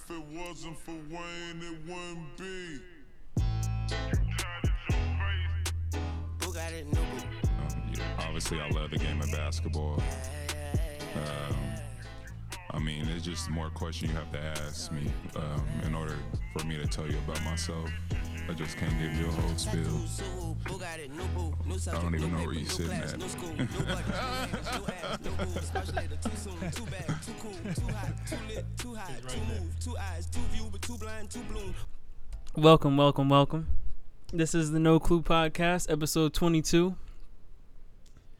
if 0.00 0.10
it 0.10 0.22
wasn't 0.32 0.78
for 0.78 0.94
Wayne, 1.10 1.62
it 1.62 1.78
wouldn't 1.86 2.36
be. 2.36 2.80
Um, 6.92 7.92
yeah, 7.92 8.02
obviously, 8.18 8.60
I 8.60 8.68
love 8.70 8.90
the 8.90 8.98
game 8.98 9.20
of 9.20 9.30
basketball. 9.32 10.02
Um, 11.16 11.56
I 12.70 12.78
mean, 12.78 13.08
it's 13.08 13.24
just 13.24 13.50
more 13.50 13.70
questions 13.70 14.12
you 14.12 14.16
have 14.16 14.30
to 14.32 14.40
ask 14.62 14.92
me 14.92 15.10
um, 15.36 15.64
in 15.84 15.94
order 15.94 16.16
for 16.56 16.66
me 16.66 16.76
to 16.76 16.86
tell 16.86 17.06
you 17.06 17.18
about 17.18 17.42
myself. 17.44 17.90
I 18.50 18.52
just 18.52 18.76
can't 18.78 18.98
give 18.98 19.14
you 19.14 19.28
a 19.28 19.30
whole 19.30 19.56
spiel. 19.56 19.80
I 21.94 22.02
don't 22.02 22.16
even 22.16 22.32
know 22.32 22.38
where 22.38 22.52
you're 22.52 22.68
sitting 22.68 22.90
at. 22.90 23.16
Welcome, 32.56 32.96
welcome, 32.96 33.28
welcome. 33.28 33.68
This 34.32 34.56
is 34.56 34.72
the 34.72 34.80
No 34.80 34.98
Clue 34.98 35.22
Podcast, 35.22 35.88
episode 35.88 36.34
22. 36.34 36.96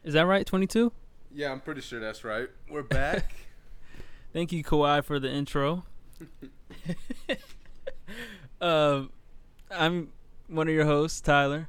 Is 0.03 0.13
that 0.13 0.27
right? 0.27 0.45
22? 0.45 0.91
Yeah, 1.33 1.53
I'm 1.53 1.61
pretty 1.61 1.79
sure 1.79 2.01
that's 2.01 2.25
right. 2.25 2.49
We're 2.69 2.83
back. 2.83 3.33
Thank 4.33 4.51
you, 4.51 4.61
Kawhi, 4.61 5.05
for 5.05 5.21
the 5.21 5.31
intro. 5.31 5.85
uh, 8.61 9.03
I'm 9.71 10.09
one 10.47 10.67
of 10.67 10.73
your 10.73 10.85
hosts, 10.85 11.21
Tyler, 11.21 11.67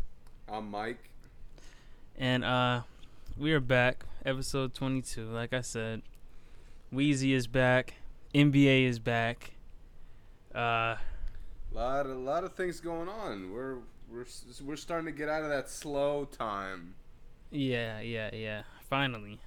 I'm 0.49 0.71
Mike. 0.71 1.11
and 2.17 2.45
uh, 2.45 2.83
we 3.37 3.53
are 3.53 3.61
back, 3.61 4.05
episode 4.27 4.75
22. 4.75 5.27
Like 5.27 5.53
I 5.53 5.61
said, 5.61 6.03
Weezy 6.93 7.33
is 7.33 7.47
back, 7.47 7.95
NBA 8.35 8.87
is 8.87 8.99
back. 8.99 9.53
Uh, 10.55 10.97
Lot 11.73 12.07
a 12.07 12.15
lot 12.15 12.45
of 12.45 12.55
things 12.55 12.81
going 12.81 13.09
on. 13.09 13.53
We're 13.53 13.77
we're 14.11 14.27
we're 14.65 14.77
starting 14.77 15.07
to 15.07 15.13
get 15.13 15.29
out 15.29 15.43
of 15.43 15.49
that 15.49 15.71
slow 15.71 16.25
time. 16.27 16.95
yeah, 17.51 18.01
yeah, 18.01 18.31
yeah. 18.35 18.63
Finally. 18.89 19.41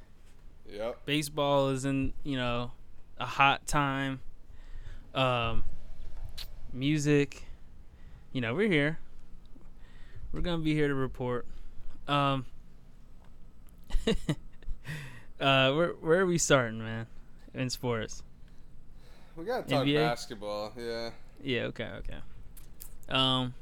Yep. 0.67 1.05
baseball 1.05 1.69
is 1.69 1.85
in 1.85 2.13
you 2.23 2.37
know 2.37 2.71
a 3.19 3.25
hot 3.27 3.67
time 3.67 4.19
um 5.13 5.63
music 6.73 7.44
you 8.36 8.41
know 8.41 8.53
we're 8.53 8.69
here. 8.69 9.00
We're 10.33 10.41
gonna 10.41 10.58
be 10.58 10.73
here 10.73 10.89
to 10.89 10.94
report. 10.94 11.45
Um 12.05 12.45
uh 15.39 15.72
where 15.72 15.94
where 16.02 16.19
are 16.19 16.25
we 16.25 16.38
starting 16.38 16.80
man 16.80 17.08
in 17.53 17.69
sports? 17.69 18.23
We 19.38 19.45
gotta 19.45 19.69
talk 19.69 19.86
NBA? 19.86 20.05
basketball. 20.05 20.73
Yeah. 20.77 21.11
yeah 21.42 21.61
okay 21.61 21.89
okay. 22.00 22.17
Um 23.08 23.53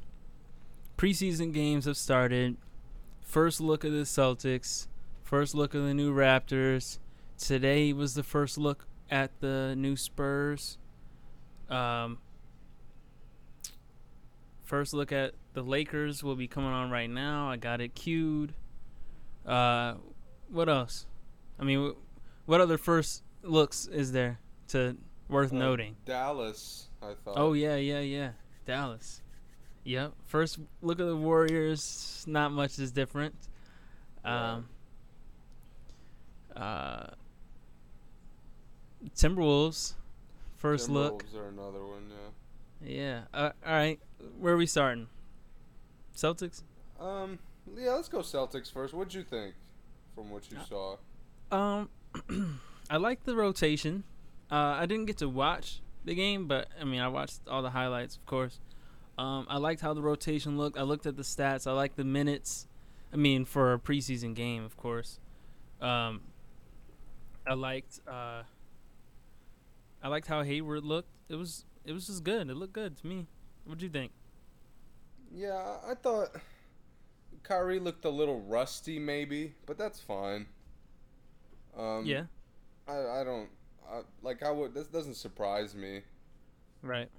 preseason 0.98 1.54
games 1.54 1.86
have 1.86 1.96
started. 1.96 2.58
First 3.22 3.62
look 3.62 3.86
at 3.86 3.92
the 3.92 3.98
celtics. 3.98 4.88
First 5.22 5.54
look 5.54 5.76
at 5.76 5.82
the 5.82 5.94
new 5.94 6.12
raptors. 6.12 6.98
Today 7.38 7.94
was 7.94 8.16
the 8.16 8.24
first 8.24 8.58
look 8.58 8.88
at 9.12 9.40
the 9.40 9.76
new 9.78 9.96
spurs. 9.96 10.80
Um 11.70 12.18
first 14.74 14.92
look 14.92 15.12
at 15.12 15.36
the 15.54 15.62
lakers 15.62 16.24
will 16.24 16.36
be 16.36 16.48
coming 16.48 16.72
on 16.72 16.90
right 16.90 17.10
now 17.10 17.48
i 17.48 17.56
got 17.56 17.80
it 17.80 17.94
queued 17.94 18.56
uh 19.46 19.94
what 20.50 20.68
else 20.68 21.06
i 21.60 21.64
mean 21.64 21.94
what 22.48 22.60
other 22.60 22.80
first 22.80 23.22
looks 23.44 23.86
is 23.86 24.14
there 24.14 24.40
to 24.68 24.98
worth 25.30 25.54
Uh, 25.54 25.58
noting 25.58 25.96
Dallas. 26.06 26.90
I 27.04 27.14
thought. 27.24 27.36
Oh 27.38 27.54
yeah, 27.54 27.76
yeah, 27.76 28.00
yeah. 28.00 28.32
Dallas. 28.66 29.22
Yep. 29.84 30.14
First 30.26 30.60
look 30.82 31.00
at 31.00 31.06
the 31.06 31.16
Warriors. 31.16 32.24
Not 32.28 32.52
much 32.52 32.80
is 32.80 32.92
different. 32.92 33.36
Um. 34.24 34.70
Uh. 36.56 37.08
Timberwolves. 39.16 39.94
First 40.56 40.90
look. 40.90 41.26
Timberwolves 41.26 41.36
are 41.36 41.48
another 41.50 41.86
one. 41.86 42.10
Yeah. 42.10 42.30
Yeah. 42.86 43.22
Uh, 43.34 43.52
all 43.66 43.74
right. 43.74 44.00
Where 44.40 44.54
are 44.54 44.58
we 44.58 44.66
starting? 44.66 45.08
Celtics. 46.16 46.64
Um. 47.00 47.40
Yeah. 47.76 47.92
Let's 47.94 48.10
go 48.10 48.20
Celtics 48.20 48.72
first. 48.72 48.94
What'd 48.94 49.14
you 49.14 49.24
think 49.24 49.56
from 50.16 50.30
what 50.30 50.44
you 50.52 50.58
saw? 50.68 50.98
Um. 51.52 51.90
I 52.90 52.98
like 52.98 53.24
the 53.24 53.36
rotation. 53.36 54.04
Uh, 54.52 54.76
I 54.78 54.86
didn't 54.86 55.06
get 55.06 55.18
to 55.18 55.30
watch 55.30 55.82
the 56.06 56.14
game, 56.14 56.48
but 56.48 56.68
I 56.80 56.84
mean, 56.84 57.00
I 57.00 57.08
watched 57.08 57.40
all 57.48 57.62
the 57.62 57.72
highlights, 57.72 58.18
of 58.18 58.26
course. 58.26 58.60
Um, 59.18 59.46
I 59.50 59.58
liked 59.58 59.82
how 59.82 59.94
the 59.94 60.02
rotation 60.02 60.58
looked. 60.58 60.78
I 60.78 60.84
looked 60.84 61.06
at 61.06 61.16
the 61.16 61.24
stats. 61.24 61.68
I 61.68 61.72
liked 61.72 61.96
the 61.96 62.04
minutes. 62.04 62.68
I 63.12 63.16
mean, 63.16 63.46
for 63.46 63.74
a 63.74 63.80
preseason 63.80 64.36
game, 64.36 64.64
of 64.64 64.76
course. 64.76 65.20
Um, 65.82 66.22
I 67.48 67.54
liked. 67.54 68.00
Uh, 68.08 68.44
I 70.02 70.08
liked 70.08 70.28
how 70.28 70.44
Hayward 70.44 70.84
looked. 70.84 71.10
It 71.30 71.36
was. 71.36 71.66
It 71.86 71.92
was 71.92 72.08
just 72.08 72.24
good. 72.24 72.50
It 72.50 72.56
looked 72.56 72.74
good 72.74 72.98
to 72.98 73.08
me. 73.08 73.28
What'd 73.66 73.82
you 73.82 73.90
think? 73.90 74.12
Yeah, 75.34 75.78
I 75.88 75.96
thought 75.96 76.30
Kyrie 77.44 77.80
looked 77.80 78.06
a 78.06 78.10
little 78.10 78.42
rusty, 78.42 79.00
maybe, 79.00 79.56
but 79.66 79.78
that's 79.78 80.00
fine. 80.00 80.48
Um, 81.78 82.06
yeah. 82.06 82.24
I 82.88 83.22
I 83.22 83.24
don't 83.24 83.50
I, 83.90 84.02
like 84.22 84.44
I 84.44 84.52
would. 84.52 84.74
This 84.74 84.88
doesn't 84.88 85.16
surprise 85.16 85.76
me. 85.76 86.02
Right. 86.82 87.10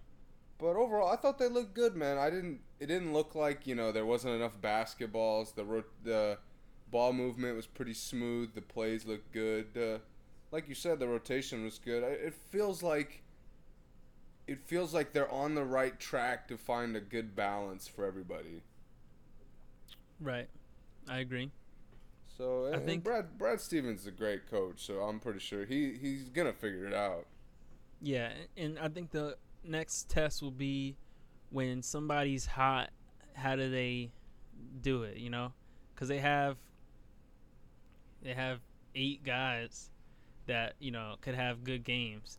But 0.58 0.76
overall, 0.76 1.10
I 1.10 1.16
thought 1.16 1.38
they 1.38 1.48
looked 1.48 1.74
good, 1.74 1.96
man. 1.96 2.18
I 2.18 2.30
didn't. 2.30 2.60
It 2.78 2.86
didn't 2.86 3.12
look 3.12 3.34
like 3.34 3.66
you 3.66 3.74
know 3.74 3.92
there 3.92 4.06
wasn't 4.06 4.34
enough 4.34 4.60
basketballs. 4.60 5.54
The 5.54 5.64
ro- 5.64 5.84
the 6.02 6.38
ball 6.90 7.12
movement 7.12 7.56
was 7.56 7.66
pretty 7.66 7.94
smooth. 7.94 8.54
The 8.54 8.62
plays 8.62 9.04
looked 9.04 9.32
good. 9.32 9.66
Uh, 9.76 9.98
like 10.52 10.68
you 10.68 10.74
said, 10.74 11.00
the 11.00 11.08
rotation 11.08 11.64
was 11.64 11.78
good. 11.78 12.04
I, 12.04 12.08
it 12.08 12.34
feels 12.34 12.82
like. 12.82 13.23
It 14.46 14.66
feels 14.66 14.92
like 14.92 15.12
they're 15.12 15.30
on 15.30 15.54
the 15.54 15.64
right 15.64 15.98
track 15.98 16.48
to 16.48 16.58
find 16.58 16.96
a 16.96 17.00
good 17.00 17.34
balance 17.34 17.88
for 17.88 18.04
everybody. 18.04 18.62
Right. 20.20 20.48
I 21.08 21.18
agree. 21.18 21.50
So 22.36 22.72
I 22.72 22.78
think- 22.78 23.04
Brad 23.04 23.38
Brad 23.38 23.60
Stevens 23.60 24.02
is 24.02 24.06
a 24.06 24.10
great 24.10 24.46
coach. 24.50 24.84
So 24.84 25.00
I'm 25.02 25.20
pretty 25.20 25.38
sure 25.38 25.64
he 25.64 25.92
he's 25.96 26.28
gonna 26.28 26.52
figure 26.52 26.86
it 26.86 26.94
out. 26.94 27.26
Yeah, 28.00 28.32
and 28.56 28.78
I 28.78 28.88
think 28.88 29.12
the 29.12 29.36
next 29.62 30.10
test 30.10 30.42
will 30.42 30.50
be 30.50 30.96
when 31.50 31.82
somebody's 31.82 32.44
hot. 32.46 32.90
How 33.34 33.56
do 33.56 33.70
they 33.70 34.10
do 34.80 35.04
it? 35.04 35.16
You 35.18 35.30
know, 35.30 35.52
because 35.94 36.08
they 36.08 36.18
have 36.18 36.58
they 38.22 38.34
have 38.34 38.60
eight 38.94 39.22
guys 39.24 39.90
that 40.46 40.74
you 40.80 40.90
know 40.90 41.16
could 41.20 41.34
have 41.34 41.64
good 41.64 41.84
games. 41.84 42.38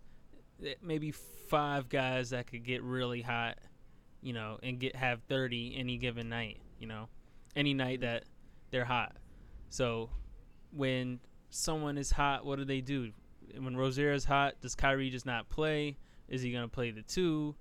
Maybe 0.81 1.11
five 1.11 1.89
guys 1.89 2.29
that 2.31 2.47
could 2.47 2.63
get 2.63 2.81
really 2.83 3.21
hot, 3.21 3.57
you 4.21 4.33
know, 4.33 4.57
and 4.63 4.79
get 4.79 4.95
have 4.95 5.21
thirty 5.23 5.75
any 5.77 5.97
given 5.97 6.29
night. 6.29 6.59
You 6.79 6.87
know, 6.87 7.09
any 7.55 7.73
night 7.73 8.01
that 8.01 8.23
they're 8.71 8.85
hot. 8.85 9.15
So 9.69 10.09
when 10.71 11.19
someone 11.49 11.97
is 11.97 12.11
hot, 12.11 12.45
what 12.45 12.57
do 12.57 12.65
they 12.65 12.81
do? 12.81 13.11
When 13.57 13.75
Rozier's 13.75 14.25
hot, 14.25 14.55
does 14.61 14.75
Kyrie 14.75 15.09
just 15.09 15.25
not 15.25 15.49
play? 15.49 15.97
Is 16.27 16.41
he 16.41 16.51
gonna 16.51 16.67
play 16.67 16.91
the 16.91 17.03
two? 17.03 17.55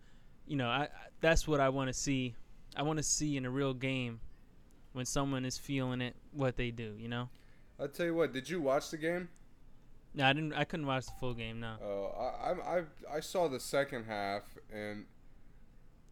You 0.46 0.56
know, 0.56 0.68
I, 0.68 0.82
I 0.82 0.88
that's 1.20 1.46
what 1.48 1.60
I 1.60 1.68
want 1.68 1.88
to 1.88 1.94
see. 1.94 2.34
I 2.76 2.82
want 2.82 2.98
to 2.98 3.02
see 3.02 3.36
in 3.36 3.44
a 3.44 3.50
real 3.50 3.74
game 3.74 4.20
when 4.92 5.04
someone 5.06 5.44
is 5.44 5.58
feeling 5.58 6.00
it, 6.00 6.16
what 6.32 6.56
they 6.56 6.70
do. 6.70 6.94
You 6.98 7.08
know. 7.08 7.28
I'll 7.78 7.88
tell 7.88 8.06
you 8.06 8.14
what. 8.14 8.32
Did 8.32 8.48
you 8.48 8.60
watch 8.60 8.90
the 8.90 8.96
game? 8.96 9.28
No, 10.14 10.26
I 10.26 10.32
didn't. 10.32 10.52
I 10.52 10.64
couldn't 10.64 10.86
watch 10.86 11.06
the 11.06 11.12
full 11.18 11.34
game. 11.34 11.60
No. 11.60 11.74
Oh, 11.82 12.12
I, 12.18 12.50
I, 12.50 12.78
I, 12.78 12.82
I 13.16 13.20
saw 13.20 13.48
the 13.48 13.58
second 13.58 14.04
half, 14.04 14.42
and 14.72 15.06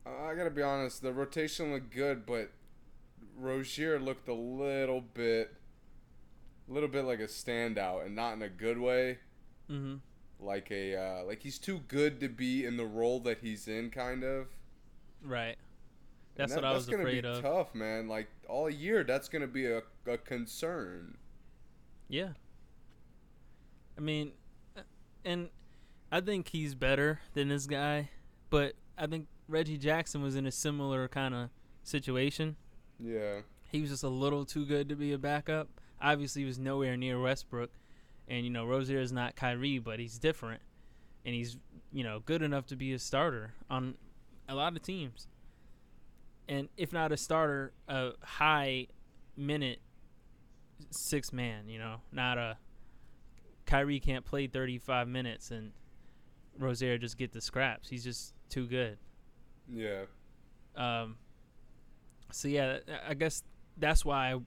I 0.04 0.34
gotta 0.34 0.50
be 0.50 0.62
honest, 0.62 1.02
the 1.02 1.12
rotation 1.12 1.72
looked 1.72 1.94
good, 1.94 2.26
but 2.26 2.50
Rozier 3.36 4.00
looked 4.00 4.28
a 4.28 4.34
little 4.34 5.00
bit, 5.00 5.54
a 6.68 6.72
little 6.72 6.88
bit 6.88 7.04
like 7.04 7.20
a 7.20 7.26
standout, 7.26 8.04
and 8.04 8.16
not 8.16 8.32
in 8.34 8.42
a 8.42 8.48
good 8.48 8.78
way. 8.78 9.18
Mm-hmm. 9.70 9.96
Like 10.40 10.72
a, 10.72 10.96
uh, 10.96 11.24
like 11.24 11.40
he's 11.42 11.58
too 11.58 11.82
good 11.86 12.18
to 12.20 12.28
be 12.28 12.64
in 12.66 12.76
the 12.76 12.86
role 12.86 13.20
that 13.20 13.38
he's 13.38 13.68
in, 13.68 13.90
kind 13.90 14.24
of. 14.24 14.48
Right. 15.24 15.56
That's 16.34 16.52
that- 16.54 16.62
what 16.62 16.64
I 16.64 16.72
was 16.74 16.86
gonna 16.86 17.02
afraid 17.04 17.22
be 17.22 17.28
of. 17.28 17.40
Tough, 17.42 17.72
man. 17.74 18.08
Like 18.08 18.28
all 18.48 18.68
year, 18.68 19.04
that's 19.04 19.28
gonna 19.28 19.46
be 19.46 19.66
a, 19.66 19.82
a 20.06 20.18
concern. 20.18 21.16
Yeah. 22.08 22.30
I 23.96 24.00
mean, 24.00 24.32
and 25.24 25.50
I 26.10 26.20
think 26.20 26.48
he's 26.48 26.74
better 26.74 27.20
than 27.34 27.48
this 27.48 27.66
guy, 27.66 28.10
but 28.50 28.74
I 28.98 29.06
think 29.06 29.26
Reggie 29.48 29.78
Jackson 29.78 30.22
was 30.22 30.36
in 30.36 30.46
a 30.46 30.52
similar 30.52 31.08
kind 31.08 31.34
of 31.34 31.50
situation. 31.82 32.56
Yeah. 32.98 33.40
He 33.70 33.80
was 33.80 33.90
just 33.90 34.04
a 34.04 34.08
little 34.08 34.44
too 34.44 34.66
good 34.66 34.88
to 34.88 34.96
be 34.96 35.12
a 35.12 35.18
backup. 35.18 35.68
Obviously, 36.00 36.42
he 36.42 36.46
was 36.46 36.58
nowhere 36.58 36.96
near 36.96 37.20
Westbrook, 37.20 37.70
and 38.28 38.44
you 38.44 38.50
know 38.50 38.66
Rozier 38.66 39.00
is 39.00 39.12
not 39.12 39.36
Kyrie, 39.36 39.78
but 39.78 39.98
he's 39.98 40.18
different, 40.18 40.60
and 41.24 41.34
he's 41.34 41.56
you 41.92 42.02
know, 42.02 42.20
good 42.20 42.42
enough 42.42 42.66
to 42.66 42.76
be 42.76 42.92
a 42.92 42.98
starter 42.98 43.52
on 43.70 43.94
a 44.48 44.54
lot 44.54 44.74
of 44.74 44.82
teams. 44.82 45.28
And 46.48 46.68
if 46.76 46.92
not 46.92 47.12
a 47.12 47.16
starter, 47.16 47.72
a 47.86 48.12
high 48.22 48.88
minute 49.36 49.80
six 50.90 51.32
man, 51.32 51.68
you 51.68 51.78
know, 51.78 51.96
not 52.10 52.38
a 52.38 52.56
Kyrie 53.66 54.00
can't 54.00 54.24
play 54.24 54.46
35 54.46 55.08
minutes 55.08 55.50
and 55.50 55.72
Rozier 56.58 56.98
just 56.98 57.16
get 57.16 57.32
the 57.32 57.40
scraps. 57.40 57.88
He's 57.88 58.04
just 58.04 58.34
too 58.48 58.66
good. 58.66 58.98
Yeah. 59.68 60.04
Um, 60.76 61.16
so 62.30 62.48
yeah, 62.48 62.78
I 63.06 63.14
guess 63.14 63.42
that's 63.76 64.04
why 64.04 64.38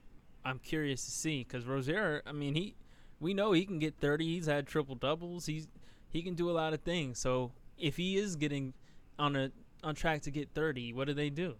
I, 0.44 0.50
am 0.50 0.58
curious 0.58 1.04
to 1.04 1.10
see 1.10 1.44
because 1.44 1.66
Rozier. 1.66 2.22
I 2.26 2.32
mean, 2.32 2.54
he 2.54 2.74
we 3.20 3.34
know 3.34 3.52
he 3.52 3.64
can 3.64 3.78
get 3.78 3.96
30. 3.98 4.24
He's 4.24 4.46
had 4.46 4.66
triple 4.66 4.94
doubles. 4.94 5.46
He's 5.46 5.68
he 6.10 6.22
can 6.22 6.34
do 6.34 6.50
a 6.50 6.52
lot 6.52 6.72
of 6.72 6.80
things. 6.80 7.18
So 7.18 7.52
if 7.78 7.96
he 7.96 8.16
is 8.16 8.36
getting 8.36 8.74
on 9.18 9.36
a 9.36 9.50
on 9.82 9.94
track 9.94 10.22
to 10.22 10.30
get 10.30 10.50
30, 10.54 10.92
what 10.92 11.06
do 11.06 11.14
they 11.14 11.30
do? 11.30 11.54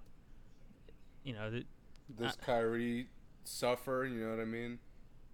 You 1.24 1.34
know, 1.34 1.50
the, 1.50 1.64
does 2.18 2.36
Kyrie 2.36 3.08
suffer? 3.44 4.08
You 4.10 4.24
know 4.24 4.30
what 4.30 4.40
I 4.40 4.44
mean? 4.44 4.78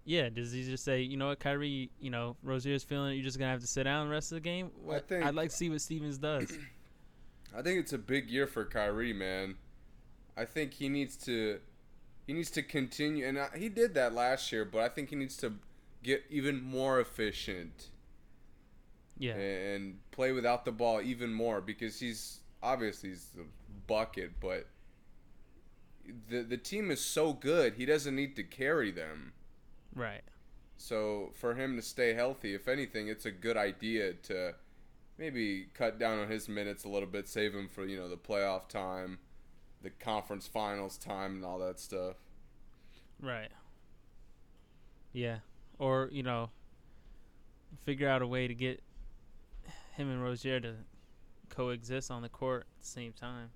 Yeah. 0.04 0.28
Does 0.28 0.52
he 0.52 0.64
just 0.64 0.84
say, 0.84 1.02
you 1.02 1.16
know 1.16 1.28
what, 1.28 1.40
Kyrie? 1.40 1.90
You 2.00 2.10
know, 2.10 2.36
Rozier's 2.42 2.82
feeling 2.82 3.12
it. 3.12 3.14
You're 3.14 3.24
just 3.24 3.38
gonna 3.38 3.50
have 3.50 3.60
to 3.60 3.66
sit 3.66 3.84
down 3.84 4.06
the 4.06 4.12
rest 4.12 4.32
of 4.32 4.36
the 4.36 4.40
game. 4.40 4.70
I 4.90 4.98
think 4.98 5.24
I'd 5.24 5.34
like 5.34 5.50
to 5.50 5.56
see 5.56 5.70
what 5.70 5.80
Stevens 5.80 6.18
does. 6.18 6.52
I 7.56 7.62
think 7.62 7.80
it's 7.80 7.92
a 7.92 7.98
big 7.98 8.30
year 8.30 8.46
for 8.46 8.64
Kyrie, 8.64 9.12
man. 9.12 9.56
I 10.36 10.44
think 10.44 10.74
he 10.74 10.88
needs 10.88 11.16
to 11.18 11.60
he 12.26 12.32
needs 12.32 12.50
to 12.52 12.62
continue, 12.62 13.26
and 13.26 13.38
he 13.56 13.68
did 13.68 13.94
that 13.94 14.14
last 14.14 14.52
year. 14.52 14.64
But 14.64 14.82
I 14.82 14.88
think 14.88 15.10
he 15.10 15.16
needs 15.16 15.36
to 15.38 15.54
get 16.02 16.24
even 16.30 16.62
more 16.62 17.00
efficient. 17.00 17.88
Yeah. 19.18 19.34
And 19.34 19.98
play 20.10 20.32
without 20.32 20.64
the 20.64 20.72
ball 20.72 21.00
even 21.00 21.32
more 21.32 21.60
because 21.60 22.00
he's 22.00 22.40
obviously 22.62 23.10
he's 23.10 23.28
a 23.38 23.44
bucket, 23.86 24.40
but 24.40 24.66
the 26.28 26.42
the 26.42 26.56
team 26.56 26.90
is 26.90 27.00
so 27.00 27.32
good, 27.32 27.74
he 27.74 27.86
doesn't 27.86 28.16
need 28.16 28.36
to 28.36 28.42
carry 28.42 28.90
them. 28.90 29.32
Right. 29.94 30.22
So 30.76 31.30
for 31.34 31.54
him 31.54 31.76
to 31.76 31.82
stay 31.82 32.14
healthy, 32.14 32.54
if 32.54 32.66
anything, 32.66 33.08
it's 33.08 33.26
a 33.26 33.30
good 33.30 33.56
idea 33.56 34.14
to 34.14 34.54
maybe 35.18 35.66
cut 35.74 35.98
down 35.98 36.18
on 36.18 36.28
his 36.28 36.48
minutes 36.48 36.84
a 36.84 36.88
little 36.88 37.08
bit, 37.08 37.28
save 37.28 37.54
him 37.54 37.68
for 37.68 37.84
you 37.84 37.96
know 37.96 38.08
the 38.08 38.16
playoff 38.16 38.68
time, 38.68 39.18
the 39.82 39.90
conference 39.90 40.46
finals 40.46 40.96
time, 40.96 41.36
and 41.36 41.44
all 41.44 41.58
that 41.58 41.78
stuff. 41.78 42.16
Right. 43.20 43.50
Yeah, 45.12 45.38
or 45.78 46.08
you 46.10 46.22
know, 46.22 46.50
figure 47.84 48.08
out 48.08 48.22
a 48.22 48.26
way 48.26 48.48
to 48.48 48.54
get 48.54 48.82
him 49.92 50.10
and 50.10 50.22
Rozier 50.22 50.58
to 50.60 50.74
coexist 51.48 52.10
on 52.10 52.22
the 52.22 52.28
court 52.28 52.66
at 52.76 52.80
the 52.80 52.88
same 52.88 53.12
time. 53.12 53.50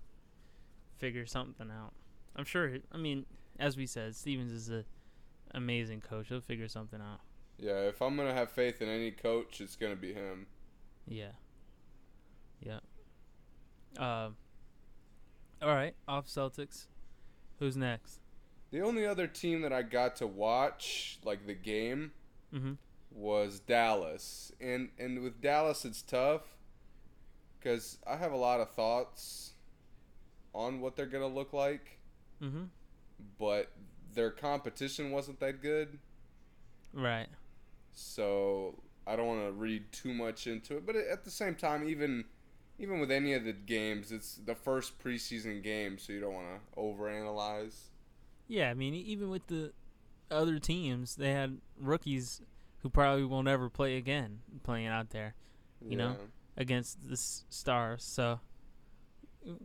Figure 0.99 1.27
something 1.27 1.71
out. 1.71 1.93
I'm 2.37 2.45
sure. 2.45 2.77
I 2.93 2.97
mean, 2.99 3.27
as 3.59 3.77
we 3.77 3.87
said, 3.87 4.15
Stevens 4.15 4.53
is 4.53 4.71
a 4.71 4.85
amazing 5.57 6.03
coach. 6.03 6.29
He'll 6.29 6.41
figure 6.41 6.69
something 6.69 7.01
out. 7.01 7.21
Yeah, 7.59 7.81
if 7.81 8.01
I'm 8.03 8.17
gonna 8.17 8.35
have 8.35 8.51
faith 8.51 8.83
in 8.83 8.89
any 8.89 9.11
coach, 9.11 9.61
it's 9.61 9.75
gonna 9.75 9.97
be 9.97 10.13
him. 10.13 10.47
Yeah. 11.09 11.33
Yeah. 12.61 12.81
Uh, 13.99 14.31
all 15.63 15.75
right, 15.75 15.95
off 16.07 16.27
Celtics. 16.27 16.87
Who's 17.59 17.77
next? 17.77 18.21
The 18.71 18.83
only 18.83 19.07
other 19.07 19.27
team 19.27 19.63
that 19.63 19.73
I 19.73 19.83
got 19.83 20.17
to 20.17 20.27
watch, 20.27 21.19
like 21.25 21.47
the 21.47 21.55
game, 21.55 22.13
mm-hmm. 22.55 22.73
was 23.11 23.61
Dallas, 23.61 24.53
and 24.61 24.91
and 24.99 25.23
with 25.23 25.41
Dallas, 25.41 25.85
it's 25.85 26.03
tough 26.03 26.43
because 27.59 27.99
I 28.07 28.17
have 28.17 28.33
a 28.33 28.37
lot 28.37 28.61
of 28.61 28.71
thoughts 28.73 29.55
on 30.53 30.81
what 30.81 30.95
they're 30.95 31.07
gonna 31.07 31.27
look 31.27 31.55
like. 31.55 32.01
Mm-hmm. 32.43 32.65
But 33.39 33.73
their 34.17 34.31
competition 34.31 35.13
wasn't 35.13 35.39
that 35.39 35.63
good. 35.63 35.99
Right. 36.93 37.29
So 37.93 38.83
I 39.07 39.15
don't 39.15 39.27
want 39.27 39.47
to 39.47 39.53
read 39.53 39.93
too 39.93 40.13
much 40.13 40.49
into 40.49 40.77
it, 40.77 40.85
but 40.85 40.97
at 40.97 41.25
the 41.25 41.31
same 41.31 41.55
time, 41.55 41.89
even 41.89 42.25
even 42.79 42.99
with 43.01 43.11
any 43.11 43.33
of 43.33 43.45
the 43.45 43.53
games, 43.53 44.13
it's 44.13 44.35
the 44.45 44.55
first 44.55 44.99
preseason 44.99 45.63
game, 45.63 45.99
so 45.99 46.13
you 46.13 46.21
don't 46.21 46.35
want 46.35 46.47
to 46.47 46.81
overanalyze. 46.81 47.75
Yeah, 48.49 48.71
I 48.71 48.75
mean, 48.75 48.95
even 48.95 49.31
with 49.31 49.47
the 49.47 49.73
other 50.31 50.59
teams, 50.59 51.17
they 51.17 51.33
had 51.33 51.59
rookies 51.81 52.43
who 52.79 52.91
probably 52.91 53.25
won't 53.25 53.49
ever 53.49 53.71
play 53.71 53.97
again 53.97 54.41
playing 54.63 54.89
out 54.89 55.11
there, 55.11 55.35
you 55.81 55.93
yeah. 55.93 55.97
know, 55.97 56.17
against 56.57 57.09
the 57.09 57.17
stars. 57.17 58.05
So, 58.05 58.41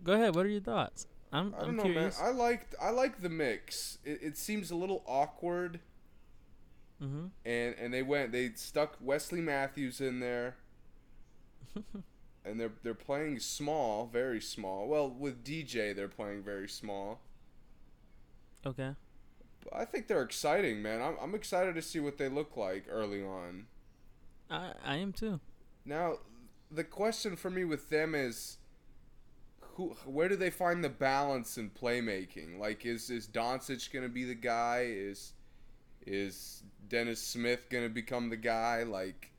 go 0.04 0.14
ahead. 0.14 0.36
What 0.36 0.46
are 0.46 0.50
your 0.50 0.62
thoughts? 0.62 1.08
I'm, 1.32 1.56
I 1.58 1.64
do 1.64 1.70
I'm 1.70 1.76
not 1.78 1.86
know, 1.86 1.92
curious. 1.92 2.20
man. 2.20 2.28
I 2.28 2.32
liked 2.32 2.76
I 2.82 2.90
like 2.92 3.22
the 3.22 3.30
mix. 3.30 3.98
It, 4.04 4.20
it 4.22 4.38
seems 4.38 4.72
a 4.72 4.76
little 4.76 5.04
awkward. 5.06 5.80
Mm-hmm. 7.02 7.28
And 7.46 7.76
and 7.80 7.94
they 7.94 8.04
went 8.04 8.32
they 8.32 8.52
stuck 8.56 8.98
Wesley 9.02 9.42
Matthews 9.42 10.02
in 10.02 10.20
there. 10.20 10.58
and 12.46 12.60
they're 12.60 12.74
they're 12.84 12.94
playing 12.94 13.40
small, 13.40 14.08
very 14.08 14.42
small. 14.42 14.88
Well, 14.88 15.10
with 15.10 15.44
DJ, 15.44 15.96
they're 15.96 16.08
playing 16.08 16.44
very 16.44 16.68
small. 16.68 17.22
Okay. 18.66 18.92
But 19.64 19.74
I 19.76 19.86
think 19.86 20.08
they're 20.08 20.24
exciting, 20.24 20.82
man. 20.82 21.02
I'm 21.02 21.16
I'm 21.22 21.36
excited 21.36 21.76
to 21.76 21.82
see 21.82 22.00
what 22.00 22.18
they 22.18 22.30
look 22.30 22.58
like 22.58 22.86
early 22.90 23.24
on. 23.24 23.68
I 24.50 24.74
I 24.84 24.96
am 24.98 25.14
too. 25.14 25.40
Now, 25.86 26.18
the 26.70 26.84
question 26.84 27.36
for 27.36 27.50
me 27.50 27.64
with 27.64 27.90
them 27.90 28.16
is 28.16 28.58
who 29.82 29.96
where 30.06 30.30
do 30.30 30.36
they 30.36 30.50
find 30.50 30.84
the 30.84 30.90
balance 30.90 31.58
in 31.58 31.70
playmaking? 31.70 32.60
Like 32.60 32.86
is 32.86 33.10
is 33.10 33.28
Doncic 33.28 33.92
going 33.92 34.04
to 34.04 34.10
be 34.10 34.24
the 34.24 34.36
guy? 34.36 34.88
Is 34.88 35.34
is 36.06 36.64
Dennis 36.88 37.22
Smith 37.22 37.70
going 37.70 37.84
to 37.84 37.90
become 37.90 38.30
the 38.30 38.38
guy? 38.38 38.84
Like 38.84 39.32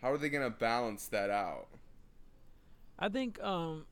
how 0.00 0.12
are 0.12 0.18
they 0.18 0.28
going 0.28 0.44
to 0.44 0.50
balance 0.50 1.06
that 1.08 1.30
out? 1.30 1.68
I 2.98 3.08
think 3.08 3.42
um 3.42 3.86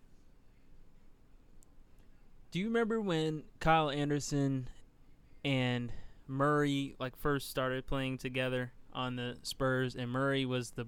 Do 2.50 2.58
you 2.58 2.66
remember 2.66 3.00
when 3.00 3.44
Kyle 3.58 3.90
Anderson 3.90 4.68
and 5.44 5.92
Murray 6.26 6.94
like 6.98 7.16
first 7.16 7.50
started 7.50 7.86
playing 7.86 8.18
together 8.18 8.72
on 8.92 9.16
the 9.16 9.38
Spurs 9.42 9.94
and 9.94 10.10
Murray 10.10 10.44
was 10.44 10.72
the 10.72 10.86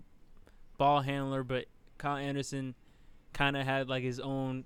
ball 0.76 1.00
handler 1.00 1.42
but 1.42 1.66
Kyle 1.98 2.16
Anderson 2.16 2.74
kind 3.32 3.56
of 3.56 3.64
had 3.64 3.88
like 3.88 4.02
his 4.02 4.20
own 4.20 4.64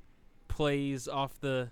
plays 0.56 1.06
off 1.06 1.38
the 1.40 1.70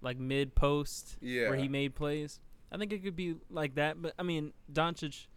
like 0.00 0.18
mid 0.18 0.56
post 0.56 1.16
yeah. 1.20 1.48
where 1.48 1.56
he 1.56 1.68
made 1.68 1.94
plays. 1.94 2.40
I 2.72 2.76
think 2.76 2.92
it 2.92 3.04
could 3.04 3.14
be 3.14 3.36
like 3.48 3.76
that, 3.76 4.02
but 4.02 4.12
I 4.18 4.24
mean, 4.24 4.52
Doncic, 4.72 5.28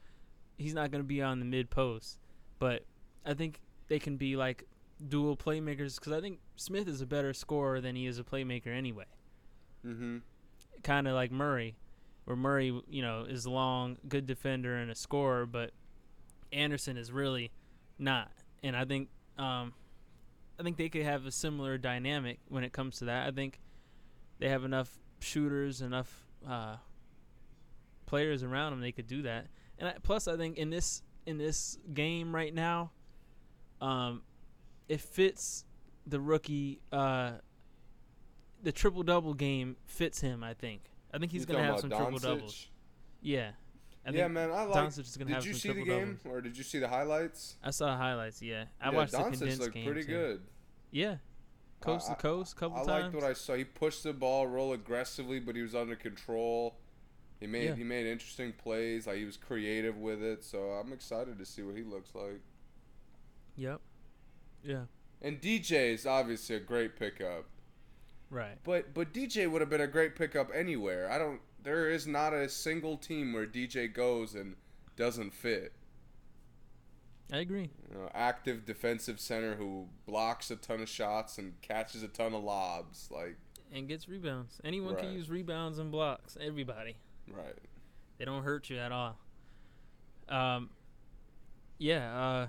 he's 0.58 0.74
not 0.74 0.90
going 0.90 1.04
to 1.04 1.08
be 1.08 1.22
on 1.22 1.38
the 1.40 1.46
mid 1.46 1.70
post, 1.70 2.18
but 2.58 2.84
I 3.24 3.36
think 3.36 3.62
they 3.88 4.00
can 4.00 4.18
be 4.18 4.36
like 4.36 4.66
dual 5.08 5.38
playmakers 5.38 6.00
because 6.00 6.12
I 6.12 6.22
think 6.22 6.40
Smith 6.56 6.88
is 6.88 7.02
a 7.02 7.06
better 7.06 7.36
scorer 7.36 7.82
than 7.82 7.96
he 7.96 8.08
is 8.08 8.18
a 8.18 8.24
playmaker 8.24 8.76
anyway. 8.76 9.06
Mm-hmm. 9.86 10.18
Kind 10.82 11.08
of 11.08 11.14
like 11.14 11.32
Murray, 11.32 11.76
where 12.26 12.36
Murray, 12.36 12.82
you 12.90 13.04
know, 13.04 13.26
is 13.30 13.46
long, 13.46 13.98
good 14.10 14.26
defender 14.26 14.76
and 14.76 14.90
a 14.90 14.96
scorer, 14.96 15.46
but 15.46 15.70
Anderson 16.52 16.98
is 16.98 17.12
really 17.12 17.52
not. 18.00 18.32
And 18.64 18.76
I 18.76 18.86
think 18.86 19.10
um, 19.38 19.74
I 20.62 20.64
think 20.64 20.78
they 20.78 20.90
could 20.90 21.02
have 21.02 21.26
a 21.26 21.32
similar 21.32 21.80
dynamic 21.80 22.38
when 22.48 22.64
it 22.64 22.72
comes 22.72 23.00
to 23.00 23.06
that. 23.06 23.28
I 23.28 23.32
think 23.32 23.60
they 24.38 24.48
have 24.50 24.64
enough 24.64 25.00
shooters, 25.20 25.82
enough 25.82 26.24
uh, 26.48 26.76
players 28.06 28.44
around 28.44 28.74
them. 28.74 28.80
They 28.80 28.92
could 28.92 29.08
do 29.08 29.24
that. 29.24 29.48
And 29.80 29.90
I, 29.90 29.96
plus, 30.04 30.28
I 30.28 30.38
think 30.38 30.60
in 30.60 30.70
this 30.70 31.02
in 31.26 31.40
this 31.40 31.80
game 31.96 32.36
right 32.36 32.54
now, 32.54 32.92
um, 33.82 34.22
it 34.88 35.02
fits 35.02 35.66
the 36.06 36.20
rookie. 36.20 36.80
Uh, 36.92 37.32
the 38.62 38.72
triple 38.72 39.02
double 39.02 39.34
game 39.34 39.78
fits 39.88 40.22
him. 40.22 40.44
I 40.44 40.54
think. 40.54 40.84
I 41.12 41.18
think 41.18 41.32
he's 41.32 41.48
You're 41.48 41.58
gonna 41.58 41.68
have 41.68 41.80
some 41.80 41.90
triple 41.90 42.20
doubles. 42.20 42.68
Yeah. 43.20 43.54
I 44.06 44.10
yeah, 44.12 44.28
man, 44.28 44.50
I 44.52 44.64
like. 44.64 44.76
Doncic 44.88 45.00
is 45.02 45.16
gonna 45.18 45.36
did 45.36 45.46
you 45.46 45.54
see 45.54 45.72
the 45.72 45.84
game 45.84 46.20
or 46.26 46.42
did 46.42 46.58
you 46.58 46.64
see 46.64 46.80
the 46.80 46.88
highlights? 46.88 47.56
I 47.64 47.70
saw 47.70 47.86
the 47.92 47.98
highlights. 47.98 48.42
Yeah, 48.42 48.66
I 48.82 48.90
yeah, 48.90 48.96
watched 48.96 49.12
the 49.12 49.18
Doncic 49.20 49.32
condensed 49.34 49.60
looked 49.62 49.74
game 49.76 49.86
pretty 49.86 50.02
too. 50.04 50.08
good. 50.08 50.42
Yeah, 50.90 51.16
coast 51.82 52.10
I- 52.10 52.14
to 52.16 52.20
coast, 52.20 52.56
couple 52.56 52.78
I 52.78 52.80
times. 52.80 52.90
I 52.90 53.00
liked 53.02 53.16
what 53.16 53.24
I 53.24 53.34
saw. 53.34 53.54
He 53.56 53.64
pushed 53.64 54.04
the 54.04 54.14
ball 54.14 54.48
real 54.48 54.74
aggressively, 54.74 55.40
but 55.40 55.56
he 55.56 55.62
was 55.62 55.76
under 55.76 55.96
control. 55.96 56.76
He 57.40 57.46
made 57.48 57.66
Yeah. 57.66 57.76
he 57.76 57.84
made 57.84 58.06
interesting 58.08 58.54
plays. 58.54 59.06
Like 59.08 59.18
he 59.18 59.26
was 59.26 59.38
creative 59.38 59.98
with 59.98 60.22
it. 60.24 60.44
So 60.44 60.60
I'm 60.72 60.92
excited 60.94 61.38
to 61.38 61.46
see 61.46 61.62
what 61.62 61.76
he 61.76 61.84
looks 61.84 62.14
like. 62.16 62.42
Yep. 63.56 63.82
Yeah. 64.64 64.84
And 65.22 65.40
DJ 65.42 65.94
is 65.94 66.06
obviously 66.08 66.56
a 66.56 66.60
great 66.60 66.96
pickup. 66.98 67.46
Right. 68.30 68.58
But 68.64 68.94
but 68.94 69.14
DJ 69.14 69.50
would 69.50 69.62
have 69.62 69.70
been 69.70 69.82
a 69.82 69.88
great 69.88 70.16
pickup 70.16 70.50
anywhere. 70.54 71.10
I 71.12 71.18
don't. 71.18 71.42
There 71.64 71.90
is 71.90 72.08
not 72.08 72.34
a 72.34 72.50
single 72.50 72.98
team 72.98 73.34
where 73.34 73.46
DJ 73.46 73.92
goes 73.92 74.34
and 74.36 74.56
doesn't 74.96 75.34
fit. 75.34 75.74
I 77.32 77.38
agree. 77.38 77.70
You 77.90 77.98
know, 77.98 78.10
active 78.14 78.66
defensive 78.66 79.20
center 79.20 79.56
who 79.56 79.88
blocks 80.06 80.52
a 80.52 80.56
ton 80.58 80.82
of 80.82 80.90
shots 80.90 81.38
and 81.38 81.54
catches 81.62 82.04
a 82.04 82.08
ton 82.08 82.34
of 82.34 82.44
lobs. 82.44 83.08
Like, 83.12 83.38
And 83.72 83.88
gets 83.88 84.10
rebounds. 84.10 84.60
Anyone 84.66 84.96
can 84.98 85.14
use 85.14 85.30
rebounds 85.30 85.80
and 85.80 85.92
blocks. 85.92 86.38
Everybody. 86.42 86.96
right. 87.32 87.56
They 88.18 88.26
don't 88.26 88.44
hurt 88.44 88.70
you 88.70 88.78
at 88.78 88.92
all. 88.92 89.18
Um, 90.30 90.70
yeah. 91.78 92.20
Uh, 92.20 92.48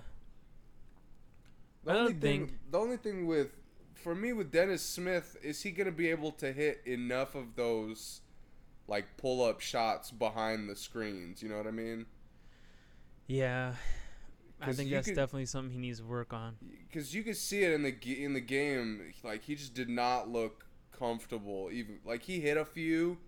The 1.84 1.92
only 1.98 2.12
thing, 2.14 2.46
thing- 2.48 2.58
the 2.70 2.78
only 2.78 2.96
thing 2.96 3.26
with, 3.26 3.52
for 3.94 4.14
me 4.14 4.32
with 4.32 4.50
Dennis 4.50 4.82
Smith, 4.82 5.36
is 5.42 5.62
he 5.62 5.70
gonna 5.70 5.90
be 5.92 6.08
able 6.08 6.32
to 6.32 6.52
hit 6.52 6.82
enough 6.86 7.34
of 7.34 7.54
those, 7.56 8.20
like 8.88 9.16
pull 9.16 9.44
up 9.44 9.60
shots 9.60 10.10
behind 10.10 10.68
the 10.68 10.76
screens? 10.76 11.42
You 11.42 11.48
know 11.48 11.56
what 11.56 11.66
I 11.66 11.70
mean? 11.72 12.06
yeah. 13.26 13.74
I 14.60 14.72
think 14.72 14.90
that's 14.90 15.08
could- 15.08 15.16
definitely 15.16 15.46
something 15.46 15.72
he 15.72 15.78
needs 15.78 15.98
to 15.98 16.04
work 16.04 16.32
on. 16.32 16.56
Because 16.88 17.14
you 17.14 17.24
could 17.24 17.36
see 17.36 17.64
it 17.64 17.72
in 17.72 17.82
the 17.82 18.24
in 18.24 18.32
the 18.32 18.40
game, 18.40 19.12
like 19.24 19.42
he 19.42 19.56
just 19.56 19.74
did 19.74 19.88
not 19.88 20.28
look 20.28 20.66
comfortable. 20.96 21.68
Even 21.72 21.98
like 22.04 22.22
he 22.22 22.40
hit 22.40 22.56
a 22.56 22.64
few, 22.64 23.18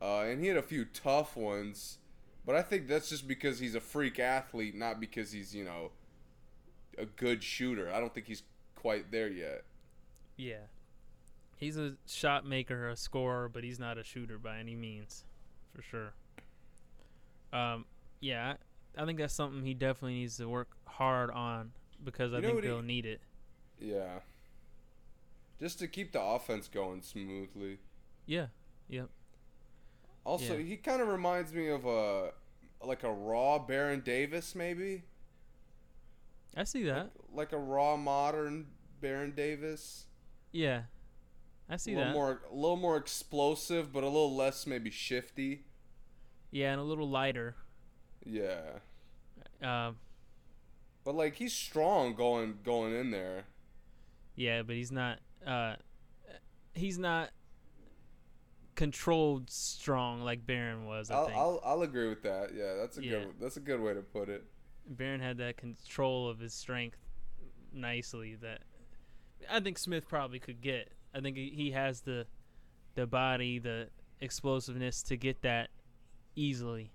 uh, 0.00 0.20
and 0.20 0.40
he 0.40 0.46
had 0.46 0.56
a 0.56 0.62
few 0.62 0.84
tough 0.84 1.36
ones, 1.36 1.98
but 2.46 2.54
I 2.54 2.62
think 2.62 2.86
that's 2.86 3.08
just 3.08 3.26
because 3.26 3.58
he's 3.58 3.74
a 3.74 3.80
freak 3.80 4.20
athlete, 4.20 4.76
not 4.76 5.00
because 5.00 5.32
he's 5.32 5.52
you 5.52 5.64
know 5.64 5.90
a 6.96 7.06
good 7.06 7.42
shooter. 7.42 7.92
I 7.92 7.98
don't 7.98 8.14
think 8.14 8.26
he's 8.26 8.44
quite 8.76 9.10
there 9.10 9.28
yet. 9.28 9.64
Yeah. 10.36 10.66
He's 11.56 11.76
a 11.78 11.94
shot 12.06 12.44
maker, 12.46 12.88
a 12.88 12.96
scorer, 12.96 13.48
but 13.48 13.64
he's 13.64 13.78
not 13.78 13.96
a 13.98 14.04
shooter 14.04 14.38
by 14.38 14.58
any 14.58 14.74
means, 14.74 15.24
for 15.74 15.82
sure. 15.82 16.12
Um, 17.52 17.84
yeah, 18.20 18.54
I, 18.98 19.02
I 19.02 19.06
think 19.06 19.18
that's 19.18 19.34
something 19.34 19.64
he 19.64 19.74
definitely 19.74 20.14
needs 20.14 20.36
to 20.38 20.48
work 20.48 20.68
hard 20.86 21.30
on 21.30 21.72
because 22.02 22.32
I 22.32 22.36
You 22.36 22.42
know 22.42 22.48
think 22.50 22.62
he- 22.62 22.68
they'll 22.68 22.82
need 22.82 23.06
it. 23.06 23.20
Yeah. 23.80 24.20
Just 25.60 25.78
to 25.78 25.88
keep 25.88 26.12
the 26.12 26.20
offense 26.20 26.68
going 26.68 27.00
smoothly. 27.02 27.78
Yeah, 28.26 28.46
yep. 28.88 29.08
Also, 30.24 30.56
Yeah. 30.56 30.64
he 30.64 30.76
kind 30.76 31.00
of 31.00 31.08
reminds 31.08 31.52
me 31.52 31.68
of 31.68 31.84
a 31.86 32.32
like 32.82 33.02
a 33.02 33.10
raw 33.12 33.58
Baron 33.58 34.00
Davis, 34.00 34.54
maybe 34.54 35.04
I 36.56 36.64
see 36.64 36.82
that. 36.84 37.10
like 37.32 37.52
a 37.52 37.58
raw 37.58 37.96
modern 37.96 38.66
Baron 39.00 39.32
Davis. 39.34 40.06
Yeah, 40.52 40.82
I 41.74 41.76
see 41.76 41.92
a 41.92 41.96
little 41.96 42.04
that. 42.06 42.12
more, 42.12 42.42
a 42.50 42.54
little 42.54 42.76
more 42.76 42.96
explosive, 42.96 43.92
but 43.92 44.02
a 44.04 44.06
little 44.06 44.34
less 44.34 44.66
maybe 44.66 44.90
shifty. 44.90 45.64
Yeah, 46.50 46.72
and 46.72 46.80
a 46.80 46.84
little 46.84 47.08
lighter. 47.08 47.56
Yeah, 48.24 48.78
Um, 49.62 49.96
but 51.04 51.14
like 51.14 51.36
he's 51.36 51.52
strong 51.52 52.14
going 52.14 52.58
going 52.64 52.94
in 52.94 53.10
there. 53.10 53.44
yeah, 54.36 54.62
but 54.62 54.76
he's 54.76 54.92
not. 54.92 55.18
Uh, 55.46 55.76
he's 56.74 56.98
not 56.98 57.30
controlled 58.74 59.50
strong 59.50 60.22
like 60.22 60.46
Baron 60.46 60.86
was. 60.86 61.10
I 61.10 61.14
I'll, 61.14 61.26
think 61.26 61.36
I'll 61.38 61.60
I'll 61.64 61.82
agree 61.82 62.08
with 62.08 62.22
that. 62.22 62.50
Yeah, 62.54 62.74
that's 62.74 62.98
a 62.98 63.02
Yeah. 63.02 63.10
good 63.10 63.34
that's 63.40 63.56
a 63.56 63.60
good 63.60 63.80
way 63.80 63.94
to 63.94 64.02
put 64.02 64.28
it. 64.28 64.44
Baron 64.86 65.20
had 65.20 65.38
that 65.38 65.56
control 65.56 66.28
of 66.28 66.38
his 66.38 66.52
strength 66.52 66.98
nicely 67.72 68.34
that 68.36 68.62
I 69.50 69.60
think 69.60 69.78
Smith 69.78 70.08
probably 70.08 70.38
could 70.38 70.60
get. 70.60 70.92
I 71.14 71.20
think 71.20 71.36
he 71.36 71.70
has 71.72 72.00
the 72.00 72.26
the 72.94 73.06
body, 73.06 73.58
the 73.58 73.88
explosiveness 74.20 75.02
to 75.04 75.16
get 75.16 75.42
that 75.42 75.70
easily. 76.36 76.90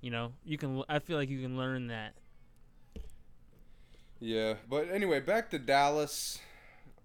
You 0.00 0.10
know, 0.10 0.32
you 0.44 0.58
can. 0.58 0.82
I 0.88 0.98
feel 0.98 1.16
like 1.16 1.28
you 1.28 1.40
can 1.42 1.56
learn 1.56 1.88
that. 1.88 2.14
Yeah, 4.20 4.54
but 4.68 4.88
anyway, 4.90 5.20
back 5.20 5.50
to 5.50 5.58
Dallas. 5.58 6.38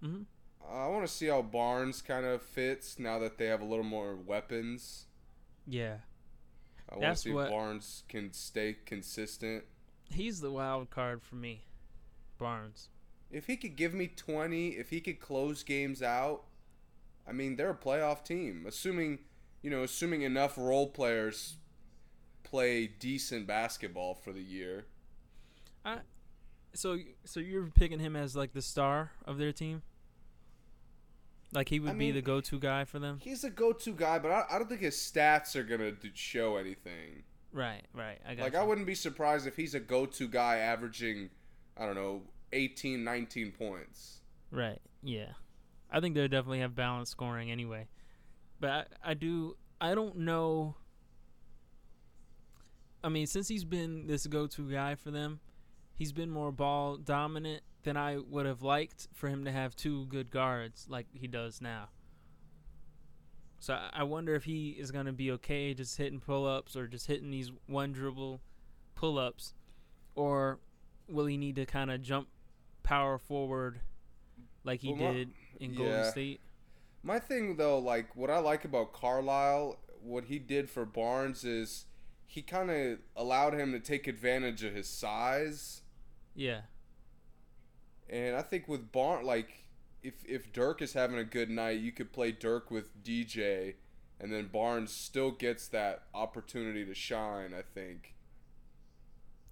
hmm 0.01 0.23
I 0.65 0.87
want 0.87 1.05
to 1.05 1.11
see 1.11 1.27
how 1.27 1.41
Barnes 1.41 2.01
kind 2.01 2.25
of 2.25 2.41
fits 2.41 2.97
now 2.97 3.19
that 3.19 3.37
they 3.37 3.47
have 3.47 3.61
a 3.61 3.65
little 3.65 3.83
more 3.83 4.15
weapons. 4.15 5.07
Yeah, 5.67 5.97
I 6.89 6.97
want 6.97 7.15
to 7.15 7.21
see 7.21 7.31
what- 7.31 7.45
if 7.45 7.51
Barnes 7.51 8.03
can 8.07 8.31
stay 8.33 8.77
consistent. 8.85 9.65
he's 10.09 10.39
the 10.41 10.51
wild 10.51 10.89
card 10.89 11.21
for 11.21 11.35
me, 11.35 11.65
Barnes. 12.37 12.89
If 13.33 13.47
he 13.47 13.57
could 13.57 13.75
give 13.75 13.93
me 13.93 14.07
20, 14.07 14.69
if 14.69 14.89
he 14.89 15.01
could 15.01 15.19
close 15.19 15.63
games 15.63 16.01
out, 16.01 16.43
I 17.27 17.31
mean, 17.31 17.55
they're 17.55 17.71
a 17.71 17.75
playoff 17.75 18.23
team. 18.23 18.65
Assuming, 18.67 19.19
you 19.61 19.69
know, 19.69 19.83
assuming 19.83 20.21
enough 20.21 20.57
role 20.57 20.87
players 20.87 21.57
play 22.43 22.85
decent 22.87 23.47
basketball 23.47 24.13
for 24.13 24.31
the 24.31 24.41
year. 24.43 24.85
So, 26.75 26.97
so 27.23 27.39
you're 27.39 27.67
picking 27.67 27.99
him 27.99 28.15
as 28.15 28.35
like 28.35 28.53
the 28.53 28.61
star 28.61 29.11
of 29.25 29.37
their 29.37 29.51
team? 29.51 29.83
Like 31.53 31.69
he 31.69 31.79
would 31.79 31.91
I 31.91 31.93
be 31.93 31.99
mean- 31.99 32.15
the 32.15 32.21
go-to 32.23 32.57
guy 32.59 32.83
for 32.85 32.97
them? 32.97 33.19
He's 33.21 33.43
a 33.43 33.49
go-to 33.51 33.93
guy, 33.93 34.17
but 34.17 34.31
I, 34.31 34.45
I 34.49 34.57
don't 34.57 34.67
think 34.67 34.81
his 34.81 34.95
stats 34.95 35.55
are 35.55 35.63
gonna 35.63 35.91
show 36.15 36.55
anything. 36.57 37.23
Right, 37.51 37.83
right. 37.93 38.17
I 38.27 38.33
got 38.33 38.43
Like 38.43 38.53
you. 38.53 38.59
I 38.59 38.63
wouldn't 38.63 38.87
be 38.87 38.95
surprised 38.95 39.45
if 39.45 39.55
he's 39.55 39.75
a 39.75 39.79
go-to 39.79 40.27
guy 40.27 40.57
averaging, 40.57 41.29
I 41.77 41.85
don't 41.85 41.93
know, 41.93 42.23
18, 42.53 43.03
19 43.03 43.51
points. 43.51 44.21
Right. 44.51 44.79
Yeah. 45.01 45.33
I 45.91 45.99
think 45.99 46.15
they 46.15 46.27
definitely 46.27 46.59
have 46.59 46.75
balanced 46.75 47.11
scoring 47.11 47.51
anyway. 47.51 47.87
But 48.59 48.69
I, 49.03 49.11
I 49.11 49.13
do 49.13 49.57
I 49.81 49.95
don't 49.95 50.19
know 50.19 50.75
I 53.03 53.09
mean, 53.09 53.27
since 53.27 53.49
he's 53.49 53.65
been 53.65 54.07
this 54.07 54.25
go 54.27 54.47
to 54.47 54.71
guy 54.71 54.95
for 54.95 55.11
them, 55.11 55.41
he's 55.93 56.13
been 56.13 56.29
more 56.29 56.51
ball 56.51 56.95
dominant 56.95 57.63
than 57.83 57.97
I 57.97 58.17
would 58.17 58.45
have 58.45 58.61
liked 58.61 59.09
for 59.13 59.27
him 59.27 59.43
to 59.43 59.51
have 59.51 59.75
two 59.75 60.05
good 60.05 60.31
guards 60.31 60.85
like 60.87 61.07
he 61.13 61.27
does 61.27 61.59
now. 61.59 61.89
So 63.59 63.77
I- 63.93 64.03
wonder 64.03 64.35
if 64.35 64.45
he 64.45 64.69
is 64.71 64.91
going 64.91 65.05
to 65.05 65.13
be 65.13 65.31
okay 65.31 65.73
just 65.73 65.97
hitting 65.97 66.19
pull 66.19 66.45
ups 66.45 66.75
or 66.75 66.87
just 66.87 67.07
hitting 67.07 67.31
these 67.31 67.51
one 67.65 67.91
dribble 67.91 68.41
pull 68.95 69.17
ups, 69.17 69.53
or 70.15 70.59
will 71.09 71.25
he 71.25 71.37
need 71.37 71.55
to 71.57 71.65
kind 71.65 71.91
of 71.91 72.01
jump 72.01 72.29
power 72.83 73.17
forward 73.17 73.79
like 74.63 74.81
he 74.81 74.93
Well, 74.93 75.07
my- 75.07 75.13
did 75.13 75.33
in 75.59 75.73
Golden 75.75 75.93
yeah. 75.93 76.11
State? 76.11 76.41
My 77.01 77.19
thing 77.19 77.57
though, 77.57 77.79
like 77.79 78.15
what 78.15 78.29
I 78.29 78.39
like 78.39 78.63
about 78.65 78.93
Carlisle, 78.93 79.79
what 80.01 80.25
he 80.25 80.39
did 80.39 80.69
for 80.69 80.85
Barnes 80.85 81.43
is 81.43 81.85
he 82.25 82.41
kind 82.41 82.69
of 82.71 82.99
allowed 83.15 83.53
him 83.53 83.71
to 83.73 83.79
take 83.79 84.07
advantage 84.07 84.63
of 84.63 84.73
his 84.73 84.87
size. 84.89 85.81
Yeah. 86.35 86.61
And 88.09 88.35
I 88.35 88.41
think 88.41 88.67
with 88.67 88.91
Barnes, 88.91 89.25
like 89.25 89.65
if 90.01 90.15
if 90.25 90.51
Dirk 90.53 90.81
is 90.81 90.93
having 90.93 91.17
a 91.17 91.23
good 91.23 91.49
night, 91.49 91.79
you 91.79 91.91
could 91.91 92.11
play 92.13 92.31
Dirk 92.31 92.69
with 92.71 93.03
DJ, 93.03 93.75
and 94.19 94.31
then 94.31 94.47
Barnes 94.47 94.91
still 94.91 95.31
gets 95.31 95.67
that 95.69 96.03
opportunity 96.13 96.85
to 96.85 96.93
shine. 96.93 97.53
I 97.53 97.61
think. 97.61 98.15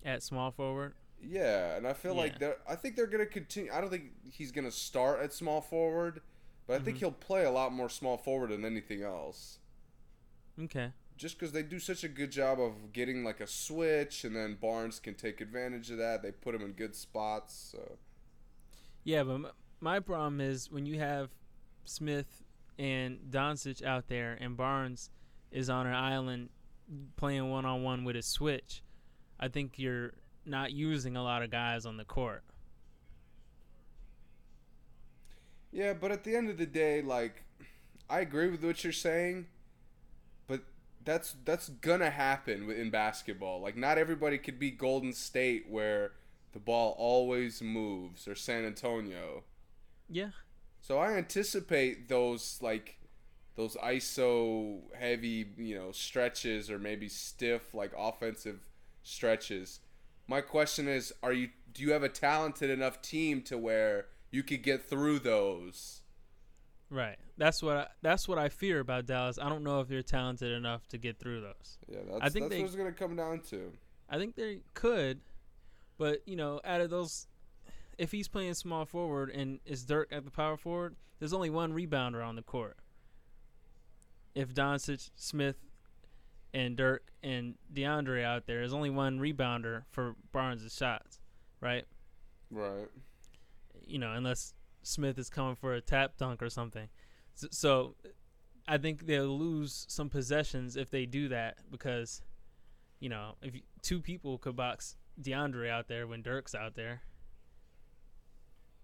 At 0.04 0.24
small 0.24 0.52
forward. 0.52 0.96
Yeah, 1.24 1.75
and 1.75 1.88
I 1.88 1.94
feel 1.94 2.13
Yeah. 2.16 2.22
like 2.22 2.40
they're. 2.40 2.58
I 2.68 2.75
think 2.75 2.96
they're 2.96 3.08
gonna 3.08 3.25
continue. 3.25 3.72
I 3.72 3.80
don't 3.82 3.90
think 3.90 4.12
he's 4.32 4.51
gonna 4.51 4.72
start 4.72 5.20
at 5.22 5.32
small 5.34 5.62
forward, 5.62 6.22
but 6.68 6.82
I 6.82 6.84
think 6.84 6.98
Mhm. 6.98 7.00
he'll 7.01 7.12
play 7.12 7.46
a 7.46 7.51
lot 7.51 7.72
more 7.72 7.90
small 7.90 8.18
forward 8.18 8.50
than 8.51 8.66
anything 8.66 9.04
else. 9.04 9.60
Okay. 10.60 10.94
Just 11.18 11.38
because 11.38 11.51
they 11.51 11.62
do 11.63 11.80
such 11.80 12.04
a 12.04 12.08
good 12.08 12.32
job 12.32 12.60
of 12.60 12.92
getting 12.94 13.24
like 13.24 13.40
a 13.40 13.48
switch, 13.48 14.24
and 14.24 14.36
then 14.36 14.56
Barnes 14.56 15.00
can 15.00 15.13
take 15.16 15.40
advantage 15.42 15.92
of 15.92 15.98
that. 16.00 16.24
They 16.24 16.32
put 16.32 16.56
him 16.56 16.62
in 16.63 16.72
good 16.74 16.96
spots. 16.96 17.54
So. 17.54 18.00
Yeah, 19.04 19.24
but 19.24 19.34
m- 19.36 19.48
my 19.80 20.00
problem 20.00 20.42
is 20.42 20.72
when 20.72 20.86
you 20.86 20.98
have 21.00 21.30
Smith 21.86 22.44
and 22.80 23.20
Doncic 23.30 23.84
out 23.84 24.08
there 24.08 24.34
and 24.40 24.58
Barnes 24.58 25.12
is 25.51 25.70
on 25.70 25.86
an 25.86 25.94
island 25.94 26.50
playing 27.16 27.50
one 27.50 27.66
on 27.66 27.84
one 27.84 28.04
with 28.04 28.16
a 28.16 28.22
switch. 28.24 28.82
I 29.40 29.48
think 29.48 29.78
you're 29.78 30.13
not 30.46 30.72
using 30.72 31.16
a 31.16 31.24
lot 31.24 31.44
of 31.44 31.52
guys 31.52 31.86
on 31.86 31.98
the 31.98 32.06
court. 32.06 32.44
Yeah, 35.72 35.94
but 35.94 36.12
at 36.12 36.24
the 36.24 36.36
end 36.36 36.50
of 36.50 36.58
the 36.58 36.66
day, 36.66 37.02
like, 37.02 37.44
I 38.10 38.20
agree 38.20 38.50
with 38.50 38.64
what 38.64 38.84
you're 38.84 38.92
saying, 38.92 39.48
but 40.48 40.62
that's 41.04 41.36
that's 41.46 41.70
gonna 41.70 42.10
happen 42.10 42.70
in 42.70 42.90
basketball. 42.90 43.62
Like, 43.62 43.78
not 43.78 43.98
everybody 43.98 44.38
could 44.38 44.60
be 44.60 44.72
Golden 44.72 45.14
State 45.14 45.70
where 45.70 46.12
the 46.52 46.60
ball 46.60 46.96
always 46.98 47.62
moves, 47.62 48.28
or 48.28 48.36
San 48.36 48.66
Antonio. 48.66 49.44
Yeah. 50.10 50.32
So 50.82 50.98
I 50.98 51.14
anticipate 51.14 52.10
those 52.10 52.60
like 52.62 52.98
those 53.56 53.76
ISO 53.78 54.82
heavy, 54.98 55.48
you 55.58 55.76
know, 55.76 55.92
stretches 55.92 56.70
or 56.70 56.80
maybe 56.80 57.08
stiff 57.08 57.74
like 57.74 57.92
offensive 57.98 58.60
stretches. 59.04 59.80
My 60.28 60.42
question 60.42 60.88
is, 60.88 61.13
are 61.24 61.34
you 61.34 61.50
do 61.74 61.84
you 61.84 61.92
have 61.94 62.04
a 62.04 62.10
talented 62.10 62.70
enough 62.70 63.01
team 63.01 63.42
to 63.44 63.58
where 63.58 64.08
you 64.30 64.44
could 64.44 64.62
get 64.63 64.84
through 64.90 65.20
those? 65.20 66.01
Right. 66.90 67.18
That's 67.38 67.63
what 67.63 67.78
I, 67.78 67.88
that's 68.01 68.28
what 68.28 68.38
I 68.38 68.50
fear 68.50 68.80
about 68.82 69.06
Dallas. 69.06 69.40
I 69.42 69.48
don't 69.50 69.63
know 69.63 69.80
if 69.80 69.88
they're 69.88 70.01
talented 70.01 70.51
enough 70.51 70.88
to 70.90 70.98
get 70.98 71.18
through 71.20 71.42
those. 71.42 71.78
Yeah, 71.88 72.00
that's, 72.06 72.22
I 72.22 72.30
think 72.30 72.46
that's 72.46 72.56
they- 72.56 72.60
what 72.62 72.68
it's 72.68 72.75
gonna 72.75 72.92
come 72.92 73.16
down 73.16 73.40
to. 73.50 73.72
I 74.10 74.18
think 74.18 74.36
they 74.36 74.60
could, 74.74 75.22
But 75.98 76.22
you 76.25 76.36
know, 76.36 76.60
out 76.66 76.82
of 76.82 76.90
those, 76.90 77.28
if 77.98 78.12
he's 78.12 78.28
playing 78.28 78.56
small 78.56 78.86
forward 78.86 79.30
and 79.30 79.60
is 79.66 79.86
Dirk 79.86 80.12
at 80.12 80.25
the 80.25 80.32
power 80.32 80.58
forward, 80.58 80.96
there's 81.20 81.32
only 81.34 81.50
one 81.50 81.72
rebounder 81.72 82.25
on 82.25 82.36
the 82.36 82.42
court. 82.42 82.75
If 84.36 84.54
Doncic, 84.54 85.12
Smith, 85.16 85.56
and 86.53 86.75
Dirk 86.75 87.03
and 87.24 87.55
DeAndre 87.74 88.24
out 88.24 88.46
there, 88.46 88.60
there's 88.60 88.74
only 88.74 88.89
one 88.89 89.20
rebounder 89.20 89.84
for 89.89 90.15
Barnes' 90.31 90.75
shots, 90.75 91.20
right? 91.60 91.86
Right. 92.50 92.88
You 93.86 94.00
know, 94.00 94.12
unless 94.12 94.53
Smith 94.84 95.17
is 95.17 95.29
coming 95.29 95.55
for 95.55 95.74
a 95.74 95.81
tap 95.81 96.17
dunk 96.17 96.41
or 96.41 96.50
something. 96.50 96.89
So, 97.36 97.48
so 97.51 97.96
I 98.67 98.77
think 98.77 99.05
they'll 99.05 99.38
lose 99.38 99.86
some 99.89 100.10
possessions 100.10 100.75
if 100.75 100.89
they 100.89 101.05
do 101.05 101.29
that 101.29 101.58
because, 101.70 102.22
you 103.00 103.10
know, 103.10 103.36
if 103.41 103.55
you, 103.55 103.62
two 103.81 104.01
people 104.01 104.38
could 104.38 104.55
box 104.55 104.98
DeAndre 105.22 105.70
out 105.70 105.88
there 105.88 106.08
when 106.08 106.22
Dirk's 106.22 106.55
out 106.55 106.75
there, 106.75 107.01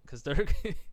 because 0.03 0.23
Dirk 0.23 0.53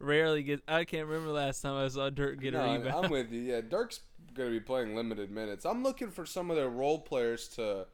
rarely 0.00 0.42
gets. 0.42 0.62
I 0.66 0.84
can't 0.84 1.06
remember 1.06 1.30
last 1.30 1.60
time 1.60 1.74
I 1.74 1.88
saw 1.88 2.10
Dirk 2.10 2.40
get 2.40 2.54
no, 2.54 2.60
a 2.60 2.78
rebound. 2.78 3.06
I'm 3.06 3.10
with 3.10 3.30
you. 3.30 3.40
Yeah, 3.40 3.60
Dirk's 3.60 4.00
gonna 4.34 4.50
be 4.50 4.60
playing 4.60 4.96
limited 4.96 5.30
minutes. 5.30 5.64
I'm 5.64 5.82
looking 5.82 6.10
for 6.10 6.26
some 6.26 6.50
of 6.50 6.56
their 6.56 6.68
role 6.68 6.98
players 6.98 7.48
to 7.48 7.86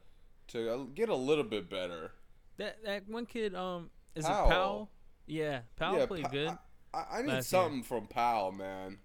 to 0.48 0.88
get 0.94 1.08
a 1.08 1.14
little 1.14 1.44
bit 1.44 1.68
better. 1.68 2.12
that 2.58 2.78
that 2.84 3.08
one 3.08 3.26
kid, 3.26 3.54
um, 3.54 3.90
is 4.14 4.25
Powell. 4.25 4.46
it 4.46 4.50
Powell? 4.50 4.90
Yeah, 5.26 5.60
Powell 5.76 5.98
yeah, 5.98 6.06
played 6.06 6.25
Pa- 6.25 6.30
good. 6.30 6.58
I, 6.94 7.04
I, 7.10 7.22
need 7.22 7.28
last 7.28 7.52
year. 7.52 7.62
something 7.62 7.82
from 7.82 8.06
Powell, 8.06 8.52
man. 8.52 8.98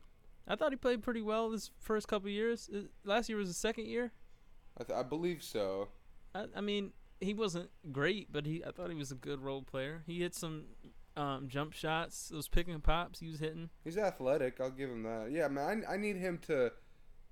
I 0.48 0.55
thought 0.55 0.72
he 0.72 0.75
played 0.75 1.01
pretty 1.01 1.22
well 1.22 1.50
this 1.50 1.72
first 1.79 2.08
couple 2.08 2.29
years. 2.29 2.70
Last 3.03 3.27
year 3.29 3.38
was 3.38 3.48
the 3.48 3.53
second 3.53 3.88
year. 3.88 4.12
I, 4.79 4.84
th- 4.84 4.98
I 4.98 5.03
believe 5.03 5.43
so. 5.43 5.89
I, 6.34 6.46
I 6.55 6.62
mean, 6.62 6.93
he 7.20 7.34
wasn't 7.34 7.70
great, 7.91 8.31
but 8.31 8.46
he 8.46 8.63
I 8.65 8.72
thought 8.72 8.89
he 8.89 8.96
was 8.96 9.12
a 9.12 9.15
good 9.15 9.41
role 9.41 9.62
player. 9.62 10.03
He 10.05 10.20
hit 10.20 10.36
some 10.36 10.65
um, 11.18 11.48
jump 11.48 11.74
shots, 11.74 12.30
those 12.30 12.48
pick 12.48 12.68
and 12.68 12.84
pops 12.84 13.20
he 13.20 13.27
was 13.27 13.39
hitting. 13.39 13.70
He's 13.84 13.98
athletic. 13.98 14.60
I'll 14.62 14.70
give 14.70 14.89
him 14.89 15.03
that. 15.03 15.30
Yeah, 15.32 15.48
man. 15.48 15.84
I, 15.88 15.94
I 15.94 15.98
need 15.98 16.18
him 16.18 16.39
to 16.48 16.72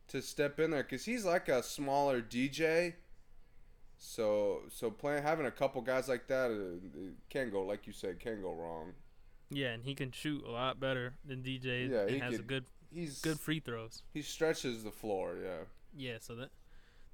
to 0.09 0.21
step 0.21 0.59
in 0.59 0.71
there 0.71 0.83
because 0.83 1.05
he's 1.05 1.23
like 1.23 1.49
a 1.49 1.61
smaller 1.63 2.21
DJ. 2.21 2.93
So 3.97 4.61
so 4.69 4.89
playing 4.89 5.23
having 5.23 5.45
a 5.45 5.51
couple 5.51 5.81
guys 5.81 6.07
like 6.07 6.27
that 6.27 6.51
uh, 6.51 6.99
can 7.29 7.49
go 7.49 7.63
like 7.63 7.87
you 7.87 7.93
said 7.93 8.19
can 8.19 8.41
go 8.41 8.53
wrong. 8.53 8.93
Yeah, 9.51 9.69
and 9.69 9.83
he 9.83 9.95
can 9.95 10.11
shoot 10.11 10.43
a 10.45 10.51
lot 10.51 10.79
better 10.79 11.15
than 11.25 11.41
DJ. 11.41 11.89
Yeah, 11.89 12.07
he 12.07 12.19
has 12.19 12.39
a 12.39 12.43
good 12.43 12.65
He's 12.91 13.21
good 13.21 13.39
free 13.39 13.59
throws. 13.59 14.01
He 14.13 14.21
stretches 14.21 14.83
the 14.83 14.91
floor. 14.91 15.35
Yeah. 15.41 15.63
Yeah, 15.95 16.17
so 16.19 16.35
that 16.35 16.49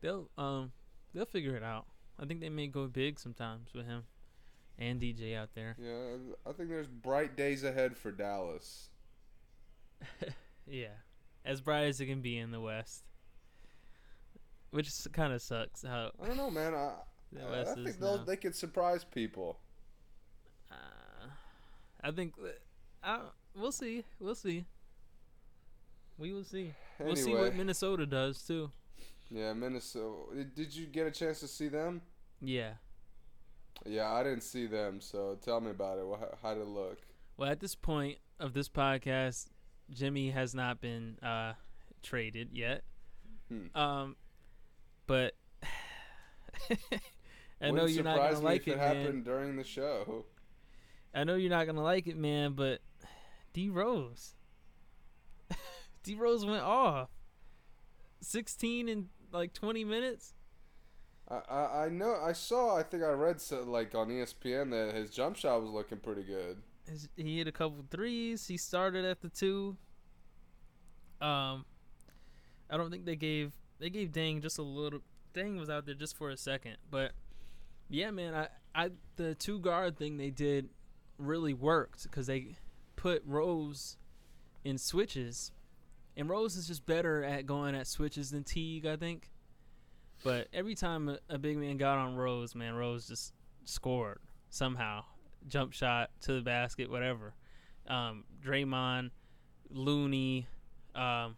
they'll 0.02 0.30
um 0.38 0.72
they'll 1.14 1.26
figure 1.26 1.56
it 1.56 1.64
out. 1.64 1.86
I 2.20 2.26
think 2.26 2.40
they 2.40 2.50
may 2.50 2.68
go 2.68 2.88
big 2.88 3.20
sometimes 3.20 3.74
with 3.74 3.86
him 3.86 4.04
and 4.78 5.00
DJ 5.02 5.36
out 5.36 5.50
there. 5.56 5.76
Yeah, 5.80 6.18
I 6.48 6.52
think 6.54 6.70
there's 6.70 6.88
bright 6.88 7.36
days 7.38 7.64
ahead 7.64 7.96
for 7.98 8.12
Dallas. 8.12 8.90
Yeah, 10.68 10.88
as 11.46 11.62
bright 11.62 11.84
as 11.84 12.02
it 12.02 12.08
can 12.08 12.22
be 12.22 12.40
in 12.40 12.50
the 12.50 12.60
West, 12.60 13.04
which 14.72 14.90
kind 15.14 15.32
of 15.32 15.40
sucks. 15.42 15.84
How 15.84 16.10
I 16.20 16.26
don't 16.26 16.38
know, 16.38 16.50
man. 16.50 16.74
I, 16.74 16.94
I, 17.40 17.62
I 17.62 17.66
think 17.76 18.00
they'll, 18.00 18.18
now. 18.18 18.24
they 18.24 18.36
could 18.36 18.56
surprise 18.56 19.04
people. 19.04 19.60
Uh, 20.72 21.28
I 22.04 22.10
think 22.10 22.36
that- 22.38 22.62
I, 23.04 23.20
we'll 23.56 23.72
see. 23.72 24.04
We'll 24.20 24.34
see. 24.34 24.66
We 26.18 26.34
will 26.34 26.44
see. 26.44 26.74
Anyway, 27.00 27.14
We'll 27.14 27.16
see 27.16 27.34
what 27.36 27.56
Minnesota 27.56 28.08
does 28.08 28.42
too. 28.42 28.72
yeah, 29.30 29.54
Minnesota. 29.54 30.34
Did- 30.36 30.56
Did 30.56 30.76
you 30.76 30.88
get 30.88 31.06
a 31.06 31.12
chance 31.12 31.42
to 31.42 31.48
see 31.48 31.68
them? 31.68 32.02
Yeah. 32.42 32.72
Yeah, 33.86 34.12
I 34.12 34.24
didn't 34.24 34.42
see 34.42 34.68
them. 34.68 35.02
So 35.02 35.38
tell 35.44 35.62
me 35.62 35.72
about 35.72 35.98
it. 35.98 36.06
How 36.42 36.54
did 36.54 36.62
it 36.62 36.68
look? 36.68 37.00
Well, 37.38 37.50
at 37.50 37.60
this 37.60 37.76
point 37.76 38.18
of 38.40 38.54
this 38.54 38.70
podcast, 38.70 39.48
Jimmy 39.92 40.32
has 40.32 40.56
not 40.56 40.82
been 40.82 41.18
uh, 41.22 41.54
traded 42.02 42.50
yet. 42.54 42.84
Hmm. 43.50 43.78
Um, 43.78 44.16
but 45.08 45.34
I 47.62 47.72
know 47.72 47.86
you're 47.86 48.04
not 48.04 48.18
gonna 48.18 48.40
like 48.40 48.62
if 48.62 48.68
it, 48.68 48.72
it 48.72 48.78
man. 48.78 48.96
happened 48.96 49.26
during 49.26 49.56
the 49.56 49.64
show. 49.64 50.26
I 51.14 51.24
know 51.24 51.36
you're 51.36 51.50
not 51.50 51.66
gonna 51.66 51.84
like 51.84 52.08
it, 52.08 52.18
man. 52.18 52.54
But 52.54 52.82
D 53.54 53.70
Rose, 53.70 54.36
D 56.04 56.16
Rose 56.16 56.46
went 56.46 56.64
off. 56.64 57.10
Sixteen 58.22 58.90
in 58.90 59.10
like 59.32 59.54
twenty 59.54 59.84
minutes. 59.84 60.34
I, 61.28 61.86
I 61.86 61.90
know 61.90 62.20
I 62.22 62.34
saw 62.34 62.78
I 62.78 62.84
think 62.84 63.04
I 63.04 63.10
read 63.10 63.42
so, 63.42 63.64
like 63.64 63.96
on 63.96 64.10
ESPN 64.10 64.70
that 64.72 64.94
his 64.94 65.10
jump 65.10 65.36
shot 65.36 65.62
was 65.62 65.72
looking 65.72 65.98
pretty 65.98 66.24
good. 66.24 66.58
He 67.16 67.40
hit 67.40 67.48
a 67.48 67.52
couple 67.52 67.84
threes. 67.90 68.48
He 68.48 68.58
started 68.58 69.06
at 69.06 69.22
the 69.22 69.30
two. 69.30 69.76
Um, 71.20 71.66
I 72.70 72.78
don't 72.78 72.92
think 72.92 73.06
they 73.06 73.16
gave 73.16 73.54
they 73.80 73.90
gave 73.90 74.12
Dieng 74.12 74.42
just 74.42 74.60
a 74.60 74.64
little. 74.64 75.00
Dieng 75.34 75.60
was 75.60 75.70
out 75.70 75.86
there 75.86 75.96
just 75.96 76.16
for 76.16 76.30
a 76.30 76.38
second, 76.38 76.78
but 76.92 77.14
yeah, 77.90 78.12
man, 78.12 78.36
I 78.36 78.48
I 78.76 78.90
the 79.16 79.34
two 79.34 79.60
guard 79.60 79.98
thing 79.98 80.18
they 80.18 80.30
did 80.30 80.70
really 81.18 81.54
worked 81.54 82.04
because 82.04 82.28
they 82.28 82.58
put 82.96 83.24
Rose 83.26 83.98
in 84.64 84.78
switches, 84.78 85.52
and 86.16 86.30
Rose 86.30 86.56
is 86.56 86.68
just 86.68 86.86
better 86.86 87.24
at 87.24 87.48
going 87.48 87.74
at 87.74 87.88
switches 87.88 88.32
than 88.32 88.44
Teague, 88.44 88.86
I 88.86 88.96
think. 88.96 89.32
But 90.26 90.48
every 90.52 90.74
time 90.74 91.20
a, 91.30 91.38
big 91.38 91.56
man 91.56 91.78
got 91.78 92.00
on 92.00 92.16
Rose, 92.16 92.56
man, 92.56 92.74
Rose 92.74 93.08
just 93.08 93.32
scored 93.64 94.18
somehow 94.50 95.04
jump 95.48 95.72
shot 95.72 96.10
to 96.22 96.34
the 96.34 96.42
basket, 96.42 96.90
whatever. 96.90 97.36
Um, 97.88 98.24
Draymond, 98.44 99.12
Looney, 99.70 100.48
um, 100.96 101.36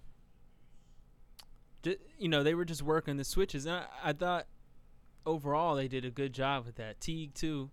ju- 1.83 1.97
you 2.17 2.29
know, 2.29 2.43
they 2.43 2.53
were 2.53 2.63
just 2.63 2.81
working 2.81 3.17
the 3.17 3.25
switches. 3.25 3.65
And 3.65 3.75
I, 3.75 3.87
I 4.05 4.13
thought 4.13 4.47
overall 5.25 5.75
they 5.75 5.89
did 5.89 6.05
a 6.05 6.09
good 6.09 6.31
job 6.31 6.65
with 6.65 6.75
that. 6.77 7.01
Teague, 7.01 7.33
too, 7.33 7.69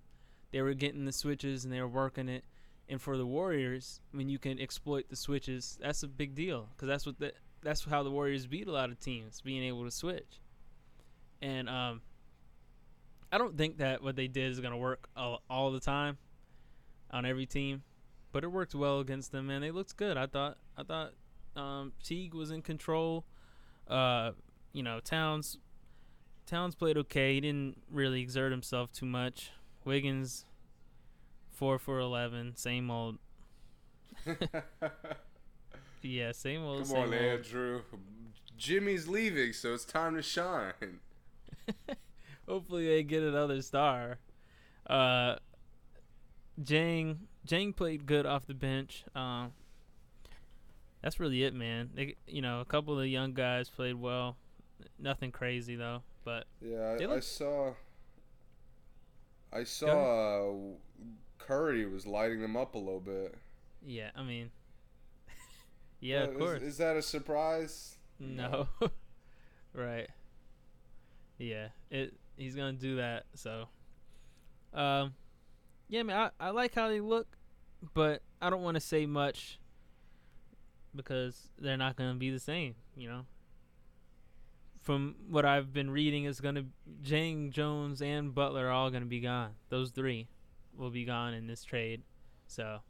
they 0.50 0.62
were 0.62 0.74
getting 0.74 1.05
the 1.05 1.12
switches 1.12 1.64
and 1.64 1.72
they 1.72 1.81
were 1.81 1.87
working 1.87 2.29
it. 2.29 2.42
And 2.88 3.00
for 3.00 3.16
the 3.16 3.24
Warriors, 3.24 4.00
when 4.11 4.29
you 4.29 4.40
can 4.40 4.59
exploit 4.59 5.09
the 5.11 5.16
switches, 5.16 5.79
that's 5.81 6.03
a 6.03 6.09
big 6.09 6.35
deal 6.35 6.70
because 6.74 6.88
that's 6.88 7.07
what 7.07 7.20
the 7.20 7.35
that's 7.62 7.85
how 7.85 8.03
the 8.03 8.11
Warriors 8.11 8.48
beat 8.48 8.66
a 8.66 8.72
lot 8.72 8.90
of 8.90 8.98
teams, 8.98 9.40
being 9.40 9.62
able 9.62 9.85
to 9.85 9.92
switch. 9.92 10.40
And 11.44 11.68
um, 11.68 12.00
I 13.30 13.37
don't 13.37 13.57
think 13.59 13.76
that 13.78 14.02
what 14.02 14.16
they 14.16 14.28
did 14.28 14.50
is 14.50 14.61
going 14.61 14.72
to 14.72 14.78
work 14.78 15.09
all, 15.14 15.42
all 15.50 15.70
the 15.70 15.80
time 15.80 16.16
on 17.11 17.26
every 17.26 17.44
team, 17.44 17.83
but 18.33 18.44
it 18.44 18.48
worked 18.48 18.74
well 18.74 19.00
against 19.00 19.30
them, 19.30 19.50
and 19.50 19.62
they 19.62 19.70
looked 19.70 19.96
good. 19.98 20.16
I 20.16 20.26
thought. 20.26 20.57
I 20.76 20.83
thought 20.83 21.12
um, 21.54 21.92
Teague 22.02 22.33
was 22.33 22.50
in 22.50 22.62
control. 22.62 23.26
Uh, 23.87 24.30
you 24.72 24.83
know, 24.83 25.00
Towns. 25.00 25.59
Towns 26.46 26.74
played 26.74 26.96
okay. 26.96 27.35
He 27.35 27.40
didn't 27.42 27.76
really 27.90 28.22
exert 28.22 28.50
himself 28.50 28.90
too 28.90 29.07
much. 29.07 29.50
Wiggins, 29.85 30.46
four 31.50 31.78
for 31.78 31.98
eleven. 31.98 32.57
Same 32.57 32.90
old. 32.90 33.18
Yeah, 36.04 36.33
same 36.33 36.62
old. 36.62 36.80
Come 36.80 36.87
same 36.87 36.96
on, 36.98 37.04
old. 37.04 37.14
Andrew. 37.14 37.80
Jimmy's 38.59 39.09
leaving, 39.09 39.54
so 39.54 39.72
it's 39.72 39.87
time 39.87 40.14
to 40.16 40.22
shine. 40.22 41.00
Hopefully 42.48 42.87
they 42.87 43.03
get 43.03 43.22
another 43.22 43.62
star. 43.62 44.18
Uh, 44.87 45.37
Dieng 46.62 47.16
Dieng 47.46 47.74
played 47.74 48.07
good 48.07 48.27
off 48.27 48.46
the 48.46 48.55
bench. 48.55 49.05
Um, 49.14 49.53
that's 51.03 51.18
really 51.20 51.42
it, 51.44 51.55
man. 51.55 51.90
They, 51.94 52.16
you 52.27 52.42
know, 52.42 52.61
a 52.61 52.64
couple 52.64 52.94
of 52.94 53.00
the 53.00 53.09
young 53.09 53.33
guys 53.35 53.68
played 53.68 53.94
well. 53.94 54.37
Nothing 54.98 55.33
crazy 55.33 55.77
though, 55.77 56.03
but 56.24 56.44
Yeah, 56.61 56.96
I, 57.00 57.14
I 57.16 57.20
saw. 57.20 57.72
I 59.53 59.64
saw 59.64 60.50
uh, 60.50 60.55
Curry 61.38 61.87
was 61.87 62.07
lighting 62.07 62.40
them 62.40 62.57
up 62.57 62.74
a 62.74 62.79
little 62.79 63.00
bit. 63.00 63.35
yeah, 63.87 64.11
I 64.16 64.22
mean, 64.22 64.50
yeah, 66.00 66.22
Uh, 66.22 66.24
of 66.24 66.33
is- 66.33 66.38
course. 66.38 66.62
Is, 66.62 66.77
that 66.79 66.96
a 66.96 67.03
surprise? 67.03 67.96
No. 68.18 68.68
right. 69.72 70.09
Yeah. 71.38 71.68
It 71.90 72.14
he's 72.37 72.55
gonna 72.55 72.73
do 72.73 72.97
that, 72.97 73.25
so 73.35 73.68
um 74.73 75.14
yeah 75.88 76.03
man, 76.03 76.31
I, 76.40 76.49
I 76.49 76.51
like 76.51 76.75
how 76.75 76.88
they 76.88 77.01
look, 77.01 77.37
but 77.94 78.23
I 78.40 78.51
don't 78.51 78.62
wanna 78.62 78.81
say 78.81 79.07
much 79.07 79.59
because 80.94 81.49
they're 81.59 81.77
not 81.77 81.97
gonna 81.97 82.14
be 82.14 82.31
the 82.31 82.40
same, 82.40 82.75
you 82.97 83.09
know. 83.09 83.23
From 84.81 85.16
what 85.29 85.44
I've 85.44 85.73
been 85.73 85.90
reading 85.90 86.25
it's 86.25 86.40
gonna 86.40 86.64
Dieng 87.03 87.51
Jones 87.51 88.03
and 88.03 88.35
Butler 88.35 88.68
are 88.68 88.73
all 88.73 88.90
gonna 88.90 89.07
be 89.07 89.20
gone. 89.20 89.53
Those 89.68 89.90
three 89.90 90.29
will 90.77 90.90
be 90.90 91.05
gone 91.05 91.35
in 91.35 91.47
this 91.47 91.64
trade. 91.64 92.03
So 92.47 92.81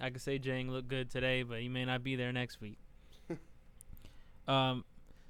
I 0.00 0.10
could 0.10 0.22
say 0.22 0.38
Dieng 0.38 0.70
looked 0.70 0.88
good 0.88 1.10
today, 1.10 1.42
but 1.42 1.60
he 1.60 1.68
may 1.68 1.84
not 1.84 2.04
be 2.04 2.16
there 2.16 2.32
next 2.32 2.60
week. 2.60 2.78
Um, 4.48 4.84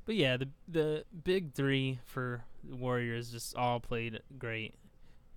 but 0.08 0.16
yeah, 0.16 0.38
the 0.38 0.48
the 0.66 1.04
big 1.22 1.52
three 1.52 2.00
for 2.06 2.42
the 2.64 2.76
Warriors 2.76 3.30
just 3.30 3.54
all 3.54 3.78
played 3.78 4.20
great. 4.38 4.74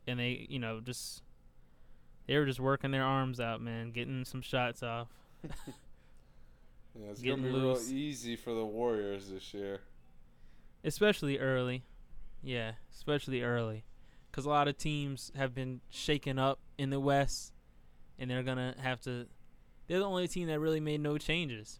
and 0.07 0.17
they, 0.17 0.47
you 0.49 0.59
know, 0.59 0.79
just 0.79 1.23
they 2.25 2.37
were 2.37 2.45
just 2.45 2.61
working 2.61 2.91
their 2.91 3.03
arms 3.03 3.41
out, 3.41 3.61
man, 3.61 3.91
getting 3.91 4.23
some 4.23 4.41
shots 4.41 4.81
off. 4.81 5.09
Yeah, 6.95 7.07
it's 7.11 7.21
Getting 7.21 7.43
gonna 7.43 7.53
be 7.53 7.59
real 7.59 7.79
easy 7.89 8.35
for 8.37 8.53
the 8.53 8.65
Warriors 8.65 9.29
this 9.29 9.53
year. 9.53 9.81
especially 10.83 11.37
early. 11.37 11.83
Yeah, 12.43 12.73
especially 12.93 13.41
early, 13.43 13.85
because 14.31 14.45
a 14.45 14.49
lot 14.49 14.67
of 14.67 14.77
teams 14.77 15.31
have 15.35 15.53
been 15.53 15.81
shaken 15.89 16.39
up 16.39 16.59
in 16.77 16.89
the 16.89 16.99
West, 16.99 17.53
and 18.17 18.29
they're 18.29 18.43
gonna 18.43 18.75
have 18.79 19.01
to. 19.01 19.27
They're 19.87 19.99
the 19.99 20.05
only 20.05 20.27
team 20.27 20.47
that 20.47 20.59
really 20.59 20.79
made 20.79 21.01
no 21.01 21.17
changes. 21.17 21.79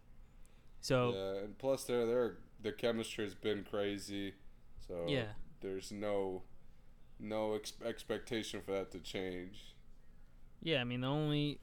So 0.80 1.12
Yeah, 1.14 1.44
and 1.44 1.58
plus 1.58 1.84
their 1.84 2.06
their 2.06 2.36
the 2.62 2.72
chemistry 2.72 3.24
has 3.24 3.34
been 3.34 3.64
crazy, 3.68 4.34
so 4.86 5.06
yeah, 5.08 5.32
there's 5.60 5.92
no 5.92 6.42
no 7.18 7.54
ex- 7.54 7.72
expectation 7.84 8.60
for 8.64 8.72
that 8.72 8.90
to 8.92 8.98
change. 8.98 9.74
yeah. 10.62 10.80
I 10.80 10.84
mean, 10.84 11.02
the 11.02 11.08
only 11.08 11.58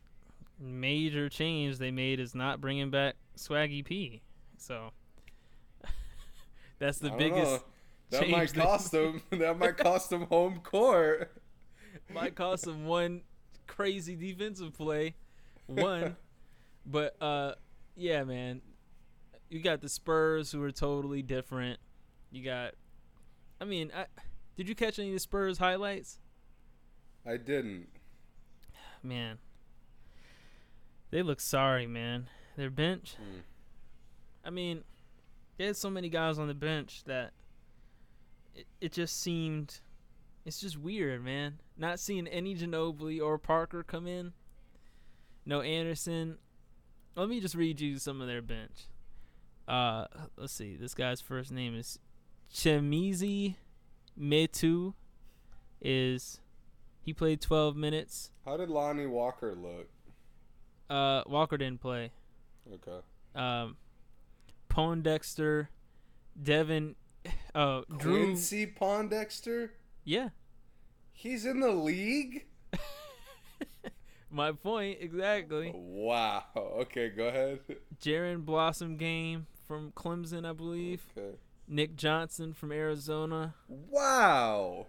major 0.60 1.30
change 1.30 1.78
they 1.78 1.92
made 1.92 2.20
is 2.20 2.36
not 2.36 2.60
bringing 2.62 2.90
back 2.90 3.16
Swaggy 3.38 3.84
P. 3.84 4.22
So 4.58 4.92
that's 6.80 7.00
the 7.00 7.12
biggest. 7.12 7.52
know. 7.52 7.64
That 8.12 8.22
change 8.24 8.32
might 8.32 8.54
cost 8.54 8.92
them. 8.92 9.22
that 9.32 9.58
might 9.58 9.78
cost 9.78 10.10
them 10.10 10.24
home 10.24 10.60
court. 10.60 11.32
might 12.12 12.36
cost 12.36 12.66
them 12.66 12.86
one 12.86 13.22
crazy 13.68 14.16
defensive 14.16 14.76
play, 14.76 15.16
one. 15.68 16.16
but 16.86 17.22
uh, 17.22 17.54
yeah, 17.96 18.24
man, 18.24 18.62
you 19.50 19.62
got 19.62 19.82
the 19.82 19.90
Spurs 19.90 20.52
who 20.52 20.62
are 20.64 20.72
totally 20.72 21.22
different. 21.22 21.80
You 22.32 22.44
got, 22.44 22.74
I 23.60 23.66
mean, 23.66 23.92
I, 23.96 24.06
did 24.56 24.70
you 24.70 24.76
catch 24.76 25.00
any 25.00 25.10
of 25.10 25.16
the 25.16 25.20
Spurs 25.20 25.58
highlights? 25.58 26.20
I 27.26 27.38
didn't. 27.38 27.88
Man, 29.02 29.38
they 31.12 31.22
look 31.22 31.40
sorry, 31.40 31.88
man. 31.88 32.28
Their 32.58 32.70
bench. 32.70 33.16
Hmm. 33.16 33.40
I 34.44 34.50
mean, 34.50 34.84
they 35.58 35.66
had 35.66 35.78
so 35.78 35.90
many 35.90 36.10
guys 36.10 36.38
on 36.38 36.48
the 36.48 36.54
bench 36.54 37.04
that 37.06 37.32
it, 38.56 38.68
it 38.82 38.92
just 38.92 39.22
seemed 39.22 39.80
it's 40.46 40.60
just 40.60 40.78
weird, 40.78 41.24
man. 41.24 41.60
Not 41.78 42.00
seeing 42.00 42.28
any 42.28 42.56
Ginobili 42.56 43.22
or 43.22 43.38
Parker 43.38 43.84
come 43.84 44.08
in. 44.08 44.34
No 45.46 45.62
Anderson. 45.62 46.38
Let 47.16 47.30
me 47.30 47.40
just 47.40 47.56
read 47.56 47.80
you 47.80 47.98
some 47.98 48.22
of 48.22 48.28
their 48.28 48.42
bench. 48.42 48.88
Uh 49.70 50.06
let's 50.38 50.54
see. 50.54 50.76
This 50.76 50.94
guy's 50.96 51.22
first 51.22 51.52
name 51.52 51.76
is 51.76 52.00
Chimezie 52.52 53.56
Metu 54.20 54.94
is 55.82 56.40
he 57.02 57.14
played 57.14 57.40
12 57.42 57.76
minutes. 57.76 58.32
How 58.46 58.58
did 58.58 58.70
Lonnie 58.70 59.06
Walker 59.08 59.56
look? 59.56 59.88
Uh 60.90 61.22
Walker 61.28 61.58
didn't 61.58 61.82
play. 61.82 62.12
Okay. 62.74 63.00
um, 63.36 63.78
Pondexter, 64.70 65.68
Devin, 66.42 66.96
uh, 67.56 67.82
Drew. 67.98 68.26
Quincy 68.26 68.68
Pondexter? 68.68 69.70
Yeah, 70.04 70.30
He's 71.12 71.46
in 71.46 71.60
the 71.60 71.72
league? 71.72 72.46
my 74.32 74.52
point 74.52 75.00
exactly. 75.02 75.72
Wow. 75.76 76.44
Okay, 76.56 77.10
go 77.10 77.28
ahead. 77.28 77.60
Jaron 78.02 78.46
Blossomgame 78.46 79.46
from 79.70 79.92
Clemson, 79.92 80.50
I 80.50 80.52
believe. 80.54 81.06
Okay. 81.16 81.38
Nick 81.68 81.96
Johnson 81.96 82.54
from 82.54 82.72
Arizona. 82.72 83.54
Wow. 83.68 84.88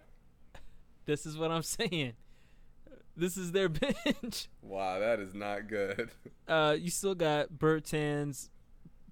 This 1.05 1.27
is 1.27 1.37
what 1.37 1.51
I'm 1.51 1.62
saying. 1.62 2.14
This 3.14 3.37
is 3.37 3.53
their 3.53 3.69
bench. 3.69 4.49
Wow, 4.62 4.99
that 4.99 5.21
is 5.21 5.35
not 5.35 5.69
good. 5.69 6.11
Uh, 6.49 6.75
you 6.81 6.88
still 6.90 7.14
got 7.14 7.53
Bertans, 7.53 8.49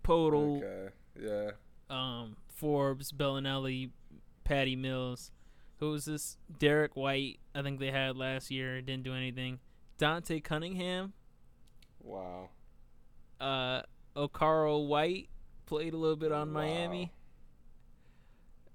Poeltl, 0.03 0.63
Okay. 0.63 0.89
Yeah. 1.21 1.51
um, 1.91 2.37
Forbes, 2.49 3.13
Belinelli, 3.13 3.91
Patty 4.45 4.75
Mills. 4.75 5.31
Who 5.81 5.91
was 5.91 6.07
this? 6.07 6.39
Derrick 6.59 6.97
White. 6.97 7.41
I 7.55 7.61
think 7.61 7.79
they 7.79 7.91
had 7.91 8.17
last 8.17 8.51
year. 8.51 8.81
Didn't 8.81 9.03
do 9.03 9.13
anything. 9.15 9.59
Dante 9.99 10.41
Cunningham. 10.41 11.13
Wow. 12.03 12.49
Uh, 13.39 13.83
Okaro 14.17 14.87
White 14.89 15.29
played 15.69 15.93
a 15.93 15.97
little 15.97 16.17
bit 16.17 16.33
on 16.33 16.49
Wow. 16.53 16.63
Miami. 16.63 17.13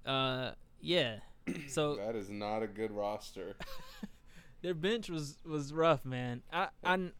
Uh, 0.06 0.52
yeah. 0.80 1.16
So 1.68 1.96
That 1.96 2.16
is 2.16 2.30
not 2.30 2.62
a 2.62 2.66
good 2.66 2.90
roster. 2.90 3.54
their 4.62 4.72
bench 4.72 5.10
was 5.10 5.36
was 5.44 5.72
rough, 5.74 6.04
man. 6.06 6.42
I 6.50 6.68
I, 6.82 7.10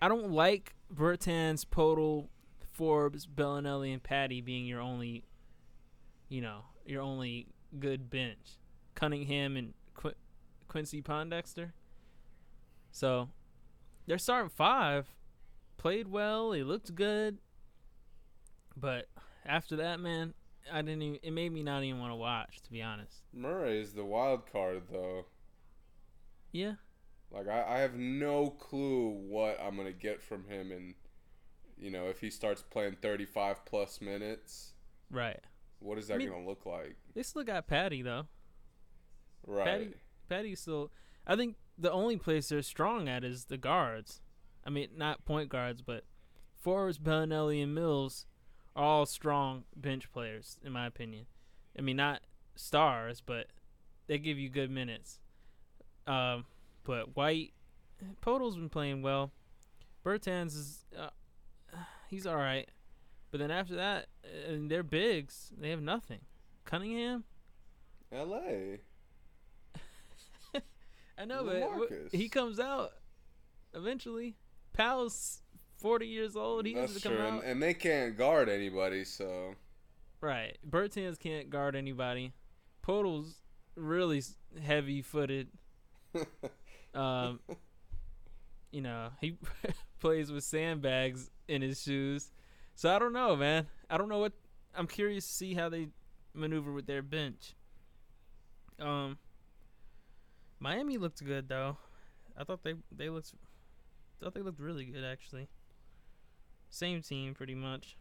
I 0.00 0.08
don't 0.08 0.30
like 0.32 0.74
Bertans, 0.94 1.66
Poeltl, 1.66 2.28
Forbes, 2.72 3.26
Belinelli, 3.26 3.92
and 3.92 4.02
Patty 4.02 4.40
being 4.40 4.64
your 4.64 4.80
only, 4.80 5.24
you 6.30 6.40
know, 6.40 6.60
your 6.86 7.02
only 7.02 7.48
good 7.78 8.08
bench. 8.08 8.56
Cunningham 8.94 9.56
and 9.58 9.74
Qu- 9.94 10.14
Quincy 10.68 11.02
Pondexter. 11.02 11.72
So, 12.90 13.28
their 14.06 14.18
starting 14.18 14.48
five 14.50 15.06
played 15.76 16.08
well. 16.08 16.50
They 16.50 16.62
looked 16.62 16.94
good, 16.94 17.38
but 18.76 19.06
after 19.46 19.76
that, 19.76 20.00
man, 20.00 20.34
I 20.72 20.82
didn't. 20.82 21.02
Even, 21.02 21.18
it 21.22 21.30
made 21.32 21.52
me 21.52 21.62
not 21.62 21.82
even 21.82 22.00
want 22.00 22.12
to 22.12 22.16
watch, 22.16 22.60
to 22.62 22.70
be 22.70 22.82
honest. 22.82 23.22
Murray 23.32 23.80
is 23.80 23.92
the 23.92 24.04
wild 24.04 24.50
card, 24.50 24.82
though. 24.90 25.26
Yeah, 26.52 26.74
Like, 27.30 27.48
I, 27.48 27.64
I 27.66 27.78
have 27.78 27.94
no 27.94 28.50
clue 28.50 29.08
what 29.08 29.58
I'm 29.62 29.74
going 29.74 29.86
to 29.86 29.92
get 29.94 30.22
from 30.22 30.44
him. 30.44 30.70
And, 30.70 30.94
you 31.78 31.90
know, 31.90 32.08
if 32.08 32.20
he 32.20 32.28
starts 32.28 32.62
playing 32.62 32.96
35 33.00 33.64
plus 33.64 34.02
minutes, 34.02 34.74
right. 35.10 35.40
what 35.78 35.96
is 35.96 36.08
that 36.08 36.18
mean- 36.18 36.28
going 36.28 36.42
to 36.42 36.48
look 36.48 36.66
like? 36.66 36.96
They 37.14 37.22
still 37.22 37.42
got 37.42 37.66
Patty 37.66 38.02
though. 38.02 38.26
Right. 39.46 39.64
Patty, 39.64 39.94
Patty's 40.28 40.60
still. 40.60 40.90
I 41.26 41.34
think 41.36 41.56
the 41.78 41.90
only 41.90 42.16
place 42.18 42.48
they're 42.50 42.62
strong 42.62 43.08
at 43.08 43.24
is 43.24 43.46
the 43.46 43.56
guards. 43.58 44.20
I 44.66 44.70
mean, 44.70 44.88
not 44.96 45.24
point 45.24 45.48
guards, 45.48 45.80
but 45.82 46.04
Forbes, 46.60 46.98
Belinelli, 46.98 47.62
and 47.62 47.74
Mills 47.74 48.26
are 48.74 48.84
all 48.84 49.06
strong 49.06 49.64
bench 49.76 50.10
players, 50.12 50.58
in 50.64 50.72
my 50.72 50.86
opinion. 50.86 51.26
I 51.76 51.82
mean, 51.82 51.96
not 51.96 52.22
stars, 52.54 53.22
but 53.24 53.46
they 54.06 54.18
give 54.18 54.38
you 54.38 54.48
good 54.48 54.70
minutes. 54.70 55.18
Um, 56.06 56.44
but 56.84 57.16
White, 57.16 57.52
Poeltl's 58.20 58.56
been 58.56 58.68
playing 58.68 59.02
well. 59.02 59.32
Bertans 60.04 60.54
is, 60.56 60.84
uh, 60.98 61.10
he's 62.08 62.26
all 62.26 62.36
right. 62.36 62.68
But 63.30 63.40
then 63.40 63.50
after 63.50 63.76
that, 63.76 64.06
uh, 64.24 64.52
and 64.52 64.70
they're 64.70 64.82
bigs. 64.82 65.52
They 65.56 65.70
have 65.70 65.80
nothing. 65.80 66.20
Cunningham. 66.64 67.24
L.A. 68.12 68.80
I 71.18 71.24
know, 71.24 71.44
but 71.44 72.12
he 72.12 72.28
comes 72.28 72.60
out 72.60 72.92
eventually. 73.74 74.36
Powell's 74.72 75.41
forty 75.82 76.06
years 76.06 76.36
old. 76.36 76.64
He 76.66 76.74
That's 76.74 76.92
needs 76.92 77.02
to 77.02 77.08
come 77.08 77.16
true. 77.18 77.26
out. 77.26 77.32
And, 77.34 77.42
and 77.44 77.62
they 77.62 77.74
can't 77.74 78.16
guard 78.16 78.48
anybody, 78.48 79.04
so. 79.04 79.54
right. 80.20 80.56
Bertans 80.68 81.18
can't 81.18 81.50
guard 81.50 81.76
anybody. 81.76 82.32
Poeltl's 82.86 83.36
really 83.76 84.22
heavy 84.62 85.02
footed. 85.02 85.48
Um, 86.94 87.40
you 88.70 88.82
know, 88.82 89.08
he 89.18 89.38
plays 89.98 90.30
with 90.30 90.44
sandbags 90.44 91.30
in 91.48 91.62
his 91.62 91.80
shoes. 91.82 92.30
So 92.74 92.94
I 92.94 92.98
don't 92.98 93.14
know, 93.14 93.34
man. 93.34 93.66
I 93.88 93.96
don't 93.96 94.10
know 94.10 94.18
what. 94.18 94.34
I'm 94.74 94.86
curious 94.86 95.26
to 95.26 95.32
see 95.32 95.54
how 95.54 95.70
they 95.70 95.88
maneuver 96.34 96.70
with 96.70 96.86
their 96.86 97.00
bench. 97.00 97.54
Um, 98.78 99.16
Miami 100.60 100.98
looked 100.98 101.24
good 101.24 101.48
though. 101.48 101.78
I 102.36 102.44
thought 102.44 102.62
they 102.62 102.74
they 102.94 103.08
looked. 103.08 103.32
thought 104.22 104.34
they 104.34 104.42
looked 104.42 104.60
really 104.60 104.84
good 104.84 105.04
actually. 105.04 105.48
Same 106.72 107.02
team 107.02 107.34
pretty 107.34 107.54
much. 107.54 107.98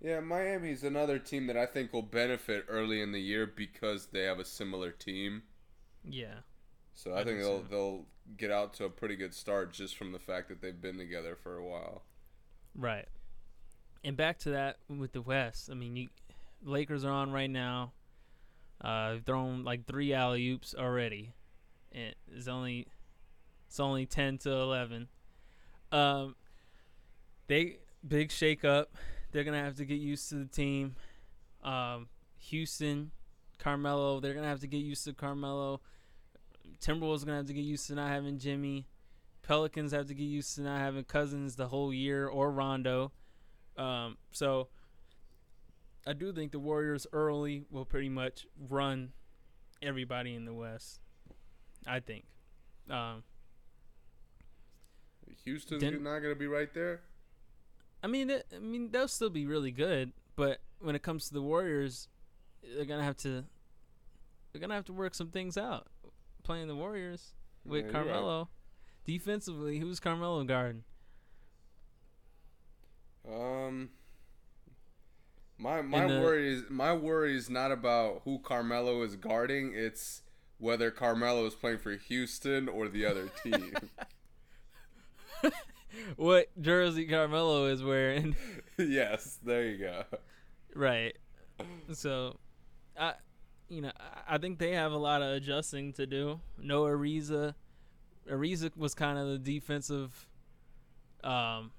Yeah, 0.00 0.20
Miami's 0.20 0.84
another 0.84 1.18
team 1.18 1.48
that 1.48 1.56
I 1.56 1.66
think 1.66 1.92
will 1.92 2.02
benefit 2.02 2.64
early 2.68 3.02
in 3.02 3.10
the 3.10 3.20
year 3.20 3.44
because 3.44 4.06
they 4.06 4.22
have 4.22 4.38
a 4.38 4.44
similar 4.44 4.92
team. 4.92 5.42
Yeah. 6.08 6.34
So 6.94 7.10
I 7.10 7.14
I, 7.20 7.24
think 7.24 7.38
think 7.38 7.40
they'll 7.40 7.62
so. 7.62 7.66
they'll 7.68 8.04
get 8.36 8.52
out 8.52 8.72
to 8.74 8.84
a 8.84 8.88
pretty 8.88 9.16
good 9.16 9.34
start 9.34 9.72
just 9.72 9.96
from 9.96 10.12
the 10.12 10.20
fact 10.20 10.48
that 10.48 10.62
they've 10.62 10.80
been 10.80 10.96
together 10.96 11.34
for 11.34 11.56
a 11.56 11.64
while. 11.64 12.02
Right. 12.76 13.08
And 14.04 14.16
back 14.16 14.38
to 14.40 14.50
that 14.50 14.76
with 14.88 15.12
the 15.12 15.20
West. 15.22 15.68
I 15.68 15.74
mean, 15.74 15.96
you 15.96 16.08
Lakers 16.64 17.04
are 17.04 17.10
on 17.10 17.32
right 17.32 17.50
now. 17.50 17.92
Uh, 18.80 19.14
they've 19.14 19.24
thrown 19.24 19.64
like 19.64 19.86
three 19.86 20.14
alley 20.14 20.48
oops 20.50 20.72
already. 20.78 21.34
And 21.90 22.14
it's 22.32 22.46
only 22.46 22.86
it's 23.66 23.80
only 23.80 24.06
ten 24.06 24.38
to 24.38 24.52
eleven. 24.52 25.08
Um, 25.90 26.36
they 27.52 27.76
big 28.06 28.30
shake 28.30 28.64
up. 28.64 28.94
They're 29.30 29.44
gonna 29.44 29.62
have 29.62 29.76
to 29.76 29.84
get 29.84 30.00
used 30.00 30.30
to 30.30 30.36
the 30.36 30.46
team. 30.46 30.96
Um, 31.62 32.08
Houston, 32.38 33.10
Carmelo. 33.58 34.20
They're 34.20 34.32
gonna 34.32 34.48
have 34.48 34.60
to 34.60 34.66
get 34.66 34.78
used 34.78 35.04
to 35.04 35.12
Carmelo. 35.12 35.82
Timberwolves 36.80 37.26
gonna 37.26 37.36
have 37.36 37.46
to 37.48 37.52
get 37.52 37.60
used 37.64 37.86
to 37.88 37.94
not 37.94 38.08
having 38.08 38.38
Jimmy. 38.38 38.86
Pelicans 39.42 39.92
have 39.92 40.06
to 40.06 40.14
get 40.14 40.24
used 40.24 40.54
to 40.54 40.62
not 40.62 40.80
having 40.80 41.04
Cousins 41.04 41.56
the 41.56 41.68
whole 41.68 41.92
year 41.92 42.26
or 42.26 42.50
Rondo. 42.50 43.12
Um, 43.76 44.16
so 44.30 44.68
I 46.06 46.14
do 46.14 46.32
think 46.32 46.52
the 46.52 46.58
Warriors 46.58 47.06
early 47.12 47.64
will 47.70 47.84
pretty 47.84 48.08
much 48.08 48.46
run 48.70 49.12
everybody 49.82 50.34
in 50.34 50.46
the 50.46 50.54
West. 50.54 51.00
I 51.86 52.00
think. 52.00 52.24
Um, 52.88 53.24
Houston's 55.44 55.82
Den- 55.82 56.02
not 56.02 56.20
gonna 56.20 56.34
be 56.34 56.46
right 56.46 56.72
there. 56.72 57.02
I 58.02 58.06
mean, 58.08 58.30
it, 58.30 58.46
I 58.54 58.58
mean 58.58 58.90
they'll 58.90 59.08
still 59.08 59.30
be 59.30 59.46
really 59.46 59.70
good, 59.70 60.12
but 60.36 60.58
when 60.80 60.94
it 60.96 61.02
comes 61.02 61.28
to 61.28 61.34
the 61.34 61.42
Warriors, 61.42 62.08
they're 62.74 62.84
gonna 62.84 63.04
have 63.04 63.16
to 63.18 63.44
they're 64.52 64.60
gonna 64.60 64.74
have 64.74 64.84
to 64.86 64.92
work 64.92 65.14
some 65.14 65.28
things 65.28 65.56
out. 65.56 65.86
Playing 66.42 66.66
the 66.68 66.74
Warriors 66.76 67.32
with 67.64 67.86
Yeah. 67.86 67.92
Carmelo, 67.92 68.48
defensively, 69.06 69.78
who's 69.78 70.00
Carmelo 70.00 70.42
guarding? 70.44 70.82
Um, 73.30 73.90
my 75.58 75.80
my 75.82 76.06
the- 76.08 76.20
worry 76.20 76.52
is 76.54 76.64
my 76.68 76.92
worry 76.92 77.36
is 77.36 77.48
not 77.48 77.70
about 77.70 78.22
who 78.24 78.40
Carmelo 78.40 79.02
is 79.02 79.14
guarding. 79.14 79.72
It's 79.74 80.22
whether 80.58 80.90
Carmelo 80.90 81.46
is 81.46 81.54
playing 81.54 81.78
for 81.78 81.92
Houston 81.94 82.68
or 82.68 82.88
the 82.88 83.06
other 83.06 83.28
team. 83.44 83.72
What 86.16 86.48
jersey 86.60 87.06
Carmelo 87.06 87.66
is 87.66 87.82
wearing? 87.82 88.36
yes, 88.78 89.38
there 89.44 89.64
you 89.64 89.78
go. 89.78 90.04
right. 90.74 91.16
So, 91.92 92.36
I, 92.98 93.14
you 93.68 93.82
know, 93.82 93.92
I- 94.28 94.38
think 94.38 94.58
they 94.58 94.72
have 94.72 94.92
a 94.92 94.96
lot 94.98 95.22
of 95.22 95.34
adjusting 95.34 95.92
to 95.94 96.06
do. 96.06 96.40
No 96.58 96.84
Ariza, 96.84 97.54
Ariza 98.30 98.76
was 98.76 98.94
kind 98.94 99.18
of 99.18 99.28
the 99.28 99.38
defensive. 99.38 100.26
Um, 101.22 101.70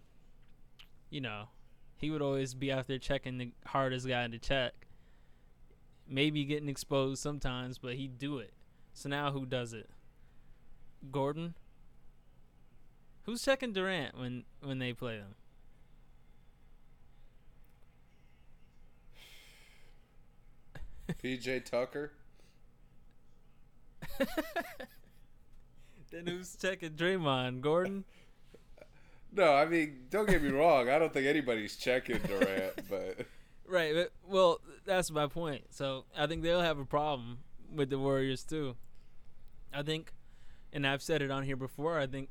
you 1.09 1.21
know, 1.21 1.49
he 1.97 2.09
would 2.11 2.21
always 2.21 2.53
be 2.53 2.71
out 2.71 2.87
there 2.87 2.97
checking 2.99 3.37
the 3.37 3.51
hardest 3.65 4.07
guy 4.07 4.27
to 4.27 4.37
check. 4.39 4.73
Maybe 6.07 6.43
getting 6.45 6.69
exposed 6.69 7.21
sometimes, 7.21 7.77
but 7.77 7.95
he'd 7.95 8.17
do 8.17 8.37
it. 8.39 8.53
So 8.93 9.09
now 9.09 9.31
who 9.31 9.45
does 9.45 9.73
it? 9.73 9.89
Gordon. 11.11 11.55
Who's 13.23 13.43
checking 13.43 13.73
Durant 13.73 14.17
when 14.17 14.43
when 14.61 14.79
they 14.79 14.93
play 14.93 15.17
them? 15.17 15.35
PJ 21.21 21.65
Tucker. 21.65 22.13
Then 26.13 26.27
who's 26.27 26.55
checking 26.55 26.91
Draymond? 26.91 27.61
Gordon? 27.61 28.05
No, 29.31 29.55
I 29.55 29.65
mean, 29.65 30.05
don't 30.11 30.29
get 30.29 30.43
me 30.43 30.51
wrong. 30.51 30.87
I 30.87 30.99
don't 30.99 31.11
think 31.11 31.25
anybody's 31.25 31.75
checking 31.75 32.19
Durant, 32.19 32.87
but 32.89 33.25
Right. 33.67 33.95
But, 33.95 34.11
well, 34.27 34.59
that's 34.85 35.09
my 35.09 35.25
point. 35.25 35.63
So 35.71 36.05
I 36.15 36.27
think 36.27 36.43
they'll 36.43 36.61
have 36.61 36.77
a 36.77 36.85
problem 36.85 37.39
with 37.73 37.89
the 37.89 37.97
Warriors 37.97 38.43
too. 38.43 38.75
I 39.73 39.81
think, 39.81 40.13
and 40.71 40.85
I've 40.85 41.01
said 41.01 41.23
it 41.23 41.31
on 41.31 41.43
here 41.43 41.55
before. 41.55 41.97
I 41.97 42.05
think 42.05 42.29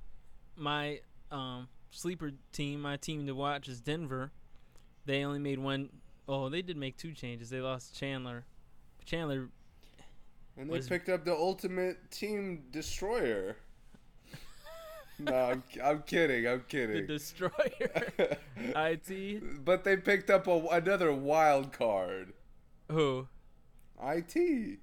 my 0.57 1.01
um, 1.31 1.69
sleeper 1.91 2.33
team, 2.53 2.83
my 2.83 2.97
team 2.97 3.27
to 3.27 3.33
watch, 3.35 3.69
is 3.69 3.81
Denver. 3.81 4.31
They 5.05 5.25
only 5.25 5.39
made 5.39 5.59
one 5.59 5.89
oh 6.29 6.49
they 6.49 6.63
did 6.63 6.77
make 6.77 6.97
two 6.97 7.13
changes. 7.13 7.51
They 7.51 7.61
lost 7.61 7.97
Chandler. 7.99 8.45
Chandler. 9.05 9.49
and 10.57 10.69
they 10.69 10.77
Was- 10.77 10.89
picked 10.89 11.09
up 11.09 11.25
the 11.25 11.35
ultimate 11.35 12.11
team 12.11 12.65
destroyer. 12.71 13.57
no, 15.19 15.35
I'm, 15.35 15.63
I'm 15.83 16.03
kidding. 16.03 16.47
I'm 16.47 16.65
kidding. 16.69 17.07
The 17.07 17.15
destroyer. 17.15 17.51
IT. 18.57 19.65
but 19.65 19.85
they 19.85 19.97
picked 19.97 20.31
up 20.31 20.47
a, 20.47 20.67
another 20.71 21.13
wild 21.13 21.73
card. 21.73 22.33
Who? 22.91 23.27
It. 24.05 24.79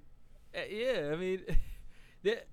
Uh, 0.54 0.58
yeah, 0.68 1.10
I 1.12 1.16
mean, 1.16 1.42
that, 2.24 2.46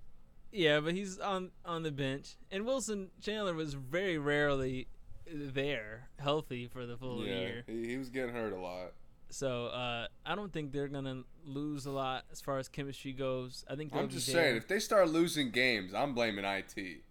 yeah, 0.52 0.80
but 0.80 0.94
he's 0.94 1.20
on 1.20 1.52
on 1.66 1.84
the 1.84 1.92
bench, 1.92 2.36
and 2.52 2.66
Wilson 2.66 3.10
Chandler 3.22 3.54
was 3.54 3.74
very 3.74 4.18
rarely 4.18 4.88
there, 5.30 6.10
healthy 6.20 6.68
for 6.68 6.86
the 6.86 6.98
full 6.98 7.26
yeah, 7.26 7.40
year. 7.40 7.64
he, 7.68 7.88
he 7.88 7.98
was 7.98 8.10
getting 8.10 8.34
hurt 8.34 8.54
a 8.54 8.60
lot. 8.60 8.94
So 9.30 9.68
uh, 9.68 10.08
I 10.26 10.36
don't 10.36 10.54
think 10.54 10.72
they're 10.72 10.88
gonna 10.88 11.24
lose 11.46 11.86
a 11.86 11.92
lot 11.92 12.24
as 12.32 12.40
far 12.40 12.60
as 12.60 12.70
chemistry 12.70 13.12
goes. 13.12 13.66
I 13.70 13.76
think 13.76 13.94
I'm 13.94 14.10
just 14.10 14.28
saying, 14.28 14.56
if 14.56 14.68
they 14.68 14.80
start 14.80 15.10
losing 15.10 15.52
games, 15.52 15.94
I'm 15.94 16.14
blaming 16.14 16.46
IT. 16.46 17.02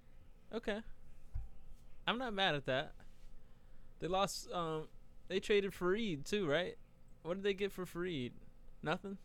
Okay, 0.54 0.78
I'm 2.06 2.18
not 2.18 2.32
mad 2.32 2.54
at 2.54 2.66
that. 2.66 2.92
They 4.00 4.06
lost. 4.06 4.50
Um, 4.52 4.88
they 5.28 5.40
traded 5.40 5.72
Faried 5.72 6.24
too, 6.24 6.46
right? 6.48 6.76
What 7.22 7.34
did 7.34 7.42
they 7.42 7.54
get 7.54 7.72
for 7.72 7.84
Faried? 7.84 8.32
Nothing. 8.82 9.18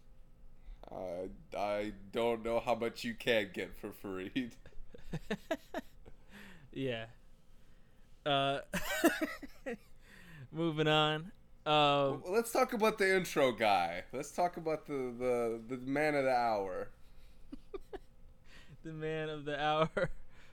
I 0.93 1.29
I 1.57 1.93
don't 2.11 2.43
know 2.43 2.59
how 2.59 2.75
much 2.75 3.03
you 3.03 3.13
can 3.13 3.49
get 3.53 3.71
for 3.79 3.89
Faried. 3.89 4.51
yeah. 6.73 7.05
Uh, 8.25 8.59
moving 10.51 10.87
on. 10.87 11.31
Um, 11.65 12.21
Well, 12.23 12.33
let's 12.33 12.51
talk 12.51 12.73
about 12.73 12.97
the 12.97 13.15
intro 13.15 13.51
guy. 13.51 14.03
Let's 14.11 14.31
talk 14.31 14.57
about 14.57 14.85
the 14.85 15.13
the, 15.17 15.61
the 15.75 15.77
man 15.77 16.15
of 16.15 16.23
the 16.25 16.35
hour. 16.35 16.89
the 18.83 18.91
man 18.91 19.29
of 19.29 19.45
the 19.45 19.61
hour. 19.61 20.09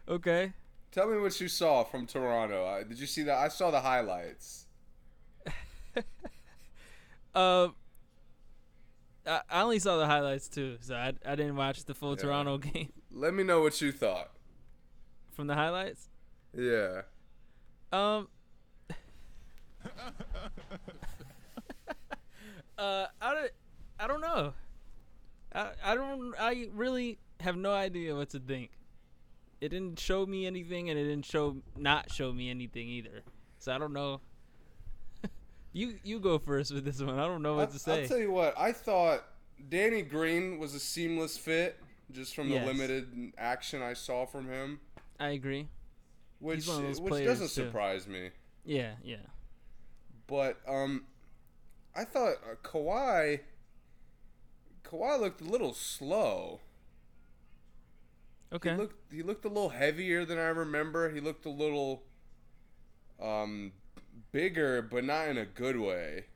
okay. 0.09 0.53
Tell 0.91 1.07
me 1.09 1.19
what 1.21 1.39
you 1.41 1.49
saw 1.49 1.85
from 1.85 2.07
Toronto. 2.07 2.65
Uh, 2.65 2.83
did 2.85 2.99
you 2.99 3.07
see 3.07 3.23
that? 3.25 3.37
I 3.39 3.49
saw 3.49 3.71
the 3.71 3.81
highlights. 3.81 4.65
Um. 7.35 7.75
I, 9.29 9.41
I 9.51 9.63
only 9.63 9.79
saw 9.79 9.99
the 9.99 10.07
highlights 10.07 10.49
too, 10.49 10.79
so 10.81 10.95
I, 10.95 11.13
I 11.25 11.35
didn't 11.37 11.57
watch 11.57 11.85
the 11.85 11.95
full 11.95 12.11
Yeah. 12.17 12.23
Toronto 12.23 12.59
game 12.73 12.93
Let 13.13 13.35
me 13.35 13.45
know 13.45 13.61
what 13.61 13.81
you 13.81 13.93
thought. 13.93 14.31
from 15.33 15.47
the 15.47 15.55
highlights. 15.55 16.09
Yeah. 16.57 17.03
Um. 17.93 18.29
uh, 22.79 23.07
I 23.21 23.35
don't, 23.35 23.51
I 24.01 24.07
don't 24.07 24.21
know. 24.21 24.53
I, 25.55 25.71
I 25.85 25.95
don't. 25.95 26.35
I 26.39 26.69
really 26.73 27.19
have 27.41 27.57
no 27.57 27.73
idea 27.73 28.15
what 28.15 28.31
to 28.31 28.39
think. 28.39 28.71
It 29.61 29.71
didn't 29.71 29.99
show 29.99 30.25
me 30.27 30.47
anything, 30.47 30.89
and 30.91 30.99
it 30.99 31.05
didn't 31.05 31.25
show 31.27 31.57
not 31.77 32.13
show 32.13 32.33
me 32.33 32.51
anything 32.51 32.89
either. 32.89 33.23
So 33.59 33.73
I 33.73 33.79
don't 33.79 33.93
know. 33.93 34.21
You 35.79 35.99
you 36.03 36.19
go 36.21 36.39
first 36.39 36.73
with 36.75 36.85
this 36.85 37.01
one. 37.01 37.19
I 37.19 37.27
don't 37.27 37.43
know 37.43 37.55
what 37.57 37.69
I, 37.69 37.73
to 37.73 37.79
say. 37.79 38.03
I'll 38.03 38.09
tell 38.09 38.19
you 38.19 38.33
what. 38.33 38.59
I 38.59 38.73
thought 38.73 39.25
Danny 39.69 40.03
Green 40.03 40.59
was 40.59 40.75
a 40.75 40.81
seamless 40.81 41.37
fit, 41.39 41.79
just 42.11 42.35
from 42.35 42.49
Yes. 42.49 42.61
the 42.67 42.73
limited 42.73 43.33
action 43.39 43.83
I 43.83 43.93
saw 43.93 44.27
from 44.27 44.49
him, 44.49 44.81
I 45.21 45.31
agree. 45.31 45.69
which 46.41 46.67
one 46.67 46.79
of 46.79 46.83
those 46.85 47.01
which 47.01 47.25
doesn't 47.25 47.49
too. 47.49 47.53
surprise 47.67 48.07
me. 48.07 48.31
Yeah, 48.65 48.95
yeah. 49.03 49.17
But 50.27 50.61
um, 50.67 51.05
I 51.95 52.05
thought 52.05 52.35
uh, 52.51 52.55
Kawhi. 52.63 53.41
Kawhi 54.85 55.21
looked 55.21 55.41
a 55.41 55.45
little 55.45 55.75
slow. 55.75 56.61
Okay. 58.53 58.71
He 58.71 58.77
looked 58.77 59.13
he 59.13 59.23
looked 59.23 59.45
a 59.45 59.49
little 59.49 59.69
heavier 59.71 60.25
than 60.25 60.39
I 60.39 60.49
remember. 60.49 61.11
He 61.11 61.21
looked 61.21 61.45
a 61.45 61.51
little 61.51 62.03
um 63.21 63.73
bigger, 64.33 64.83
but 64.83 65.05
not 65.05 65.29
in 65.29 65.39
a 65.39 65.47
good 65.47 65.79
way. 65.79 66.27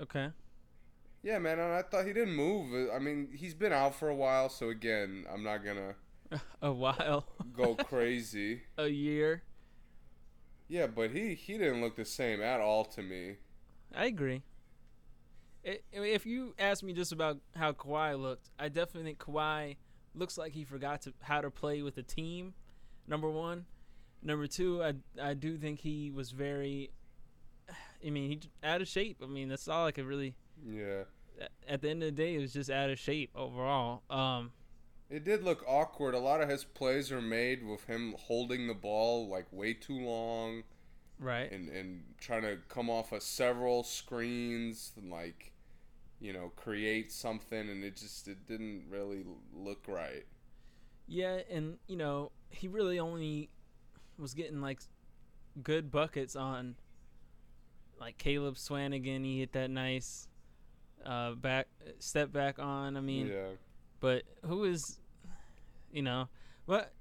okay. 0.00 0.28
Yeah, 1.22 1.38
man, 1.38 1.60
and 1.60 1.72
I 1.72 1.82
thought 1.82 2.04
he 2.06 2.12
didn't 2.12 2.34
move. 2.34 2.90
I 2.92 2.98
mean, 2.98 3.28
he's 3.32 3.54
been 3.54 3.72
out 3.72 3.94
for 3.94 4.08
a 4.08 4.14
while, 4.14 4.48
so 4.48 4.70
again, 4.70 5.24
I'm 5.32 5.44
not 5.44 5.64
gonna 5.64 5.94
A 6.62 6.72
while. 6.72 7.26
go 7.52 7.76
crazy. 7.76 8.62
a 8.78 8.88
year. 8.88 9.42
Yeah, 10.68 10.86
but 10.88 11.10
he 11.10 11.34
he 11.34 11.58
didn't 11.58 11.80
look 11.80 11.94
the 11.96 12.04
same 12.04 12.42
at 12.42 12.60
all 12.60 12.84
to 12.86 13.02
me. 13.02 13.36
I 13.94 14.06
agree. 14.06 14.42
If 15.92 16.26
you 16.26 16.54
ask 16.58 16.82
me 16.82 16.92
just 16.92 17.12
about 17.12 17.38
how 17.54 17.70
Kawhi 17.72 18.20
looked, 18.20 18.50
I 18.58 18.68
definitely 18.68 19.04
think 19.04 19.18
Kawhi 19.18 19.76
looks 20.14 20.36
like 20.36 20.52
he 20.52 20.64
forgot 20.64 21.02
to 21.02 21.12
how 21.20 21.40
to 21.40 21.50
play 21.50 21.82
with 21.82 21.98
a 21.98 22.02
team. 22.02 22.54
Number 23.06 23.30
one, 23.30 23.66
number 24.22 24.46
two, 24.46 24.82
I 24.82 24.94
I 25.20 25.34
do 25.34 25.56
think 25.56 25.80
he 25.80 26.10
was 26.10 26.30
very. 26.30 26.90
I 28.04 28.10
mean, 28.10 28.30
he 28.30 28.40
out 28.66 28.80
of 28.82 28.88
shape. 28.88 29.18
I 29.22 29.26
mean, 29.26 29.48
that's 29.48 29.68
all 29.68 29.86
I 29.86 29.92
could 29.92 30.06
really. 30.06 30.34
Yeah. 30.64 31.04
At 31.68 31.82
the 31.82 31.90
end 31.90 32.02
of 32.02 32.14
the 32.14 32.22
day, 32.22 32.34
it 32.34 32.40
was 32.40 32.52
just 32.52 32.70
out 32.70 32.90
of 32.90 32.98
shape 32.98 33.30
overall. 33.34 34.02
Um, 34.10 34.52
It 35.10 35.24
did 35.24 35.42
look 35.42 35.64
awkward. 35.66 36.14
A 36.14 36.18
lot 36.18 36.40
of 36.42 36.48
his 36.48 36.64
plays 36.64 37.10
are 37.12 37.22
made 37.22 37.64
with 37.64 37.84
him 37.86 38.14
holding 38.18 38.66
the 38.66 38.74
ball 38.74 39.28
like 39.28 39.46
way 39.52 39.74
too 39.74 39.98
long 39.98 40.64
right. 41.22 41.50
and 41.50 41.68
and 41.68 42.02
trying 42.20 42.42
to 42.42 42.58
come 42.68 42.90
off 42.90 43.12
of 43.12 43.22
several 43.22 43.82
screens 43.84 44.92
and 44.96 45.10
like 45.10 45.52
you 46.20 46.32
know 46.32 46.52
create 46.56 47.12
something 47.12 47.68
and 47.70 47.82
it 47.84 47.96
just 47.96 48.28
it 48.28 48.46
didn't 48.46 48.84
really 48.90 49.24
look 49.54 49.84
right. 49.88 50.24
Yeah, 51.06 51.40
and 51.50 51.78
you 51.86 51.96
know 51.96 52.32
he 52.50 52.68
really 52.68 52.98
only 52.98 53.50
was 54.18 54.34
getting 54.34 54.60
like 54.60 54.80
good 55.62 55.90
buckets 55.90 56.36
on 56.36 56.76
like 58.00 58.18
Caleb 58.18 58.56
Swanigan. 58.56 59.24
He 59.24 59.40
hit 59.40 59.52
that 59.52 59.70
nice 59.70 60.28
uh, 61.04 61.32
back 61.32 61.68
step 61.98 62.32
back 62.32 62.58
on. 62.58 62.96
I 62.96 63.00
mean, 63.00 63.28
yeah. 63.28 63.48
but 64.00 64.22
who 64.46 64.64
is, 64.64 64.98
you 65.92 66.02
know, 66.02 66.28
but 66.66 66.92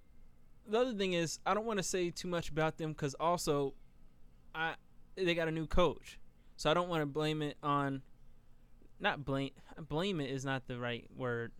the 0.68 0.80
other 0.80 0.94
thing 0.94 1.14
is 1.14 1.40
I 1.46 1.54
don't 1.54 1.66
want 1.66 1.78
to 1.78 1.84
say 1.84 2.10
too 2.10 2.28
much 2.28 2.50
about 2.50 2.78
them 2.78 2.92
because 2.92 3.14
also, 3.16 3.74
I 4.54 4.76
they 5.16 5.36
got 5.36 5.48
a 5.48 5.52
new 5.52 5.68
coach, 5.68 6.20
so 6.58 6.70
I 6.70 6.74
don't 6.74 6.90
want 6.90 7.02
to 7.02 7.08
blame 7.08 7.42
it 7.42 7.58
on. 7.64 8.02
Not 9.00 9.26
blame 9.26 9.52
blame 9.90 10.22
it 10.22 10.30
is 10.30 10.46
not 10.46 10.68
the 10.68 10.78
right 10.78 11.06
word. 11.16 11.52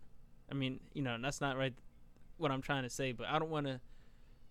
I 0.50 0.54
mean, 0.54 0.80
you 0.94 1.02
know, 1.02 1.16
that's 1.20 1.40
not 1.40 1.56
right. 1.56 1.74
What 2.36 2.50
I'm 2.50 2.62
trying 2.62 2.84
to 2.84 2.90
say, 2.90 3.12
but 3.12 3.26
I 3.28 3.38
don't 3.38 3.50
want 3.50 3.66
to 3.66 3.80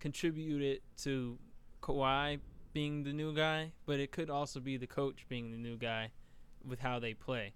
contribute 0.02 0.60
it 0.60 0.82
to 0.98 1.38
Kawhi 1.80 2.40
being 2.72 3.04
the 3.04 3.12
new 3.12 3.32
guy, 3.32 3.70
but 3.86 4.00
it 4.00 4.10
could 4.10 4.30
also 4.30 4.58
be 4.58 4.76
the 4.76 4.86
coach 4.88 5.24
being 5.28 5.52
the 5.52 5.56
new 5.56 5.76
guy 5.76 6.10
with 6.66 6.80
how 6.80 6.98
they 6.98 7.14
play, 7.14 7.52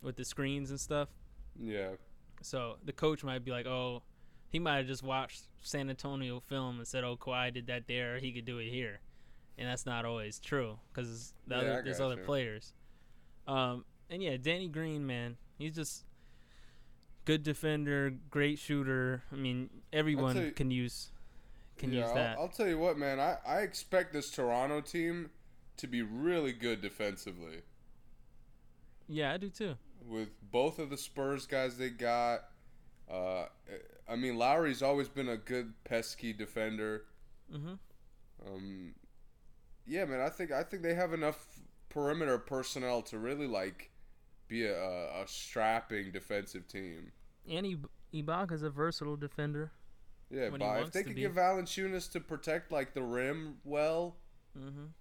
with 0.00 0.14
the 0.14 0.24
screens 0.24 0.70
and 0.70 0.78
stuff. 0.78 1.08
Yeah. 1.58 1.90
So 2.42 2.76
the 2.84 2.92
coach 2.92 3.24
might 3.24 3.44
be 3.44 3.50
like, 3.50 3.66
"Oh, 3.66 4.04
he 4.48 4.60
might 4.60 4.76
have 4.76 4.86
just 4.86 5.02
watched 5.02 5.42
San 5.62 5.90
Antonio 5.90 6.38
film 6.38 6.78
and 6.78 6.86
said, 6.86 7.02
"Oh, 7.02 7.16
Kawhi 7.16 7.52
did 7.52 7.66
that 7.66 7.88
there, 7.88 8.18
he 8.20 8.30
could 8.32 8.44
do 8.44 8.58
it 8.58 8.70
here," 8.70 9.00
and 9.58 9.68
that's 9.68 9.84
not 9.84 10.04
always 10.04 10.38
true 10.38 10.78
because 10.92 11.34
the 11.48 11.56
Yeah, 11.56 11.60
other 11.60 11.82
there's 11.82 12.00
other 12.00 12.14
gotcha. 12.14 12.26
players. 12.26 12.72
Um, 13.48 13.84
and 14.08 14.22
yeah, 14.22 14.36
Danny 14.36 14.68
Green, 14.68 15.04
man, 15.06 15.38
he's 15.58 15.74
just 15.74 16.04
good 17.24 17.42
defender, 17.42 18.10
great 18.30 18.60
shooter. 18.60 19.24
I 19.32 19.34
mean, 19.34 19.70
everyone 19.92 20.36
you- 20.36 20.52
can 20.52 20.70
use 20.70 21.10
can 21.80 21.92
yeah, 21.92 22.00
use 22.00 22.10
I'll- 22.10 22.42
I'll, 22.42 22.48
tell 22.48 22.68
you 22.68 22.78
what, 22.78 22.98
man. 22.98 23.18
I, 23.18 23.38
I 23.46 23.60
expect 23.60 24.12
this 24.12 24.30
Toronto 24.30 24.80
team 24.80 25.30
to 25.78 25.86
be 25.86 26.02
really 26.02 26.52
good 26.52 26.82
defensively. 26.82 27.62
yeah, 29.08 29.32
I 29.32 29.38
do 29.38 29.48
too. 29.48 29.76
With 30.06 30.28
both 30.50 30.78
of 30.78 30.90
the 30.90 30.98
Spurs 30.98 31.46
guys 31.46 31.76
they 31.76 31.90
got. 31.90 32.40
Uh, 33.10 33.46
I 34.08 34.16
mean, 34.16 34.36
Lowry's 34.36 34.82
always 34.82 35.08
been 35.08 35.28
a 35.28 35.36
good 35.36 35.72
pesky 35.84 36.32
defender. 36.32 37.04
Mm-hmm. 37.52 37.74
Um, 38.46 38.94
yeah, 39.86 40.04
man. 40.04 40.20
I 40.20 40.28
think 40.28 40.52
I 40.52 40.62
think 40.62 40.82
they 40.82 40.94
have 40.94 41.12
enough 41.12 41.46
perimeter 41.88 42.38
personnel 42.38 43.02
to 43.02 43.18
really 43.18 43.46
like 43.46 43.90
be 44.48 44.66
a, 44.66 44.74
a, 44.74 45.24
strapping 45.26 46.12
defensive 46.12 46.68
team. 46.68 47.12
And 47.48 47.66
Ib- 47.66 47.88
Ibaka's 48.14 48.62
a 48.62 48.70
versatile 48.70 49.16
defender. 49.16 49.72
Yeah, 50.30 50.42
When 50.48 50.60
if 50.62 50.92
they 50.92 51.02
could 51.02 51.14
be. 51.14 51.22
get 51.22 51.34
Valanciunas 51.34 52.10
to 52.12 52.20
protect 52.20 52.70
like 52.70 52.94
the 52.94 53.02
rim 53.02 53.58
well, 53.64 54.16
hmm 54.54 54.92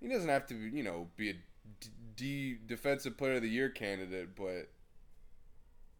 he 0.00 0.08
doesn't 0.08 0.28
have 0.28 0.46
to, 0.46 0.54
you 0.54 0.82
know, 0.82 1.08
be 1.16 1.30
a 1.30 1.32
D, 1.80 1.90
D 2.16 2.58
defensive 2.66 3.16
player 3.16 3.34
of 3.34 3.42
the 3.42 3.48
year 3.48 3.68
candidate, 3.70 4.34
but 4.36 4.70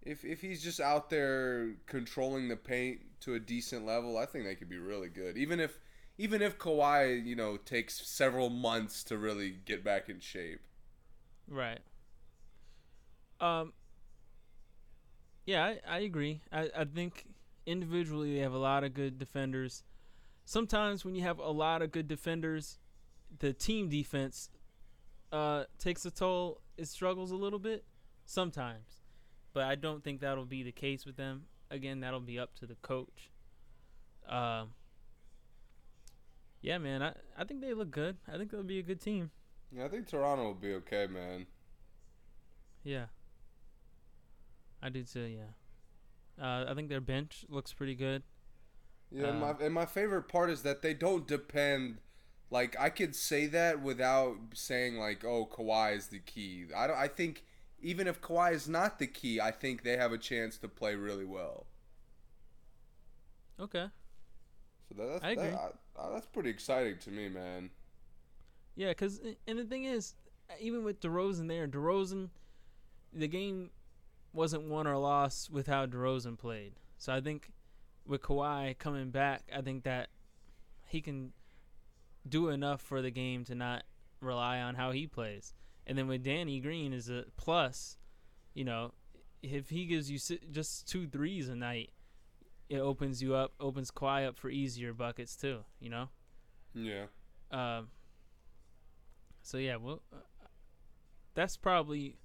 if 0.02 0.24
if 0.24 0.40
he's 0.40 0.62
just 0.62 0.80
out 0.80 1.10
there 1.10 1.74
controlling 1.86 2.48
the 2.48 2.56
paint 2.56 3.00
to 3.20 3.34
a 3.34 3.40
decent 3.40 3.84
level, 3.84 4.16
I 4.16 4.26
think 4.26 4.44
they 4.44 4.54
could 4.54 4.68
be 4.68 4.78
really 4.78 5.08
good. 5.08 5.36
Even 5.36 5.60
if 5.60 5.78
even 6.18 6.40
if 6.42 6.58
Kawhi, 6.58 7.24
you 7.26 7.36
know, 7.36 7.56
takes 7.56 8.06
several 8.08 8.48
months 8.48 9.02
to 9.04 9.18
really 9.18 9.50
get 9.50 9.84
back 9.84 10.08
in 10.08 10.20
shape. 10.20 10.60
Right. 11.48 11.80
Um. 13.40 13.72
Yeah, 15.44 15.64
I, 15.64 15.80
I 15.86 15.98
agree. 16.00 16.40
I, 16.52 16.70
I 16.76 16.84
think 16.84 17.24
individually 17.66 18.34
they 18.34 18.40
have 18.40 18.52
a 18.52 18.58
lot 18.58 18.84
of 18.84 18.94
good 18.94 19.18
defenders. 19.18 19.84
Sometimes 20.44 21.04
when 21.04 21.14
you 21.14 21.22
have 21.22 21.38
a 21.38 21.50
lot 21.50 21.82
of 21.82 21.90
good 21.90 22.08
defenders, 22.08 22.78
the 23.38 23.52
team 23.52 23.88
defense 23.88 24.48
uh, 25.32 25.64
takes 25.78 26.04
a 26.04 26.10
toll. 26.10 26.60
It 26.76 26.88
struggles 26.88 27.30
a 27.30 27.36
little 27.36 27.58
bit 27.58 27.84
sometimes, 28.24 29.02
but 29.52 29.64
I 29.64 29.74
don't 29.74 30.04
think 30.04 30.20
that'll 30.20 30.44
be 30.44 30.62
the 30.62 30.72
case 30.72 31.04
with 31.04 31.16
them. 31.16 31.44
Again, 31.70 32.00
that'll 32.00 32.20
be 32.20 32.38
up 32.38 32.54
to 32.56 32.66
the 32.66 32.76
coach. 32.76 33.30
Um. 34.28 34.70
Yeah, 36.62 36.78
man, 36.78 37.00
I, 37.02 37.12
I 37.38 37.44
think 37.44 37.60
they 37.60 37.74
look 37.74 37.90
good. 37.92 38.16
I 38.32 38.36
think 38.36 38.50
they'll 38.50 38.62
be 38.64 38.80
a 38.80 38.82
good 38.82 39.00
team. 39.00 39.30
Yeah, 39.70 39.84
I 39.84 39.88
think 39.88 40.08
Toronto 40.08 40.44
will 40.44 40.54
be 40.54 40.72
okay, 40.74 41.06
man. 41.06 41.46
Yeah. 42.82 43.06
I 44.82 44.88
do 44.88 45.04
too, 45.04 45.20
yeah. 45.20 45.52
Uh, 46.40 46.66
I 46.68 46.74
think 46.74 46.88
their 46.88 47.00
bench 47.00 47.44
looks 47.48 47.72
pretty 47.72 47.94
good. 47.94 48.22
Yeah, 49.10 49.26
and 49.26 49.36
Uh, 49.36 49.40
my 49.40 49.54
and 49.64 49.74
my 49.74 49.86
favorite 49.86 50.28
part 50.28 50.50
is 50.50 50.62
that 50.62 50.82
they 50.82 50.94
don't 50.94 51.26
depend. 51.26 51.98
Like 52.50 52.76
I 52.78 52.90
could 52.90 53.14
say 53.16 53.46
that 53.46 53.80
without 53.82 54.36
saying 54.54 54.96
like, 54.98 55.24
"Oh, 55.24 55.46
Kawhi 55.46 55.96
is 55.96 56.08
the 56.08 56.20
key." 56.20 56.66
I 56.74 56.86
don't. 56.86 56.96
I 56.96 57.08
think 57.08 57.44
even 57.80 58.06
if 58.06 58.20
Kawhi 58.20 58.52
is 58.52 58.68
not 58.68 58.98
the 58.98 59.06
key, 59.06 59.40
I 59.40 59.50
think 59.50 59.82
they 59.82 59.96
have 59.96 60.12
a 60.12 60.18
chance 60.18 60.58
to 60.58 60.68
play 60.68 60.94
really 60.94 61.24
well. 61.24 61.66
Okay. 63.58 63.90
So 64.88 64.94
that, 64.94 65.06
that's 65.12 65.24
I 65.24 65.30
agree. 65.30 65.50
That, 65.50 65.74
I- 65.98 66.10
that's 66.12 66.26
pretty 66.26 66.50
exciting 66.50 66.98
to 66.98 67.10
me, 67.10 67.28
man. 67.28 67.70
Yeah, 68.74 68.92
cause 68.94 69.20
and 69.46 69.58
the 69.58 69.64
thing 69.64 69.84
is, 69.84 70.14
even 70.60 70.84
with 70.84 71.00
DeRozan 71.00 71.48
there, 71.48 71.66
DeRozan, 71.66 72.30
the 73.12 73.28
game 73.28 73.70
wasn't 74.36 74.64
won 74.64 74.86
or 74.86 74.98
lost 74.98 75.50
with 75.50 75.66
how 75.66 75.86
DeRozan 75.86 76.38
played. 76.38 76.74
So 76.98 77.12
I 77.12 77.20
think 77.20 77.50
with 78.06 78.22
Kawhi 78.22 78.78
coming 78.78 79.10
back, 79.10 79.42
I 79.54 79.62
think 79.62 79.84
that 79.84 80.08
he 80.84 81.00
can 81.00 81.32
do 82.28 82.50
enough 82.50 82.80
for 82.80 83.02
the 83.02 83.10
game 83.10 83.44
to 83.44 83.54
not 83.54 83.84
rely 84.20 84.60
on 84.60 84.74
how 84.74 84.92
he 84.92 85.06
plays. 85.06 85.54
And 85.86 85.96
then 85.96 86.06
with 86.06 86.22
Danny 86.22 86.60
Green 86.60 86.92
is 86.92 87.08
a 87.08 87.24
plus, 87.36 87.96
you 88.54 88.64
know, 88.64 88.92
if 89.42 89.70
he 89.70 89.86
gives 89.86 90.10
you 90.10 90.18
just 90.50 90.88
two 90.88 91.06
threes 91.06 91.48
a 91.48 91.56
night, 91.56 91.90
it 92.68 92.78
opens 92.78 93.22
you 93.22 93.34
up, 93.34 93.52
opens 93.58 93.90
Kawhi 93.90 94.26
up 94.26 94.36
for 94.36 94.50
easier 94.50 94.92
buckets 94.92 95.36
too. 95.36 95.60
You 95.80 95.90
know. 95.90 96.08
Yeah. 96.74 97.06
Um. 97.50 97.88
So 99.42 99.58
yeah, 99.58 99.76
well, 99.76 100.02
uh, 100.12 100.16
that's 101.34 101.56
probably 101.56 102.16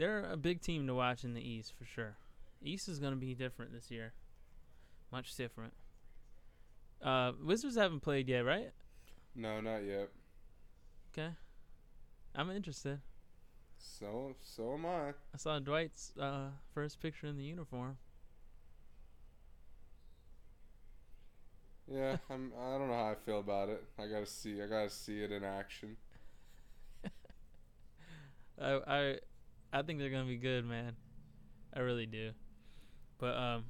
they're 0.00 0.24
a 0.32 0.36
big 0.36 0.62
team 0.62 0.86
to 0.86 0.94
watch 0.94 1.24
in 1.24 1.34
the 1.34 1.42
East 1.42 1.74
for 1.78 1.84
sure. 1.84 2.16
East 2.62 2.88
is 2.88 2.98
gonna 2.98 3.16
be 3.16 3.34
different 3.34 3.70
this 3.72 3.90
year, 3.90 4.14
much 5.12 5.36
different. 5.36 5.74
Uh, 7.02 7.32
Wizards 7.42 7.76
haven't 7.76 8.00
played 8.00 8.26
yet, 8.26 8.40
right? 8.40 8.70
No, 9.34 9.60
not 9.60 9.84
yet. 9.84 10.08
Okay, 11.12 11.28
I'm 12.34 12.50
interested. 12.50 13.00
So 13.78 14.34
so 14.42 14.72
am 14.74 14.86
I. 14.86 15.08
I 15.10 15.36
saw 15.36 15.58
Dwight's 15.58 16.14
uh, 16.18 16.48
first 16.72 17.00
picture 17.00 17.26
in 17.26 17.36
the 17.36 17.44
uniform. 17.44 17.98
Yeah, 21.86 22.16
I'm. 22.30 22.52
I 22.58 22.78
don't 22.78 22.88
know 22.88 22.94
how 22.94 23.10
I 23.10 23.16
feel 23.26 23.40
about 23.40 23.68
it. 23.68 23.84
I 23.98 24.06
gotta 24.06 24.26
see. 24.26 24.62
I 24.62 24.66
gotta 24.66 24.88
see 24.90 25.20
it 25.20 25.30
in 25.30 25.44
action. 25.44 25.96
I 28.60 28.80
I 28.86 29.18
I 29.72 29.82
think 29.82 29.98
they're 29.98 30.10
gonna 30.10 30.24
be 30.24 30.36
good, 30.36 30.64
man. 30.64 30.96
I 31.74 31.80
really 31.80 32.06
do. 32.06 32.32
But 33.18 33.36
um, 33.36 33.64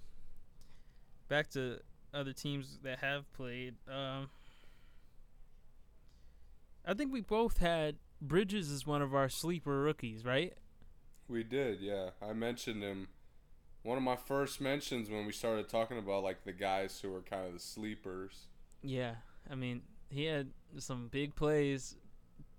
back 1.29 1.51
to 1.51 1.81
other 2.15 2.33
teams 2.33 2.79
that 2.83 3.01
have 3.01 3.31
played. 3.33 3.75
Um, 3.89 4.31
I 6.87 6.95
think 6.95 7.13
we 7.13 7.21
both 7.21 7.59
had 7.59 7.97
Bridges 8.23 8.71
as 8.71 8.87
one 8.87 9.03
of 9.03 9.15
our 9.15 9.29
sleeper 9.29 9.81
rookies, 9.81 10.25
right? 10.25 10.55
We 11.29 11.45
did, 11.45 11.81
yeah. 11.81 12.11
I 12.23 12.33
mentioned 12.33 12.83
him. 12.83 13.09
One 13.83 13.97
of 13.97 14.03
my 14.03 14.17
first 14.17 14.61
mentions 14.61 15.09
when 15.09 15.25
we 15.25 15.33
started 15.33 15.69
talking 15.69 15.99
about 15.99 16.23
like 16.23 16.45
the 16.45 16.53
guys 16.53 17.01
who 17.01 17.11
were 17.11 17.23
kind 17.23 17.47
of 17.47 17.55
the 17.55 17.61
sleepers. 17.61 18.49
Yeah, 18.83 19.15
I 19.51 19.55
mean 19.55 19.83
he 20.11 20.25
had 20.25 20.51
some 20.79 21.09
big 21.09 21.35
plays, 21.35 21.97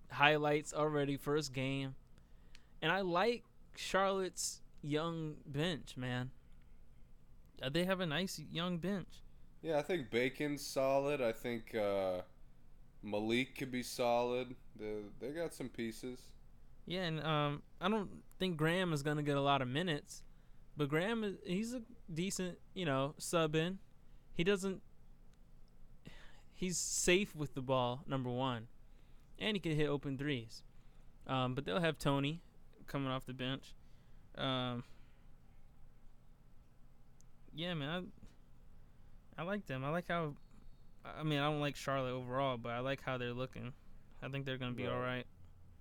highlights 0.09 0.73
already 0.73 1.17
first 1.17 1.53
game, 1.53 1.95
and 2.81 2.91
I 2.91 3.01
like 3.01 3.43
Charlotte's 3.75 4.61
young 4.81 5.35
bench, 5.45 5.95
man. 5.97 6.31
Uh, 7.61 7.69
They 7.69 7.85
have 7.85 7.99
a 7.99 8.05
nice 8.05 8.41
young 8.51 8.77
bench. 8.77 9.07
Yeah, 9.61 9.77
I 9.77 9.83
think 9.83 10.09
Bacon's 10.09 10.65
solid. 10.65 11.21
I 11.21 11.31
think 11.31 11.75
uh, 11.75 12.21
Malik 13.03 13.55
could 13.57 13.71
be 13.71 13.83
solid. 13.83 14.55
They 14.79 14.95
they 15.19 15.29
got 15.29 15.53
some 15.53 15.69
pieces. 15.69 16.19
Yeah, 16.87 17.03
and 17.03 17.23
um, 17.23 17.61
I 17.79 17.87
don't 17.87 18.09
think 18.39 18.57
Graham 18.57 18.91
is 18.91 19.03
gonna 19.03 19.21
get 19.21 19.37
a 19.37 19.41
lot 19.41 19.61
of 19.61 19.67
minutes, 19.67 20.23
but 20.75 20.89
Graham 20.89 21.23
is 21.23 21.35
he's 21.45 21.73
a 21.73 21.83
decent, 22.11 22.57
you 22.73 22.85
know, 22.85 23.13
sub 23.17 23.55
in. 23.55 23.77
He 24.33 24.43
doesn't. 24.43 24.81
He's 26.55 26.77
safe 26.77 27.35
with 27.35 27.53
the 27.53 27.61
ball, 27.61 28.03
number 28.07 28.29
one, 28.29 28.67
and 29.39 29.55
he 29.55 29.59
can 29.59 29.75
hit 29.75 29.87
open 29.87 30.17
threes. 30.17 30.63
Um, 31.27 31.53
but 31.55 31.65
they'll 31.65 31.79
have 31.79 31.97
Tony 31.97 32.41
coming 32.87 33.09
off 33.09 33.25
the 33.25 33.33
bench. 33.33 33.73
Um, 34.37 34.83
yeah, 37.53 37.73
man, 37.73 38.07
I 39.37 39.43
like 39.43 39.65
them. 39.67 39.83
I 39.83 39.89
like 39.89 40.05
how. 40.07 40.33
I 41.03 41.23
mean, 41.23 41.39
I 41.39 41.45
don't 41.49 41.59
like 41.61 41.75
Charlotte 41.75 42.13
overall, 42.13 42.57
but 42.57 42.69
I 42.69 42.79
like 42.79 43.01
how 43.03 43.17
they're 43.17 43.33
looking. 43.33 43.73
I 44.21 44.29
think 44.29 44.45
they're 44.45 44.57
gonna 44.57 44.73
be 44.73 44.85
Right. 44.85 44.93
all 44.93 44.99
right. 45.01 45.25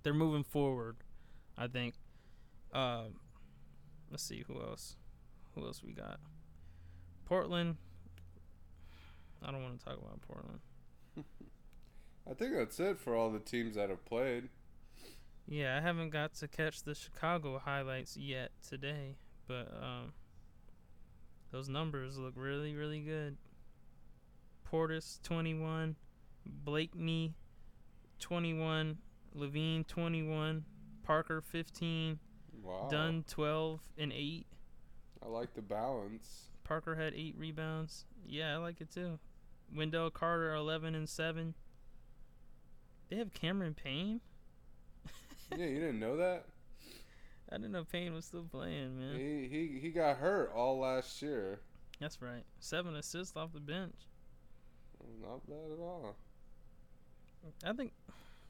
They're 0.02 0.14
moving 0.14 0.44
forward. 0.44 0.96
I 1.58 1.66
think. 1.68 1.94
Um, 2.72 3.16
let's 4.10 4.22
see 4.22 4.44
who 4.46 4.60
else. 4.60 4.96
Who 5.54 5.64
else 5.66 5.82
we 5.82 5.92
got? 5.92 6.20
Portland. 7.26 7.76
I 9.42 9.50
don't 9.50 9.62
want 9.62 9.78
to 9.78 9.84
talk 9.84 9.98
about 9.98 10.20
Portland. 10.22 10.60
I 12.30 12.34
think 12.34 12.54
that's 12.54 12.78
it 12.80 12.98
for 12.98 13.14
all 13.14 13.30
the 13.30 13.38
teams 13.40 13.74
that 13.76 13.90
have 13.90 14.04
played. 14.04 14.48
Yeah, 15.50 15.76
I 15.76 15.80
haven't 15.80 16.10
got 16.10 16.34
to 16.34 16.46
catch 16.48 16.84
the 16.84 16.94
Chicago 16.94 17.58
highlights 17.58 18.16
yet 18.16 18.52
today, 18.66 19.16
but 19.48 19.66
um, 19.82 20.12
those 21.50 21.68
numbers 21.68 22.16
look 22.16 22.34
really, 22.36 22.76
really 22.76 23.00
good. 23.00 23.36
Portis 24.70 25.20
21, 25.24 25.96
Blakeney 26.46 27.34
21, 28.20 28.98
LaVine 29.36 29.86
21, 29.88 30.64
Parker 31.02 31.40
15, 31.40 32.20
Wow. 32.62 32.86
Dunn 32.88 33.24
12 33.26 33.80
and 33.98 34.12
8. 34.12 34.46
I 35.24 35.28
like 35.28 35.54
the 35.54 35.62
balance. 35.62 36.50
Parker 36.62 36.94
had 36.94 37.12
8 37.14 37.34
rebounds. 37.36 38.04
Yeah, 38.24 38.54
I 38.54 38.58
like 38.58 38.80
it 38.80 38.92
too. 38.92 39.18
Wendell 39.74 40.10
Carter 40.12 40.54
11 40.54 40.94
and 40.94 41.08
7. 41.08 41.54
They 43.08 43.16
have 43.16 43.34
Cameron 43.34 43.74
Payne? 43.74 44.20
Yeah, 45.56 45.66
you 45.66 45.80
didn't 45.80 46.00
know 46.00 46.16
that? 46.16 46.46
I 47.52 47.56
didn't 47.56 47.72
know 47.72 47.84
Payne 47.84 48.14
was 48.14 48.24
still 48.24 48.44
playing, 48.44 48.98
man. 48.98 49.18
He, 49.18 49.48
he 49.48 49.78
he 49.80 49.90
got 49.90 50.18
hurt 50.18 50.52
all 50.54 50.78
last 50.78 51.20
year. 51.20 51.60
That's 52.00 52.22
right. 52.22 52.44
Seven 52.60 52.94
assists 52.94 53.36
off 53.36 53.52
the 53.52 53.60
bench. 53.60 53.94
Not 55.20 55.46
bad 55.48 55.72
at 55.72 55.80
all. 55.80 56.16
I 57.64 57.72
think 57.72 57.92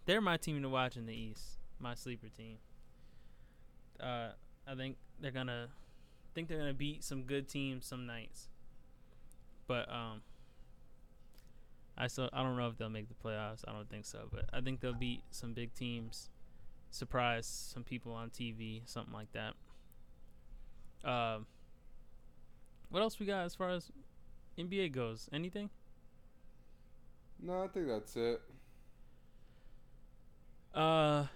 they're 0.05 0.21
my 0.21 0.37
team 0.37 0.61
to 0.63 0.69
watch 0.69 0.97
in 0.97 1.07
the 1.07 1.15
East. 1.15 1.59
My 1.79 1.95
sleeper 1.95 2.29
team. 2.29 2.59
Uh, 3.99 4.31
I 4.67 4.75
think 4.75 4.97
they're 5.21 5.31
gonna 5.31 5.69
think 6.35 6.49
they're 6.49 6.59
gonna 6.59 6.75
beat 6.75 7.03
some 7.03 7.23
good 7.23 7.49
teams 7.49 7.87
some 7.87 8.07
nights. 8.07 8.49
But 9.67 9.89
um, 9.91 10.23
I 11.97 12.07
still 12.09 12.29
I 12.33 12.43
don't 12.43 12.57
know 12.57 12.69
if 12.69 12.77
they'll 12.77 12.89
make 12.89 13.09
the 13.09 13.15
playoffs. 13.15 13.65
I 13.67 13.73
don't 13.73 13.89
think 13.89 14.05
so, 14.05 14.29
but 14.33 14.45
I 14.53 14.61
think 14.61 14.81
they'll 14.81 14.93
beat 14.93 15.23
some 15.31 15.55
big 15.55 15.75
teams. 15.75 16.29
Surprise 16.91 17.47
some 17.47 17.84
people 17.84 18.12
on 18.12 18.30
TV, 18.30 18.82
something 18.84 19.14
like 19.14 19.28
that. 19.32 19.55
Um, 21.09 21.47
what 22.91 23.01
else 23.01 23.18
we 23.18 23.26
got 23.26 23.45
as 23.45 23.55
far 23.55 23.70
as 23.70 23.91
NBA 24.59 24.93
goes? 24.93 25.28
Anything? 25.32 25.70
No, 27.41 27.62
I 27.62 27.68
think 27.68 27.86
that's 27.86 28.16
it. 28.16 28.41
Uh. 30.74 31.26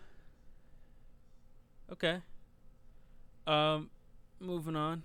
Okay. 1.90 2.20
Um, 3.46 3.90
moving 4.40 4.76
on. 4.76 5.02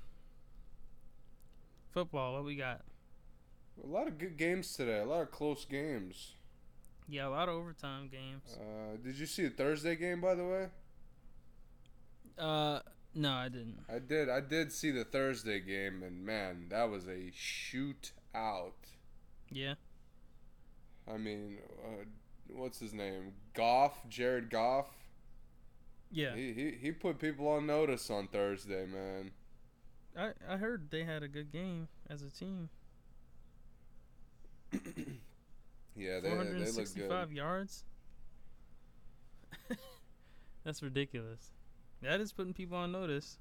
Football. 1.92 2.34
What 2.34 2.46
we 2.46 2.56
got? 2.56 2.82
A 3.84 3.88
lot 3.88 4.08
of 4.08 4.18
good 4.18 4.38
games 4.38 4.76
today. 4.76 5.00
A 5.00 5.06
lot 5.06 5.22
of 5.22 5.32
close 5.32 5.66
games. 5.66 6.34
Yeah, 7.10 7.28
a 7.28 7.30
lot 7.30 7.50
of 7.50 7.56
overtime 7.56 8.08
games. 8.08 8.56
Uh, 8.56 8.98
did 9.04 9.18
you 9.18 9.26
see 9.26 9.44
the 9.46 9.50
Thursday 9.50 9.96
game, 9.96 10.22
by 10.22 10.36
the 10.36 10.46
way? 10.46 10.68
Uh, 12.38 12.80
no, 13.16 13.32
I 13.32 13.50
didn't. 13.50 13.80
I 13.94 13.98
did. 13.98 14.30
I 14.30 14.42
did 14.42 14.72
see 14.72 14.92
the 14.92 15.04
Thursday 15.04 15.60
game, 15.60 16.04
and 16.04 16.24
man, 16.24 16.68
that 16.70 16.90
was 16.90 17.08
a 17.08 17.32
shootout. 17.32 18.74
Yeah. 19.50 19.74
I 21.12 21.18
mean, 21.18 21.58
uh, 21.84 22.04
what's 22.54 22.80
his 22.80 22.94
name? 22.94 23.34
Goff, 23.56 24.08
Jared 24.08 24.52
Goff. 24.52 24.88
Yeah. 26.12 26.36
He, 26.36 26.54
he 26.54 26.72
he 26.80 26.92
put 26.92 27.18
people 27.18 27.48
on 27.48 27.66
notice 27.66 28.12
on 28.12 28.28
Thursday, 28.28 28.86
man. 28.86 29.32
I 30.16 30.34
I 30.48 30.58
heard 30.58 30.92
they 30.92 31.04
had 31.06 31.24
a 31.24 31.28
good 31.28 31.52
game 31.52 31.88
as 32.08 32.22
a 32.22 32.30
team. 32.30 32.70
Yeah, 36.00 36.20
they 36.20 36.30
Four 36.30 36.44
they 36.44 36.52
look 36.52 36.58
good. 36.66 36.74
sixty-five 36.74 37.32
yards. 37.32 37.84
That's 40.64 40.82
ridiculous. 40.82 41.52
That 42.02 42.22
is 42.22 42.32
putting 42.32 42.54
people 42.54 42.78
on 42.78 42.92
notice. 42.92 43.38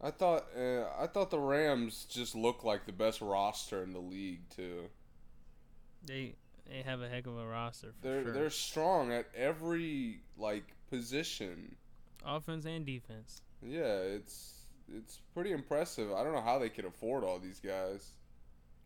I 0.00 0.10
thought 0.10 0.46
uh, 0.58 0.84
I 0.98 1.06
thought 1.06 1.30
the 1.30 1.38
Rams 1.38 2.06
just 2.10 2.34
looked 2.34 2.64
like 2.64 2.86
the 2.86 2.92
best 2.92 3.20
roster 3.20 3.82
in 3.82 3.92
the 3.92 4.00
league 4.00 4.48
too. 4.50 4.88
They 6.06 6.34
they 6.68 6.82
have 6.82 7.00
a 7.02 7.08
heck 7.08 7.26
of 7.26 7.36
a 7.38 7.46
roster 7.46 7.92
for 8.00 8.08
They're 8.08 8.24
sure. 8.24 8.32
they're 8.32 8.50
strong 8.50 9.12
at 9.12 9.26
every 9.36 10.20
like 10.36 10.64
position. 10.90 11.76
Offense 12.24 12.64
and 12.64 12.84
defense. 12.86 13.42
Yeah, 13.62 13.94
it's 13.98 14.64
it's 14.92 15.20
pretty 15.34 15.52
impressive. 15.52 16.12
I 16.12 16.24
don't 16.24 16.32
know 16.32 16.40
how 16.42 16.58
they 16.58 16.68
can 16.68 16.86
afford 16.86 17.22
all 17.24 17.38
these 17.38 17.60
guys. 17.60 18.10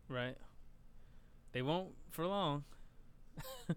Right. 0.09 0.37
They 1.51 1.61
won't 1.61 1.89
for 2.11 2.25
long. 2.25 2.63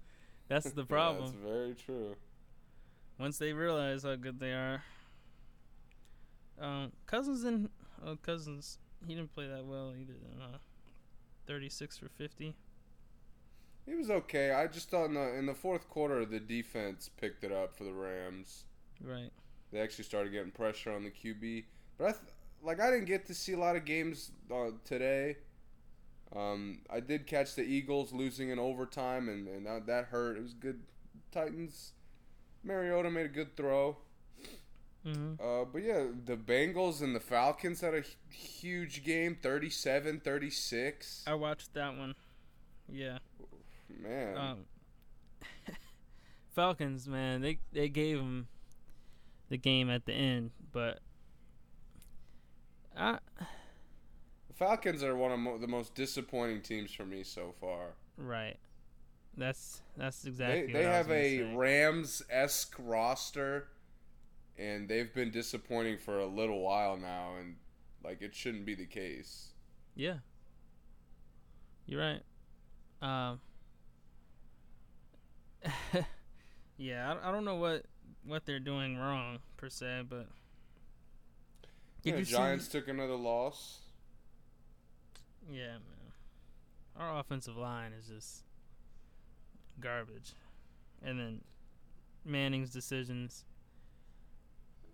That's 0.48 0.70
the 0.72 0.84
problem. 0.86 1.26
That's 1.26 1.52
very 1.52 1.74
true. 1.74 2.16
Once 3.18 3.38
they 3.38 3.52
realize 3.52 4.02
how 4.02 4.16
good 4.16 4.40
they 4.40 4.52
are. 4.52 4.82
Um, 6.60 6.92
Cousins 7.06 7.44
and 7.44 7.70
oh, 8.04 8.16
Cousins, 8.16 8.78
he 9.06 9.14
didn't 9.14 9.32
play 9.32 9.46
that 9.46 9.64
well 9.64 9.94
either. 9.98 10.14
Uh, 10.40 10.58
Thirty-six 11.46 11.98
for 11.98 12.08
fifty. 12.08 12.54
He 13.86 13.94
was 13.94 14.10
okay. 14.10 14.52
I 14.52 14.66
just 14.66 14.90
thought 14.90 15.06
in 15.06 15.14
the 15.14 15.34
in 15.34 15.46
the 15.46 15.54
fourth 15.54 15.88
quarter 15.88 16.24
the 16.24 16.38
defense 16.38 17.10
picked 17.20 17.44
it 17.44 17.52
up 17.52 17.76
for 17.76 17.84
the 17.84 17.92
Rams. 17.92 18.64
Right. 19.02 19.30
They 19.72 19.80
actually 19.80 20.04
started 20.04 20.32
getting 20.32 20.50
pressure 20.50 20.92
on 20.92 21.02
the 21.02 21.10
QB. 21.10 21.64
But 21.98 22.04
I 22.04 22.12
th- 22.12 22.22
like 22.62 22.80
I 22.80 22.90
didn't 22.90 23.06
get 23.06 23.26
to 23.26 23.34
see 23.34 23.52
a 23.52 23.58
lot 23.58 23.76
of 23.76 23.84
games 23.84 24.32
uh, 24.52 24.70
today. 24.84 25.36
Um, 26.34 26.78
I 26.88 27.00
did 27.00 27.26
catch 27.26 27.54
the 27.54 27.62
Eagles 27.62 28.12
losing 28.12 28.50
in 28.50 28.58
overtime, 28.58 29.28
and, 29.28 29.48
and 29.48 29.66
that, 29.66 29.86
that 29.86 30.06
hurt. 30.06 30.36
It 30.36 30.42
was 30.42 30.54
good. 30.54 30.80
Titans. 31.32 31.92
Mariota 32.62 33.10
made 33.10 33.26
a 33.26 33.30
good 33.30 33.56
throw. 33.56 33.96
Mm-hmm. 35.06 35.42
Uh, 35.42 35.64
but 35.64 35.82
yeah, 35.82 36.04
the 36.26 36.36
Bengals 36.36 37.00
and 37.00 37.16
the 37.16 37.20
Falcons 37.20 37.80
had 37.80 37.94
a 37.94 38.02
huge 38.30 39.02
game 39.02 39.36
37 39.40 40.20
36. 40.20 41.24
I 41.26 41.34
watched 41.34 41.72
that 41.74 41.96
one. 41.96 42.14
Yeah. 42.88 43.18
Man. 43.98 44.36
Um, 44.36 44.58
Falcons, 46.54 47.08
man, 47.08 47.40
they 47.40 47.58
they 47.72 47.88
gave 47.88 48.18
them 48.18 48.48
the 49.48 49.56
game 49.56 49.88
at 49.88 50.04
the 50.04 50.12
end, 50.12 50.50
but 50.72 51.00
I 52.96 53.18
Falcons 54.60 55.02
are 55.02 55.16
one 55.16 55.32
of 55.32 55.40
mo- 55.40 55.58
the 55.58 55.66
most 55.66 55.94
disappointing 55.96 56.62
teams 56.62 56.92
for 56.92 57.06
me 57.06 57.24
so 57.24 57.54
far. 57.60 57.96
right. 58.18 58.58
That's 59.36 59.82
that's 59.96 60.26
exactly. 60.26 60.72
they 60.72 60.84
what 60.84 60.84
they 60.84 60.84
have 60.84 61.10
a. 61.10 61.42
Rams 61.56 62.22
esque 62.30 62.74
roster, 62.78 63.68
and 64.58 64.88
they've 64.88 65.12
been 65.14 65.30
disappointing 65.30 65.98
for 65.98 66.18
a 66.18 66.26
little 66.26 66.60
while 66.60 66.96
now, 66.96 67.36
and 67.40 67.56
like 68.04 68.22
it 68.22 68.34
shouldn't 68.34 68.66
be 68.66 68.74
the 68.74 68.86
case. 68.86 69.52
Yeah. 69.96 70.18
You're 71.86 72.00
right. 72.00 72.22
Um. 73.02 73.40
yeah, 76.76 77.14
I, 77.22 77.28
I 77.28 77.32
don't 77.32 77.44
know 77.44 77.56
what 77.56 77.84
what 78.24 78.46
they're 78.46 78.60
doing 78.60 78.98
wrong 78.98 79.38
per 79.56 79.68
se, 79.70 80.02
but 80.08 80.28
Yeah, 82.02 82.16
did 82.16 82.28
you 82.28 82.36
Giants 82.36 82.66
see? 82.66 82.72
took 82.72 82.88
another 82.88 83.16
loss. 83.16 83.79
Yeah, 85.50 85.72
man. 85.72 86.12
Our 86.96 87.18
offensive 87.18 87.56
line 87.56 87.92
is 87.92 88.06
just 88.06 88.44
garbage, 89.80 90.32
and 91.02 91.18
then 91.18 91.40
Manning's 92.24 92.70
decisions. 92.70 93.44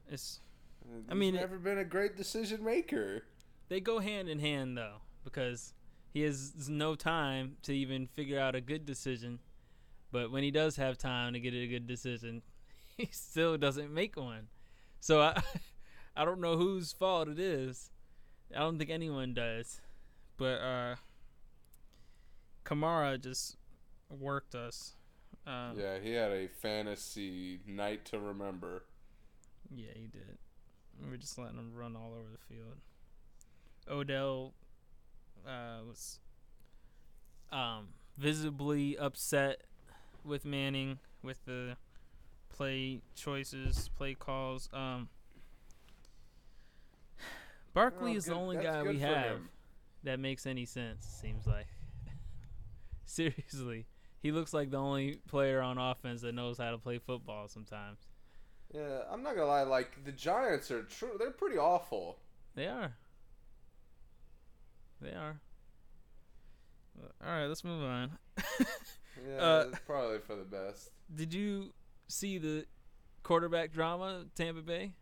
It's 0.08 0.40
Uh, 0.88 1.00
I 1.10 1.14
mean, 1.14 1.34
he's 1.34 1.40
it- 1.42 1.46
never 1.46 1.58
been 1.58 1.78
a 1.78 1.84
great 1.84 2.16
decision 2.16 2.62
maker. 2.64 3.24
they 3.68 3.80
go 3.80 3.98
hand 3.98 4.28
in 4.28 4.38
hand 4.38 4.78
though 4.78 5.00
because 5.24 5.74
he 6.14 6.20
has 6.20 6.68
no 6.68 6.94
time 6.94 7.56
to 7.62 7.72
even 7.74 8.06
figure 8.06 8.38
out 8.38 8.54
a 8.54 8.60
good 8.60 8.86
decision 8.86 9.40
but 10.12 10.30
when 10.30 10.44
he 10.44 10.52
does 10.52 10.76
have 10.76 10.96
time 10.96 11.32
to 11.32 11.40
get 11.40 11.52
a 11.52 11.66
good 11.66 11.84
decision 11.88 12.42
he 12.96 13.06
still 13.10 13.58
doesn't 13.58 13.92
make 13.92 14.14
one 14.16 14.46
so 15.00 15.20
i 15.20 15.42
i 16.16 16.24
don't 16.24 16.40
know 16.40 16.56
whose 16.56 16.92
fault 16.92 17.26
it 17.26 17.40
is 17.40 17.90
i 18.54 18.60
don't 18.60 18.78
think 18.78 18.88
anyone 18.90 19.34
does 19.34 19.80
but 20.36 20.60
uh 20.60 20.96
kamara 22.64 23.20
just 23.20 23.56
worked 24.10 24.54
us 24.54 24.94
uh, 25.46 25.70
Yeah, 25.76 25.98
he 26.02 26.12
had 26.12 26.32
a 26.32 26.48
fantasy 26.48 27.60
night 27.66 28.04
to 28.06 28.18
remember. 28.18 28.82
Yeah, 29.74 29.92
he 29.94 30.06
did. 30.08 30.38
We 31.00 31.08
were 31.08 31.16
just 31.16 31.38
letting 31.38 31.56
him 31.58 31.72
run 31.74 31.94
all 31.94 32.14
over 32.18 32.28
the 32.32 32.54
field. 32.54 32.78
Odell 33.88 34.54
uh, 35.46 35.84
was 35.86 36.18
um, 37.52 37.88
visibly 38.18 38.98
upset 38.98 39.62
with 40.24 40.44
Manning 40.44 40.98
with 41.22 41.44
the 41.44 41.76
play 42.48 43.02
choices, 43.14 43.88
play 43.96 44.14
calls. 44.14 44.68
Um, 44.72 45.08
Barkley 47.74 48.12
Oh, 48.12 48.16
is 48.16 48.24
the 48.24 48.34
only 48.34 48.56
that's 48.56 48.66
guy 48.66 48.82
we 48.82 48.98
have 48.98 49.26
him. 49.26 49.48
That 50.06 50.18
makes 50.18 50.46
any 50.46 50.64
sense. 50.64 51.04
Seems 51.20 51.46
like 51.46 51.66
seriously, 53.04 53.86
he 54.20 54.32
looks 54.32 54.52
like 54.52 54.70
the 54.70 54.78
only 54.78 55.20
player 55.28 55.60
on 55.60 55.78
offense 55.78 56.22
that 56.22 56.34
knows 56.34 56.58
how 56.58 56.70
to 56.70 56.78
play 56.78 56.98
football. 56.98 57.48
Sometimes 57.48 57.98
Yeah, 58.74 59.02
I'm 59.10 59.22
not 59.22 59.34
gonna 59.36 59.46
lie. 59.46 59.62
Like 59.62 60.04
the 60.04 60.12
Giants 60.12 60.70
are 60.70 60.82
true. 60.82 61.12
They're 61.18 61.30
pretty 61.30 61.58
awful. 61.58 62.18
they 62.54 62.66
are. 62.66 62.96
They 65.00 65.10
are. 65.12 65.40
All 67.22 67.28
right, 67.30 67.46
let's 67.46 67.64
move 67.64 67.82
on. 67.82 68.18
Yeah, 69.26 69.36
Uh, 69.42 69.64
probably 69.86 70.18
for 70.18 70.36
the 70.36 70.44
best. 70.44 70.90
Did 71.14 71.32
you 71.32 71.72
see 72.06 72.36
the 72.36 72.66
quarterback 73.22 73.72
drama, 73.72 74.26
Tampa 74.34 74.60
Bay? 74.60 74.92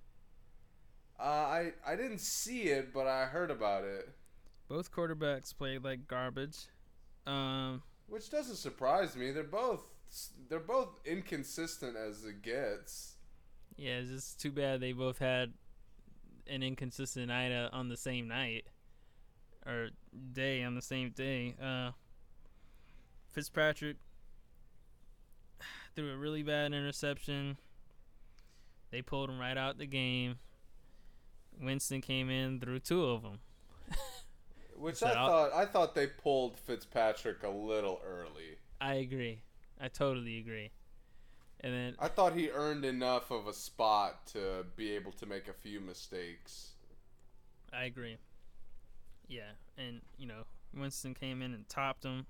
Uh, 1.18 1.22
I 1.22 1.72
I 1.84 1.96
didn't 1.96 2.20
see 2.20 2.62
it, 2.68 2.92
but 2.94 3.08
I 3.08 3.24
heard 3.26 3.50
about 3.50 3.82
it, 3.82 4.13
Both 4.68 4.90
quarterbacks 4.90 5.56
played 5.56 5.84
like 5.84 6.06
garbage. 6.06 6.66
Um, 7.26 7.82
which 8.08 8.30
doesn't 8.30 8.56
surprise 8.56 9.16
me. 9.16 9.30
They're 9.30 9.44
both 9.44 9.82
they're 10.48 10.60
both 10.60 10.88
inconsistent 11.04 11.96
as 11.96 12.24
it 12.24 12.42
gets. 12.42 13.16
yeah, 13.76 13.96
it's 13.98 14.10
just 14.10 14.40
too 14.40 14.52
bad 14.52 14.80
they 14.80 14.92
both 14.92 15.18
had 15.18 15.52
an 16.46 16.62
inconsistent 16.62 17.28
night 17.28 17.52
uh, 17.52 17.68
on 17.72 17.88
the 17.88 17.96
same 17.96 18.28
night 18.28 18.66
or 19.66 19.88
day 20.32 20.62
on 20.62 20.74
the 20.74 20.82
same 20.82 21.10
day. 21.10 21.54
Uh, 21.60 21.90
Fitzpatrick 23.32 23.96
threw 25.96 26.12
a 26.12 26.16
really 26.16 26.42
bad 26.42 26.72
interception. 26.72 27.56
They 28.90 29.02
pulled 29.02 29.30
him 29.30 29.38
right 29.38 29.56
out 29.56 29.78
the 29.78 29.86
game. 29.86 30.36
Winston 31.60 32.00
came 32.00 32.30
in, 32.30 32.60
threw 32.60 32.78
two 32.78 33.04
of 33.04 33.22
them. 33.22 33.38
Which 34.76 34.96
So 34.96 35.06
I 35.06 35.12
thought 35.14 35.52
I 35.52 35.66
thought 35.66 35.94
they 35.94 36.06
pulled 36.06 36.58
Fitzpatrick 36.58 37.42
a 37.42 37.48
little 37.48 38.00
early. 38.06 38.58
I 38.80 38.94
agree. 38.94 39.42
I 39.80 39.88
totally 39.88 40.38
agree. 40.38 40.70
And 41.60 41.72
then 41.72 41.96
I 41.98 42.08
thought 42.08 42.34
he 42.34 42.50
earned 42.50 42.84
enough 42.84 43.30
of 43.30 43.46
a 43.46 43.54
spot 43.54 44.26
to 44.28 44.66
be 44.76 44.92
able 44.92 45.12
to 45.12 45.26
make 45.26 45.48
a 45.48 45.52
few 45.52 45.80
mistakes. 45.80 46.72
I 47.72 47.84
agree. 47.84 48.18
Yeah, 49.28 49.52
and 49.78 50.00
you 50.18 50.26
know 50.26 50.44
Winston 50.74 51.14
came 51.14 51.40
in 51.40 51.54
and 51.54 51.68
topped 51.68 52.04
him. 52.04 52.26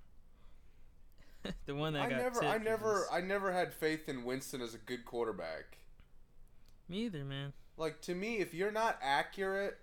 the 1.66 1.74
one 1.74 1.94
that 1.94 2.02
I 2.02 2.10
got 2.10 2.18
never 2.18 2.44
I 2.44 2.58
never 2.58 2.92
was- 2.92 3.08
I 3.10 3.20
never 3.20 3.52
had 3.52 3.74
faith 3.74 4.08
in 4.08 4.24
Winston 4.24 4.60
as 4.60 4.74
a 4.74 4.78
good 4.78 5.04
quarterback. 5.04 5.78
me 6.88 7.04
either, 7.06 7.24
man. 7.24 7.52
Like 7.76 8.00
to 8.02 8.14
me, 8.14 8.36
if 8.36 8.54
you're 8.54 8.70
not 8.70 8.98
accurate, 9.02 9.78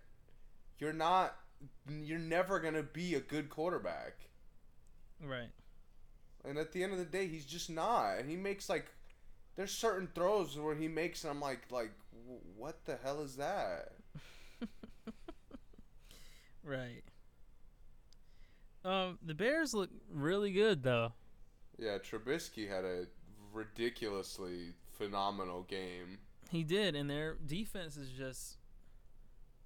you're 0.80 0.93
not 0.93 1.36
you're 1.89 2.20
never 2.20 2.59
gonna 2.59 2.84
be 2.84 3.16
a 3.16 3.20
good 3.20 3.49
quarterback. 3.49 4.14
Right. 5.24 5.51
And 6.43 6.57
at 6.57 6.72
the 6.72 6.84
end 6.84 6.93
of 6.93 6.97
the 6.99 7.05
day, 7.05 7.28
he's 7.28 7.45
just 7.45 7.70
not. 7.70 8.18
And 8.18 8.30
he 8.30 8.36
makes 8.36 8.70
like 8.70 8.86
there's 9.55 9.72
certain 9.72 10.07
throws 10.16 10.57
where 10.57 10.76
he 10.76 10.88
makes, 10.88 11.24
and 11.24 11.32
I'm 11.32 11.41
like, 11.41 11.62
like, 11.70 11.91
what 12.55 12.86
the 12.86 12.97
hell 13.03 13.22
is 13.22 13.36
that? 13.36 13.93
Right. 16.64 17.03
Um, 18.84 19.20
the 19.24 19.34
Bears 19.34 19.74
look 19.74 19.89
really 20.09 20.51
good 20.51 20.84
though. 20.84 21.14
Yeah, 21.78 21.97
Trubisky 21.97 22.70
had 22.70 22.86
a 22.86 23.05
ridiculously 23.53 24.74
phenomenal 24.91 25.64
game. 25.64 26.20
He 26.49 26.64
did, 26.64 26.95
and 26.95 27.09
their 27.09 27.36
defense 27.45 27.97
is 27.97 28.09
just. 28.09 28.57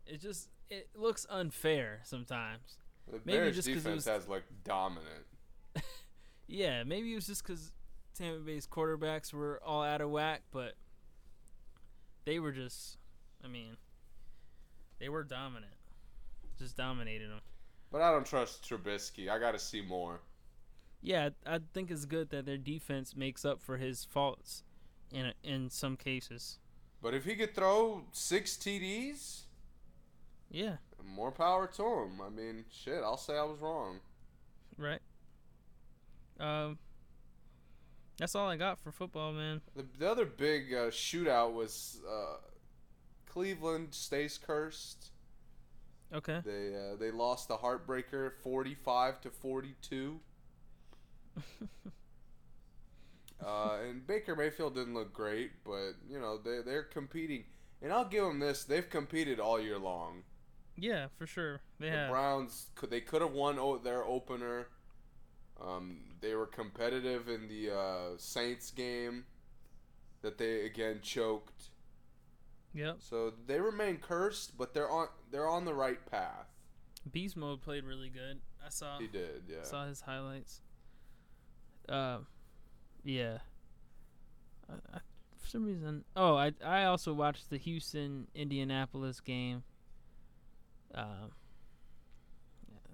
It 0.06 0.22
just 0.22 0.50
it 0.70 0.90
looks 0.96 1.26
unfair 1.30 2.02
sometimes. 2.04 2.78
The 3.12 3.20
Maybe 3.24 3.38
Bears 3.38 3.56
just 3.56 3.68
defense 3.68 3.96
was- 3.96 4.06
has 4.06 4.28
like 4.28 4.44
dominant. 4.64 5.26
Yeah, 6.48 6.84
maybe 6.84 7.12
it 7.12 7.16
was 7.16 7.26
just 7.26 7.42
because 7.44 7.72
Tampa 8.16 8.40
Bay's 8.42 8.68
quarterbacks 8.68 9.34
were 9.34 9.60
all 9.66 9.82
out 9.82 10.00
of 10.00 10.12
whack, 10.12 10.44
but 10.52 10.76
they 12.26 12.38
were 12.40 12.52
just. 12.52 12.98
I 13.44 13.48
mean, 13.48 13.78
they 15.00 15.10
were 15.10 15.24
dominant. 15.24 15.74
Just 16.60 16.78
dominated 16.78 17.32
them. 17.32 17.42
But 17.92 18.02
I 18.02 18.12
don't 18.12 18.26
trust 18.28 18.64
Trubisky. 18.70 19.28
I 19.28 19.40
got 19.40 19.52
to 19.54 19.60
see 19.60 19.82
more. 19.82 20.22
Yeah, 21.02 21.30
I 21.48 21.56
I 21.56 21.60
think 21.74 21.90
it's 21.90 22.06
good 22.06 22.30
that 22.30 22.46
their 22.46 22.58
defense 22.58 23.16
makes 23.16 23.44
up 23.44 23.60
for 23.62 23.78
his 23.78 24.04
faults 24.04 24.62
in 25.12 25.34
in 25.44 25.72
some 25.72 25.98
cases. 25.98 26.60
But 27.02 27.16
if 27.16 27.26
he 27.26 27.36
could 27.36 27.56
throw 27.56 28.04
six 28.12 28.56
TDs, 28.56 29.45
Yeah, 30.50 30.78
more 31.06 31.32
power 31.32 31.68
to 31.68 31.84
him. 31.84 32.22
I 32.26 32.30
mean, 32.30 32.66
shit, 32.72 33.02
I'll 33.04 33.18
say 33.18 33.38
I 33.38 33.44
was 33.44 33.60
wrong. 33.60 34.00
right. 34.78 35.02
Um, 36.40 36.78
that's 38.18 38.36
all 38.36 38.48
I 38.50 38.58
got 38.58 38.80
for 38.80 38.92
football, 38.92 39.32
man. 39.32 39.62
The, 39.76 39.86
the 39.98 40.10
other 40.10 40.26
big 40.26 40.74
uh, 40.74 40.88
shootout 40.88 41.54
was 41.54 42.02
uh, 42.10 42.38
Cleveland 43.26 43.94
stays 43.94 44.38
cursed. 44.38 45.12
Okay. 46.14 46.40
They 46.46 46.76
uh, 46.76 46.96
they 46.98 47.12
lost 47.12 47.48
the 47.48 47.58
heartbreaker, 47.58 48.32
forty-five 48.42 49.22
to 49.22 49.30
forty-two. 49.30 50.20
uh, 53.46 53.78
and 53.88 54.06
Baker 54.06 54.36
Mayfield 54.36 54.76
didn't 54.76 54.94
look 54.94 55.14
great, 55.14 55.52
but 55.66 55.94
you 56.10 56.20
know 56.20 56.38
they 56.38 56.62
they're 56.62 56.84
competing, 56.84 57.44
and 57.82 57.92
I'll 57.92 58.06
give 58.08 58.24
them 58.24 58.40
this: 58.40 58.64
they've 58.64 58.90
competed 58.90 59.40
all 59.40 59.60
year 59.60 59.80
long. 59.80 60.24
Yeah, 60.78 61.08
for 61.18 61.26
sure. 61.26 61.62
They 61.80 61.90
the 61.90 61.96
have. 61.96 62.10
Browns 62.10 62.68
could 62.76 62.90
they 62.90 63.02
could 63.02 63.22
have 63.22 63.32
won 63.32 63.58
o- 63.60 63.78
their 63.78 64.04
opener. 64.04 64.68
Um, 65.62 66.00
they 66.20 66.36
were 66.36 66.48
competitive 66.48 67.30
in 67.30 67.48
the 67.48 67.74
uh, 67.74 68.18
Saints 68.18 68.72
game 68.72 69.26
that 70.22 70.38
they 70.38 70.66
again 70.66 71.00
choked. 71.02 71.70
Yep. 72.74 72.98
So 73.00 73.34
they 73.48 73.62
remain 73.62 73.98
cursed, 73.98 74.58
but 74.58 74.74
they're 74.74 74.90
on 74.90 75.08
they're 75.32 75.48
on 75.48 75.66
the 75.66 75.74
right 75.74 76.04
path. 76.06 76.48
Beast 77.12 77.38
mode 77.38 77.62
played 77.62 77.86
really 77.86 78.10
good. 78.10 78.42
I 78.66 78.70
saw. 78.70 78.98
He 78.98 79.08
did, 79.08 79.44
yeah. 79.48 79.64
Saw 79.64 79.86
his 79.86 80.02
highlights. 80.02 80.60
Uh, 81.88 82.18
yeah. 83.04 83.38
I, 84.70 84.74
I, 84.96 85.00
for 85.38 85.48
some 85.48 85.66
reason, 85.66 86.04
oh, 86.18 86.36
I 86.36 86.52
I 86.66 86.86
also 86.86 87.14
watched 87.14 87.50
the 87.50 87.58
Houston 87.58 88.28
Indianapolis 88.36 89.20
game. 89.22 89.64
Um, 90.94 91.32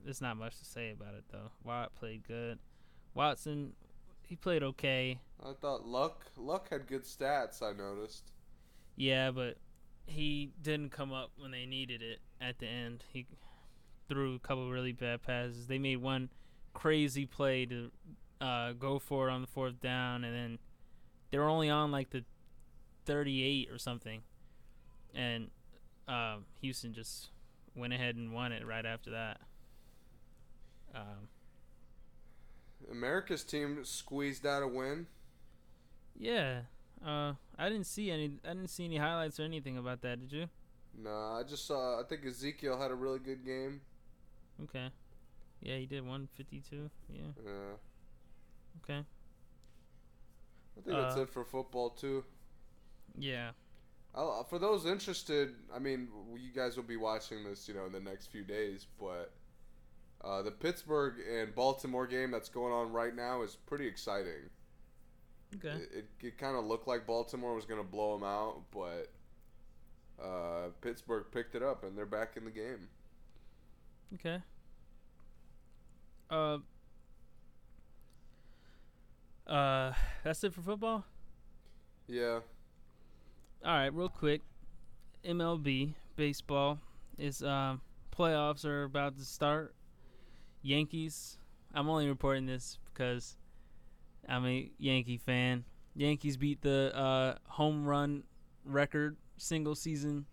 there's 0.04 0.22
not 0.22 0.38
much 0.38 0.58
to 0.60 0.66
say 0.66 0.92
about 0.92 1.14
it 1.14 1.26
though. 1.32 1.52
Watt 1.64 1.94
played 1.96 2.28
good. 2.28 2.60
Watson, 3.14 3.74
he 4.28 4.36
played 4.36 4.64
okay. 4.64 5.20
I 5.44 5.54
thought 5.54 5.86
Luck 5.86 6.26
Luck 6.38 6.70
had 6.70 6.88
good 6.88 7.04
stats. 7.04 7.62
I 7.62 7.74
noticed. 7.74 8.32
Yeah, 8.96 9.32
but 9.32 9.58
he 10.06 10.52
didn't 10.62 10.92
come 10.92 11.14
up 11.14 11.32
when 11.38 11.52
they 11.52 11.66
needed 11.66 12.02
it 12.02 12.20
at 12.40 12.60
the 12.60 12.68
end. 12.68 13.04
He 13.12 13.28
threw 14.08 14.36
a 14.36 14.40
couple 14.40 14.70
really 14.70 14.92
bad 14.92 15.22
passes. 15.22 15.68
They 15.68 15.80
made 15.80 15.98
one 15.98 16.30
crazy 16.74 17.26
play 17.26 17.66
to 17.66 17.92
uh, 18.40 18.74
go 18.74 19.00
for 19.00 19.30
it 19.30 19.32
on 19.32 19.42
the 19.42 19.48
fourth 19.48 19.80
down, 19.80 20.24
and 20.24 20.36
then 20.36 20.60
they 21.30 21.38
were 21.38 21.50
only 21.50 21.70
on 21.70 21.92
like 21.92 22.10
the 22.10 22.24
38 23.06 23.70
or 23.72 23.78
something, 23.78 24.22
and 25.14 25.50
um, 26.08 26.46
Houston 26.62 26.94
just 26.94 27.30
went 27.76 27.94
ahead 27.94 28.16
and 28.16 28.34
won 28.34 28.52
it 28.52 28.66
right 28.66 28.86
after 28.86 29.12
that. 29.12 29.42
Um, 30.94 31.30
America's 32.90 33.44
team 33.44 33.84
squeezed 33.86 34.46
out 34.46 34.64
a 34.64 34.68
win. 34.68 35.08
yeah, 36.18 36.62
uh, 37.06 37.34
I 37.58 37.70
didn't 37.70 37.86
see 37.88 38.12
any. 38.12 38.40
I 38.46 38.50
didn't 38.50 38.70
see 38.70 38.86
any 38.86 38.98
highlights 38.98 39.40
or 39.40 39.44
anything 39.44 39.78
about 39.78 40.02
that. 40.02 40.20
Did 40.20 40.32
you? 40.32 40.50
No, 40.98 41.10
I 41.40 41.44
just 41.48 41.66
saw. 41.66 42.00
I 42.00 42.04
think 42.04 42.26
Ezekiel 42.26 42.78
had 42.80 42.92
a 42.92 42.96
really 42.96 43.20
good 43.20 43.46
game. 43.46 43.82
Okay. 44.64 44.90
Yeah, 45.62 45.78
he 45.78 45.86
did 45.86 46.02
152. 46.06 46.90
Yeah. 47.10 47.22
Yeah, 47.44 47.76
Okay. 48.84 49.06
I 50.78 50.82
think 50.82 50.98
that's 50.98 51.18
Uh, 51.18 51.22
it 51.22 51.30
for 51.30 51.44
football 51.46 51.92
too. 51.92 52.26
Yeah. 53.18 53.52
I'll, 54.14 54.44
for 54.44 54.60
those 54.60 54.86
interested, 54.86 55.54
I 55.74 55.80
mean, 55.80 56.10
you 56.36 56.52
guys 56.54 56.76
will 56.76 56.84
be 56.84 56.98
watching 56.98 57.44
this, 57.44 57.68
you 57.68 57.74
know, 57.74 57.86
in 57.86 57.92
the 57.92 58.00
next 58.00 58.28
few 58.28 58.44
days. 58.44 58.88
But 59.00 59.32
uh, 60.24 60.42
the 60.42 60.52
Pittsburgh 60.52 61.16
and 61.32 61.56
Baltimore 61.56 62.08
game 62.08 62.32
that's 62.32 62.50
going 62.50 62.74
on 62.74 62.92
right 62.92 63.16
now 63.16 63.42
is 63.42 63.56
pretty 63.66 63.88
exciting. 63.88 64.50
Okay. 65.56 65.84
It, 65.84 65.90
it, 65.94 66.26
it 66.28 66.38
kind 66.38 66.56
of 66.56 66.66
looked 66.66 66.88
like 66.88 67.06
Baltimore 67.06 67.56
was 67.56 67.66
going 67.66 67.82
to 67.82 67.88
blow 67.88 68.18
them 68.18 68.26
out, 68.26 68.62
but 68.72 69.12
uh, 70.22 70.70
Pittsburgh 70.82 71.26
picked 71.32 71.56
it 71.56 71.64
up 71.64 71.84
and 71.84 71.98
they're 71.98 72.06
back 72.06 72.38
in 72.38 72.46
the 72.46 72.52
game. 72.52 72.88
Okay. 74.14 74.42
Uh, 76.30 76.58
uh, 79.48 79.94
that's 80.24 80.44
it 80.44 80.54
for 80.54 80.62
football. 80.62 81.06
Yeah. 82.08 82.40
All 83.64 83.72
right, 83.72 83.94
real 83.94 84.10
quick. 84.10 84.42
MLB 85.24 85.94
baseball 86.16 86.80
is 87.20 87.44
um, 87.44 87.82
playoffs 88.12 88.66
are 88.66 88.86
about 88.86 89.18
to 89.18 89.24
start. 89.24 89.76
Yankees. 90.64 91.38
I'm 91.72 91.88
only 91.88 92.08
reporting 92.08 92.48
this 92.48 92.80
because 92.86 93.38
I'm 94.28 94.48
a 94.48 94.72
Yankee 94.80 95.18
fan. 95.20 95.64
Yankees 95.94 96.38
beat 96.38 96.62
the 96.62 96.92
uh, 96.96 97.36
home 97.46 97.86
run 97.86 98.24
record, 98.66 99.16
single 99.38 99.76
season 99.76 100.26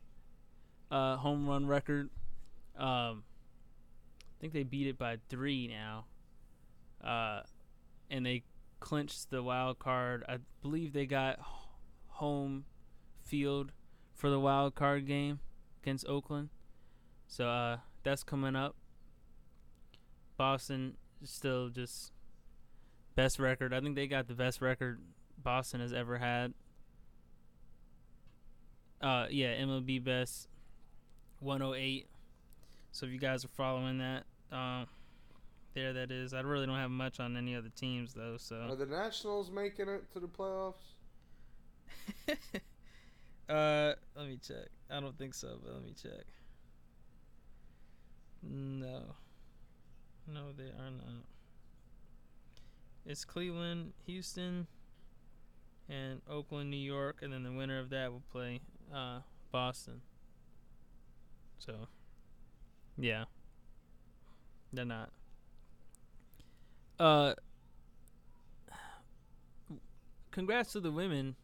uh, 0.90 1.16
home 1.16 1.46
run 1.46 1.66
record. 1.66 2.08
Um, 2.78 3.24
I 4.20 4.40
think 4.40 4.54
they 4.54 4.62
beat 4.62 4.86
it 4.86 4.96
by 4.96 5.18
three 5.28 5.68
now. 5.68 6.06
Uh, 7.04 7.42
and 8.10 8.24
they 8.24 8.44
clinched 8.80 9.28
the 9.28 9.42
wild 9.42 9.78
card. 9.78 10.24
I 10.26 10.38
believe 10.62 10.94
they 10.94 11.04
got 11.04 11.38
home 12.06 12.64
field 13.28 13.72
for 14.14 14.30
the 14.30 14.40
wild 14.40 14.74
card 14.74 15.06
game 15.06 15.40
against 15.82 16.06
Oakland. 16.06 16.48
So 17.26 17.48
uh, 17.48 17.78
that's 18.02 18.24
coming 18.24 18.56
up. 18.56 18.74
Boston 20.36 20.96
is 21.22 21.30
still 21.30 21.68
just 21.68 22.12
best 23.14 23.38
record. 23.38 23.74
I 23.74 23.80
think 23.80 23.96
they 23.96 24.06
got 24.06 24.28
the 24.28 24.34
best 24.34 24.60
record 24.60 25.00
Boston 25.36 25.80
has 25.80 25.92
ever 25.92 26.18
had. 26.18 26.54
Uh, 29.00 29.26
yeah, 29.30 29.54
MLB 29.54 30.02
best 30.02 30.48
108. 31.40 32.08
So 32.92 33.06
if 33.06 33.12
you 33.12 33.18
guys 33.18 33.44
are 33.44 33.50
following 33.56 33.98
that, 33.98 34.24
um, 34.50 34.86
there 35.74 35.92
that 35.92 36.10
is. 36.10 36.34
I 36.34 36.40
really 36.40 36.66
don't 36.66 36.76
have 36.76 36.90
much 36.90 37.20
on 37.20 37.36
any 37.36 37.54
other 37.54 37.70
teams 37.76 38.14
though. 38.14 38.36
So 38.38 38.56
Are 38.56 38.76
the 38.76 38.86
Nationals 38.86 39.50
making 39.50 39.88
it 39.88 40.10
to 40.12 40.20
the 40.20 40.26
playoffs? 40.26 40.74
uh, 43.48 43.92
let 44.16 44.26
me 44.26 44.38
check. 44.46 44.68
I 44.90 45.00
don't 45.00 45.16
think 45.16 45.34
so, 45.34 45.58
but 45.62 45.72
let 45.72 45.84
me 45.84 45.94
check. 46.00 46.24
No, 48.42 49.02
no, 50.26 50.52
they 50.56 50.64
are 50.64 50.90
not. 50.90 51.24
It's 53.06 53.24
Cleveland, 53.24 53.92
Houston, 54.06 54.66
and 55.88 56.20
Oakland, 56.28 56.70
New 56.70 56.76
York, 56.76 57.20
and 57.22 57.32
then 57.32 57.42
the 57.42 57.52
winner 57.52 57.78
of 57.78 57.90
that 57.90 58.12
will 58.12 58.22
play 58.30 58.60
uh, 58.94 59.20
Boston. 59.50 60.02
So, 61.58 61.88
yeah, 62.98 63.24
they're 64.72 64.84
not. 64.84 65.10
Uh, 67.00 67.34
congrats 70.30 70.72
to 70.72 70.80
the 70.80 70.92
women 70.92 71.36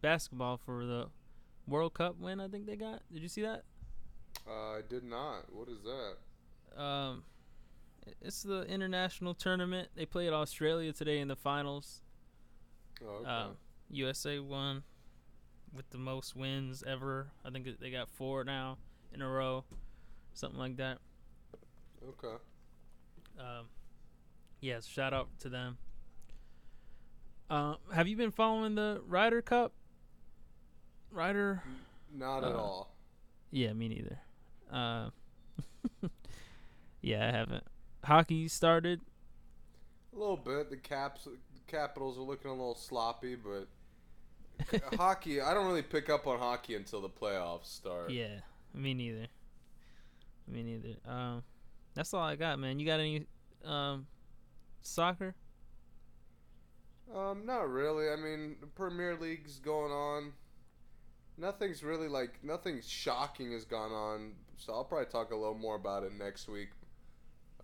basketball 0.00 0.56
for 0.56 0.84
the 0.84 1.06
World 1.66 1.94
Cup 1.94 2.18
win. 2.18 2.40
I 2.40 2.48
think 2.48 2.66
they 2.66 2.76
got. 2.76 3.02
Did 3.12 3.22
you 3.22 3.28
see 3.28 3.42
that? 3.42 3.64
Uh, 4.46 4.72
I 4.72 4.80
did 4.88 5.04
not. 5.04 5.52
What 5.52 5.68
is 5.68 5.78
that? 5.82 6.80
Um, 6.80 7.24
it's 8.20 8.42
the 8.42 8.62
international 8.62 9.34
tournament. 9.34 9.88
They 9.94 10.06
played 10.06 10.32
Australia 10.32 10.92
today 10.92 11.18
in 11.18 11.28
the 11.28 11.36
finals. 11.36 12.02
Oh, 13.04 13.16
okay. 13.20 13.28
Um, 13.30 13.56
USA 13.90 14.38
won 14.38 14.82
with 15.74 15.90
the 15.90 15.98
most 15.98 16.36
wins 16.36 16.82
ever. 16.86 17.28
I 17.44 17.50
think 17.50 17.68
they 17.80 17.90
got 17.90 18.08
four 18.08 18.44
now 18.44 18.78
in 19.12 19.22
a 19.22 19.28
row, 19.28 19.64
something 20.34 20.58
like 20.58 20.76
that. 20.76 20.98
okay. 22.08 22.36
Um, 23.38 23.66
yes, 24.60 24.86
shout 24.86 25.12
out 25.12 25.28
to 25.40 25.48
them. 25.48 25.78
Uh, 27.48 27.74
have 27.92 28.08
you 28.08 28.16
been 28.16 28.30
following 28.30 28.74
the 28.74 29.02
Ryder 29.06 29.42
Cup? 29.42 29.72
Ryder, 31.16 31.62
Not 32.12 32.44
at 32.44 32.54
Uh, 32.54 32.58
all. 32.58 32.94
yeah, 33.50 33.72
me 33.72 33.88
neither. 33.88 34.18
Uh, 34.70 35.10
yeah, 37.00 37.26
I 37.26 37.30
haven't. 37.30 37.64
Hockey 38.04 38.48
started. 38.48 39.00
A 40.14 40.18
little 40.18 40.36
bit. 40.36 40.68
The 40.70 40.76
Caps, 40.76 41.24
the 41.24 41.38
Capitals 41.66 42.18
are 42.18 42.22
looking 42.22 42.50
a 42.50 42.54
little 42.54 42.74
sloppy, 42.74 43.34
but 43.34 43.66
hockey. 44.96 45.40
I 45.40 45.54
don't 45.54 45.66
really 45.66 45.82
pick 45.82 46.10
up 46.10 46.26
on 46.26 46.38
hockey 46.38 46.74
until 46.74 47.00
the 47.00 47.08
playoffs 47.08 47.66
start. 47.66 48.10
Yeah, 48.10 48.40
me 48.74 48.92
neither. 48.94 49.26
Me 50.46 50.62
neither. 50.62 50.96
Um, 51.10 51.42
that's 51.94 52.12
all 52.12 52.22
I 52.22 52.36
got, 52.36 52.58
man. 52.58 52.78
You 52.78 52.86
got 52.86 53.00
any 53.00 53.26
um 53.64 54.06
soccer? 54.82 55.34
Um, 57.14 57.46
not 57.46 57.70
really. 57.70 58.10
I 58.10 58.16
mean, 58.16 58.56
the 58.60 58.66
Premier 58.66 59.16
League's 59.16 59.58
going 59.58 59.92
on. 59.92 60.32
Nothing's 61.38 61.82
really 61.82 62.08
like 62.08 62.42
nothing 62.42 62.80
shocking 62.86 63.52
has 63.52 63.64
gone 63.64 63.92
on. 63.92 64.32
So 64.56 64.72
I'll 64.72 64.84
probably 64.84 65.06
talk 65.06 65.32
a 65.32 65.36
little 65.36 65.58
more 65.58 65.76
about 65.76 66.02
it 66.02 66.12
next 66.18 66.48
week. 66.48 66.70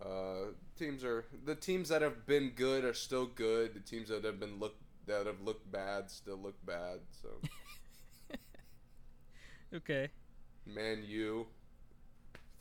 Uh, 0.03 0.51
teams 0.77 1.03
are 1.03 1.25
the 1.45 1.55
teams 1.55 1.89
that 1.89 2.01
have 2.01 2.25
been 2.25 2.51
good 2.55 2.83
are 2.85 2.93
still 2.93 3.25
good. 3.25 3.73
The 3.73 3.79
teams 3.79 4.09
that 4.09 4.23
have 4.23 4.39
been 4.39 4.59
look 4.59 4.75
that 5.07 5.25
have 5.25 5.41
looked 5.41 5.71
bad 5.71 6.09
still 6.11 6.37
look 6.37 6.63
bad. 6.65 6.99
So 7.21 7.29
Okay. 9.73 10.09
Man 10.65 11.03
you 11.05 11.47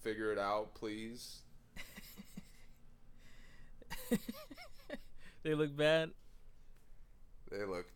figure 0.02 0.32
it 0.32 0.38
out, 0.38 0.74
please. 0.74 1.42
They 5.42 5.54
look 5.54 5.76
bad. 5.76 6.10
They 7.50 7.64
look 7.64 7.86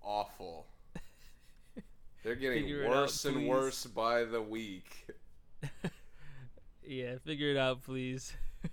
awful. 0.00 0.66
They're 2.28 2.36
getting 2.36 2.64
Figure 2.64 2.82
it 2.82 2.86
out, 2.88 2.90
worse 2.90 3.24
and 3.24 3.36
please. 3.36 3.48
worse 3.48 3.86
by 3.86 4.24
the 4.24 4.42
week. 4.42 5.06
Yeah, 6.86 7.16
figure 7.24 7.50
it 7.50 7.56
out, 7.56 7.82
please. 7.82 8.34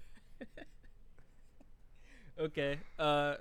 okay. 2.39 2.77
Uh, 2.99 3.35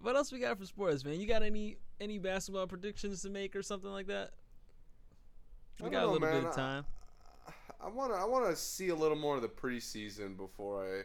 what 0.00 0.14
else 0.14 0.30
we 0.30 0.38
got 0.38 0.56
for 0.58 0.66
sports, 0.66 1.04
man? 1.04 1.20
You 1.20 1.26
got 1.26 1.42
any 1.42 1.78
any 2.00 2.18
basketball 2.18 2.66
predictions 2.68 3.22
to 3.22 3.30
make 3.30 3.56
or 3.56 3.62
something 3.62 3.90
like 3.90 4.06
that? 4.06 4.30
We 5.80 5.88
I 5.88 5.90
got 5.90 5.98
a 5.98 6.00
don't 6.02 6.20
know, 6.20 6.26
little 6.26 6.40
bit 6.42 6.48
of 6.48 6.54
time. 6.54 6.84
I 7.80 7.88
want 7.88 8.12
to 8.12 8.18
I 8.18 8.24
want 8.24 8.46
to 8.46 8.56
see 8.56 8.88
a 8.88 8.94
little 8.94 9.16
more 9.16 9.36
of 9.36 9.42
the 9.42 9.48
preseason 9.48 10.36
before 10.36 10.84
I 10.84 11.02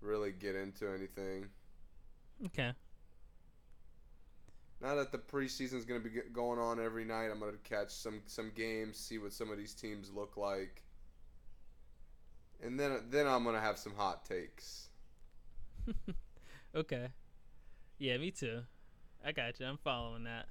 really 0.00 0.32
get 0.32 0.54
into 0.54 0.88
anything. 0.92 1.46
Okay. 2.46 2.72
Now 4.80 4.94
that 4.96 5.10
the 5.10 5.18
preseason 5.18 5.74
is 5.74 5.84
going 5.84 6.02
to 6.02 6.08
be 6.08 6.20
going 6.32 6.58
on 6.58 6.78
every 6.80 7.04
night, 7.04 7.28
I'm 7.30 7.40
going 7.40 7.52
to 7.52 7.58
catch 7.68 7.90
some 7.90 8.20
some 8.26 8.52
games, 8.54 8.98
see 8.98 9.18
what 9.18 9.32
some 9.32 9.50
of 9.50 9.56
these 9.58 9.74
teams 9.74 10.10
look 10.14 10.36
like, 10.36 10.82
and 12.62 12.78
then 12.78 13.04
then 13.10 13.26
I'm 13.26 13.42
going 13.42 13.54
to 13.54 13.60
have 13.60 13.78
some 13.78 13.94
hot 13.94 14.24
takes. 14.24 14.88
Okay. 16.74 17.08
Yeah, 17.98 18.18
me 18.18 18.30
too. 18.30 18.60
I 19.24 19.32
got 19.32 19.58
you. 19.58 19.64
I'm 19.64 19.78
following 19.78 20.24
that. 20.24 20.44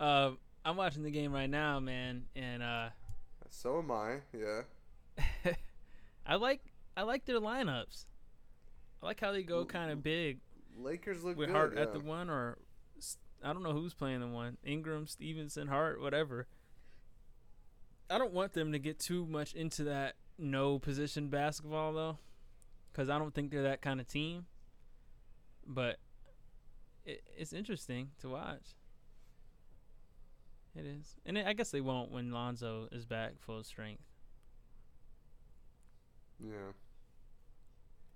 Uh, 0.00 0.32
I'm 0.64 0.76
watching 0.76 1.04
the 1.04 1.12
game 1.12 1.32
right 1.32 1.48
now, 1.48 1.78
man, 1.78 2.24
and 2.34 2.62
uh, 2.62 2.88
So 3.50 3.78
am 3.78 3.90
I. 3.92 4.16
Yeah. 4.36 5.52
I 6.26 6.34
like 6.34 6.60
I 6.96 7.02
like 7.02 7.24
their 7.24 7.40
lineups. 7.40 8.06
I 9.00 9.06
like 9.06 9.20
how 9.20 9.30
they 9.30 9.44
go 9.44 9.64
kind 9.64 9.92
of 9.92 10.02
big 10.02 10.40
Lakers 10.78 11.24
look 11.24 11.36
with 11.36 11.48
good. 11.48 11.56
Hart 11.56 11.72
yeah. 11.74 11.82
at 11.82 11.92
the 11.92 12.00
one, 12.00 12.30
or 12.30 12.58
I 13.42 13.52
don't 13.52 13.62
know 13.62 13.72
who's 13.72 13.94
playing 13.94 14.20
the 14.20 14.28
one. 14.28 14.56
Ingram, 14.64 15.06
Stevenson, 15.06 15.68
Hart, 15.68 16.00
whatever. 16.00 16.46
I 18.10 18.18
don't 18.18 18.32
want 18.32 18.52
them 18.54 18.72
to 18.72 18.78
get 18.78 18.98
too 18.98 19.26
much 19.26 19.54
into 19.54 19.84
that 19.84 20.14
no 20.38 20.78
position 20.78 21.28
basketball 21.28 21.92
though, 21.92 22.18
because 22.92 23.10
I 23.10 23.18
don't 23.18 23.34
think 23.34 23.50
they're 23.50 23.64
that 23.64 23.82
kind 23.82 24.00
of 24.00 24.08
team. 24.08 24.46
But 25.66 25.98
it, 27.04 27.22
it's 27.36 27.52
interesting 27.52 28.10
to 28.20 28.30
watch. 28.30 28.74
It 30.74 30.86
is, 30.86 31.16
and 31.26 31.36
it, 31.36 31.46
I 31.46 31.54
guess 31.54 31.70
they 31.70 31.80
won't 31.80 32.10
when 32.10 32.30
Lonzo 32.30 32.88
is 32.92 33.04
back 33.04 33.32
full 33.40 33.64
strength. 33.64 34.02
Yeah. 36.40 36.72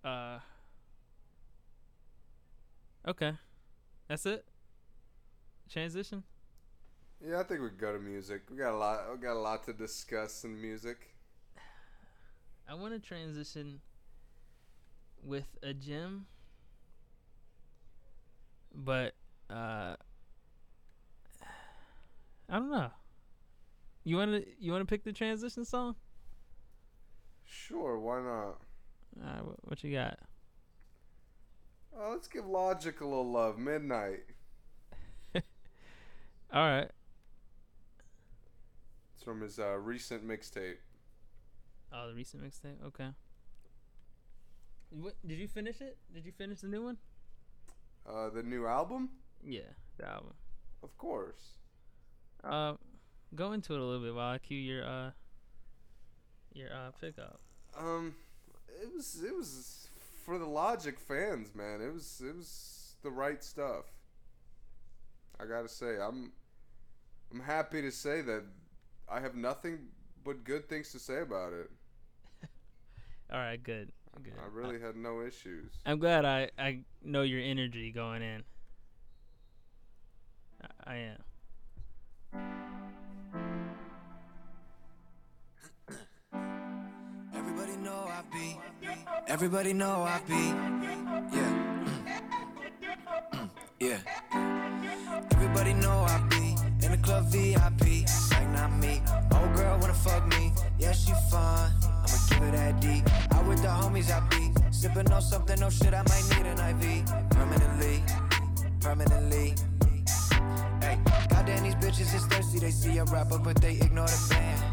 Uh. 0.08 0.38
Okay, 3.06 3.32
that's 4.08 4.26
it. 4.26 4.44
Transition. 5.68 6.22
Yeah, 7.24 7.40
I 7.40 7.42
think 7.44 7.60
we 7.60 7.68
go 7.70 7.92
to 7.92 7.98
music. 7.98 8.42
We 8.50 8.56
got 8.56 8.72
a 8.72 8.76
lot. 8.76 9.00
We 9.12 9.18
got 9.18 9.34
a 9.34 9.40
lot 9.40 9.64
to 9.64 9.72
discuss 9.72 10.44
in 10.44 10.60
music. 10.60 11.08
I 12.68 12.74
want 12.74 12.94
to 12.94 13.00
transition 13.00 13.80
with 15.22 15.46
a 15.62 15.72
gym, 15.72 16.26
but 18.74 19.14
uh, 19.50 19.96
I 22.48 22.58
don't 22.58 22.70
know. 22.70 22.90
You 24.04 24.16
want 24.16 24.32
to 24.32 24.44
you 24.58 24.72
want 24.72 24.82
to 24.82 24.86
pick 24.86 25.04
the 25.04 25.12
transition 25.12 25.64
song? 25.64 25.96
Sure, 27.44 27.98
why 27.98 28.20
not? 28.20 28.58
All 29.20 29.34
right, 29.34 29.44
what, 29.44 29.56
what 29.68 29.84
you 29.84 29.92
got? 29.92 30.18
Oh, 31.98 32.10
let's 32.10 32.28
give 32.28 32.46
Logic 32.46 33.00
a 33.00 33.04
little 33.04 33.30
love. 33.30 33.58
Midnight. 33.58 34.20
All 35.34 35.42
right. 36.52 36.90
It's 39.14 39.22
from 39.22 39.42
his 39.42 39.58
uh, 39.58 39.76
recent 39.78 40.26
mixtape. 40.26 40.76
Oh, 41.92 42.08
the 42.08 42.14
recent 42.14 42.42
mixtape. 42.42 42.84
Okay. 42.86 43.08
What 44.90 45.14
did 45.26 45.38
you 45.38 45.48
finish 45.48 45.80
it? 45.80 45.98
Did 46.12 46.24
you 46.24 46.32
finish 46.32 46.60
the 46.60 46.68
new 46.68 46.84
one? 46.84 46.96
Uh, 48.08 48.30
the 48.30 48.42
new 48.42 48.66
album? 48.66 49.10
Yeah, 49.44 49.72
the 49.98 50.08
album. 50.08 50.34
Of 50.82 50.96
course. 50.98 51.58
Uh, 52.42 52.74
go 53.34 53.52
into 53.52 53.74
it 53.74 53.80
a 53.80 53.84
little 53.84 54.02
bit 54.02 54.14
while 54.14 54.34
I 54.34 54.38
cue 54.38 54.58
your 54.58 54.84
uh 54.84 55.10
your 56.52 56.68
uh 56.72 56.90
pickup. 57.00 57.40
Um, 57.78 58.14
it 58.82 58.92
was 58.92 59.22
it 59.24 59.34
was 59.34 59.88
for 60.24 60.38
the 60.38 60.46
Logic 60.46 60.98
fans, 60.98 61.54
man. 61.54 61.80
It 61.80 61.92
was 61.92 62.22
it 62.24 62.36
was 62.36 62.96
the 63.02 63.10
right 63.10 63.42
stuff. 63.42 63.84
I 65.40 65.46
gotta 65.46 65.68
say, 65.68 65.96
I'm 66.00 66.32
I'm 67.32 67.40
happy 67.40 67.82
to 67.82 67.90
say 67.90 68.22
that 68.22 68.44
I 69.08 69.20
have 69.20 69.34
nothing 69.34 69.88
but 70.24 70.44
good 70.44 70.68
things 70.68 70.92
to 70.92 70.98
say 70.98 71.20
about 71.20 71.52
it. 71.52 71.70
All 73.32 73.38
right, 73.38 73.62
good. 73.62 73.90
Good. 74.22 74.34
I 74.40 74.46
really 74.52 74.78
had 74.78 74.94
no 74.94 75.22
issues. 75.22 75.72
I'm 75.86 75.98
glad 75.98 76.24
I 76.24 76.50
I 76.58 76.80
know 77.02 77.22
your 77.22 77.40
energy 77.40 77.90
going 77.90 78.22
in. 78.22 78.44
I, 80.86 80.92
I 80.92 80.96
am. 80.96 81.22
Everybody 87.34 87.76
know 87.78 88.08
I 88.08 88.22
be. 88.30 88.58
Everybody 89.28 89.72
know 89.72 90.02
I 90.02 90.20
be. 90.26 90.42
Yeah. 91.36 91.58
Yeah. 93.80 93.98
Everybody 95.32 95.74
know 95.74 96.06
I 96.06 96.18
be 96.30 96.54
in 96.84 96.92
the 96.92 96.98
club 97.02 97.26
VIP. 97.32 98.06
Like 98.30 98.48
not 98.50 98.72
me. 98.78 99.02
Old 99.34 99.54
girl 99.56 99.76
wanna 99.80 99.92
fuck 99.94 100.24
me. 100.28 100.52
Yeah, 100.78 100.92
she 100.92 101.12
fine. 101.30 101.72
I'ma 101.82 102.18
give 102.28 102.42
it 102.42 102.52
that 102.52 102.80
D. 102.80 103.02
Out 103.32 103.44
with 103.46 103.60
the 103.60 103.68
homies 103.68 104.10
I 104.10 104.20
be. 104.28 104.52
Sipping 104.70 105.12
on 105.12 105.20
something, 105.20 105.58
no 105.58 105.68
shit. 105.68 105.94
I 105.94 106.02
might 106.02 106.24
need 106.30 106.46
an 106.46 106.58
IV. 106.58 107.06
Permanently. 107.30 108.02
Permanently. 108.80 109.54
Hey, 110.80 110.98
goddamn, 111.28 111.64
these 111.64 111.74
bitches 111.74 112.14
is 112.14 112.24
thirsty. 112.26 112.60
They 112.60 112.70
see 112.70 112.98
a 112.98 113.04
rapper, 113.04 113.38
but 113.38 113.56
they 113.60 113.72
ignore 113.72 114.06
the 114.06 114.26
band. 114.30 114.71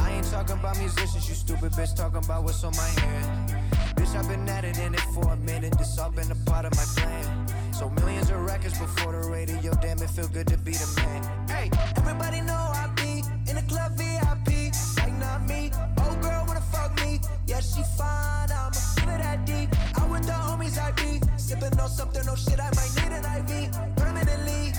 I 0.00 0.12
ain't 0.12 0.30
talking 0.30 0.56
about 0.58 0.78
musicians, 0.78 1.28
you 1.28 1.34
stupid 1.34 1.72
bitch. 1.72 1.94
Talking 1.96 2.24
about 2.24 2.44
what's 2.44 2.62
on 2.64 2.74
my 2.76 2.88
hand. 3.00 3.54
Bitch, 3.96 4.14
I've 4.16 4.28
been 4.28 4.48
at 4.48 4.64
it 4.64 4.78
in 4.78 4.94
it 4.94 5.00
for 5.14 5.32
a 5.32 5.36
minute. 5.36 5.76
This 5.78 5.98
all 5.98 6.10
been 6.10 6.30
a 6.30 6.50
part 6.50 6.64
of 6.64 6.74
my 6.74 6.84
plan. 6.96 7.48
So 7.72 7.90
millions 7.90 8.30
of 8.30 8.40
records 8.44 8.78
before 8.78 9.12
the 9.12 9.28
radio. 9.28 9.72
Damn, 9.80 10.02
it 10.02 10.10
feel 10.10 10.28
good 10.28 10.46
to 10.48 10.58
be 10.58 10.72
the 10.72 10.88
man. 10.96 11.48
Hey, 11.48 11.70
everybody 11.96 12.40
know 12.40 12.54
I 12.54 12.88
be 12.96 13.22
in 13.48 13.56
the 13.56 13.64
club 13.68 13.92
VIP. 13.96 14.72
Like 14.98 15.16
not 15.18 15.46
me. 15.46 15.70
Old 16.04 16.20
girl 16.20 16.44
wanna 16.46 16.60
fuck 16.72 16.94
me. 17.04 17.20
Yeah, 17.46 17.60
she 17.60 17.82
fine. 17.96 18.50
I'ma 18.50 18.70
give 18.96 19.08
it 19.08 19.18
that 19.22 19.46
D. 19.46 19.68
Out 20.00 20.10
with 20.10 20.26
the 20.26 20.32
homies 20.32 20.78
I 20.78 20.92
be. 20.92 21.20
Sipping 21.36 21.78
on 21.80 21.88
something, 21.88 22.24
no 22.26 22.34
shit. 22.34 22.60
I 22.60 22.70
might 22.76 22.92
need 22.96 23.12
an 23.12 23.24
IV. 23.24 23.96
Permanently. 23.96 24.72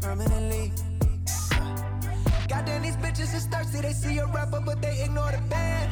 Permanently. 0.00 0.91
Goddamn, 2.52 2.82
these 2.82 2.96
bitches 2.96 3.34
is 3.34 3.46
thirsty. 3.46 3.80
They 3.80 3.94
see 3.94 4.18
a 4.18 4.26
rapper, 4.26 4.60
but 4.60 4.82
they 4.82 5.04
ignore 5.04 5.32
the 5.32 5.40
band. 5.48 5.90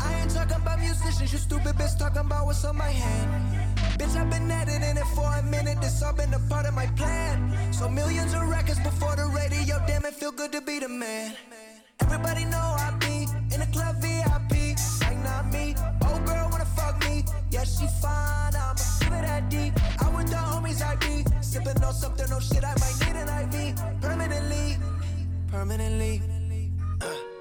I 0.00 0.20
ain't 0.20 0.34
talking 0.34 0.56
about 0.56 0.80
musicians, 0.80 1.32
you 1.32 1.38
stupid 1.38 1.76
bitch. 1.76 1.96
Talking 1.96 2.26
about 2.26 2.46
what's 2.46 2.64
on 2.64 2.76
my 2.76 2.88
hand. 2.88 3.30
Bitch, 4.00 4.16
I've 4.16 4.28
been 4.28 4.50
at 4.50 4.66
it 4.68 4.82
in 4.82 4.96
it 4.98 5.08
for 5.14 5.32
a 5.32 5.44
minute. 5.44 5.80
This 5.80 6.02
all 6.02 6.12
been 6.12 6.34
a 6.34 6.40
part 6.50 6.66
of 6.66 6.74
my 6.74 6.86
plan. 6.98 7.36
So 7.72 7.88
millions 7.88 8.34
of 8.34 8.48
records 8.48 8.80
before 8.80 9.14
the 9.14 9.26
radio. 9.26 9.78
Damn, 9.86 10.04
it 10.04 10.14
feel 10.14 10.32
good 10.32 10.50
to 10.50 10.60
be 10.60 10.80
the 10.80 10.88
man. 10.88 11.36
Everybody 12.00 12.46
know 12.46 12.74
I 12.86 12.90
be 12.98 13.28
in 13.54 13.60
the 13.60 13.68
club 13.70 13.94
VIP. 14.02 14.74
Like 15.02 15.22
not 15.22 15.52
me. 15.52 15.76
Old 16.10 16.26
girl 16.26 16.48
wanna 16.50 16.66
fuck 16.74 16.98
me. 17.06 17.24
Yeah, 17.52 17.62
she 17.62 17.86
fine. 18.02 18.56
I'ma 18.56 18.74
give 18.98 19.12
it 19.12 19.22
that 19.22 19.48
D. 19.48 19.72
Out 20.02 20.12
with 20.16 20.30
the 20.30 20.42
homies 20.50 20.82
I 20.82 20.96
be. 20.96 21.24
Sipping 21.40 21.80
on 21.84 21.94
something, 21.94 22.28
no 22.28 22.40
shit. 22.40 22.64
I 22.64 22.74
might 22.82 22.96
need 23.06 23.16
an 23.22 23.28
IV. 23.54 24.00
Permanently. 24.00 24.91
Permanently. 25.52 26.22
Don't 26.98 27.31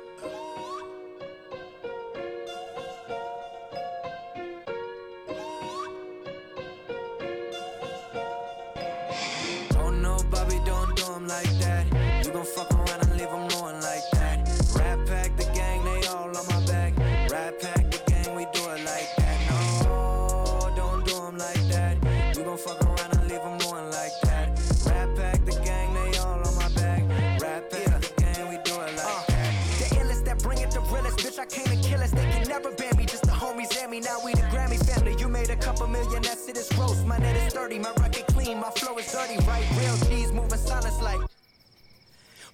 Real 39.80 39.98
G's 40.08 40.32
moving 40.32 40.58
silence 40.58 41.02
like. 41.02 41.20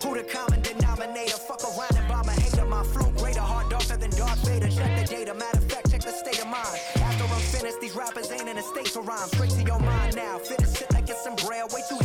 Who 0.04 0.14
the 0.14 0.24
common 0.24 0.62
denominator? 0.62 1.38
Fuck 1.38 1.64
around 1.64 1.98
and 1.98 2.08
bomb 2.08 2.30
a 2.30 2.32
hater. 2.32 2.66
My 2.66 2.84
flow 2.84 3.10
greater, 3.18 3.42
hard 3.42 3.70
darker 3.70 3.98
than 3.98 4.12
Darth 4.12 4.46
Vader. 4.46 4.70
Check 4.70 4.94
the 5.00 5.16
data, 5.16 5.34
matter 5.34 5.58
of 5.58 5.72
fact, 5.72 5.90
check 5.90 6.02
the 6.02 6.12
state 6.12 6.40
of 6.40 6.48
mind. 6.48 6.80
After 6.98 7.24
I'm 7.24 7.42
finished, 7.42 7.82
these 7.82 7.96
rappers 7.96 8.32
ain't 8.32 8.48
in 8.48 8.58
a 8.58 8.62
state 8.62 8.94
to 8.94 9.02
rhyme. 9.02 9.28
Straight 9.30 9.52
to 9.52 9.64
your 9.64 9.80
mind 9.80 10.16
now. 10.16 10.38
Fit 10.38 10.60
to 10.60 10.68
sit 10.68 10.94
like 10.94 11.10
it's 11.10 11.24
some 11.24 11.36
braille. 11.36 11.68
Way 11.74 11.82
too 11.90 11.98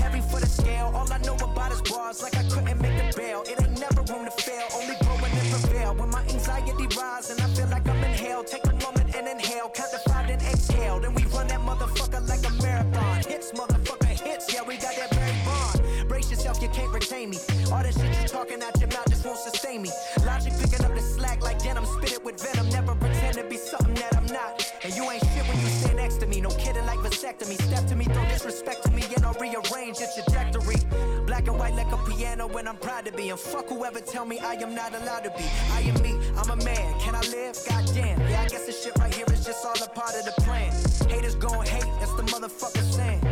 talking 18.43 18.63
out 18.63 18.81
your 18.81 18.89
mouth 18.89 19.09
just 19.09 19.25
won't 19.25 19.39
sustain 19.39 19.83
me. 19.83 19.91
Logic 20.27 20.53
picking 20.61 20.85
up 20.85 20.95
the 20.95 21.01
slack 21.01 21.43
like 21.43 21.63
denim, 21.63 21.85
spit 21.85 22.13
it 22.13 22.25
with 22.25 22.43
venom. 22.43 22.69
Never 22.71 22.95
pretend 22.97 23.37
to 23.37 23.45
be 23.45 23.57
something 23.57 23.95
that 23.95 24.17
I'm 24.17 24.27
not. 24.27 24.73
And 24.83 24.93
you 24.97 25.09
ain't 25.11 25.23
shit 25.23 25.47
when 25.47 25.61
you 25.61 25.67
stand 25.67 25.97
next 25.97 26.17
to 26.19 26.27
me. 26.27 26.41
No 26.41 26.51
kidding 26.51 26.85
like 26.87 26.99
vasectomy. 26.99 27.57
Step 27.63 27.87
to 27.87 27.95
me, 27.95 28.05
throw 28.07 28.25
disrespect 28.25 28.83
to 28.85 28.91
me, 28.91 29.05
and 29.15 29.25
I'll 29.25 29.35
rearrange 29.35 30.01
your 30.01 30.09
trajectory. 30.17 30.77
Black 31.25 31.47
and 31.47 31.59
white 31.59 31.75
like 31.75 31.93
a 31.93 31.99
piano 32.11 32.49
I'm 32.73 32.77
proud 32.77 33.05
to 33.05 33.13
be. 33.13 33.31
And 33.31 33.39
fuck 33.39 33.69
whoever 33.69 34.01
tell 34.01 34.25
me 34.25 34.39
I 34.41 34.55
am 34.55 34.75
not 34.75 34.95
allowed 34.95 35.25
to 35.25 35.31
be. 35.31 35.45
I 35.73 35.81
am 35.83 36.03
me, 36.03 36.19
I'm 36.37 36.51
a 36.51 36.57
man. 36.65 36.99
Can 37.01 37.15
I 37.15 37.21
live? 37.21 37.57
Goddamn. 37.69 38.21
Yeah, 38.23 38.43
I 38.43 38.49
guess 38.49 38.67
this 38.67 38.83
shit 38.83 38.97
right 38.99 39.15
here 39.15 39.27
is 39.33 39.45
just 39.45 39.65
all 39.65 39.77
a 39.85 39.89
part 39.89 40.15
of 40.17 40.25
the 40.25 40.35
plan. 40.43 40.73
Haters 41.09 41.37
gon' 41.37 41.65
hate, 41.65 41.91
that's 42.01 42.15
the 42.15 42.25
motherfucker 42.25 42.83
saying. 42.83 43.23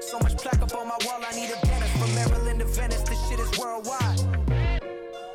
So 0.00 0.18
much 0.20 0.36
plaque 0.36 0.62
up 0.62 0.74
on 0.74 0.86
my 0.86 0.98
wall, 1.04 1.20
I 1.26 1.34
need 1.34 1.50
a 1.50 1.66
dentist. 1.66 1.96
From 1.98 2.14
Maryland 2.14 2.60
to 2.60 2.66
Venice, 2.66 3.02
this 3.02 3.18
shit 3.28 3.40
is 3.40 3.58
worldwide. 3.58 4.21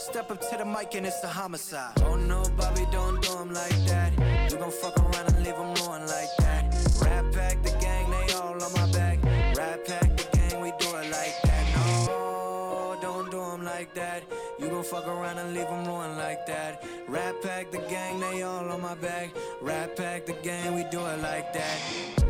Step 0.07 0.31
up 0.31 0.39
to 0.39 0.55
the 0.57 0.63
mic 0.63 0.95
and 0.95 1.05
it's 1.05 1.21
a 1.25 1.27
homicide. 1.27 1.91
Oh 2.05 2.15
no, 2.15 2.41
Bobby, 2.55 2.85
don't 2.93 3.21
do 3.21 3.37
him 3.39 3.53
like 3.53 3.77
that. 3.87 4.13
You 4.49 4.57
gon' 4.57 4.71
fuck 4.71 4.97
around 4.97 5.27
and 5.33 5.43
leave 5.43 5.53
him 5.53 5.73
knowing 5.73 6.07
like 6.07 6.33
that. 6.39 6.63
Rat 7.01 7.25
pack 7.33 7.61
the 7.61 7.71
gang, 7.81 8.09
they 8.09 8.33
all 8.35 8.53
on 8.53 8.71
my 8.71 8.89
back. 8.93 9.21
Rat 9.57 9.85
pack 9.85 10.15
the 10.15 10.25
gang, 10.31 10.61
we 10.61 10.71
do 10.79 10.87
it 10.95 11.11
like 11.11 11.35
that. 11.43 12.07
No, 12.07 12.97
don't 13.01 13.29
do 13.29 13.41
him 13.51 13.65
like 13.65 13.93
that. 13.95 14.23
You 14.57 14.69
gon' 14.69 14.85
fuck 14.85 15.07
around 15.07 15.39
and 15.39 15.53
leave 15.53 15.67
him 15.67 15.83
ruined 15.83 16.17
like 16.17 16.45
that. 16.45 16.85
Rat 17.09 17.35
pack 17.41 17.71
the 17.71 17.79
gang, 17.89 18.21
they 18.21 18.43
all 18.43 18.71
on 18.71 18.81
my 18.81 18.95
back. 18.95 19.31
Rat 19.61 19.97
pack 19.97 20.25
the 20.25 20.33
gang, 20.41 20.73
we 20.73 20.85
do 20.85 21.05
it 21.05 21.21
like 21.21 21.51
that. 21.51 22.26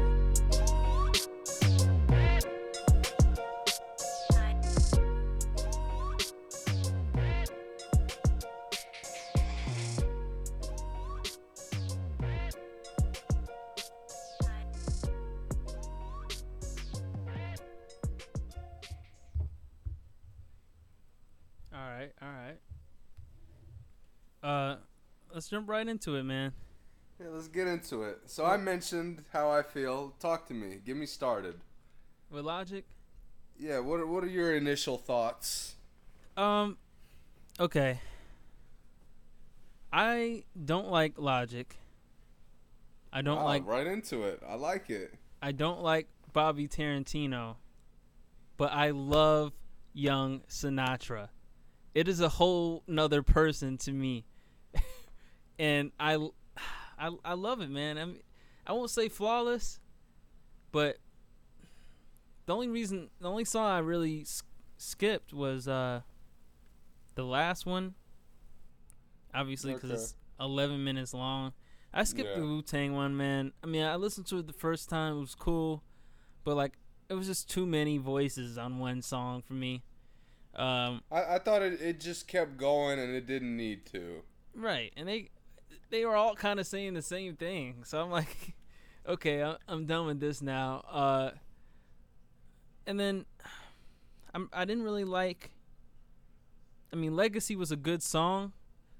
Right, 21.97 22.11
all 22.21 22.27
right. 22.29 22.57
Uh, 24.43 24.75
let's 25.33 25.49
jump 25.49 25.67
right 25.69 25.87
into 25.87 26.15
it, 26.15 26.23
man. 26.23 26.53
Yeah, 27.19 27.27
let's 27.31 27.47
get 27.47 27.67
into 27.67 28.03
it. 28.03 28.19
So 28.27 28.45
I 28.45 28.57
mentioned 28.57 29.23
how 29.33 29.49
I 29.49 29.63
feel. 29.63 30.13
Talk 30.19 30.47
to 30.47 30.53
me. 30.53 30.77
Get 30.85 30.95
me 30.95 31.05
started. 31.05 31.55
With 32.29 32.45
Logic, 32.45 32.85
Yeah, 33.57 33.79
what 33.79 33.99
are, 34.01 34.05
what 34.05 34.23
are 34.23 34.27
your 34.29 34.53
initial 34.55 34.97
thoughts? 34.97 35.75
um, 36.35 36.77
okay. 37.59 37.99
I 39.91 40.43
don't 40.65 40.89
like 40.89 41.17
Logic. 41.17 41.73
I 43.13 43.21
don't 43.21 43.37
Wow, 43.37 43.45
like 43.45 43.65
right 43.65 43.87
into 43.87 44.23
it. 44.23 44.43
I 44.47 44.55
like 44.55 44.89
it. 44.89 45.13
I 45.41 45.53
don't 45.53 45.81
like 45.81 46.07
Bobby 46.33 46.67
Tarantino, 46.67 47.55
but 48.57 48.73
I 48.73 48.89
love 48.91 49.53
young 49.93 50.41
Sinatra. 50.49 51.29
It 51.97 52.07
is 52.07 52.19
a 52.21 52.29
whole 52.29 52.83
nother 52.85 53.23
person 53.23 53.77
to 53.79 53.91
me, 53.91 54.23
and 55.59 55.91
I, 55.99 56.15
I, 56.99 57.09
I 57.25 57.33
love 57.33 57.59
it, 57.61 57.71
man. 57.71 57.97
I 57.97 58.05
mean, 58.05 58.19
I 58.67 58.73
won't 58.73 58.91
say 58.91 59.09
flawless, 59.09 59.79
but 60.71 60.97
the 62.45 62.53
only 62.53 62.67
reason, 62.67 63.09
the 63.19 63.27
only 63.27 63.45
song 63.45 63.65
I 63.65 63.79
really 63.79 64.21
s- 64.21 64.43
skipped 64.77 65.33
was 65.33 65.67
uh, 65.67 66.01
the 67.15 67.23
last 67.25 67.65
one. 67.65 67.95
Obviously, 69.33 69.73
because 69.73 69.89
Okay. 69.89 69.99
it's 69.99 70.15
11 70.39 70.83
minutes 70.83 71.15
long. 71.15 71.53
I 71.91 72.03
skipped 72.03 72.29
Yeah. 72.29 72.41
the 72.41 72.45
Wu 72.45 72.61
Tang 72.61 72.93
one, 72.93 73.17
man. 73.17 73.53
I 73.63 73.65
mean, 73.65 73.83
I 73.83 73.95
listened 73.95 74.27
to 74.27 74.37
it 74.37 74.45
the 74.45 74.53
first 74.53 74.87
time; 74.87 75.17
it 75.17 75.19
was 75.19 75.33
cool, 75.33 75.81
but 76.43 76.55
like, 76.55 76.77
it 77.09 77.15
was 77.15 77.25
just 77.25 77.49
too 77.49 77.65
many 77.65 77.97
voices 77.97 78.55
on 78.57 78.77
one 78.77 79.01
song 79.01 79.41
for 79.41 79.53
me. 79.53 79.81
Um, 80.58 81.01
I, 81.12 81.36
I 81.36 81.39
thought 81.39 81.62
it, 81.62 81.80
it 81.82 81.99
just 81.99 82.28
kept 82.28 82.58
going 82.58 82.99
and 82.99 83.14
it 83.14 83.28
didn't 83.28 83.55
need 83.55 83.86
to. 83.88 84.22
right, 84.55 84.91
and 84.97 85.08
they 85.08 85.30
they 85.89 86.05
were 86.05 86.16
all 86.16 86.36
kind 86.36 86.60
of 86.60 86.68
saying 86.68 86.95
the 86.95 87.01
same 87.01 87.36
thing, 87.36 87.84
so 87.84 88.01
I'm 88.01 88.10
like, 88.10 88.55
okay, 89.08 89.55
I'm 89.68 89.86
done 89.86 90.08
with 90.08 90.20
this 90.20 90.41
now. 90.41 90.84
Uh, 90.91 91.32
and 92.88 92.99
then 92.99 93.26
I'm 94.34 94.49
I 94.51 94.66
didn't 94.66 94.84
really 94.84 95.03
like. 95.03 95.51
I 96.91 96.95
mean, 96.95 97.16
Legacy 97.16 97.55
was 97.55 97.72
a 97.72 97.76
good 97.76 98.01
song, 98.01 98.53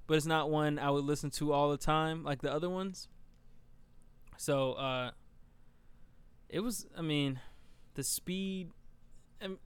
but 0.06 0.16
it's 0.16 0.26
not 0.26 0.50
one 0.50 0.78
I 0.78 0.90
would 0.90 1.04
listen 1.04 1.30
to 1.32 1.52
all 1.52 1.70
the 1.70 1.78
time 1.78 2.22
like 2.22 2.42
the 2.42 2.52
other 2.52 2.68
ones. 2.68 3.08
So, 4.36 4.74
uh, 4.74 5.10
it 6.48 6.60
was. 6.60 6.86
I 6.96 7.02
mean, 7.02 7.40
the 7.94 8.04
speed. 8.04 8.70
And 9.40 9.58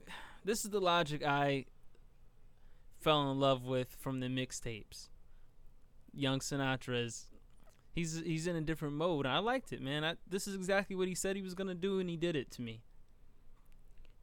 this 0.45 0.63
is 0.65 0.71
the 0.71 0.79
logic 0.79 1.23
I 1.25 1.65
fell 3.03 3.29
in 3.31 3.39
love 3.39 3.65
with 3.65 3.95
from 3.99 4.19
the 4.19 4.27
mixtapes. 4.27 5.09
Young 6.13 6.39
Sinatra's. 6.39 7.27
He's 7.91 8.21
he's 8.25 8.47
in 8.47 8.55
a 8.55 8.61
different 8.61 8.95
mode. 8.95 9.25
I 9.25 9.37
liked 9.37 9.71
it, 9.71 9.81
man. 9.81 10.03
I, 10.03 10.15
this 10.27 10.47
is 10.47 10.55
exactly 10.55 10.95
what 10.95 11.07
he 11.07 11.13
said 11.13 11.35
he 11.35 11.41
was 11.41 11.53
gonna 11.53 11.75
do, 11.75 11.99
and 11.99 12.09
he 12.09 12.17
did 12.17 12.35
it 12.35 12.49
to 12.51 12.61
me. 12.61 12.81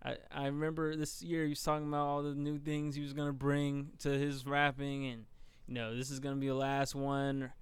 I 0.03 0.17
I 0.33 0.47
remember 0.47 0.97
this 0.97 1.23
year 1.23 1.45
he 1.45 1.51
was 1.51 1.63
talking 1.63 1.87
about 1.87 2.07
all 2.07 2.23
the 2.23 2.35
new 2.35 2.59
things 2.59 2.97
he 2.97 3.03
was 3.03 3.13
gonna 3.13 3.33
bring 3.33 3.91
to 4.01 4.09
his 4.09 4.45
rapping, 4.47 5.07
and 5.07 5.27
you 5.69 5.75
know 5.75 5.97
this 5.97 6.11
is 6.11 6.19
gonna 6.19 6.37
be 6.37 6.49
the 6.49 6.55
last 6.55 6.95
one. 6.95 7.53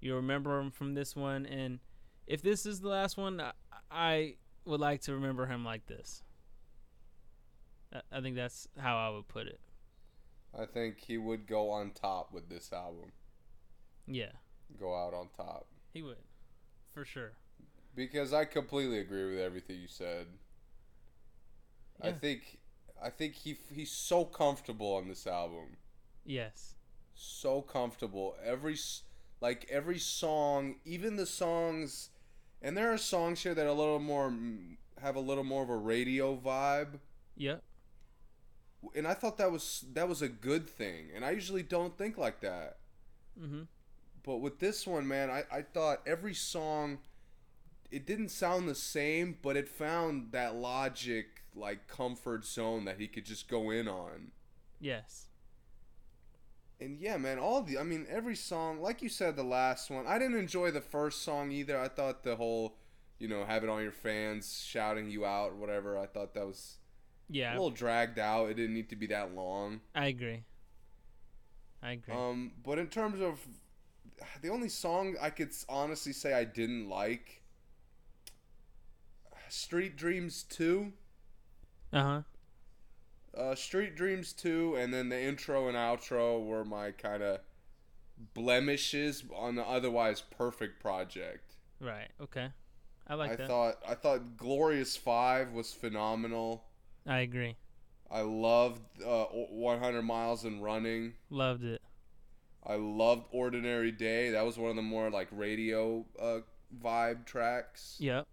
You'll 0.00 0.16
remember 0.16 0.60
him 0.60 0.70
from 0.70 0.92
this 0.92 1.16
one, 1.16 1.46
and 1.46 1.78
if 2.26 2.42
this 2.42 2.66
is 2.66 2.80
the 2.80 2.88
last 2.88 3.16
one, 3.16 3.42
I, 3.90 4.36
would 4.66 4.80
like 4.80 5.02
to 5.02 5.12
remember 5.12 5.46
him 5.46 5.64
like 5.64 5.86
this. 5.86 6.22
I 8.10 8.20
think 8.20 8.34
that's 8.34 8.66
how 8.78 8.96
I 8.96 9.10
would 9.10 9.28
put 9.28 9.46
it. 9.46 9.60
I 10.58 10.66
think 10.66 11.00
he 11.00 11.18
would 11.18 11.46
go 11.46 11.70
on 11.70 11.90
top 11.90 12.32
with 12.32 12.48
this 12.48 12.72
album. 12.72 13.12
Yeah, 14.06 14.32
Go 14.78 14.94
out 14.94 15.14
on 15.14 15.28
top. 15.36 15.66
he 15.92 16.02
would, 16.02 16.18
for 16.92 17.04
sure. 17.04 17.32
Because 17.96 18.32
I 18.32 18.44
completely 18.44 18.98
agree 18.98 19.30
with 19.30 19.40
everything 19.40 19.80
you 19.80 19.88
said. 19.88 20.26
I 22.02 22.12
think 22.12 22.58
I 23.02 23.08
think 23.10 23.34
he 23.34 23.56
he's 23.72 23.90
so 23.92 24.24
comfortable 24.24 24.94
on 24.94 25.08
this 25.08 25.26
album. 25.26 25.76
Yes. 26.24 26.74
So 27.14 27.62
comfortable. 27.62 28.34
Every 28.44 28.74
s- 28.74 29.02
like 29.40 29.66
every 29.70 29.98
song, 29.98 30.76
even 30.84 31.16
the 31.16 31.26
songs 31.26 32.10
and 32.60 32.76
there 32.76 32.92
are 32.92 32.98
songs 32.98 33.42
here 33.42 33.54
that 33.54 33.64
are 33.64 33.68
a 33.68 33.72
little 33.74 34.00
more 34.00 34.32
have 35.00 35.16
a 35.16 35.20
little 35.20 35.44
more 35.44 35.62
of 35.62 35.70
a 35.70 35.76
radio 35.76 36.36
vibe. 36.36 36.98
Yep. 37.36 37.62
And 38.94 39.06
I 39.06 39.14
thought 39.14 39.38
that 39.38 39.50
was 39.52 39.84
that 39.92 40.08
was 40.08 40.22
a 40.22 40.28
good 40.28 40.68
thing. 40.68 41.10
And 41.14 41.24
I 41.24 41.30
usually 41.30 41.62
don't 41.62 41.96
think 41.96 42.16
like 42.18 42.40
that. 42.40 42.78
Mhm. 43.38 43.66
But 44.22 44.38
with 44.38 44.58
this 44.58 44.86
one, 44.86 45.06
man, 45.06 45.30
I, 45.30 45.44
I 45.50 45.62
thought 45.62 46.02
every 46.06 46.34
song 46.34 46.98
it 47.90 48.06
didn't 48.06 48.30
sound 48.30 48.68
the 48.68 48.74
same, 48.74 49.38
but 49.42 49.56
it 49.56 49.68
found 49.68 50.32
that 50.32 50.54
logic 50.56 51.42
like 51.54 51.86
comfort 51.86 52.44
zone 52.44 52.84
that 52.86 52.98
he 52.98 53.06
could 53.06 53.24
just 53.24 53.48
go 53.48 53.70
in 53.70 53.86
on. 53.86 54.32
Yes. 54.80 55.28
And 56.80 56.98
yeah, 56.98 57.16
man, 57.16 57.38
all 57.38 57.62
the 57.62 57.78
I 57.78 57.82
mean 57.84 58.06
every 58.08 58.34
song, 58.36 58.80
like 58.80 59.00
you 59.02 59.08
said 59.08 59.36
the 59.36 59.44
last 59.44 59.90
one, 59.90 60.06
I 60.06 60.18
didn't 60.18 60.38
enjoy 60.38 60.70
the 60.70 60.80
first 60.80 61.22
song 61.22 61.50
either. 61.52 61.78
I 61.78 61.88
thought 61.88 62.24
the 62.24 62.36
whole, 62.36 62.76
you 63.18 63.28
know, 63.28 63.44
having 63.44 63.70
all 63.70 63.80
your 63.80 63.92
fans 63.92 64.62
shouting 64.66 65.08
you 65.08 65.24
out 65.24 65.52
or 65.52 65.54
whatever, 65.56 65.96
I 65.98 66.06
thought 66.06 66.34
that 66.34 66.46
was 66.46 66.78
a 67.30 67.52
little 67.52 67.70
dragged 67.70 68.18
out. 68.18 68.50
It 68.50 68.54
didn't 68.54 68.74
need 68.74 68.88
to 68.90 68.96
be 68.96 69.06
that 69.08 69.34
long. 69.34 69.80
I 69.94 70.06
agree. 70.06 70.44
I 71.82 71.92
agree. 71.92 72.14
Um, 72.14 72.52
but 72.62 72.78
in 72.78 72.88
terms 72.88 73.20
of 73.20 73.40
the 74.42 74.48
only 74.48 74.68
song 74.68 75.16
I 75.20 75.30
could 75.30 75.52
honestly 75.68 76.12
say 76.12 76.32
I 76.34 76.44
didn't 76.44 76.88
like, 76.88 77.42
Street 79.48 79.96
Dreams 79.96 80.42
Two, 80.42 80.92
Uh 81.92 82.02
huh. 82.02 82.22
uh, 83.36 83.54
Street 83.54 83.94
Dreams 83.96 84.32
Two, 84.32 84.76
and 84.76 84.92
then 84.92 85.08
the 85.08 85.20
intro 85.20 85.68
and 85.68 85.76
outro 85.76 86.44
were 86.44 86.64
my 86.64 86.90
kind 86.92 87.22
of 87.22 87.40
blemishes 88.34 89.24
on 89.34 89.56
the 89.56 89.64
otherwise 89.66 90.20
perfect 90.20 90.80
project. 90.80 91.56
Right. 91.80 92.10
Okay. 92.20 92.48
I 93.06 93.14
like 93.14 93.32
I 93.32 93.36
that. 93.36 93.46
thought 93.46 93.76
I 93.86 93.94
thought 93.94 94.36
Glorious 94.36 94.96
Five 94.96 95.52
was 95.52 95.72
phenomenal. 95.72 96.64
I 97.06 97.20
agree. 97.20 97.56
I 98.10 98.20
loved 98.20 98.82
uh, 99.02 99.24
100 99.26 100.02
Miles 100.02 100.44
and 100.44 100.62
Running. 100.62 101.14
Loved 101.30 101.64
it. 101.64 101.82
I 102.66 102.76
loved 102.76 103.26
Ordinary 103.32 103.90
Day. 103.92 104.30
That 104.30 104.44
was 104.46 104.56
one 104.56 104.70
of 104.70 104.76
the 104.76 104.82
more 104.82 105.10
like 105.10 105.28
radio 105.32 106.04
uh, 106.20 106.38
vibe 106.82 107.26
tracks. 107.26 107.96
Yep. 107.98 108.26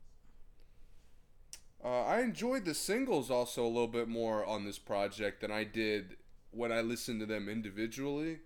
Uh, 1.84 2.04
I 2.04 2.22
enjoyed 2.22 2.64
the 2.66 2.76
singles 2.76 3.32
also 3.32 3.66
a 3.66 3.68
little 3.68 3.88
bit 3.88 4.08
more 4.08 4.46
on 4.46 4.66
this 4.66 4.78
project 4.78 5.42
than 5.42 5.52
I 5.52 5.64
did 5.64 6.16
when 6.52 6.72
I 6.72 6.82
listened 6.82 7.20
to 7.22 7.26
them 7.26 7.50
individually. 7.50 8.40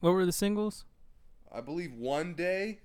What 0.00 0.12
were 0.14 0.26
the 0.26 0.32
singles? 0.32 0.84
I 1.54 1.60
believe 1.60 1.94
One 1.94 2.34
Day, 2.34 2.80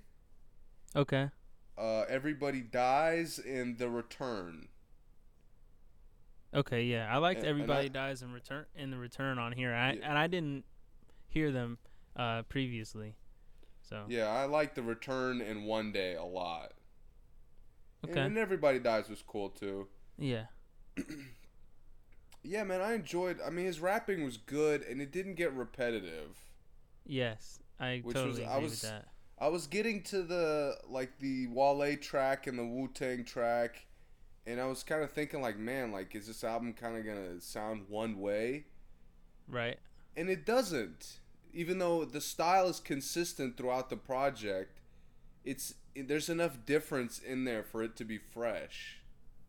Okay. 0.95 1.29
uh, 1.77 2.01
Everybody 2.07 2.61
Dies, 2.61 3.39
and 3.39 3.77
The 3.79 3.89
Return. 3.89 4.67
Okay. 6.53 6.83
Yeah. 6.83 7.13
I 7.13 7.17
liked 7.17 7.39
And- 7.39 7.49
and 7.49 7.61
Everybody 7.61 7.85
I- 7.85 7.89
Dies 7.89 8.21
in 8.21 8.31
Return 8.31 8.65
in 8.75 8.89
the 8.91 8.97
Return 8.97 9.37
on 9.39 9.51
here. 9.51 9.73
I 9.73 9.93
Yeah. 9.93 10.09
and 10.09 10.17
I 10.17 10.27
didn't 10.27 10.65
hear 11.27 11.51
them 11.51 11.77
uh, 12.15 12.41
previously. 12.43 13.15
So 13.81 14.05
Yeah, 14.09 14.27
I 14.27 14.45
like 14.45 14.73
The 14.75 14.81
Return 14.83 15.39
and 15.41 15.65
One 15.65 15.91
Day 15.91 16.15
a 16.15 16.23
lot. 16.23 16.73
Okay. 18.07 18.19
And 18.19 18.37
Everybody 18.37 18.79
Dies 18.79 19.07
was 19.09 19.21
cool 19.21 19.49
too. 19.49 19.87
yeah. 20.17 20.47
Yeah, 22.43 22.63
man, 22.63 22.79
I 22.81 22.93
enjoyed. 22.93 23.39
I 23.45 23.49
mean, 23.49 23.65
his 23.65 23.81
rapping 23.81 24.23
was 24.23 24.37
good, 24.37 24.81
and 24.83 25.01
it 25.01 25.11
didn't 25.11 25.35
get 25.35 25.51
repetitive. 25.53 26.37
Yes. 27.05 27.59
I 27.79 27.97
Which 27.97 28.05
was- 28.05 28.13
totally 28.13 28.45
I 28.45 28.57
was- 28.57 28.71
with 28.71 28.81
that. 28.83 29.07
I 29.39 29.49
was 29.49 29.67
getting 29.67 30.01
to 30.03 30.23
the 30.23 30.79
like 30.87 31.19
the 31.19 31.47
Wale 31.47 31.97
track 31.97 32.47
and 32.47 32.57
the 32.57 32.65
Wu 32.65 32.87
Tang 32.87 33.23
track, 33.25 33.85
and 34.47 34.61
I 34.61 34.65
was 34.65 34.81
kind 34.81 35.03
of 35.03 35.11
thinking 35.11 35.41
like, 35.41 35.59
man, 35.59 35.91
like 35.91 36.15
is 36.15 36.27
this 36.27 36.43
album 36.43 36.73
kind 36.73 36.97
of 36.97 37.05
gonna 37.05 37.41
sound 37.41 37.83
one 37.89 38.19
way? 38.19 38.65
Right. 39.47 39.77
And 40.15 40.29
it 40.29 40.45
doesn't. 40.45 41.19
Even 41.53 41.79
though 41.79 42.05
the 42.05 42.21
style 42.21 42.67
is 42.67 42.79
consistent 42.79 43.57
throughout 43.57 43.89
the 43.89 43.97
project, 43.97 44.79
it's 45.43 45.75
there's 45.95 46.29
enough 46.29 46.65
difference 46.65 47.19
in 47.19 47.43
there 47.43 47.63
for 47.63 47.83
it 47.83 47.95
to 47.97 48.05
be 48.05 48.17
fresh. 48.17 49.01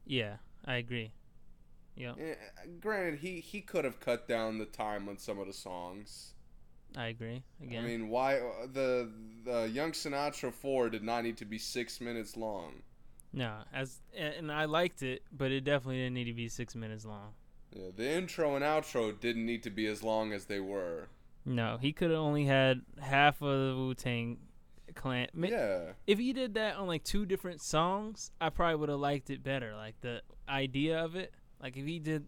Yeah. 0.04 0.36
I 0.64 0.76
agree. 0.76 1.12
Yeah. 1.96 2.14
Eh, 2.20 2.34
granted, 2.80 3.20
he 3.20 3.40
he 3.40 3.60
could 3.60 3.84
have 3.84 4.00
cut 4.00 4.28
down 4.28 4.58
the 4.58 4.66
time 4.66 5.08
on 5.08 5.18
some 5.18 5.38
of 5.38 5.46
the 5.46 5.52
songs. 5.52 6.34
I 6.96 7.08
agree. 7.08 7.42
Again. 7.62 7.84
I 7.84 7.86
mean, 7.86 8.08
why 8.08 8.38
uh, 8.38 8.66
the 8.72 9.10
the 9.44 9.68
Young 9.68 9.92
Sinatra 9.92 10.52
four 10.52 10.88
did 10.90 11.02
not 11.02 11.24
need 11.24 11.36
to 11.38 11.44
be 11.44 11.58
six 11.58 12.00
minutes 12.00 12.36
long. 12.36 12.82
No. 13.32 13.58
As 13.72 14.00
and 14.16 14.50
I 14.50 14.64
liked 14.66 15.02
it, 15.02 15.22
but 15.32 15.50
it 15.50 15.62
definitely 15.64 15.98
didn't 15.98 16.14
need 16.14 16.24
to 16.24 16.32
be 16.34 16.48
six 16.48 16.74
minutes 16.74 17.04
long. 17.04 17.32
Yeah, 17.74 17.88
the 17.94 18.10
intro 18.10 18.56
and 18.56 18.64
outro 18.64 19.18
didn't 19.18 19.44
need 19.44 19.62
to 19.64 19.70
be 19.70 19.86
as 19.86 20.02
long 20.02 20.32
as 20.32 20.46
they 20.46 20.60
were. 20.60 21.08
No, 21.44 21.76
he 21.80 21.92
could 21.92 22.10
have 22.10 22.18
only 22.20 22.44
had 22.46 22.82
half 23.00 23.40
of 23.42 23.48
the 23.48 23.74
Wu 23.76 23.94
Tang 23.94 24.38
Clan. 24.94 25.28
Yeah. 25.34 25.92
If 26.06 26.18
he 26.18 26.32
did 26.32 26.54
that 26.54 26.76
on 26.76 26.86
like 26.86 27.04
two 27.04 27.26
different 27.26 27.60
songs, 27.60 28.30
I 28.40 28.48
probably 28.50 28.76
would 28.76 28.88
have 28.88 28.98
liked 29.00 29.30
it 29.30 29.42
better. 29.42 29.74
Like 29.74 30.00
the 30.00 30.22
idea 30.48 30.98
of 31.04 31.14
it. 31.14 31.32
Like 31.62 31.76
if 31.76 31.86
he 31.86 31.98
did, 31.98 32.26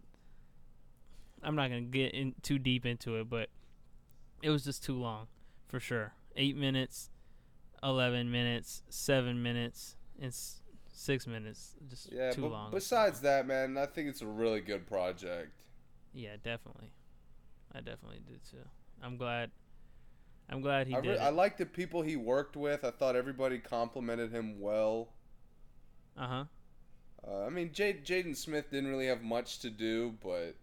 I'm 1.43 1.55
not 1.55 1.69
gonna 1.69 1.81
get 1.81 2.13
in 2.13 2.35
too 2.41 2.59
deep 2.59 2.85
into 2.85 3.15
it, 3.19 3.29
but 3.29 3.49
it 4.41 4.49
was 4.49 4.63
just 4.63 4.83
too 4.83 4.95
long, 4.99 5.27
for 5.67 5.79
sure. 5.79 6.13
Eight 6.35 6.55
minutes, 6.55 7.09
eleven 7.83 8.31
minutes, 8.31 8.83
seven 8.89 9.41
minutes, 9.41 9.95
and 10.19 10.27
s- 10.29 10.60
six 11.01 11.25
minutes. 11.27 11.75
Just 11.89 12.11
Yeah, 12.11 12.31
too 12.31 12.47
long. 12.47 12.71
besides 12.71 13.21
that, 13.21 13.47
man, 13.47 13.77
I 13.77 13.85
think 13.87 14.07
it's 14.09 14.21
a 14.21 14.27
really 14.27 14.61
good 14.61 14.85
project. 14.87 15.51
yeah, 16.13 16.35
definitely. 16.43 16.91
I 17.73 17.79
definitely 17.79 18.19
did 18.27 18.43
too. 18.49 18.57
I'm 19.01 19.17
glad. 19.17 19.51
I'm 20.49 20.61
glad 20.61 20.87
he 20.87 20.95
I, 20.95 21.01
did. 21.01 21.09
re-. 21.11 21.17
I 21.17 21.29
like 21.29 21.57
the 21.57 21.65
people 21.65 22.01
he 22.01 22.15
worked 22.17 22.55
with. 22.57 22.83
I 22.83 22.91
thought 22.91 23.15
everybody 23.15 23.57
complimented 23.59 24.31
him 24.31 24.59
well. 24.59 25.09
Uh 26.17 26.27
huh. 26.27 26.43
Uh, 27.25 27.45
I 27.45 27.49
mean, 27.49 27.71
Jade, 27.71 28.03
Jaden 28.05 28.35
Smith 28.35 28.69
didn't 28.71 28.89
really 28.89 29.07
have 29.07 29.21
much 29.21 29.59
to 29.59 29.69
do, 29.69 30.15
but 30.23 30.55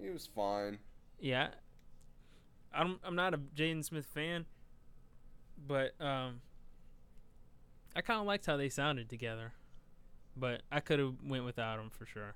he 0.00 0.10
was 0.10 0.26
fine. 0.26 0.78
Yeah. 1.18 1.48
I'm 2.72 3.00
I'm 3.04 3.14
not 3.16 3.34
a 3.34 3.38
Jaden 3.38 3.84
Smith 3.84 4.06
fan, 4.06 4.46
but 5.66 6.00
um 6.00 6.40
I 7.96 8.00
kind 8.02 8.20
of 8.20 8.26
liked 8.26 8.46
how 8.46 8.56
they 8.56 8.68
sounded 8.68 9.08
together. 9.08 9.52
But 10.36 10.62
I 10.72 10.80
could 10.80 10.98
have 10.98 11.14
went 11.24 11.44
without 11.44 11.78
him 11.78 11.90
for 11.90 12.06
sure. 12.06 12.34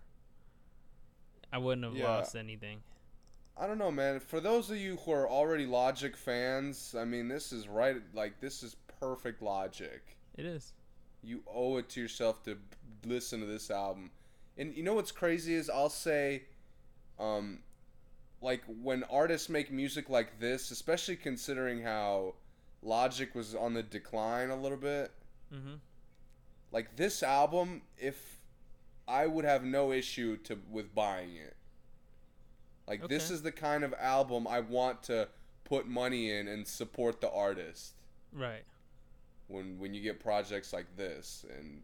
I 1.52 1.58
wouldn't 1.58 1.84
have 1.84 1.96
Yeah. 1.96 2.08
lost 2.18 2.36
anything. 2.36 2.82
I 3.56 3.66
don't 3.66 3.78
know, 3.78 3.90
man. 3.90 4.20
For 4.20 4.38
those 4.40 4.70
of 4.70 4.76
you 4.76 4.96
who 4.98 5.10
are 5.12 5.28
already 5.28 5.66
Logic 5.66 6.16
fans, 6.16 6.94
I 6.94 7.04
mean, 7.04 7.26
this 7.28 7.52
is 7.52 7.66
right. 7.66 7.96
Like, 8.14 8.40
this 8.40 8.62
is 8.62 8.76
perfect 9.00 9.42
Logic. 9.42 10.00
It 10.36 10.44
is. 10.46 10.72
You 11.22 11.42
owe 11.48 11.78
it 11.78 11.88
to 11.90 12.00
yourself 12.00 12.44
to 12.44 12.56
listen 13.04 13.40
to 13.40 13.46
this 13.46 13.70
album. 13.70 14.12
And 14.56 14.76
you 14.76 14.82
know 14.84 14.94
what's 14.94 15.10
crazy 15.10 15.54
is 15.54 15.68
I'll 15.68 15.88
say, 15.90 16.44
um, 17.18 17.62
like 18.40 18.62
when 18.66 19.02
artists 19.04 19.48
make 19.48 19.72
music 19.72 20.08
like 20.08 20.38
this, 20.38 20.70
especially 20.70 21.16
considering 21.16 21.82
how 21.82 22.36
Logic 22.82 23.34
was 23.34 23.56
on 23.56 23.74
the 23.74 23.82
decline 23.82 24.50
a 24.50 24.56
little 24.56 24.78
bit. 24.78 25.10
Mhm. 25.52 25.80
Like 26.72 26.96
this 26.96 27.22
album, 27.22 27.82
if 27.96 28.40
I 29.06 29.26
would 29.26 29.44
have 29.44 29.64
no 29.64 29.90
issue 29.92 30.36
to 30.44 30.58
with 30.70 30.94
buying 30.94 31.36
it. 31.36 31.56
Like 32.86 33.08
this 33.08 33.30
is 33.30 33.42
the 33.42 33.52
kind 33.52 33.84
of 33.84 33.94
album 33.98 34.46
I 34.46 34.60
want 34.60 35.02
to 35.04 35.28
put 35.64 35.86
money 35.86 36.30
in 36.30 36.48
and 36.48 36.66
support 36.66 37.20
the 37.20 37.30
artist 37.30 37.92
Right. 38.32 38.64
when 39.48 39.78
when 39.78 39.92
you 39.92 40.00
get 40.00 40.18
projects 40.20 40.72
like 40.72 40.86
this 40.96 41.44
and 41.54 41.82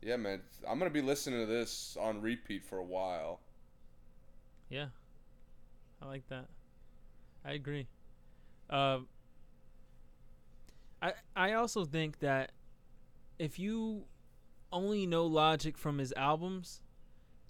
yeah 0.00 0.16
man 0.16 0.40
i'm 0.68 0.78
gonna 0.80 0.90
be 0.90 1.00
listening 1.02 1.38
to 1.38 1.46
this 1.46 1.96
on 2.00 2.20
repeat 2.20 2.64
for 2.64 2.78
a 2.78 2.82
while 2.84 3.38
Yeah. 4.68 4.86
I 6.00 6.06
like 6.06 6.26
that. 6.28 6.46
I 7.44 7.52
agree. 7.52 7.86
Um 8.68 9.06
I 11.00 11.12
I 11.36 11.52
also 11.52 11.84
think 11.84 12.18
that 12.18 12.50
if 13.42 13.58
you 13.58 14.04
only 14.70 15.04
know 15.04 15.26
Logic 15.26 15.76
from 15.76 15.98
his 15.98 16.12
albums, 16.16 16.80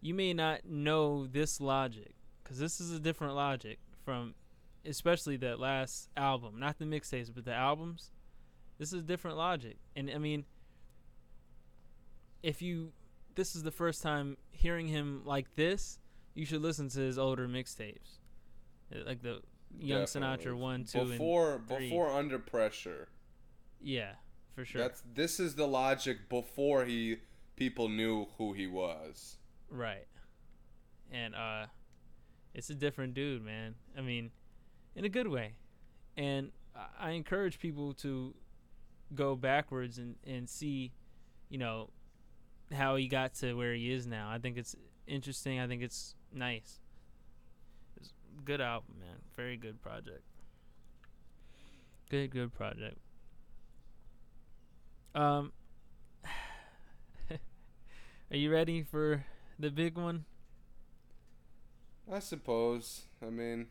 you 0.00 0.14
may 0.14 0.32
not 0.32 0.64
know 0.64 1.26
this 1.26 1.60
Logic 1.60 2.14
cuz 2.44 2.58
this 2.58 2.80
is 2.80 2.90
a 2.92 2.98
different 2.98 3.34
Logic 3.34 3.78
from 4.02 4.34
especially 4.86 5.36
that 5.36 5.60
last 5.60 6.08
album, 6.16 6.58
not 6.58 6.78
the 6.78 6.86
mixtapes, 6.86 7.32
but 7.32 7.44
the 7.44 7.52
albums. 7.54 8.10
This 8.78 8.92
is 8.94 9.02
different 9.02 9.36
Logic. 9.36 9.76
And 9.94 10.10
I 10.10 10.16
mean 10.16 10.46
if 12.42 12.62
you 12.62 12.92
this 13.34 13.54
is 13.54 13.62
the 13.62 13.70
first 13.70 14.02
time 14.02 14.38
hearing 14.50 14.88
him 14.88 15.22
like 15.26 15.54
this, 15.56 15.98
you 16.34 16.46
should 16.46 16.62
listen 16.62 16.88
to 16.88 17.00
his 17.00 17.18
older 17.18 17.46
mixtapes, 17.46 18.18
Uh, 18.90 19.04
like 19.04 19.20
the 19.20 19.42
Young 19.78 20.00
Definitely. 20.06 20.46
Sinatra 20.46 20.58
one, 20.58 20.84
two, 20.84 21.04
before 21.04 21.56
and 21.56 21.68
three. 21.68 21.88
before 21.90 22.10
under 22.12 22.38
pressure 22.38 23.08
yeah, 23.84 24.14
for 24.54 24.64
sure. 24.64 24.80
that's 24.80 25.02
this 25.14 25.40
is 25.40 25.54
the 25.54 25.66
logic 25.66 26.28
before 26.28 26.84
he 26.84 27.16
people 27.56 27.88
knew 27.88 28.26
who 28.38 28.52
he 28.52 28.66
was 28.66 29.36
right, 29.70 30.06
and 31.10 31.34
uh, 31.34 31.66
it's 32.54 32.68
a 32.70 32.74
different 32.74 33.14
dude, 33.14 33.42
man. 33.44 33.74
I 33.96 34.00
mean, 34.02 34.30
in 34.94 35.04
a 35.04 35.08
good 35.08 35.28
way, 35.28 35.54
and 36.16 36.50
I- 36.98 37.10
encourage 37.12 37.58
people 37.58 37.94
to 37.94 38.34
go 39.14 39.36
backwards 39.36 39.98
and 39.98 40.16
and 40.26 40.48
see, 40.48 40.92
you 41.48 41.58
know, 41.58 41.90
how 42.72 42.96
he 42.96 43.08
got 43.08 43.34
to 43.36 43.54
where 43.54 43.74
he 43.74 43.92
is 43.92 44.06
now. 44.06 44.30
I 44.30 44.38
think 44.38 44.56
it's 44.58 44.74
interesting. 45.06 45.58
I 45.60 45.66
think 45.66 45.82
it's 45.82 46.14
nice. 46.32 46.80
It's 47.96 48.12
good 48.44 48.60
album, 48.60 48.96
man. 49.00 49.16
Very 49.36 49.56
good 49.56 49.80
project. 49.82 50.22
Good, 52.10 52.30
good 52.30 52.52
project. 52.52 52.98
Um, 55.14 55.52
are 57.30 58.36
you 58.36 58.50
ready 58.50 58.82
for 58.82 59.24
the 59.58 59.70
big 59.70 59.96
one? 59.96 60.24
i 62.12 62.18
suppose 62.18 63.02
i 63.24 63.30
mean 63.30 63.66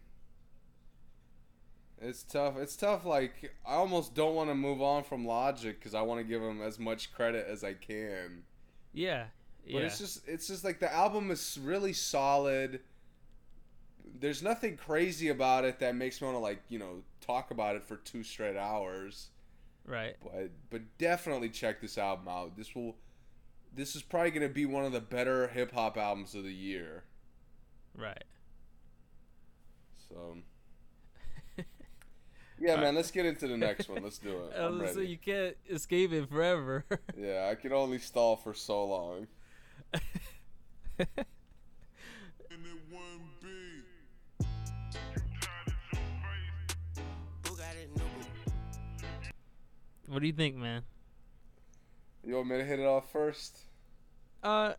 it's 2.02 2.24
tough 2.24 2.58
it's 2.58 2.76
tough 2.76 3.06
like 3.06 3.54
i 3.66 3.74
almost 3.74 4.16
don't 4.16 4.36
want 4.36 4.50
to 4.50 4.56
move 4.56 4.82
on 4.82 5.04
from 5.04 5.26
logic 5.26 5.80
because 5.80 5.94
i 5.94 6.02
want 6.02 6.20
to 6.20 6.24
give 6.24 6.42
him 6.42 6.62
as 6.62 6.80
much 6.80 7.14
credit 7.14 7.46
as 7.48 7.64
i 7.64 7.74
can 7.74 8.44
Yeah, 8.94 9.26
yeah. 9.66 9.74
But 9.74 9.84
it's 9.84 10.00
just 10.00 10.28
it's 10.28 10.48
just 10.48 10.64
like 10.64 10.80
the 10.80 10.92
album 10.94 11.30
is 11.32 11.60
really 11.62 11.94
solid. 11.94 12.82
There's 14.20 14.44
nothing 14.44 14.76
crazy 14.78 15.30
about 15.30 15.66
it 15.66 15.80
that 15.80 15.96
makes 15.96 16.22
me 16.22 16.26
want 16.26 16.36
to 16.36 16.40
like, 16.40 16.62
you 16.70 16.80
know, 16.80 17.04
talk 17.22 17.52
about 17.52 17.76
it 17.76 17.84
for 17.84 17.96
two 17.98 18.24
straight 18.24 18.58
hours. 18.58 19.30
Right. 19.86 20.16
But 20.24 20.52
but 20.70 20.82
definitely 20.98 21.50
check 21.50 21.82
this 21.82 21.98
album 21.98 22.28
out. 22.28 22.56
This 22.58 22.74
will 22.76 22.96
this 23.74 23.96
is 23.96 24.02
probably 24.02 24.32
going 24.32 24.48
to 24.48 24.54
be 24.54 24.66
one 24.66 24.84
of 24.86 24.92
the 24.92 25.00
better 25.02 25.48
hip 25.48 25.72
hop 25.74 25.98
albums 25.98 26.36
of 26.36 26.44
the 26.44 26.54
year. 26.54 27.04
Right. 27.98 28.24
So 30.10 30.38
Yeah, 32.60 32.76
man, 32.76 32.96
let's 32.96 33.12
get 33.12 33.26
into 33.26 33.48
the 33.48 33.58
next 33.58 33.90
one. 33.90 34.04
Let's 34.04 34.20
do 34.20 34.46
it. 34.46 34.54
I'm 34.58 34.82
Uh, 34.82 34.88
so 34.88 35.00
you 35.00 35.18
can't 35.18 35.56
escape 35.70 36.12
it 36.12 36.30
forever. 36.30 36.86
Yeah, 37.18 37.50
I 37.52 37.56
can 37.56 37.74
only 37.74 38.00
stall 38.00 38.36
for 38.36 38.54
so 38.54 38.86
long. 38.86 39.28
What 50.12 50.20
do 50.20 50.28
you 50.28 50.34
think, 50.34 50.58
man? 50.58 50.84
You 52.26 52.36
want 52.36 52.50
me 52.50 52.58
to 52.58 52.66
hit 52.66 52.80
it 52.80 52.86
off 52.86 53.10
first? 53.12 53.60
Uh, 54.44 54.74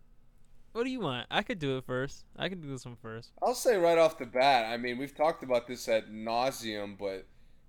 what 0.73 0.85
do 0.85 0.91
you 0.91 1.01
want? 1.01 1.27
I 1.31 1.43
could 1.43 1.59
do 1.59 1.79
it 1.79 1.85
first. 1.87 2.27
I 2.37 2.51
can 2.51 2.61
do 2.61 2.69
this 2.69 2.85
one 2.85 2.97
first. 3.01 3.31
I'll 3.43 3.55
say 3.55 3.77
right 3.77 3.97
off 3.97 4.19
the 4.19 4.27
bat. 4.27 4.71
I 4.71 4.77
mean, 4.77 4.99
we've 4.99 5.15
talked 5.15 5.43
about 5.43 5.67
this 5.67 5.89
at 5.89 6.11
nauseum, 6.11 6.99
but 6.99 7.27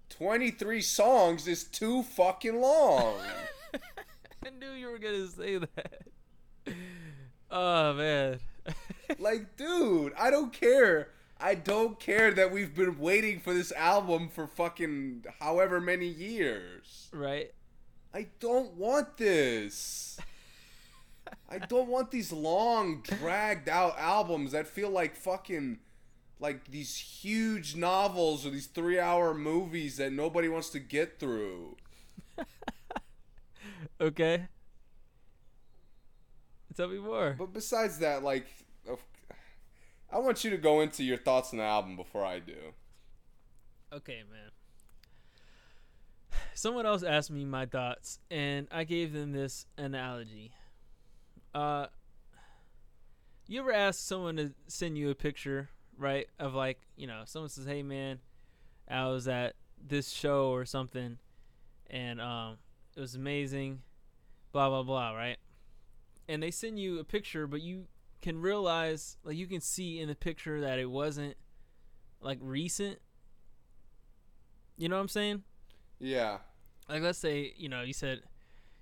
23 0.09 0.81
songs 0.81 1.47
is 1.47 1.63
too 1.63 2.03
fucking 2.03 2.59
long. 2.59 3.15
I 4.45 4.49
knew 4.59 4.71
you 4.71 4.89
were 4.89 4.99
gonna 4.99 5.27
say 5.27 5.57
that. 5.57 6.03
Oh 7.49 7.93
man. 7.93 8.39
like, 9.19 9.55
dude, 9.55 10.13
I 10.17 10.29
don't 10.29 10.51
care. 10.51 11.09
I 11.43 11.55
don't 11.55 11.99
care 11.99 12.31
that 12.31 12.53
we've 12.53 12.73
been 12.73 12.97
waiting 12.97 13.41
for 13.41 13.53
this 13.53 13.73
album 13.73 14.29
for 14.29 14.47
fucking 14.47 15.25
however 15.41 15.81
many 15.81 16.07
years. 16.07 17.09
right. 17.11 17.51
I 18.13 18.27
don't 18.39 18.75
want 18.75 19.17
this. 19.17 20.17
I 21.49 21.57
don't 21.57 21.89
want 21.89 22.11
these 22.11 22.31
long, 22.31 23.01
dragged 23.01 23.67
out 23.67 23.97
albums 23.97 24.53
that 24.53 24.67
feel 24.67 24.89
like 24.89 25.15
fucking 25.17 25.79
like 26.39 26.69
these 26.71 26.95
huge 26.95 27.75
novels 27.75 28.45
or 28.45 28.51
these 28.51 28.67
three 28.67 28.99
hour 28.99 29.33
movies 29.33 29.97
that 29.97 30.13
nobody 30.13 30.47
wants 30.47 30.69
to 30.69 30.79
get 30.79 31.19
through. 31.19 31.75
Okay. 34.01 34.47
Tell 36.75 36.87
me 36.87 36.97
more. 36.97 37.35
But 37.37 37.53
besides 37.53 37.99
that, 37.99 38.23
like, 38.23 38.47
I 40.13 40.19
want 40.19 40.43
you 40.43 40.51
to 40.51 40.57
go 40.57 40.81
into 40.81 41.03
your 41.03 41.17
thoughts 41.17 41.53
on 41.53 41.57
the 41.57 41.63
album 41.63 41.95
before 41.95 42.23
I 42.23 42.37
do. 42.37 42.73
Okay, 43.91 44.21
man. 44.31 44.51
Someone 46.53 46.85
else 46.85 47.01
asked 47.01 47.31
me 47.31 47.45
my 47.45 47.65
thoughts, 47.65 48.19
and 48.29 48.67
I 48.71 48.83
gave 48.83 49.11
them 49.11 49.31
this 49.31 49.65
analogy. 49.75 50.53
Uh, 51.55 51.87
you 53.47 53.59
ever 53.59 53.73
ask 53.73 53.99
someone 53.99 54.37
to 54.37 54.51
send 54.67 54.99
you 54.99 55.09
a 55.09 55.15
picture, 55.15 55.69
right? 55.97 56.27
Of 56.39 56.53
like, 56.53 56.79
you 56.95 57.07
know, 57.07 57.23
someone 57.25 57.49
says, 57.49 57.65
"Hey, 57.65 57.81
man, 57.81 58.19
I 58.87 59.07
was 59.07 59.27
at 59.27 59.55
this 59.83 60.09
show 60.09 60.51
or 60.51 60.63
something," 60.65 61.17
and 61.89 62.21
um, 62.21 62.57
it 62.95 62.99
was 62.99 63.15
amazing. 63.15 63.81
Blah 64.51 64.69
blah 64.69 64.83
blah, 64.83 65.15
right? 65.15 65.37
And 66.27 66.41
they 66.41 66.51
send 66.51 66.79
you 66.79 66.99
a 66.99 67.03
picture, 67.03 67.47
but 67.47 67.61
you 67.61 67.87
can 68.23 68.41
realize, 68.41 69.17
like, 69.23 69.35
you 69.37 69.45
can 69.45 69.61
see 69.61 69.99
in 69.99 70.07
the 70.07 70.15
picture 70.15 70.61
that 70.61 70.79
it 70.79 70.89
wasn't 70.89 71.35
like 72.21 72.39
recent. 72.41 72.97
You 74.77 74.89
know 74.89 74.95
what 74.95 75.01
I'm 75.03 75.07
saying? 75.09 75.43
Yeah. 75.99 76.39
like 76.89 77.01
let's 77.01 77.19
say 77.19 77.53
you 77.55 77.69
know 77.69 77.81
you 77.81 77.93
said 77.93 78.21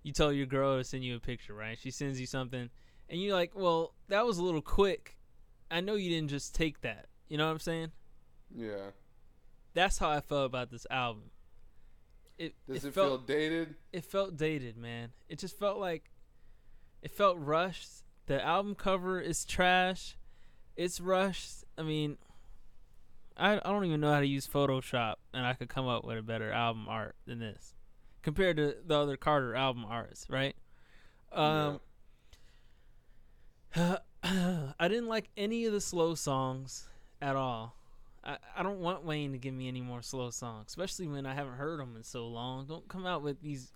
you 0.01 0.11
tell 0.13 0.31
your 0.33 0.47
girl 0.47 0.77
to 0.77 0.83
send 0.83 1.03
you 1.03 1.15
a 1.17 1.19
picture 1.19 1.53
right 1.53 1.77
she 1.77 1.91
sends 1.91 2.19
you 2.19 2.25
something 2.25 2.67
and 3.09 3.21
you're 3.21 3.35
like 3.35 3.51
well 3.53 3.93
that 4.07 4.25
was 4.25 4.39
a 4.39 4.43
little 4.43 4.61
quick 4.61 5.17
i 5.69 5.81
know 5.81 5.93
you 5.93 6.09
didn't 6.09 6.29
just 6.31 6.55
take 6.55 6.81
that 6.81 7.05
you 7.29 7.37
know 7.37 7.45
what 7.45 7.51
i'm 7.51 7.59
saying 7.59 7.91
Yeah. 8.55 8.89
that's 9.75 9.99
how 9.99 10.09
i 10.09 10.19
felt 10.19 10.47
about 10.47 10.71
this 10.71 10.87
album 10.89 11.25
it, 12.39 12.55
Does 12.67 12.85
it, 12.85 12.93
felt 12.95 13.27
feel 13.27 13.37
dated? 13.37 13.75
it 13.93 14.03
felt 14.05 14.35
dated 14.35 14.77
man 14.77 15.09
it 15.29 15.37
just 15.37 15.59
felt 15.59 15.77
like 15.77 16.09
it 17.03 17.11
felt 17.11 17.37
rushed 17.37 18.01
the 18.31 18.41
album 18.41 18.75
cover 18.75 19.19
is 19.19 19.43
trash. 19.43 20.15
It's 20.77 21.01
rushed. 21.01 21.65
I 21.77 21.81
mean 21.83 22.17
I, 23.35 23.55
I 23.55 23.59
don't 23.69 23.83
even 23.83 23.99
know 23.99 24.13
how 24.13 24.21
to 24.21 24.25
use 24.25 24.47
photoshop 24.47 25.15
and 25.33 25.45
i 25.45 25.53
could 25.53 25.67
come 25.67 25.87
up 25.87 26.05
with 26.05 26.17
a 26.17 26.21
better 26.21 26.51
album 26.51 26.87
art 26.87 27.15
than 27.25 27.39
this 27.39 27.73
compared 28.21 28.57
to 28.57 28.75
the 28.85 28.97
other 28.97 29.17
carter 29.17 29.55
album 29.55 29.85
arts 29.85 30.27
right? 30.29 30.55
Um 31.33 31.81
i 34.23 34.87
didn't 34.87 35.07
like 35.07 35.29
any 35.35 35.65
of 35.65 35.73
the 35.73 35.81
slow 35.81 36.15
songs 36.15 36.87
at 37.21 37.35
all. 37.35 37.75
I, 38.23 38.37
I 38.55 38.63
don't 38.63 38.79
want 38.79 39.03
Wayne 39.03 39.33
to 39.33 39.37
give 39.39 39.53
me 39.53 39.67
any 39.67 39.81
more 39.81 40.01
slow 40.01 40.29
songs, 40.29 40.67
especially 40.69 41.07
when 41.07 41.25
I 41.25 41.33
haven't 41.33 41.55
heard 41.55 41.79
them 41.79 41.95
in 41.95 42.03
so 42.03 42.27
long. 42.27 42.65
Don't 42.65 42.87
come 42.87 43.05
out 43.05 43.23
with 43.23 43.41
these 43.41 43.73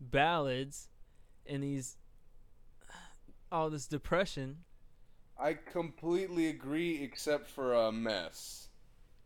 ballads 0.00 0.88
and 1.46 1.62
these 1.62 1.96
all 3.54 3.70
this 3.70 3.86
depression. 3.86 4.58
I 5.38 5.54
completely 5.54 6.48
agree, 6.48 7.02
except 7.02 7.48
for 7.48 7.72
a 7.72 7.92
mess. 7.92 8.68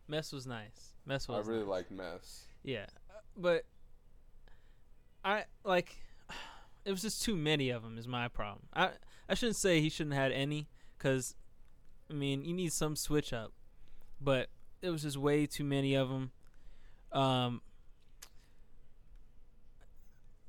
Mess 0.07 0.33
was 0.33 0.47
nice. 0.47 0.95
Mess 1.07 1.27
was. 1.27 1.47
I 1.47 1.51
really 1.51 1.63
nice. 1.65 1.69
like 1.69 1.91
mess. 1.91 2.45
yeah, 2.63 2.87
but 3.37 3.65
I 5.25 5.45
like 5.65 5.97
it 6.85 6.91
was 6.91 7.03
just 7.03 7.23
too 7.23 7.37
many 7.37 7.71
of 7.71 7.83
them. 7.83 7.99
Is 7.99 8.07
my 8.07 8.29
problem. 8.29 8.67
I 8.75 8.91
I 9.29 9.35
shouldn't 9.35 9.57
say 9.57 9.81
he 9.81 9.89
shouldn't 9.89 10.15
have 10.15 10.25
had 10.25 10.33
any, 10.33 10.69
cause 10.99 11.35
I 12.11 12.15
mean 12.15 12.45
you 12.45 12.55
need 12.55 12.73
some 12.73 12.97
switch 12.97 13.33
up, 13.33 13.53
but 14.21 14.49
it 14.83 14.91
was 14.91 15.03
just 15.03 15.17
way 15.17 15.47
too 15.47 15.65
many 15.65 15.95
of 15.95 16.09
them. 16.09 16.31
Um, 17.13 17.63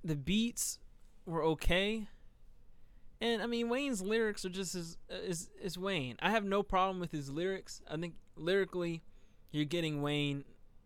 the 0.04 0.16
beats 0.16 0.80
were 1.26 1.44
okay, 1.44 2.08
and 3.22 3.42
I 3.42 3.46
mean 3.46 3.70
Wayne's 3.70 4.02
lyrics 4.02 4.46
are 4.46 4.50
just 4.50 4.76
as 4.76 4.98
uh, 5.12 5.16
is 5.16 5.50
is 5.62 5.78
Wayne. 5.78 6.16
I 6.22 6.32
have 6.32 6.44
no 6.44 6.64
problem 6.64 7.00
with 7.00 7.12
his 7.12 7.30
lyrics. 7.30 7.82
I 7.90 7.98
think 7.98 8.16
lyrically, 8.36 9.02
you're 9.52 9.66
getting 9.66 10.02
Wayne 10.02 10.44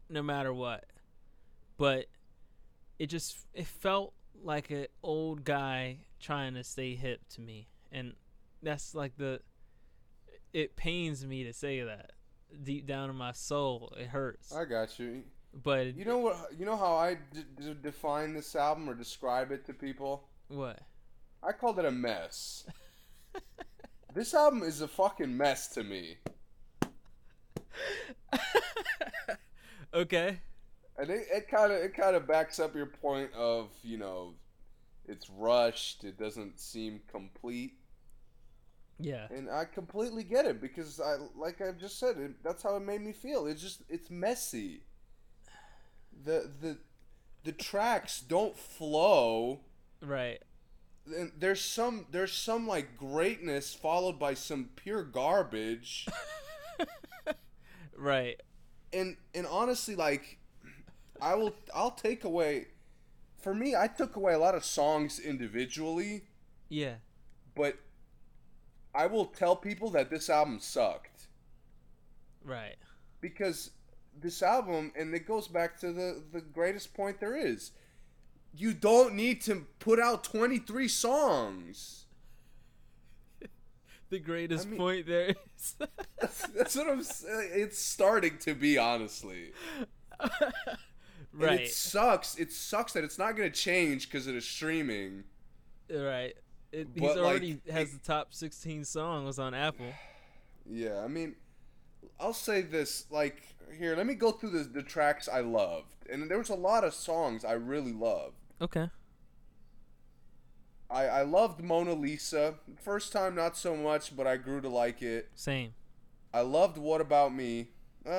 no 0.10 0.22
matter 0.24 0.54
what, 0.54 0.86
but 1.78 2.06
it 3.00 3.08
just 3.08 3.46
it 3.54 3.68
felt 3.68 4.14
like 4.44 4.70
an 4.72 4.88
old 5.02 5.44
guy 5.44 6.00
trying 6.20 6.54
to 6.56 6.64
stay 6.64 6.96
hip 6.96 7.22
to 7.30 7.42
me, 7.42 7.68
and 7.92 8.14
that's 8.62 8.94
like 8.96 9.18
the. 9.18 9.40
It 10.54 10.76
pains 10.76 11.26
me 11.26 11.44
to 11.46 11.54
say 11.54 11.82
that 11.82 12.12
deep 12.64 12.86
down 12.86 13.10
in 13.10 13.16
my 13.16 13.32
soul. 13.32 13.92
It 13.98 14.08
hurts, 14.08 14.54
I 14.54 14.66
got 14.66 15.00
you. 15.00 15.24
but 15.64 15.96
You 15.96 16.06
know 16.06 16.20
what? 16.20 16.52
You 16.56 16.66
know 16.66 16.78
how 16.78 16.94
I 16.94 17.16
d- 17.16 17.44
d- 17.60 17.76
define 17.82 18.34
this 18.34 18.56
album 18.56 18.88
or 18.88 18.94
describe 18.94 19.52
it 19.52 19.66
to 19.66 19.74
people? 19.74 20.28
what? 20.50 20.80
I 21.46 21.52
called 21.52 21.80
it 21.80 21.86
a 21.86 21.92
mess. 21.92 22.66
this 24.14 24.34
album 24.34 24.64
is 24.64 24.82
a 24.82 24.88
fucking 24.88 25.36
mess 25.36 25.68
to 25.70 25.84
me. 25.84 26.18
Okay. 29.94 30.40
And 30.98 31.10
it, 31.12 31.28
it 31.32 31.48
kind 31.48 31.72
of 31.72 31.78
it 31.80 31.94
kind 31.96 32.16
of 32.16 32.28
backs 32.28 32.60
up 32.60 32.76
your 32.76 32.88
point 32.88 33.32
of 33.34 33.70
you 33.84 33.98
know, 33.98 34.34
it's 35.06 35.30
rushed. 35.30 36.04
It 36.04 36.18
doesn't 36.18 36.60
seem 36.60 37.02
complete, 37.12 37.74
Yeah. 39.00 39.28
and 39.30 39.50
I 39.50 39.66
completely 39.66 40.24
get 40.24 40.46
it 40.46 40.62
because 40.62 41.00
I 41.00 41.18
like 41.36 41.62
I 41.62 41.72
just 41.72 42.00
said 42.00 42.18
it, 42.18 42.44
that's 42.44 42.64
how 42.64 42.76
it 42.76 42.82
made 42.82 43.02
me 43.02 43.12
feel. 43.12 43.46
It's 43.46 43.62
just 43.62 43.84
it's 43.88 44.10
messy. 44.10 44.82
The 46.26 46.50
the 46.62 46.78
the 47.44 47.52
tracks 47.52 48.20
don't 48.20 48.58
flow. 48.58 49.60
Right. 50.02 50.42
There's 51.06 51.62
some 51.62 52.06
there's 52.12 52.32
some 52.34 52.66
like 52.68 52.98
greatness 52.98 53.74
followed 53.74 54.18
by 54.20 54.34
some 54.36 54.70
pure 54.76 55.04
garbage. 55.04 56.08
Right. 57.98 58.42
and 58.92 59.16
and 59.34 59.48
honestly 59.48 59.96
like 59.96 60.38
i 61.22 61.36
will 61.36 61.54
i'll 61.74 61.92
take 61.92 62.24
away 62.26 62.68
for 63.40 63.54
me 63.54 63.76
i 63.76 63.88
took 63.88 64.16
away 64.18 64.34
a 64.34 64.40
lot 64.40 64.56
of 64.56 64.66
songs 64.66 65.20
individually 65.20 66.24
Yeah. 66.70 66.96
but 67.56 67.78
i 68.94 69.06
will 69.06 69.26
tell 69.26 69.56
people 69.56 69.90
that 69.92 70.10
this 70.10 70.30
album 70.30 70.60
sucked 70.60 71.28
Right. 72.44 72.76
because 73.22 73.72
this 74.20 74.42
album 74.44 74.92
and 74.98 75.14
it 75.14 75.26
goes 75.26 75.48
back 75.48 75.80
to 75.80 75.94
the 75.94 76.22
the 76.32 76.42
greatest 76.42 76.94
point 76.94 77.20
there 77.22 77.38
is 77.38 77.72
you 78.56 78.74
don't 78.74 79.16
need 79.16 79.42
to 79.42 79.66
put 79.80 80.00
out 80.00 80.24
23 80.24 80.88
songs 80.88 82.06
The 84.10 84.20
greatest 84.20 84.68
I 84.68 84.70
mean- 84.70 84.80
point 84.80 85.08
there 85.08 85.30
is. 85.58 85.76
that's, 86.20 86.48
that's 86.56 86.76
what 86.76 86.88
i'm 86.90 87.04
saying 87.04 87.50
uh, 87.54 87.56
it's 87.56 87.80
starting 87.80 88.38
to 88.40 88.54
be 88.54 88.78
honestly 88.78 89.52
And 90.20 90.32
right. 91.34 91.62
it 91.62 91.72
sucks 91.72 92.38
it 92.38 92.52
sucks 92.52 92.94
that 92.94 93.04
it's 93.04 93.18
not 93.18 93.36
going 93.36 93.52
to 93.52 93.58
change 93.58 94.08
because 94.10 94.28
it 94.28 94.36
is 94.36 94.46
streaming 94.48 95.24
Right. 95.90 96.34
It, 96.72 96.88
he's 96.94 97.02
But, 97.02 97.18
like, 97.18 97.26
already 97.26 97.62
has 97.72 97.90
it- 97.94 98.02
the 98.02 98.08
top 98.08 98.34
16 98.34 98.86
songs 98.86 99.38
on 99.40 99.54
Apple. 99.54 99.86
Yeah, 100.66 101.02
I 101.04 101.10
mean, 101.10 101.36
I'll 102.22 102.34
say 102.34 102.62
this. 102.62 103.06
Like, 103.12 103.44
here, 103.78 103.98
let 103.98 104.08
me 104.08 104.14
go 104.16 104.32
through 104.32 104.52
the, 104.52 104.64
the 104.64 104.82
tracks 104.82 105.28
I 105.28 105.42
loved. 105.42 105.94
And 106.10 106.32
there 106.32 106.38
was 106.38 106.50
a 106.50 106.56
lot 106.56 106.86
of 106.86 106.94
songs 106.94 107.44
I 107.44 107.52
really 107.52 107.92
loved. 107.92 108.38
Okay. 108.64 108.90
I, 110.90 111.06
I 111.06 111.22
loved 111.24 111.62
Mona 111.64 111.94
Lisa. 111.94 112.56
First 112.82 113.12
time, 113.12 113.36
not 113.36 113.58
so 113.58 113.76
much, 113.76 114.16
but 114.16 114.26
I 114.28 114.38
grew 114.38 114.62
to 114.62 114.70
like 114.70 115.02
it. 115.02 115.30
Same. 115.36 115.74
I 116.34 116.42
loved 116.42 116.78
What 116.78 117.02
About 117.02 117.34
Me. 117.34 117.68
Uh, 118.06 118.10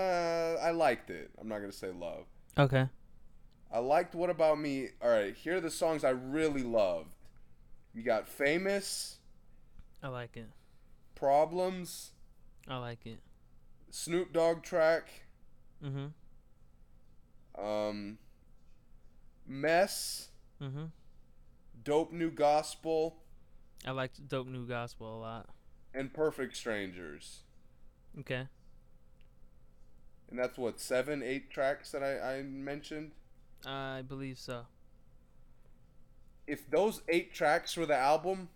I 0.60 0.70
liked 0.70 1.10
it. 1.10 1.30
I'm 1.40 1.48
not 1.48 1.58
going 1.58 1.70
to 1.70 1.76
say 1.76 1.90
love. 1.92 2.24
Okay. 2.58 2.88
I 3.72 3.78
liked 3.78 4.14
What 4.14 4.28
About 4.30 4.58
Me. 4.58 4.88
All 5.02 5.10
right, 5.10 5.34
here 5.34 5.56
are 5.56 5.60
the 5.60 5.70
songs 5.70 6.04
I 6.04 6.10
really 6.10 6.62
loved. 6.62 7.14
You 7.94 8.02
got 8.02 8.28
Famous, 8.28 9.18
I 10.02 10.08
like 10.08 10.36
it. 10.36 10.48
Problems, 11.14 12.10
I 12.68 12.76
like 12.78 13.06
it. 13.06 13.18
Snoop 13.90 14.32
Dogg 14.32 14.62
track, 14.62 15.08
Mm-hmm. 15.84 16.06
um, 17.64 18.18
Mess, 19.46 20.28
Mm-hmm. 20.62 20.84
Dope 21.82 22.12
New 22.12 22.30
Gospel, 22.30 23.16
I 23.86 23.90
liked 23.90 24.26
Dope 24.28 24.46
New 24.46 24.66
Gospel 24.66 25.16
a 25.16 25.20
lot. 25.20 25.48
and 25.92 26.12
Perfect 26.12 26.56
Strangers. 26.56 27.40
Okay. 28.20 28.48
And 30.30 30.38
that's 30.38 30.56
what, 30.56 30.80
seven, 30.80 31.22
eight 31.22 31.50
tracks 31.50 31.90
that 31.92 32.02
I, 32.02 32.36
I 32.38 32.42
mentioned? 32.42 33.12
I 33.66 34.02
believe 34.02 34.38
so. 34.38 34.62
If 36.46 36.68
those 36.70 37.02
eight 37.08 37.32
tracks 37.34 37.76
were 37.76 37.86
the 37.86 37.96
album, 37.96 38.48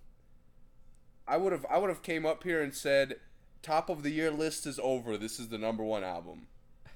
I 1.26 1.36
would 1.36 1.52
have 1.52 1.66
I 1.70 1.78
would 1.78 1.90
have 1.90 2.02
came 2.02 2.24
up 2.26 2.42
here 2.44 2.62
and 2.62 2.74
said, 2.74 3.16
top 3.62 3.88
of 3.90 4.02
the 4.02 4.10
year 4.10 4.30
list 4.30 4.66
is 4.66 4.78
over. 4.82 5.16
This 5.18 5.38
is 5.38 5.48
the 5.48 5.58
number 5.58 5.82
one 5.84 6.04
album. 6.04 6.46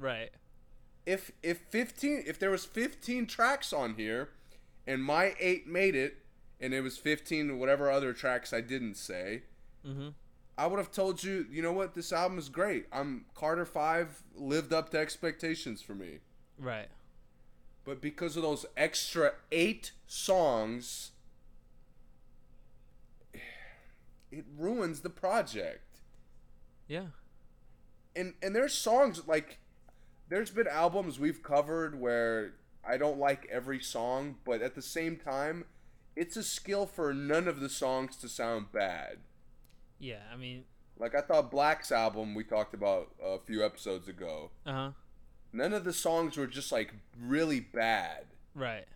Right. 0.00 0.30
If 1.08 1.32
if 1.42 1.58
fifteen 1.70 2.22
if 2.26 2.38
there 2.38 2.50
was 2.50 2.64
fifteen 2.66 3.26
tracks 3.26 3.72
on 3.72 3.94
here, 3.94 4.28
and 4.86 5.02
my 5.02 5.34
eight 5.40 5.66
made 5.66 5.94
it, 5.94 6.18
and 6.60 6.74
it 6.74 6.82
was 6.82 6.98
fifteen 6.98 7.58
whatever 7.58 7.90
other 7.90 8.12
tracks 8.12 8.52
I 8.52 8.60
didn't 8.60 8.96
say, 8.96 9.42
Mm-hmm. 9.86 10.08
I 10.56 10.66
would 10.66 10.78
have 10.78 10.90
told 10.90 11.22
you, 11.22 11.46
you 11.50 11.62
know 11.62 11.72
what, 11.72 11.94
this 11.94 12.12
album 12.12 12.38
is 12.38 12.48
great. 12.48 12.86
I'm 12.92 13.26
Carter 13.34 13.64
Five 13.64 14.22
lived 14.34 14.72
up 14.72 14.90
to 14.90 14.98
expectations 14.98 15.80
for 15.80 15.94
me. 15.94 16.18
Right. 16.58 16.88
But 17.84 18.00
because 18.00 18.36
of 18.36 18.42
those 18.42 18.66
extra 18.76 19.34
eight 19.52 19.92
songs, 20.06 21.12
it 24.32 24.44
ruins 24.58 25.00
the 25.00 25.10
project. 25.10 26.00
Yeah. 26.88 27.06
And 28.16 28.34
and 28.42 28.54
there's 28.54 28.74
songs 28.74 29.22
like 29.28 29.58
there's 30.28 30.50
been 30.50 30.66
albums 30.68 31.18
we've 31.18 31.42
covered 31.42 31.98
where 32.00 32.54
I 32.86 32.96
don't 32.96 33.18
like 33.18 33.46
every 33.50 33.80
song, 33.80 34.36
but 34.44 34.62
at 34.62 34.74
the 34.74 34.82
same 34.82 35.16
time, 35.16 35.64
it's 36.16 36.36
a 36.36 36.42
skill 36.42 36.86
for 36.86 37.12
none 37.14 37.48
of 37.48 37.60
the 37.60 37.68
songs 37.68 38.16
to 38.16 38.28
sound 38.28 38.72
bad. 38.72 39.18
Yeah, 39.98 40.22
I 40.32 40.36
mean, 40.36 40.64
Like 40.98 41.14
I 41.14 41.20
thought 41.20 41.50
Black's 41.50 41.92
album 41.92 42.34
we 42.34 42.44
talked 42.44 42.74
about 42.74 43.10
a 43.22 43.38
few 43.38 43.64
episodes 43.64 44.08
ago. 44.08 44.50
uh 44.66 44.72
huh. 44.72 44.90
None 45.52 45.72
of 45.72 45.84
the 45.84 45.92
songs 45.94 46.36
were 46.36 46.46
just 46.46 46.70
like 46.70 46.92
really 47.18 47.60
bad. 47.60 48.26
Right. 48.54 48.86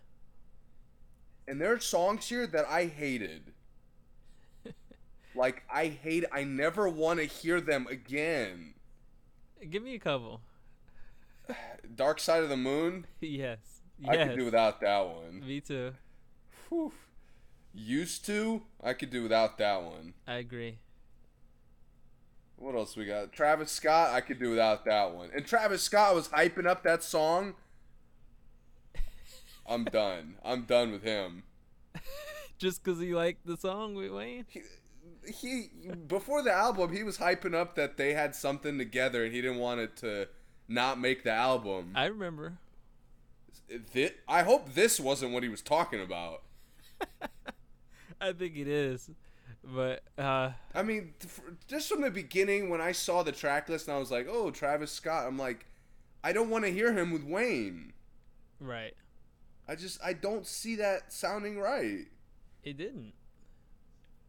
And 1.47 1.59
there 1.59 1.73
are 1.73 1.79
songs 1.79 2.29
here 2.29 2.45
that 2.47 2.65
I 2.67 2.85
hated. 2.85 3.53
like 5.35 5.63
I 5.73 5.87
hate 5.87 6.25
I 6.31 6.43
never 6.43 6.87
want 6.87 7.19
to 7.19 7.25
hear 7.25 7.59
them 7.59 7.87
again. 7.89 8.75
Give 9.69 9.81
me 9.83 9.95
a 9.95 9.99
couple. 9.99 10.41
Dark 11.95 12.19
Side 12.19 12.43
of 12.43 12.49
the 12.49 12.57
Moon, 12.57 13.05
yes. 13.21 13.81
I 14.07 14.15
Yes. 14.15 14.27
could 14.29 14.37
do 14.37 14.45
without 14.45 14.81
that 14.81 14.99
one. 15.07 15.43
Me 15.45 15.61
too. 15.61 15.93
Whew. 16.69 16.91
Used 17.73 18.25
to, 18.25 18.63
I 18.83 18.93
could 18.93 19.09
do 19.09 19.23
without 19.23 19.57
that 19.57 19.81
one. 19.83 20.13
I 20.27 20.35
agree. 20.35 20.79
What 22.55 22.75
else 22.75 22.95
we 22.95 23.05
got? 23.05 23.31
Travis 23.33 23.71
Scott, 23.71 24.11
I 24.13 24.21
could 24.21 24.39
do 24.39 24.49
without 24.51 24.85
that 24.85 25.13
one. 25.13 25.29
And 25.35 25.45
Travis 25.45 25.81
Scott 25.83 26.15
was 26.15 26.29
hyping 26.29 26.65
up 26.67 26.83
that 26.83 27.03
song. 27.03 27.55
I'm 29.67 29.83
done. 29.85 30.35
I'm 30.43 30.63
done 30.63 30.91
with 30.91 31.03
him. 31.03 31.43
Just 32.57 32.83
because 32.83 32.99
he 32.99 33.13
liked 33.13 33.45
the 33.45 33.57
song 33.57 33.95
with 33.95 34.11
Wayne? 34.11 34.45
He, 34.49 34.61
he 35.25 35.69
before 36.07 36.41
the 36.41 36.51
album, 36.53 36.93
he 36.93 37.03
was 37.03 37.17
hyping 37.17 37.53
up 37.55 37.75
that 37.75 37.97
they 37.97 38.13
had 38.13 38.35
something 38.35 38.77
together, 38.77 39.25
and 39.25 39.33
he 39.33 39.41
didn't 39.41 39.59
want 39.59 39.79
it 39.81 39.95
to 39.97 40.27
not 40.73 40.99
make 40.99 41.23
the 41.23 41.31
album. 41.31 41.91
I 41.95 42.05
remember. 42.05 42.53
Thi- 43.91 44.11
I 44.27 44.43
hope 44.43 44.73
this 44.73 44.99
wasn't 44.99 45.31
what 45.33 45.43
he 45.43 45.49
was 45.49 45.61
talking 45.61 46.01
about. 46.01 46.43
I 48.21 48.31
think 48.33 48.55
it 48.57 48.67
is. 48.67 49.09
But, 49.63 50.03
uh, 50.17 50.51
I 50.75 50.83
mean, 50.83 51.13
just 51.67 51.87
from 51.89 52.01
the 52.01 52.11
beginning, 52.11 52.69
when 52.69 52.81
I 52.81 52.91
saw 52.91 53.23
the 53.23 53.31
track 53.31 53.69
list, 53.69 53.87
and 53.87 53.95
I 53.95 53.99
was 53.99 54.11
like, 54.11 54.27
"Oh, 54.29 54.51
Travis 54.51 54.91
Scott," 54.91 55.25
I'm 55.25 55.37
like, 55.37 55.65
I 56.23 56.33
don't 56.33 56.49
want 56.49 56.65
to 56.65 56.71
hear 56.71 56.93
him 56.93 57.11
with 57.11 57.23
Wayne. 57.23 57.93
right. 58.59 58.93
I 59.65 59.75
just 59.75 60.03
I 60.03 60.11
don't 60.11 60.45
see 60.45 60.75
that 60.75 61.13
sounding 61.13 61.57
right. 61.57 62.07
It 62.65 62.75
didn't. 62.77 63.13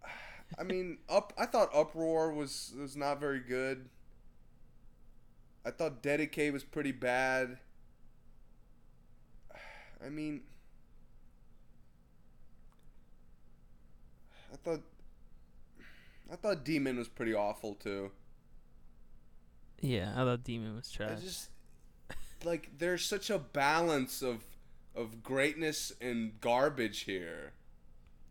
I 0.59 0.62
mean, 0.62 0.99
up. 1.09 1.33
I 1.37 1.47
thought 1.47 1.75
Uproar 1.75 2.33
was 2.33 2.73
was 2.79 2.97
not 2.97 3.19
very 3.19 3.41
good. 3.41 3.89
I 5.65 5.70
thought 5.70 6.03
Dedicate 6.03 6.53
was 6.53 6.65
pretty 6.65 6.93
bad. 6.93 7.59
I 10.05 10.09
mean, 10.11 10.43
I 14.53 14.57
thought 14.57 14.82
I 16.31 16.36
thought 16.36 16.65
Demon 16.65 16.99
was 16.99 17.09
pretty 17.09 17.35
awful 17.35 17.74
too. 17.74 18.11
Yeah, 19.81 20.12
I 20.15 20.24
thought 20.24 20.45
Demon 20.45 20.74
was 20.77 20.91
trash. 20.91 21.19
I 21.19 21.20
just 21.20 21.51
like 22.45 22.70
there's 22.78 23.05
such 23.05 23.31
a 23.31 23.39
balance 23.39 24.23
of 24.23 24.45
of 24.95 25.23
greatness 25.23 25.93
and 26.01 26.41
garbage 26.41 27.01
here. 27.01 27.53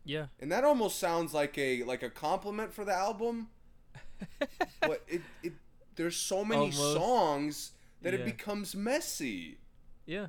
yeah. 0.04 0.26
And 0.40 0.50
that 0.52 0.64
almost 0.64 0.98
sounds 0.98 1.34
like 1.34 1.56
a 1.58 1.82
like 1.84 2.02
a 2.02 2.10
compliment 2.10 2.72
for 2.72 2.84
the 2.84 2.94
album. 2.94 3.48
but 4.84 5.02
it, 5.08 5.22
it 5.42 5.54
there's 5.96 6.16
so 6.16 6.44
many 6.44 6.60
Almost. 6.72 6.92
songs 6.94 7.72
that 8.02 8.12
Yeah. 8.14 8.20
it 8.20 8.24
becomes 8.24 8.74
messy. 8.74 9.58
Yeah. 10.06 10.28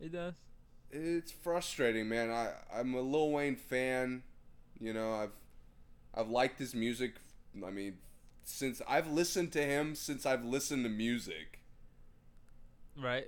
It 0.00 0.12
does. 0.12 0.34
It's 0.90 1.32
frustrating, 1.32 2.08
man. 2.08 2.30
I 2.30 2.52
I'm 2.72 2.94
a 2.94 3.00
Lil 3.00 3.30
Wayne 3.32 3.56
fan. 3.56 4.22
You 4.80 4.92
know, 4.92 5.12
I've 5.12 5.32
I've 6.14 6.28
liked 6.30 6.58
his 6.58 6.74
music. 6.74 7.14
I 7.66 7.70
mean, 7.70 7.98
since 8.44 8.80
I've 8.88 9.08
listened 9.08 9.52
to 9.52 9.62
him 9.62 9.94
since 9.94 10.24
I've 10.24 10.44
listened 10.44 10.84
to 10.84 10.88
music. 10.90 11.60
Right. 12.96 13.26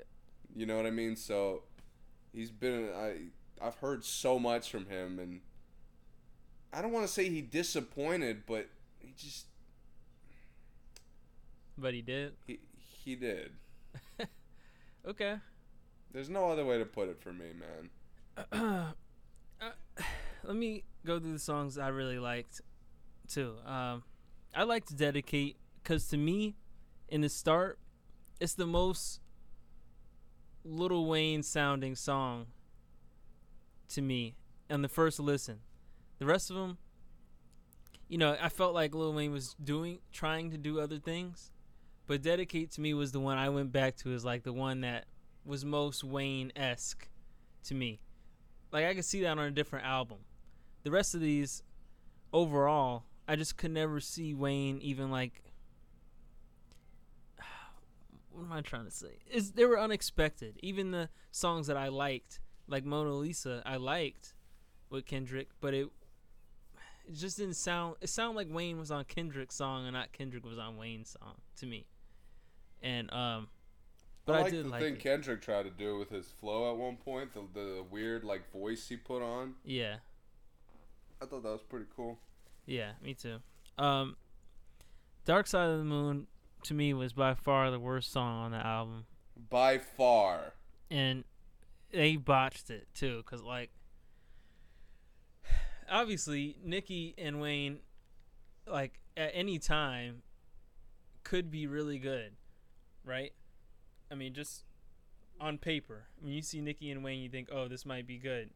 You 0.55 0.66
know 0.66 0.77
what 0.77 0.87
I 0.87 0.91
mean? 0.91 1.16
So 1.16 1.62
he's 2.32 2.51
been 2.51 2.91
I 2.97 3.16
I've 3.61 3.77
heard 3.77 4.05
so 4.05 4.39
much 4.39 4.70
from 4.70 4.87
him 4.87 5.19
and 5.19 5.41
I 6.73 6.81
don't 6.81 6.93
want 6.93 7.07
to 7.07 7.12
say 7.12 7.28
he 7.28 7.41
disappointed, 7.43 8.45
but 8.47 8.69
he 9.01 9.12
just 9.16 9.47
But 11.81 11.94
he 11.94 12.02
did. 12.02 12.35
he 12.47 12.61
he 12.77 13.16
did. 13.16 13.52
Okay. 15.07 15.36
There's 16.12 16.28
no 16.28 16.51
other 16.51 16.65
way 16.65 16.77
to 16.78 16.85
put 16.85 17.09
it 17.09 17.23
for 17.23 17.32
me, 17.32 17.47
man. 18.52 18.94
Let 20.44 20.57
me 20.57 20.85
go 21.07 21.19
through 21.19 21.32
the 21.32 21.39
songs 21.39 21.78
I 21.78 21.89
really 21.89 22.19
liked, 22.19 22.61
too. 23.28 23.55
Um, 23.65 24.02
I 24.55 24.65
liked 24.65 24.94
Dedicate 24.94 25.57
because 25.82 26.07
to 26.09 26.16
me, 26.16 26.57
in 27.09 27.23
the 27.23 27.28
start, 27.28 27.78
it's 28.40 28.55
the 28.55 28.66
most 28.66 29.20
Little 30.65 31.07
Wayne 31.07 31.43
sounding 31.43 31.94
song 31.94 32.47
to 33.89 34.02
me 34.02 34.35
on 34.70 34.82
the 34.82 34.89
first 34.89 35.19
listen. 35.19 35.61
The 36.19 36.27
rest 36.27 36.51
of 36.51 36.57
them, 36.57 36.78
you 38.09 38.19
know, 38.19 38.36
I 38.40 38.48
felt 38.48 38.74
like 38.74 38.94
Lil 38.94 39.15
Wayne 39.15 39.32
was 39.32 39.55
doing, 39.62 40.01
trying 40.12 40.51
to 40.51 40.59
do 40.59 40.81
other 40.81 40.98
things, 40.98 41.51
but 42.11 42.23
Dedicate 42.23 42.73
to 42.73 42.81
me 42.81 42.93
was 42.93 43.12
the 43.12 43.20
one 43.20 43.39
I 43.39 43.51
went 43.51 43.70
back 43.70 43.95
to 43.99 44.12
as 44.12 44.24
like 44.24 44.43
the 44.43 44.53
one 44.53 44.81
that 44.81 45.05
was 45.45 45.65
most 45.65 46.03
Wayne 46.03 46.51
esque 46.57 47.09
to 47.62 47.74
me. 47.77 48.01
Like 48.73 48.85
I 48.85 48.95
could 48.95 49.05
see 49.05 49.20
that 49.20 49.39
on 49.39 49.39
a 49.39 49.51
different 49.53 49.87
album. 49.87 50.19
The 50.82 50.91
rest 50.91 51.15
of 51.15 51.20
these, 51.20 51.62
overall, 52.32 53.05
I 53.28 53.37
just 53.37 53.57
could 53.57 53.70
never 53.70 54.01
see 54.01 54.35
Wayne 54.35 54.81
even 54.81 55.12
like. 55.12 55.53
What 58.32 58.43
am 58.43 58.53
I 58.55 58.61
trying 58.62 58.87
to 58.87 58.91
say? 58.91 59.20
Is 59.31 59.53
they 59.53 59.65
were 59.65 59.78
unexpected. 59.78 60.59
Even 60.65 60.91
the 60.91 61.11
songs 61.31 61.69
that 61.69 61.77
I 61.77 61.91
liked, 61.91 62.41
like 62.66 62.85
Mona 62.85 63.12
Lisa, 63.12 63.62
I 63.65 63.77
liked 63.77 64.35
with 64.89 65.07
Kendrick, 65.07 65.51
but 65.61 65.74
it 65.74 65.87
it 67.07 67.15
just 67.15 67.37
didn't 67.37 67.55
sound. 67.55 67.95
It 68.01 68.09
sounded 68.09 68.37
like 68.37 68.49
Wayne 68.51 68.81
was 68.81 68.91
on 68.91 69.05
Kendrick's 69.05 69.55
song 69.55 69.85
and 69.87 69.95
not 69.95 70.11
Kendrick 70.11 70.45
was 70.45 70.59
on 70.59 70.77
Wayne's 70.77 71.11
song 71.11 71.37
to 71.59 71.66
me. 71.66 71.87
And 72.82 73.12
um, 73.12 73.48
but 74.24 74.36
I, 74.36 74.36
like 74.36 74.40
I 74.40 74.43
like 74.43 74.52
did 74.52 74.65
the 74.65 74.69
like 74.70 74.82
thing 74.82 74.94
it. 74.94 75.01
Kendrick 75.01 75.43
tried 75.43 75.65
to 75.65 75.70
do 75.70 75.98
with 75.98 76.11
his 76.11 76.27
flow 76.40 76.70
at 76.70 76.77
one 76.78 76.97
point, 76.97 77.32
the 77.35 77.43
the 77.52 77.85
weird 77.90 78.24
like 78.24 78.51
voice 78.52 78.89
he 78.89 78.97
put 78.97 79.23
on. 79.23 79.55
Yeah. 79.65 79.97
I 81.23 81.27
thought 81.27 81.43
that 81.43 81.51
was 81.51 81.62
pretty 81.62 81.86
cool. 81.94 82.19
Yeah, 82.65 82.93
me 83.02 83.12
too. 83.15 83.39
Um, 83.77 84.16
Dark 85.27 85.47
Side 85.47 85.69
of 85.69 85.78
the 85.78 85.85
Moon 85.85 86.27
to 86.65 86.74
me 86.74 86.94
was 86.94 87.12
by 87.12 87.35
far 87.35 87.70
the 87.70 87.78
worst 87.78 88.11
song 88.12 88.44
on 88.44 88.51
the 88.52 88.65
album, 88.66 89.05
By 89.51 89.78
far. 89.78 90.55
and 90.90 91.24
they 91.93 92.16
botched 92.16 92.70
it 92.70 92.86
too. 92.94 93.23
Cause 93.27 93.43
like, 93.43 93.70
obviously 95.90 96.57
Nicki 96.65 97.15
and 97.19 97.40
Wayne, 97.40 97.81
like 98.66 99.01
at 99.16 99.31
any 99.35 99.59
time, 99.59 100.23
could 101.24 101.51
be 101.51 101.66
really 101.66 101.98
good, 101.98 102.32
right? 103.11 103.32
I 104.11 104.15
mean, 104.15 104.32
just 104.32 104.65
on 105.41 105.59
paper, 105.59 106.05
when 106.20 106.32
you 106.32 106.43
see 106.43 106.61
Nicki 106.61 106.91
and 106.91 107.03
Wayne, 107.03 107.20
you 107.20 107.28
think, 107.28 107.49
oh, 107.53 107.69
this 107.69 107.85
might 107.85 108.07
be 108.07 108.16
good. 108.16 108.51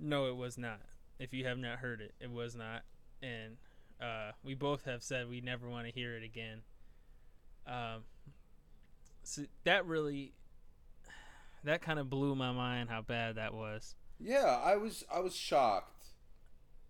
No, 0.00 0.26
it 0.26 0.36
was 0.36 0.56
not. 0.56 0.80
If 1.18 1.32
you 1.32 1.44
have 1.44 1.58
not 1.58 1.78
heard 1.78 2.00
it, 2.00 2.14
it 2.18 2.30
was 2.30 2.56
not. 2.56 2.82
And 3.22 3.58
uh, 4.00 4.32
we 4.42 4.54
both 4.54 4.84
have 4.84 5.02
said 5.02 5.28
we 5.28 5.40
never 5.40 5.68
want 5.68 5.86
to 5.86 5.92
hear 5.92 6.16
it 6.16 6.24
again. 6.24 6.62
Um, 7.66 8.02
so 9.22 9.42
that 9.64 9.86
really, 9.86 10.32
that 11.62 11.82
kind 11.82 11.98
of 11.98 12.10
blew 12.10 12.34
my 12.34 12.52
mind 12.52 12.88
how 12.88 13.02
bad 13.02 13.36
that 13.36 13.54
was. 13.54 13.94
Yeah, 14.18 14.60
I 14.64 14.76
was 14.76 15.04
I 15.12 15.20
was 15.20 15.34
shocked. 15.34 16.06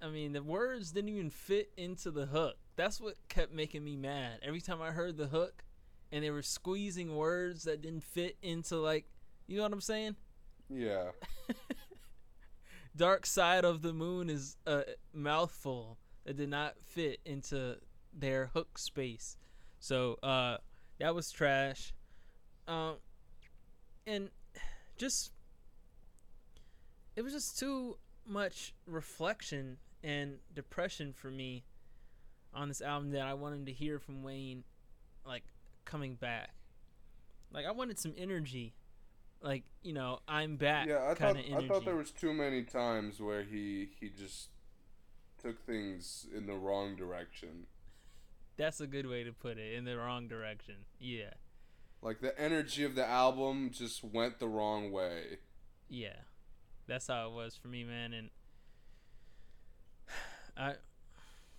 I 0.01 0.09
mean, 0.09 0.33
the 0.33 0.43
words 0.43 0.93
didn't 0.93 1.11
even 1.11 1.31
fit 1.31 1.71
into 1.77 2.11
the 2.11 2.27
hook. 2.27 2.57
That's 2.77 3.01
what 3.01 3.17
kept 3.29 3.53
making 3.53 3.85
me 3.85 3.97
mad. 3.97 4.41
Every 4.43 4.61
time 4.61 4.83
I 4.83 4.91
heard 4.91 5.17
the 5.17 5.27
hook 5.27 5.65
and 6.13 6.23
they 6.23 6.31
were 6.31 6.43
squeezing 6.43 7.17
words 7.17 7.65
that 7.65 7.81
didn't 7.81 8.05
fit 8.05 8.37
into, 8.43 8.77
like, 8.77 9.07
you 9.47 9.57
know 9.57 9.63
what 9.63 9.73
I'm 9.73 9.81
saying? 9.81 10.17
Yeah. 10.69 11.13
Dark 12.97 13.25
Side 13.25 13.65
of 13.65 13.81
the 13.81 13.95
Moon 13.95 14.29
is 14.29 14.59
a 14.67 14.85
mouthful 15.15 15.97
that 16.25 16.37
did 16.37 16.51
not 16.51 16.75
fit 16.85 17.21
into 17.25 17.77
their 18.13 18.51
hook 18.53 18.77
space. 18.77 19.39
So, 19.81 20.19
uh, 20.23 20.59
that 21.01 21.15
was 21.15 21.33
trash. 21.33 21.95
Um, 22.69 22.97
and 24.07 24.29
just, 24.99 25.33
it 27.17 27.23
was 27.23 27.33
just 27.33 27.59
too 27.59 27.97
much 28.27 28.75
reflection 28.87 29.79
and 30.05 30.37
depression 30.55 31.15
for 31.15 31.31
me 31.31 31.65
on 32.55 32.69
this 32.69 32.83
album 32.83 33.13
that 33.13 33.23
I 33.23 33.33
wanted 33.33 33.65
to 33.67 33.73
hear 33.73 33.99
from 33.99 34.23
Wayne, 34.23 34.65
like, 35.27 35.45
coming 35.85 36.15
back. 36.17 36.51
Like, 37.53 37.67
I 37.67 37.71
wanted 37.73 37.99
some 37.99 38.15
energy. 38.17 38.75
like 39.43 39.65
you 39.83 39.93
know 39.93 40.21
I'm 40.29 40.57
back 40.57 40.87
Yeah, 40.87 41.03
I 41.11 41.15
kind 41.15 41.19
thought 41.19 41.31
of 41.45 41.51
energy. 41.51 41.65
I 41.67 41.69
thought 41.69 41.85
there 41.85 41.97
was 41.97 42.11
too 42.13 42.33
many 42.33 42.63
times 42.63 43.21
where 43.21 43.43
he 43.43 43.89
he 44.01 44.09
just 44.09 44.51
took 45.39 45.65
things 45.67 46.27
in 46.35 46.47
the 46.47 46.55
wrong 46.55 46.95
direction. 46.97 47.67
That's 48.57 48.81
a 48.81 48.87
good 48.87 49.07
way 49.07 49.25
to 49.25 49.33
put 49.33 49.59
it. 49.59 49.75
In 49.75 49.85
the 49.85 49.97
wrong 49.97 50.29
direction. 50.29 50.77
Yeah, 51.01 51.35
Like 52.01 52.21
the 52.21 52.39
energy 52.41 52.85
of 52.85 52.95
the 52.95 53.05
album 53.07 53.71
just 53.73 54.05
went 54.05 54.39
the 54.39 54.49
wrong 54.49 54.93
way. 54.93 55.39
yeah. 55.89 56.17
That's 56.87 57.07
how 57.07 57.29
it 57.29 57.33
was 57.33 57.57
for 57.57 57.69
me, 57.69 57.85
man. 57.85 58.13
And 58.13 58.31
I, 60.57 60.75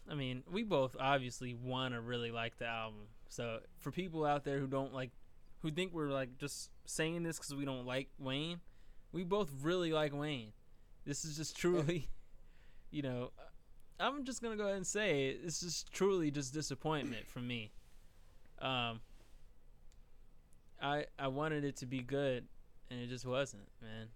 I 0.09 0.15
mean, 0.15 0.43
we 0.51 0.63
both 0.63 0.95
obviously 0.99 1.53
want 1.53 1.93
to 1.93 2.01
really 2.01 2.29
like 2.31 2.57
the 2.57 2.65
album. 2.67 3.07
So 3.33 3.61
for 3.79 3.89
people 3.89 4.25
out 4.25 4.43
there 4.43 4.59
who 4.59 4.67
don't 4.67 4.93
like, 4.93 5.09
who 5.63 5.71
think 5.71 5.91
we're 5.91 6.11
like 6.11 6.37
just 6.37 6.69
saying 6.85 7.23
this 7.23 7.37
because 7.37 7.55
we 7.55 7.65
don't 7.65 7.85
like 7.85 8.09
Wayne, 8.19 8.59
we 9.11 9.23
both 9.23 9.49
really 9.63 9.91
like 9.91 10.13
Wayne. 10.13 10.53
This 11.03 11.25
is 11.25 11.35
just 11.35 11.57
truly, 11.57 12.09
you 12.91 13.01
know, 13.01 13.31
I'm 13.99 14.23
just 14.23 14.43
gonna 14.43 14.55
go 14.55 14.65
ahead 14.65 14.75
and 14.75 14.85
say 14.85 15.29
it. 15.29 15.39
It's 15.43 15.61
just 15.61 15.91
truly 15.91 16.29
just 16.29 16.53
disappointment 16.53 17.27
for 17.27 17.39
me. 17.39 17.71
Um, 18.61 19.01
I 20.79 21.05
I 21.17 21.27
wanted 21.27 21.63
it 21.63 21.75
to 21.77 21.87
be 21.87 22.01
good, 22.01 22.45
and 22.91 22.99
it 22.99 23.07
just 23.07 23.25
wasn't, 23.25 23.67
man. 23.81 24.09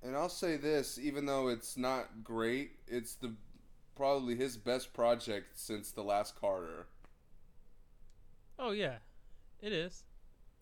And 0.00 0.14
I'll 0.14 0.28
say 0.28 0.58
this, 0.58 0.96
even 0.96 1.26
though 1.26 1.48
it's 1.48 1.76
not 1.76 2.22
great, 2.22 2.72
it's 2.86 3.16
the 3.16 3.34
probably 3.96 4.36
his 4.36 4.56
best 4.56 4.92
project 4.92 5.58
since 5.58 5.90
the 5.90 6.02
last 6.02 6.38
Carter. 6.40 6.86
Oh 8.58 8.70
yeah, 8.70 8.96
it 9.60 9.72
is. 9.72 10.04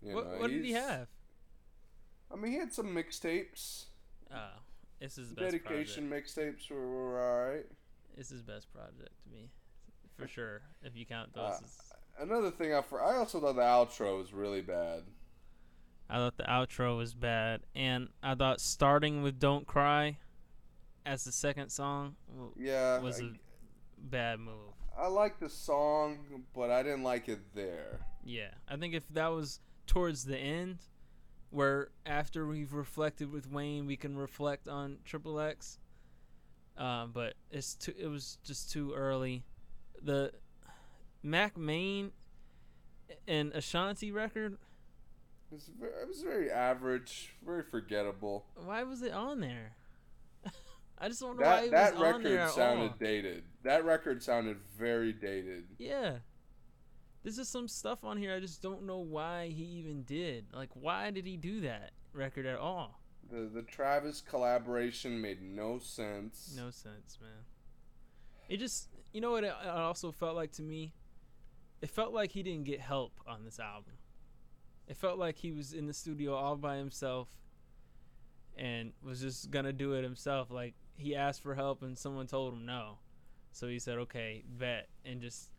You 0.02 0.14
what 0.14 0.26
know, 0.32 0.38
what 0.38 0.50
did 0.50 0.64
he 0.64 0.72
have? 0.72 1.08
I 2.32 2.36
mean, 2.36 2.52
he 2.52 2.58
had 2.58 2.72
some 2.72 2.94
mixtapes. 2.94 3.84
Oh, 4.34 4.60
it's 5.00 5.16
his 5.16 5.28
best 5.28 5.50
Dedication 5.52 6.08
mixtapes 6.10 6.70
were, 6.70 6.88
were 6.88 7.20
alright. 7.20 7.66
It's 8.16 8.30
his 8.30 8.42
best 8.42 8.72
project 8.72 9.10
to 9.24 9.30
me, 9.30 9.50
for 10.16 10.26
sure. 10.26 10.62
If 10.82 10.96
you 10.96 11.06
count 11.06 11.34
those, 11.34 11.44
Uh, 11.44 11.58
as, 11.64 11.78
Another 12.18 12.50
thing, 12.50 12.74
I, 12.74 12.82
for, 12.82 13.02
I 13.02 13.16
also 13.16 13.40
thought 13.40 13.56
the 13.56 13.62
outro 13.62 14.18
was 14.18 14.32
really 14.32 14.60
bad. 14.60 15.02
I 16.10 16.16
thought 16.16 16.36
the 16.36 16.44
outro 16.44 16.96
was 16.98 17.14
bad, 17.14 17.62
and 17.74 18.08
I 18.22 18.34
thought 18.34 18.60
starting 18.60 19.22
with 19.22 19.38
"Don't 19.38 19.66
Cry" 19.66 20.18
as 21.06 21.24
the 21.24 21.32
second 21.32 21.70
song 21.70 22.16
Yeah, 22.56 22.98
was 23.00 23.20
I, 23.20 23.24
a 23.24 23.30
bad 23.98 24.40
move. 24.40 24.71
I 24.98 25.06
like 25.08 25.38
the 25.38 25.48
song, 25.48 26.44
but 26.54 26.70
I 26.70 26.82
didn't 26.82 27.02
like 27.02 27.28
it 27.28 27.40
there. 27.54 28.00
Yeah, 28.24 28.50
I 28.68 28.76
think 28.76 28.94
if 28.94 29.08
that 29.10 29.28
was 29.28 29.60
towards 29.86 30.24
the 30.24 30.38
end, 30.38 30.78
where 31.50 31.90
after 32.06 32.46
we've 32.46 32.72
reflected 32.72 33.30
with 33.30 33.50
Wayne, 33.50 33.86
we 33.86 33.96
can 33.96 34.16
reflect 34.16 34.68
on 34.68 34.98
Triple 35.04 35.40
X. 35.40 35.78
Um, 36.76 37.10
but 37.12 37.34
it's 37.50 37.74
too. 37.74 37.94
It 37.98 38.06
was 38.06 38.38
just 38.44 38.70
too 38.70 38.92
early. 38.94 39.44
The 40.02 40.32
Mack 41.22 41.56
Maine 41.56 42.12
and 43.28 43.52
Ashanti 43.52 44.10
record. 44.10 44.54
It 44.54 45.54
was, 45.54 45.70
very, 45.78 45.92
it 45.92 46.08
was 46.08 46.22
very 46.22 46.50
average, 46.50 47.34
very 47.44 47.62
forgettable. 47.62 48.46
Why 48.56 48.84
was 48.84 49.02
it 49.02 49.12
on 49.12 49.40
there? 49.40 49.76
I 51.02 51.08
just 51.08 51.20
don't 51.20 51.36
know 51.36 51.44
why 51.44 51.62
That 51.62 51.70
that 51.72 51.94
was 51.98 52.14
on 52.14 52.22
there 52.22 52.36
record 52.36 52.54
sounded 52.54 52.98
dated. 53.00 53.42
That 53.64 53.84
record 53.84 54.22
sounded 54.22 54.58
very 54.78 55.12
dated. 55.12 55.64
Yeah. 55.76 56.18
There's 57.24 57.36
just 57.36 57.50
some 57.50 57.66
stuff 57.66 58.04
on 58.04 58.18
here 58.18 58.32
I 58.34 58.38
just 58.38 58.62
don't 58.62 58.84
know 58.84 58.98
why 58.98 59.48
he 59.48 59.64
even 59.64 60.04
did. 60.04 60.46
Like, 60.54 60.70
why 60.74 61.10
did 61.10 61.26
he 61.26 61.36
do 61.36 61.62
that 61.62 61.90
record 62.12 62.46
at 62.46 62.56
all? 62.56 63.00
The 63.28 63.50
the 63.52 63.62
Travis 63.62 64.20
collaboration 64.20 65.20
made 65.20 65.42
no 65.42 65.80
sense. 65.80 66.54
No 66.56 66.70
sense, 66.70 67.18
man. 67.20 67.46
It 68.48 68.58
just, 68.58 68.88
you 69.12 69.20
know 69.20 69.32
what 69.32 69.42
it 69.42 69.52
it 69.64 69.68
also 69.68 70.12
felt 70.12 70.36
like 70.36 70.52
to 70.52 70.62
me? 70.62 70.92
It 71.80 71.90
felt 71.90 72.12
like 72.12 72.30
he 72.30 72.44
didn't 72.44 72.64
get 72.64 72.80
help 72.80 73.12
on 73.26 73.44
this 73.44 73.58
album. 73.58 73.94
It 74.86 74.96
felt 74.96 75.18
like 75.18 75.38
he 75.38 75.50
was 75.50 75.72
in 75.72 75.86
the 75.88 75.94
studio 75.94 76.34
all 76.34 76.56
by 76.56 76.76
himself 76.76 77.28
and 78.56 78.92
was 79.02 79.20
just 79.20 79.50
gonna 79.50 79.72
do 79.72 79.94
it 79.94 80.04
himself. 80.04 80.50
Like, 80.50 80.74
he 80.96 81.14
asked 81.16 81.42
for 81.42 81.54
help 81.54 81.82
and 81.82 81.96
someone 81.98 82.26
told 82.26 82.52
him 82.54 82.64
no. 82.66 82.98
So 83.52 83.68
he 83.68 83.78
said, 83.78 83.98
okay, 83.98 84.44
bet, 84.48 84.88
and 85.04 85.20
just 85.20 85.50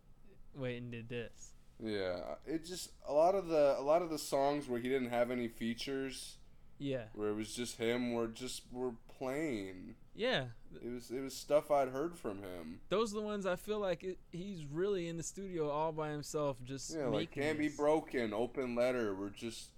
went 0.55 0.77
and 0.77 0.91
did 0.91 1.09
this. 1.09 1.53
Yeah, 1.83 2.35
it 2.45 2.65
just 2.65 2.91
a 3.07 3.13
lot 3.13 3.35
of 3.35 3.47
the 3.47 3.75
a 3.77 3.81
lot 3.81 4.01
of 4.01 4.09
the 4.09 4.17
songs 4.19 4.67
where 4.67 4.79
he 4.79 4.89
didn't 4.89 5.09
have 5.09 5.31
any 5.31 5.47
features, 5.47 6.37
Yeah. 6.79 7.05
where 7.13 7.29
it 7.29 7.35
was 7.35 7.53
just 7.55 7.77
him, 7.77 8.13
were 8.13 8.27
just 8.27 8.63
were 8.71 8.93
plain. 9.17 9.95
Yeah. 10.15 10.45
It 10.83 10.91
was 10.91 11.11
it 11.11 11.19
was 11.21 11.35
stuff 11.35 11.71
I'd 11.71 11.89
heard 11.89 12.15
from 12.17 12.37
him. 12.39 12.79
Those 12.89 13.11
are 13.13 13.17
the 13.19 13.25
ones 13.25 13.45
I 13.45 13.55
feel 13.57 13.79
like 13.79 14.03
it, 14.03 14.19
he's 14.31 14.65
really 14.65 15.07
in 15.07 15.17
the 15.17 15.23
studio 15.23 15.69
all 15.69 15.91
by 15.91 16.09
himself, 16.11 16.57
just 16.63 16.95
Yeah, 16.95 17.07
like 17.07 17.31
can't 17.31 17.57
be 17.59 17.69
broken, 17.69 18.33
open 18.33 18.75
letter. 18.75 19.13
We're 19.15 19.29
just 19.29 19.69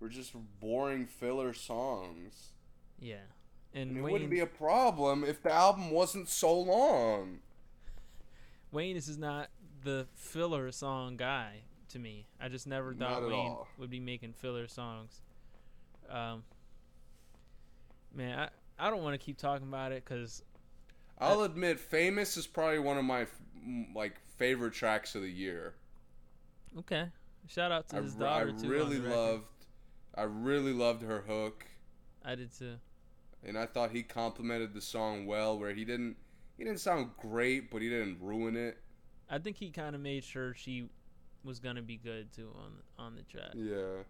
we're 0.00 0.08
just 0.10 0.32
boring 0.60 1.06
filler 1.06 1.52
songs. 1.54 2.52
Yeah, 3.00 3.24
And 3.74 3.90
and 3.90 3.98
it 3.98 4.02
Wayne, 4.02 4.10
wouldn't 4.10 4.30
be 4.30 4.40
a 4.40 4.46
problem 4.46 5.24
if 5.24 5.42
the 5.42 5.52
album 5.52 5.90
wasn't 5.90 6.28
so 6.28 6.58
long. 6.58 7.40
Wayne 8.70 8.94
this 8.96 9.08
is 9.08 9.18
not 9.18 9.50
the 9.82 10.06
filler 10.14 10.70
song 10.72 11.16
guy 11.16 11.62
to 11.88 11.98
me. 11.98 12.26
I 12.40 12.48
just 12.48 12.66
never 12.66 12.94
thought 12.94 13.24
Wayne 13.24 13.32
all. 13.32 13.68
would 13.76 13.90
be 13.90 14.00
making 14.00 14.32
filler 14.34 14.68
songs. 14.68 15.22
Um, 16.08 16.44
man, 18.14 18.38
I 18.38 18.86
I 18.86 18.90
don't 18.90 19.02
want 19.02 19.14
to 19.14 19.24
keep 19.24 19.38
talking 19.38 19.66
about 19.68 19.92
it 19.92 20.04
because 20.04 20.42
I'll 21.18 21.42
admit, 21.42 21.78
"Famous" 21.78 22.36
is 22.36 22.46
probably 22.46 22.78
one 22.80 22.98
of 22.98 23.04
my 23.04 23.26
like 23.94 24.20
favorite 24.36 24.72
tracks 24.74 25.14
of 25.14 25.22
the 25.22 25.30
year. 25.30 25.74
okay, 26.78 27.08
shout 27.46 27.72
out 27.72 27.88
to 27.90 27.96
I, 27.96 28.00
his 28.00 28.16
I 28.18 28.18
daughter 28.18 28.52
too. 28.52 28.74
on 28.78 28.78
really 28.78 28.98
loved, 28.98 29.66
I 30.14 30.22
really 30.22 30.72
loved 30.72 31.02
her 31.02 31.20
hook, 31.22 31.66
I 32.24 32.34
did 32.34 32.52
too. 32.52 32.78
And 33.44 33.58
I 33.58 33.66
thought 33.66 33.90
he 33.90 34.02
complimented 34.02 34.74
the 34.74 34.80
song 34.80 35.26
well. 35.26 35.58
Where 35.58 35.74
he 35.74 35.84
didn't, 35.84 36.16
he 36.56 36.64
didn't 36.64 36.80
sound 36.80 37.10
great, 37.20 37.70
but 37.70 37.82
he 37.82 37.88
didn't 37.88 38.18
ruin 38.20 38.56
it. 38.56 38.78
I 39.30 39.38
think 39.38 39.56
he 39.56 39.70
kind 39.70 39.94
of 39.94 40.00
made 40.00 40.24
sure 40.24 40.54
she 40.54 40.88
was 41.44 41.60
gonna 41.60 41.82
be 41.82 41.96
good 41.96 42.32
too 42.32 42.50
on 42.56 42.72
on 42.98 43.14
the 43.14 43.22
track. 43.22 43.52
Yeah, 43.54 44.02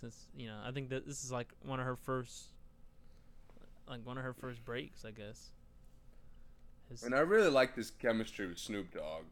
since 0.00 0.28
you 0.36 0.46
know 0.48 0.60
I 0.64 0.70
think 0.72 0.90
that 0.90 1.06
this 1.06 1.24
is 1.24 1.32
like 1.32 1.52
one 1.62 1.80
of 1.80 1.86
her 1.86 1.96
first, 1.96 2.46
like 3.88 4.04
one 4.04 4.18
of 4.18 4.24
her 4.24 4.34
first 4.34 4.64
breaks, 4.64 5.04
I 5.04 5.10
guess. 5.12 5.50
His, 6.88 7.02
and 7.02 7.14
I 7.14 7.20
really 7.20 7.48
liked 7.50 7.76
this 7.76 7.90
chemistry 7.90 8.46
with 8.46 8.58
Snoop 8.58 8.92
Dogg. 8.92 9.24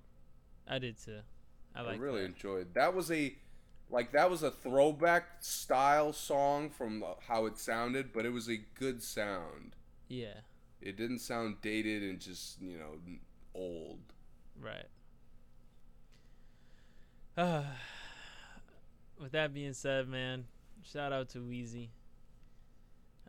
I 0.66 0.78
did 0.78 0.96
too. 1.02 1.20
I 1.74 1.82
I, 1.82 1.82
like 1.82 2.00
really 2.00 2.20
that. 2.22 2.28
enjoyed. 2.28 2.74
That 2.74 2.94
was 2.94 3.10
a, 3.10 3.34
like 3.90 4.12
that 4.12 4.30
was 4.30 4.42
a 4.42 4.50
throwback 4.50 5.24
style 5.40 6.12
song 6.12 6.70
from 6.70 7.04
how 7.26 7.46
it 7.46 7.58
sounded, 7.58 8.12
but 8.12 8.24
it 8.24 8.32
was 8.32 8.48
a 8.48 8.56
good 8.74 9.02
sound. 9.02 9.76
Yeah, 10.08 10.40
It 10.80 10.96
didn't 10.96 11.20
sound 11.20 11.60
dated 11.62 12.02
and 12.02 12.20
just 12.20 12.60
you 12.60 12.78
know 12.78 12.94
old. 13.54 14.00
right. 14.60 14.86
Uh, 17.36 17.62
with 19.20 19.32
that 19.32 19.54
being 19.54 19.72
said, 19.72 20.08
man, 20.08 20.44
shout 20.82 21.12
out 21.12 21.28
to 21.30 21.38
Weezy. 21.38 21.88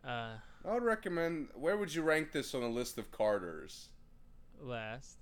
Uh, 0.04 0.34
I 0.64 0.74
would 0.74 0.82
recommend. 0.82 1.48
Where 1.54 1.76
would 1.76 1.94
you 1.94 2.02
rank 2.02 2.32
this 2.32 2.54
on 2.54 2.62
a 2.62 2.68
list 2.68 2.98
of 2.98 3.10
Carters? 3.12 3.88
last, 4.60 5.18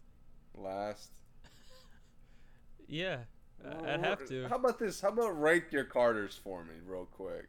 Last. 0.55 1.11
yeah, 2.89 3.19
I'd 3.65 4.05
have 4.05 4.27
to. 4.29 4.49
How 4.49 4.57
about 4.57 4.79
this? 4.79 5.01
How 5.01 5.09
about 5.09 5.41
rank 5.41 5.65
your 5.71 5.85
Carters 5.85 6.39
for 6.43 6.65
me, 6.65 6.75
real 6.87 7.07
quick? 7.07 7.49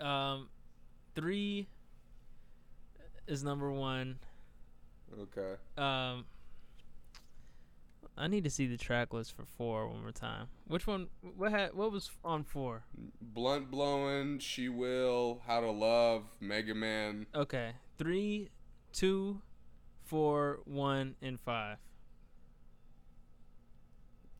Um, 0.00 0.48
three 1.14 1.68
is 3.26 3.44
number 3.44 3.70
one. 3.72 4.18
Okay. 5.20 5.54
Um, 5.76 6.24
I 8.16 8.26
need 8.26 8.44
to 8.44 8.50
see 8.50 8.66
the 8.66 8.76
track 8.76 9.12
list 9.12 9.36
for 9.36 9.44
four 9.44 9.88
one 9.88 10.02
more 10.02 10.12
time. 10.12 10.48
Which 10.66 10.86
one? 10.86 11.08
What 11.36 11.52
had? 11.52 11.74
What 11.74 11.92
was 11.92 12.10
on 12.24 12.44
four? 12.44 12.84
Blunt 13.20 13.70
blowing, 13.70 14.38
she 14.38 14.68
will, 14.68 15.40
how 15.46 15.60
to 15.60 15.70
love, 15.70 16.24
Mega 16.40 16.74
Man. 16.74 17.26
Okay, 17.34 17.72
three, 17.96 18.50
two, 18.92 19.40
four, 20.04 20.60
one, 20.64 21.14
and 21.22 21.38
five. 21.38 21.78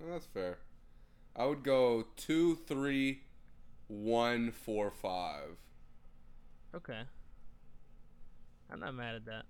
That's 0.01 0.27
fair. 0.27 0.59
I 1.37 1.47
would 1.47 1.63
go 1.63 2.05
two, 2.17 2.57
three, 2.67 3.23
one, 3.89 4.51
four, 4.53 4.91
five, 4.91 5.57
Okay. 6.75 7.01
I'm 8.71 8.81
not 8.81 8.95
mad 8.95 9.15
at 9.15 9.25
that. 9.27 9.45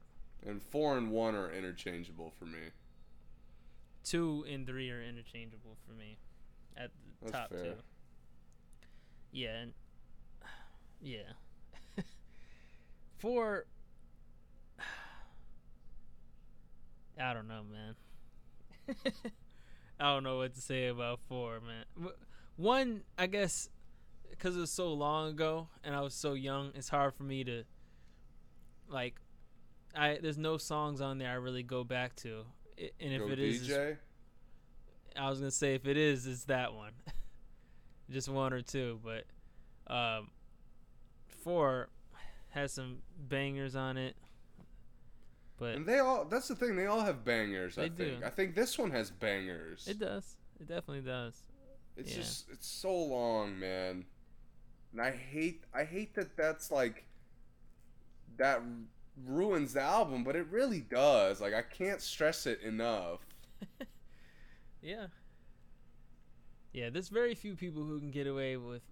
and 0.47 0.63
four 0.63 0.97
and 0.97 1.11
one 1.11 1.35
are 1.35 1.51
interchangeable 1.51 2.33
for 2.39 2.45
me. 2.45 2.59
Two 4.05 4.45
and 4.51 4.67
three 4.67 4.91
are 4.91 5.03
interchangeable 5.03 5.77
for 5.87 5.93
me. 5.95 6.17
At 6.77 6.91
the 7.21 7.33
That's 7.33 7.37
top 7.37 7.51
fair. 7.51 7.65
two. 7.65 7.73
Yeah, 9.33 9.57
and 9.63 9.73
Yeah. 11.03 11.33
Four. 13.19 13.65
I 17.21 17.35
don't 17.35 17.49
know, 17.49 17.63
man. 17.71 17.95
I 20.01 20.15
don't 20.15 20.23
know 20.23 20.39
what 20.39 20.55
to 20.55 20.61
say 20.61 20.87
about 20.87 21.21
four, 21.29 21.61
man. 21.61 22.13
One, 22.57 23.03
I 23.17 23.27
guess, 23.27 23.69
because 24.31 24.57
it 24.57 24.61
was 24.61 24.71
so 24.71 24.93
long 24.93 25.31
ago 25.31 25.69
and 25.83 25.95
I 25.95 26.01
was 26.01 26.15
so 26.15 26.35
young, 26.35 26.73
it's 26.75 26.89
hard 26.89 27.15
for 27.15 27.25
me 27.25 27.45
to, 27.45 27.65
like, 28.89 29.17
I 29.95 30.19
there's 30.21 30.39
no 30.39 30.59
songs 30.59 31.01
on 31.01 31.19
there 31.19 31.31
I 31.31 31.35
really 31.35 31.63
go 31.63 31.83
back 31.83 32.15
to, 32.17 32.45
and 32.79 33.13
if 33.13 33.21
Go 33.21 33.29
it 33.29 33.39
is, 33.39 33.69
DJ. 33.69 33.97
I 35.17 35.29
was 35.29 35.41
gonna 35.41 35.51
say 35.51 35.75
if 35.75 35.87
it 35.87 35.97
is, 35.97 36.27
it's 36.27 36.45
that 36.45 36.75
one. 36.75 36.93
Just 38.11 38.29
one 38.29 38.53
or 38.53 38.63
two, 38.63 39.01
but 39.05 39.25
um, 39.93 40.31
four 41.43 41.89
has 42.51 42.73
some 42.73 42.99
bangers 43.19 43.75
on 43.75 43.97
it. 43.97 44.17
But 45.59 45.75
And 45.75 45.87
they 45.87 45.99
all 45.99 46.25
that's 46.25 46.49
the 46.49 46.55
thing, 46.55 46.77
they 46.77 46.87
all 46.87 47.01
have 47.01 47.25
bangers, 47.25 47.79
I 47.79 47.89
think. 47.89 47.97
do. 47.97 48.17
I 48.25 48.31
think 48.31 48.55
this 48.55 48.79
one 48.79 48.91
has 48.93 49.11
bangers. 49.11 49.87
it 49.89 49.99
does. 49.99 50.37
It 50.61 50.69
definitely 50.69 51.03
does. 51.03 51.43
It's 51.97 52.11
yeah. 52.11 52.17
just 52.17 52.49
it's 52.51 52.69
so 52.69 52.95
long, 52.95 53.59
man. 53.59 54.05
And 54.93 55.01
I 55.01 55.11
hate 55.11 55.65
I 55.75 55.85
hate 55.85 56.15
that 56.15 56.37
that's 56.37 56.71
like 56.71 57.05
that 58.37 58.63
ruins 59.27 59.73
the 59.73 59.83
album, 59.83 60.23
but 60.23 60.37
it 60.37 60.47
really 60.51 60.81
does. 60.81 61.41
Like 61.41 61.55
I 61.55 61.63
can't 61.63 62.01
stress 62.01 62.47
it 62.47 62.61
enough. 62.63 63.21
Yeah. 64.83 65.07
Yeah, 66.73 66.91
there's 66.91 67.09
very 67.09 67.35
few 67.35 67.55
people 67.57 67.83
who 67.83 67.99
can 67.99 68.11
get 68.11 68.27
away 68.27 68.57
with, 68.57 68.83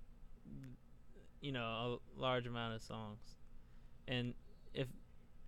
you 1.41 1.53
know, 1.53 2.01
a 2.17 2.21
large 2.21 2.47
amount 2.47 2.75
of 2.75 2.83
songs, 2.83 3.21
and 4.09 4.35
if 4.75 4.89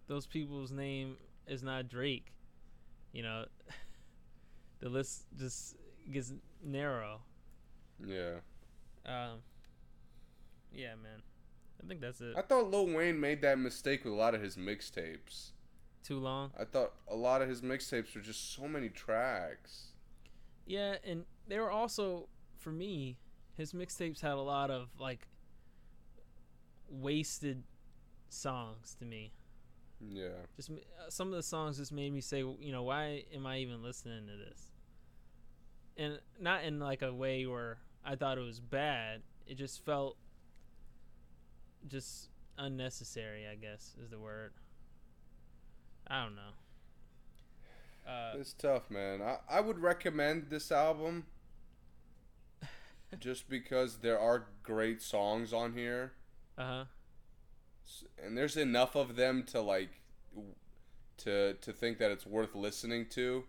those 0.09 0.27
people's 0.27 0.73
name 0.73 1.17
is 1.47 1.63
not 1.63 1.89
Drake, 1.89 2.33
you 3.13 3.23
know, 3.23 3.45
the 4.81 4.89
list 4.89 5.27
just 5.39 5.77
gets 6.11 6.33
narrow. 6.65 7.21
Yeah. 8.05 8.41
Um. 9.07 9.39
Yeah, 10.73 10.95
man. 11.03 11.23
I 11.83 11.87
think 11.87 12.01
that's 12.01 12.21
it. 12.21 12.35
I 12.37 12.43
thought 12.43 12.71
Lil 12.71 12.89
Wayne 12.89 13.21
made 13.21 13.41
that 13.43 13.59
mistake 13.59 14.05
with 14.05 14.13
a 14.13 14.17
lot 14.17 14.35
of 14.35 14.43
his 14.43 14.57
mixtapes. 14.57 15.53
Too 16.03 16.19
long. 16.19 16.51
I 16.59 16.65
thought 16.65 16.95
a 17.09 17.15
lot 17.15 17.43
of 17.43 17.49
his 17.49 17.63
mixtapes 17.63 18.15
were 18.15 18.21
just 18.21 18.55
so 18.55 18.67
many 18.67 18.89
tracks. 18.89 19.93
Yeah, 20.67 20.97
and 21.05 21.25
they 21.47 21.59
were 21.59 21.71
also 21.71 22.29
for 22.59 22.73
me, 22.73 23.17
his 23.57 23.73
mixtapes 23.73 24.21
had 24.21 24.33
a 24.33 24.41
lot 24.41 24.71
of 24.71 24.89
like 24.99 25.27
wasted 26.89 27.63
songs 28.29 28.97
to 28.99 29.05
me. 29.05 29.33
Yeah. 30.01 30.29
Just 30.57 30.71
uh, 30.71 30.75
some 31.09 31.29
of 31.29 31.35
the 31.35 31.43
songs 31.43 31.77
just 31.79 31.93
made 31.93 32.13
me 32.13 32.21
say, 32.21 32.39
you 32.39 32.73
know, 32.73 32.83
why 32.85 33.25
am 33.35 33.47
I 33.47 33.59
even 33.59 33.83
listening 33.83 34.27
to 34.27 34.37
this? 34.37 34.71
And 35.97 36.21
not 36.41 36.65
in 36.65 36.79
like 36.79 37.03
a 37.03 37.13
way 37.13 37.47
where 37.47 37.79
I 38.05 38.15
thought 38.15 38.39
it 38.39 38.43
was 38.43 38.61
bad. 38.61 39.23
It 39.47 39.57
just 39.57 39.85
felt 39.85 40.17
just 41.89 42.29
unnecessary, 42.57 43.47
I 43.51 43.55
guess 43.57 43.95
is 44.03 44.11
the 44.11 44.19
word. 44.19 44.53
I 46.07 46.23
don't 46.25 46.37
know. 46.37 48.11
Uh, 48.11 48.33
It's 48.39 48.53
tough, 48.53 48.91
man. 48.91 49.21
I, 49.21 49.39
I 49.51 49.61
would 49.61 49.79
recommend 49.79 50.47
this 50.49 50.71
album 50.73 51.27
just 53.19 53.49
because 53.51 53.99
there 53.99 54.19
are 54.19 54.47
great 54.63 55.03
songs 55.03 55.53
on 55.53 55.73
here. 55.75 56.13
uh 56.57 56.63
huh. 56.65 56.85
And 58.23 58.37
there's 58.37 58.57
enough 58.57 58.95
of 58.97 59.17
them 59.17 59.43
to 59.45 59.61
like 59.61 60.01
to 61.19 61.55
to 61.55 61.73
think 61.73 61.99
that 61.99 62.11
it's 62.11 62.27
worth 62.27 62.55
listening 62.55 63.07
to 63.11 63.45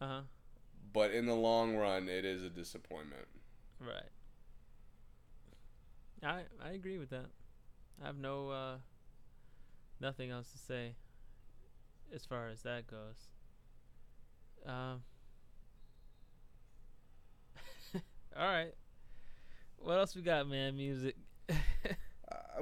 Uh 0.00 0.06
huh. 0.06 0.20
but 0.92 1.10
in 1.12 1.26
the 1.26 1.34
long 1.34 1.76
run 1.76 2.08
it 2.08 2.24
is 2.24 2.42
a 2.42 2.50
disappointment 2.50 3.26
Right. 3.80 4.10
I 6.22 6.42
I 6.62 6.70
agree 6.70 6.98
with 6.98 7.10
that. 7.10 7.26
I 8.02 8.06
have 8.06 8.16
no 8.16 8.50
uh 8.50 8.78
nothing 10.00 10.30
else 10.30 10.50
to 10.52 10.58
say 10.58 10.94
as 12.14 12.24
far 12.24 12.48
as 12.48 12.62
that 12.62 12.86
goes. 12.86 13.28
Um 14.66 15.02
All 18.36 18.46
right. 18.46 18.72
What 19.78 19.98
else 19.98 20.14
we 20.14 20.22
got, 20.22 20.48
man? 20.48 20.76
Music. 20.76 21.16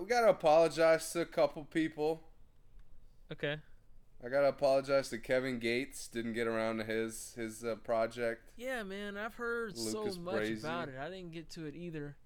we 0.00 0.06
gotta 0.06 0.28
apologize 0.28 1.12
to 1.12 1.20
a 1.20 1.26
couple 1.26 1.64
people 1.64 2.22
okay. 3.32 3.56
i 4.24 4.28
gotta 4.28 4.48
apologize 4.48 5.08
to 5.08 5.18
kevin 5.18 5.58
gates 5.58 6.08
didn't 6.08 6.32
get 6.32 6.46
around 6.46 6.78
to 6.78 6.84
his 6.84 7.34
his 7.36 7.64
uh, 7.64 7.74
project 7.76 8.42
Yeah, 8.56 8.82
man, 8.82 9.16
I've 9.16 9.34
heard 9.34 9.76
Lucas 9.76 10.14
so 10.14 10.20
much 10.20 10.34
Brasi. 10.34 10.60
about 10.60 10.88
it. 10.88 10.94
I 11.00 11.08
didn't 11.10 11.32
get 11.32 11.50
to 11.50 11.66
it 11.66 11.74
either. 11.74 12.16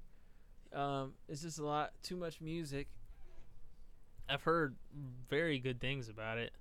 Um, 0.74 1.14
it's 1.28 1.40
just 1.42 1.58
a 1.58 1.64
lot 1.64 1.92
too 2.02 2.16
much 2.16 2.40
music. 2.42 2.88
I've 4.28 4.42
heard 4.42 4.76
very 5.30 5.58
good 5.58 5.80
things 5.80 6.10
about 6.10 6.36
it, 6.36 6.52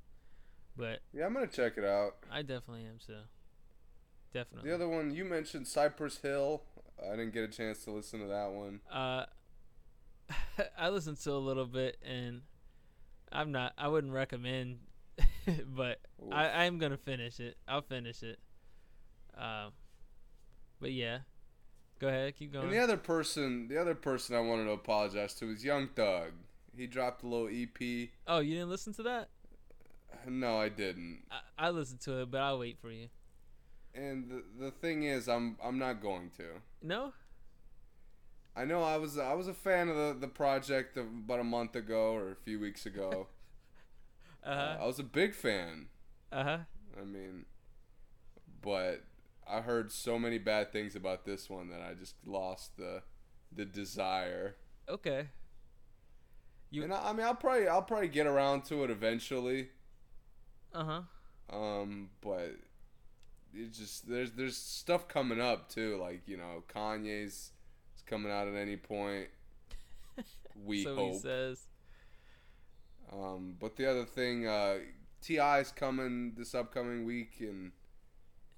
but 0.77 0.99
yeah 1.13 1.25
i'm 1.25 1.33
gonna 1.33 1.47
check 1.47 1.73
it 1.77 1.83
out 1.83 2.15
I 2.31 2.41
definitely 2.41 2.85
am 2.85 2.99
so. 2.99 3.15
Definitely. 4.33 4.69
the 4.69 4.75
other 4.75 4.87
one 4.87 5.11
you 5.13 5.25
mentioned 5.25 5.67
cypress 5.67 6.19
hill 6.19 6.63
i 7.03 7.11
didn't 7.11 7.33
get 7.33 7.43
a 7.43 7.47
chance 7.47 7.83
to 7.85 7.91
listen 7.91 8.19
to 8.19 8.27
that 8.27 8.51
one 8.51 8.81
uh, 8.91 9.25
I 10.77 10.89
listened 10.89 11.17
to 11.21 11.31
a 11.31 11.33
little 11.37 11.65
bit, 11.65 11.97
and 12.05 12.41
I'm 13.31 13.51
not. 13.51 13.73
I 13.77 13.87
wouldn't 13.87 14.13
recommend, 14.13 14.79
but 15.67 15.99
Oof. 16.23 16.31
I 16.33 16.65
I'm 16.65 16.77
gonna 16.77 16.97
finish 16.97 17.39
it. 17.39 17.57
I'll 17.67 17.81
finish 17.81 18.23
it. 18.23 18.39
Um, 19.37 19.71
but 20.79 20.91
yeah, 20.91 21.19
go 21.99 22.07
ahead, 22.07 22.35
keep 22.35 22.51
going. 22.53 22.65
and 22.65 22.73
the 22.73 22.79
other 22.79 22.97
person 22.97 23.67
the 23.67 23.79
other 23.79 23.93
person 23.95 24.35
i 24.35 24.39
wanted 24.39 24.65
to 24.65 24.71
apologize 24.71 25.35
to 25.35 25.51
is 25.51 25.63
young 25.63 25.87
thug 25.89 26.31
he 26.75 26.87
dropped 26.87 27.23
a 27.23 27.27
little 27.27 27.47
ep 27.47 28.09
oh, 28.27 28.39
you 28.39 28.55
didn't 28.55 28.69
listen 28.69 28.93
to 28.93 29.03
that? 29.03 29.29
no 30.27 30.57
i 30.59 30.69
didn't 30.69 31.21
I, 31.29 31.67
I 31.67 31.69
listened 31.69 32.01
to 32.01 32.21
it, 32.21 32.31
but 32.31 32.41
I'll 32.41 32.57
wait 32.59 32.79
for 32.81 32.89
you. 32.89 33.09
and 33.93 34.29
the, 34.29 34.43
the 34.65 34.71
thing 34.71 35.03
is 35.03 35.27
i'm 35.29 35.57
i'm 35.63 35.77
not 35.77 36.01
going 36.01 36.31
to 36.37 36.43
No. 36.81 37.13
I 38.57 38.65
know 38.65 38.81
I 38.83 38.97
was 38.97 39.17
I 39.17 39.33
was 39.33 39.47
a 39.47 39.53
fan 39.53 39.89
of 39.89 39.95
the, 39.95 40.17
the 40.19 40.27
project 40.27 40.97
of 40.97 41.05
about 41.05 41.39
a 41.39 41.43
month 41.43 41.75
ago 41.75 42.13
or 42.15 42.31
a 42.31 42.35
few 42.35 42.59
weeks 42.59 42.85
ago. 42.85 43.27
Uh 44.45 44.49
Uh. 44.49 44.77
I 44.81 44.85
was 44.85 44.99
a 44.99 45.03
big 45.03 45.33
fan. 45.33 45.87
Uh 46.31 46.43
huh. 46.43 46.57
I 47.01 47.03
mean, 47.03 47.45
but 48.61 49.03
I 49.49 49.61
heard 49.61 49.91
so 49.91 50.17
many 50.17 50.37
bad 50.37 50.71
things 50.71 50.95
about 50.95 51.25
this 51.25 51.49
one 51.49 51.69
that 51.69 51.81
I 51.81 51.93
just 51.95 52.15
lost 52.25 52.77
the 52.77 53.03
the 53.51 53.65
desire. 53.65 54.55
Okay. 54.87 55.27
You- 56.69 56.83
and 56.83 56.93
I, 56.93 57.09
I 57.09 57.13
mean, 57.13 57.25
I'll 57.25 57.35
probably 57.35 57.67
I'll 57.67 57.81
probably 57.81 58.07
get 58.09 58.25
around 58.27 58.63
to 58.65 58.83
it 58.85 58.89
eventually. 58.89 59.69
Uh 60.73 60.83
huh. 60.85 61.01
Um, 61.57 62.09
but 62.21 62.55
it's 63.53 63.77
just 63.77 64.07
there's 64.09 64.31
there's 64.33 64.57
stuff 64.57 65.07
coming 65.07 65.41
up 65.41 65.69
too, 65.69 65.97
like 65.97 66.21
you 66.27 66.37
know 66.37 66.63
Kanye's 66.73 67.51
coming 68.07 68.31
out 68.31 68.47
at 68.47 68.55
any 68.55 68.77
point. 68.77 69.27
We 70.65 70.83
so 70.83 70.95
hope. 70.95 71.13
he 71.13 71.19
says. 71.19 71.61
Um, 73.13 73.55
but 73.59 73.75
the 73.75 73.89
other 73.89 74.05
thing, 74.05 74.47
uh, 74.47 74.77
T.I.'s 75.21 75.71
coming 75.71 76.33
this 76.35 76.55
upcoming 76.55 77.05
week, 77.05 77.35
and, 77.39 77.71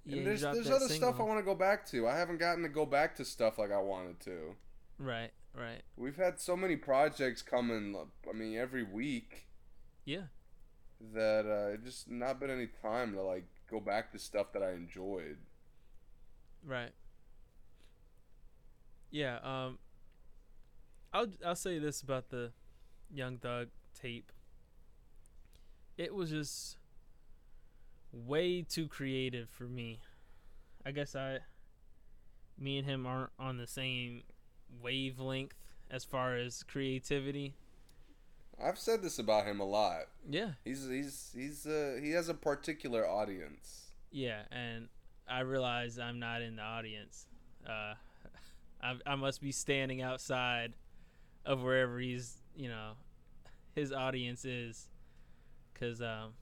Yeah, 0.06 0.18
and 0.18 0.28
there's 0.28 0.42
there's 0.42 0.70
other 0.70 0.88
stuff 0.88 1.20
I 1.20 1.24
want 1.24 1.40
to 1.40 1.46
go 1.46 1.56
back 1.56 1.86
to. 1.88 2.08
I 2.08 2.16
haven't 2.18 2.38
gotten 2.40 2.64
to 2.64 2.70
go 2.70 2.86
back 2.86 3.16
to 3.18 3.26
stuff 3.26 3.58
like 3.60 3.72
I 3.72 3.80
wanted 3.80 4.20
to. 4.22 4.56
Right. 4.98 5.32
Right. 5.54 5.82
We've 5.98 6.16
had 6.16 6.40
so 6.40 6.56
many 6.56 6.76
projects 6.78 7.42
coming. 7.42 7.96
I 8.30 8.34
mean, 8.34 8.56
every 8.56 8.84
week 8.84 9.48
Yeah. 10.06 10.28
that 11.14 11.46
uh, 11.46 11.74
it 11.74 11.84
just 11.84 12.10
not 12.10 12.40
been 12.40 12.50
any 12.50 12.68
time 12.82 13.14
to 13.14 13.22
like 13.22 13.46
go 13.70 13.80
back 13.80 14.12
to 14.14 14.20
stuff 14.20 14.54
that 14.54 14.64
I 14.64 14.72
enjoyed. 14.72 15.38
Right. 16.66 16.92
Yeah, 19.12 19.40
um 19.44 19.80
I'll 21.14 21.28
I'll 21.46 21.56
say 21.56 21.80
this 21.80 22.02
about 22.02 22.30
the 22.30 22.52
Young 23.12 23.38
Thug 23.38 23.70
tape. 24.00 24.32
It 25.98 26.14
was 26.14 26.30
just 26.30 26.78
way 28.12 28.62
too 28.62 28.88
creative 28.88 29.50
for 29.50 29.66
me. 29.66 30.00
I 30.86 30.92
guess 30.92 31.16
I 31.16 31.40
me 32.58 32.78
and 32.78 32.88
him 32.88 33.06
aren't 33.06 33.32
on 33.40 33.58
the 33.58 33.68
same 33.68 34.24
wavelength 34.82 35.54
as 35.90 36.04
far 36.04 36.36
as 36.36 36.64
creativity. 36.64 37.56
I've 38.62 38.78
said 38.78 39.02
this 39.02 39.20
about 39.20 39.46
him 39.46 39.60
a 39.60 39.66
lot. 39.66 40.08
Yeah. 40.30 40.52
He's 40.64 40.88
he's 40.88 41.32
he's 41.34 41.66
uh, 41.66 42.00
he 42.02 42.12
has 42.12 42.30
a 42.30 42.34
particular 42.34 43.08
audience. 43.08 43.92
Yeah, 44.12 44.42
and 44.52 44.90
I 45.28 45.42
realize 45.42 45.98
I'm 45.98 46.20
not 46.20 46.42
in 46.42 46.58
the 46.58 46.64
audience. 46.64 47.28
Uh, 47.68 47.94
I, 48.82 48.96
I 49.06 49.16
must 49.16 49.42
be 49.42 49.52
standing 49.52 50.02
outside 50.02 50.74
of 51.46 51.62
wherever 51.62 52.00
he's 52.00 52.38
you 52.56 52.68
know 52.70 52.92
his 53.76 53.92
audience 53.92 54.46
is, 54.46 54.90
cause 55.74 56.02
um, 56.02 56.34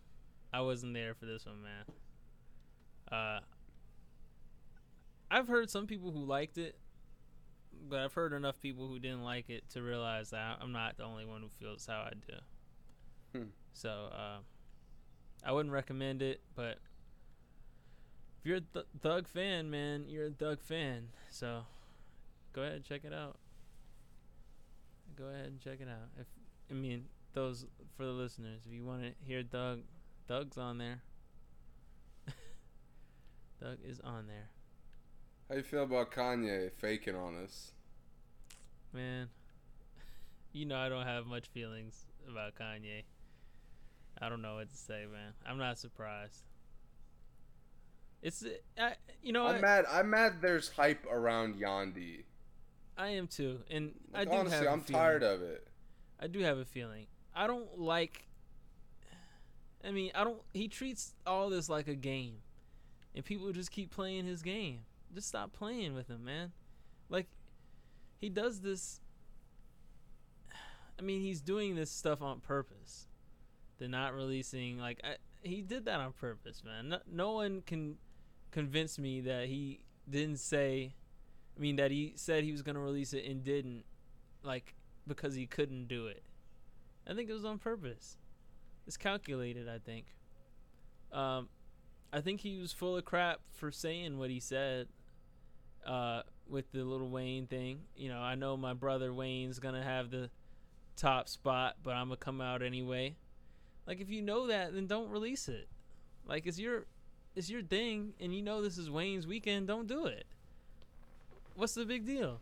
I 0.54 0.62
wasn't 0.62 0.94
there 0.94 1.14
for 1.14 1.26
this 1.26 1.46
one, 1.46 1.62
man. 1.62 1.86
Uh, 3.12 3.40
I've 5.30 5.48
heard 5.48 5.70
some 5.70 5.88
people 5.88 6.12
who 6.12 6.24
liked 6.24 6.58
it, 6.58 6.78
but 7.90 8.00
I've 8.00 8.14
heard 8.14 8.34
enough 8.34 8.60
people 8.60 8.88
who 8.88 8.98
didn't 9.00 9.24
like 9.24 9.50
it 9.50 9.70
to 9.72 9.82
realize 9.82 10.32
that 10.32 10.58
I'm 10.62 10.72
not 10.72 10.98
the 10.98 11.04
only 11.04 11.26
one 11.26 11.42
who 11.42 11.50
feels 11.50 11.86
how 11.86 12.08
I 12.08 12.12
do. 12.28 13.40
Hmm. 13.40 13.48
So 13.74 14.10
uh, 14.12 14.38
I 15.44 15.52
wouldn't 15.52 15.74
recommend 15.74 16.22
it, 16.22 16.42
but 16.56 16.80
if 18.40 18.46
you're 18.46 18.58
a 18.58 18.62
Th- 18.62 18.86
Thug 19.02 19.28
fan, 19.28 19.70
man, 19.70 20.06
you're 20.08 20.28
a 20.28 20.32
Thug 20.32 20.62
fan. 20.62 21.10
So 21.30 21.66
go 22.58 22.64
ahead 22.64 22.76
and 22.78 22.84
check 22.84 23.02
it 23.06 23.14
out. 23.14 23.38
Go 25.16 25.26
ahead 25.26 25.46
and 25.46 25.62
check 25.62 25.78
it 25.80 25.88
out. 25.88 26.10
If 26.20 26.26
I 26.72 26.74
mean 26.74 27.06
those 27.34 27.68
for 27.96 28.04
the 28.04 28.12
listeners, 28.12 28.62
if 28.66 28.74
you 28.74 28.84
want 28.84 29.04
to 29.04 29.12
hear 29.24 29.44
Doug, 29.44 29.82
Doug's 30.28 30.58
on 30.58 30.80
there. 30.80 31.04
Doug 33.62 33.78
is 33.88 34.00
on 34.04 34.26
there, 34.26 34.50
How 35.48 35.56
you 35.58 35.62
feel 35.62 35.84
about 35.84 36.12
Kanye 36.12 36.72
faking 36.72 37.16
on 37.16 37.36
us? 37.44 37.72
man. 38.92 39.30
You 40.54 40.66
know 40.66 40.78
I 40.78 40.90
don't 40.90 41.06
have 41.06 41.28
much 41.28 41.46
feelings 41.50 42.08
about 42.28 42.56
Kanye. 42.56 43.04
I 44.20 44.30
don't 44.30 44.42
know 44.42 44.56
what 44.56 44.72
to 44.72 44.76
say, 44.76 45.04
man. 45.12 45.34
I'm 45.46 45.60
not 45.60 45.78
surprised. 45.78 46.42
It's 48.24 48.44
I, 48.76 48.94
you 49.22 49.34
know 49.34 49.46
I'm 49.46 49.56
what? 49.56 49.62
mad. 49.62 49.86
I'm 49.92 50.10
mad. 50.10 50.42
There's 50.42 50.70
hype 50.70 51.06
around 51.12 51.58
Yandhi. 51.58 52.24
I 52.98 53.10
am 53.10 53.28
too, 53.28 53.60
and 53.70 53.92
I 54.14 54.26
do 54.26 54.32
honestly, 54.32 54.58
have 54.58 54.68
I'm 54.74 54.82
feeling. 54.82 55.02
tired 55.02 55.24
of 55.24 55.42
it. 55.42 55.68
I 56.20 56.28
do 56.28 56.40
have 56.40 56.58
a 56.58 56.66
feeling. 56.66 57.08
I 57.36 57.48
don't 57.48 57.80
like. 57.80 58.28
I 59.86 59.92
mean, 59.92 60.12
I 60.16 60.24
don't. 60.24 60.42
He 60.54 60.68
treats 60.68 61.14
all 61.26 61.50
this 61.50 61.70
like 61.70 61.88
a 61.88 61.96
game, 61.96 62.38
and 63.16 63.24
people 63.24 63.52
just 63.52 63.72
keep 63.72 63.92
playing 63.92 64.26
his 64.26 64.42
game. 64.42 64.80
Just 65.14 65.28
stop 65.28 65.54
playing 65.54 65.94
with 65.94 66.08
him, 66.10 66.26
man. 66.26 66.52
Like, 67.10 67.28
he 68.18 68.30
does 68.30 68.62
this. 68.62 69.00
I 71.00 71.04
mean, 71.04 71.22
he's 71.22 71.42
doing 71.42 71.76
this 71.76 71.92
stuff 71.92 72.22
on 72.22 72.40
purpose. 72.40 73.08
They're 73.78 73.88
not 73.88 74.16
releasing 74.16 74.80
like 74.80 75.00
I, 75.04 75.18
he 75.44 75.62
did 75.62 75.86
that 75.86 76.00
on 76.00 76.14
purpose, 76.14 76.64
man. 76.64 76.90
No, 76.90 77.00
no 77.10 77.32
one 77.34 77.62
can 77.62 77.98
convince 78.52 78.98
me 78.98 79.22
that 79.22 79.48
he 79.48 79.82
didn't 80.10 80.40
say. 80.40 80.96
I 81.58 81.62
mean, 81.62 81.78
that 81.78 81.92
he 81.92 82.14
said 82.16 82.44
he 82.44 82.52
was 82.52 82.62
gonna 82.62 82.80
release 82.80 83.14
it 83.14 83.26
and 83.26 83.44
didn't, 83.44 83.84
like 84.44 84.76
because 85.08 85.36
he 85.36 85.48
couldn't 85.48 85.88
do 85.88 86.08
it. 86.08 86.24
I 87.10 87.14
think 87.14 87.30
it 87.30 87.34
was 87.34 87.46
on 87.46 87.58
purpose. 87.58 88.18
It's 88.86 88.98
calculated, 88.98 89.68
I 89.68 89.80
think. 89.80 90.06
Um, 91.12 91.50
I 92.12 92.22
think 92.22 92.42
he 92.42 92.58
was 92.58 92.72
full 92.72 92.98
of 92.98 93.06
crap 93.06 93.40
for 93.52 93.72
saying 93.72 94.18
what 94.18 94.30
he 94.30 94.40
said 94.40 94.88
uh, 95.86 96.22
with 96.50 96.72
the 96.72 96.84
little 96.84 97.10
Wayne 97.10 97.48
thing. 97.48 97.82
You 97.96 98.10
know, 98.10 98.20
I 98.20 98.36
know 98.36 98.58
my 98.58 98.74
brother 98.74 99.14
Wayne's 99.14 99.60
going 99.60 99.76
to 99.76 99.84
have 99.84 100.10
the 100.10 100.30
top 100.96 101.30
spot, 101.30 101.76
but 101.84 101.92
I'm 101.92 102.08
going 102.08 102.18
to 102.18 102.26
come 102.26 102.42
out 102.42 102.62
anyway. 102.62 103.16
Like 103.86 104.02
if 104.02 104.10
you 104.10 104.22
know 104.22 104.48
that, 104.48 104.74
then 104.74 104.88
don't 104.88 105.10
release 105.10 105.48
it. 105.48 105.70
Like 106.26 106.46
it's 106.46 106.60
your 106.60 106.86
it's 107.36 107.50
your 107.50 107.62
thing 107.62 108.14
and 108.20 108.36
you 108.36 108.42
know 108.42 108.62
this 108.62 108.78
is 108.78 108.90
Wayne's 108.90 109.26
weekend, 109.26 109.68
don't 109.68 109.88
do 109.88 110.08
it. 110.08 110.26
What's 111.58 111.74
the 111.74 111.86
big 111.86 112.06
deal? 112.06 112.40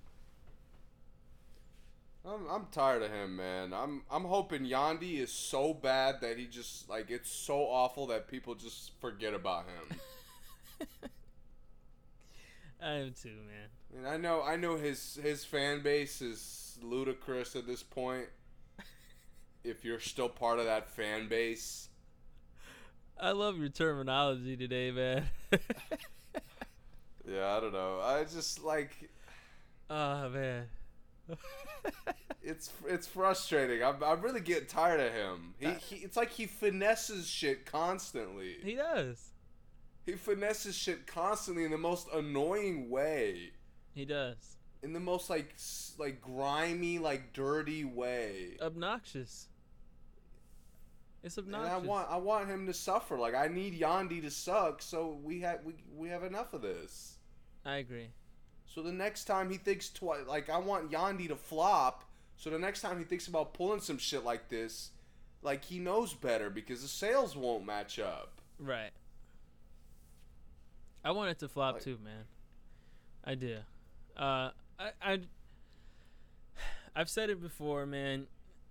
I'm 2.25 2.45
I'm 2.51 2.65
tired 2.69 3.01
of 3.01 3.11
him, 3.11 3.37
man. 3.37 3.73
I'm 3.73 4.01
I'm 4.11 4.25
hoping 4.25 4.63
Yandhi 4.63 5.19
is 5.19 5.31
so 5.31 5.73
bad 5.73 6.19
that 6.19 6.37
he 6.37 6.47
just 6.47 6.89
like 6.89 7.09
it's 7.09 7.31
so 7.31 7.59
awful 7.59 8.07
that 8.07 8.27
people 8.27 8.55
just 8.55 8.91
forget 8.99 9.33
about 9.33 9.67
him. 9.67 9.97
I 12.83 12.91
am 12.95 13.13
too, 13.13 13.29
man. 13.29 13.69
and 13.97 14.05
I 14.05 14.17
know 14.17 14.43
I 14.43 14.57
know 14.57 14.75
his 14.75 15.17
his 15.23 15.45
fan 15.45 15.81
base 15.81 16.21
is 16.21 16.77
ludicrous 16.83 17.55
at 17.55 17.65
this 17.65 17.83
point. 17.83 18.25
if 19.63 19.85
you're 19.85 20.01
still 20.01 20.27
part 20.27 20.59
of 20.59 20.65
that 20.65 20.89
fan 20.89 21.29
base, 21.29 21.87
I 23.17 23.31
love 23.31 23.57
your 23.59 23.69
terminology 23.69 24.57
today, 24.57 24.91
man. 24.91 25.29
yeah, 27.27 27.55
I 27.55 27.59
don't 27.59 27.73
know. 27.73 27.99
I 28.01 28.23
just 28.23 28.63
like 28.63 29.09
oh 29.89 30.29
man. 30.29 30.65
it's 32.43 32.71
it's 32.87 33.07
frustrating. 33.07 33.83
I'm 33.83 34.03
I'm 34.03 34.21
really 34.21 34.41
getting 34.41 34.67
tired 34.67 34.99
of 34.99 35.13
him. 35.13 35.55
He, 35.59 35.71
he 35.73 35.95
it's 36.03 36.17
like 36.17 36.31
he 36.31 36.45
finesses 36.45 37.27
shit 37.27 37.65
constantly. 37.65 38.57
he 38.63 38.75
does. 38.75 39.31
He 40.05 40.13
finesses 40.13 40.75
shit 40.75 41.07
constantly 41.07 41.63
in 41.65 41.71
the 41.71 41.77
most 41.77 42.07
annoying 42.13 42.89
way. 42.89 43.51
He 43.93 44.05
does. 44.05 44.57
In 44.83 44.93
the 44.93 44.99
most 44.99 45.29
like 45.29 45.55
like 45.97 46.21
grimy, 46.21 46.99
like 46.99 47.33
dirty 47.33 47.83
way. 47.83 48.57
Obnoxious. 48.61 49.47
It's 51.23 51.39
obnoxious. 51.39 51.73
And. 51.73 51.85
I 51.85 51.87
want 51.87 52.07
I 52.11 52.17
want 52.17 52.47
him 52.47 52.67
to 52.67 52.73
suffer. 52.73 53.17
Like 53.17 53.33
I 53.33 53.47
need 53.47 53.79
Yandhi 53.79 54.21
to 54.21 54.29
suck 54.29 54.81
so 54.81 55.17
we 55.23 55.39
have 55.39 55.61
we 55.65 55.73
we 55.95 56.09
have 56.09 56.23
enough 56.23 56.53
of 56.53 56.61
this. 56.61 57.14
I 57.65 57.77
agree. 57.77 58.09
So 58.67 58.81
the 58.81 58.91
next 58.91 59.25
time 59.25 59.49
he 59.49 59.57
thinks 59.57 59.89
twice, 59.89 60.21
like 60.27 60.49
I 60.49 60.57
want 60.57 60.91
Yandhi 60.91 61.27
to 61.29 61.35
flop. 61.35 62.03
So 62.37 62.49
the 62.49 62.59
next 62.59 62.81
time 62.81 62.97
he 62.97 63.05
thinks 63.05 63.27
about 63.27 63.53
pulling 63.53 63.79
some 63.79 63.97
shit 63.97 64.23
like 64.25 64.49
this, 64.49 64.91
like 65.41 65.63
he 65.65 65.79
knows 65.79 66.13
better 66.13 66.49
because 66.49 66.81
the 66.81 66.87
sales 66.87 67.35
won't 67.35 67.65
match 67.65 67.97
up. 67.99 68.41
Right. 68.59 68.91
I 71.03 71.11
want 71.11 71.29
it 71.31 71.39
to 71.39 71.47
flop 71.47 71.75
Like- 71.75 71.83
too, 71.83 71.97
man. 72.03 72.25
I 73.23 73.35
do. 73.35 73.57
Uh, 74.17 74.51
I, 74.79 74.91
I, 75.01 75.19
I've 76.95 77.09
said 77.09 77.29
it 77.29 77.41
before, 77.41 77.85
man, 77.85 78.27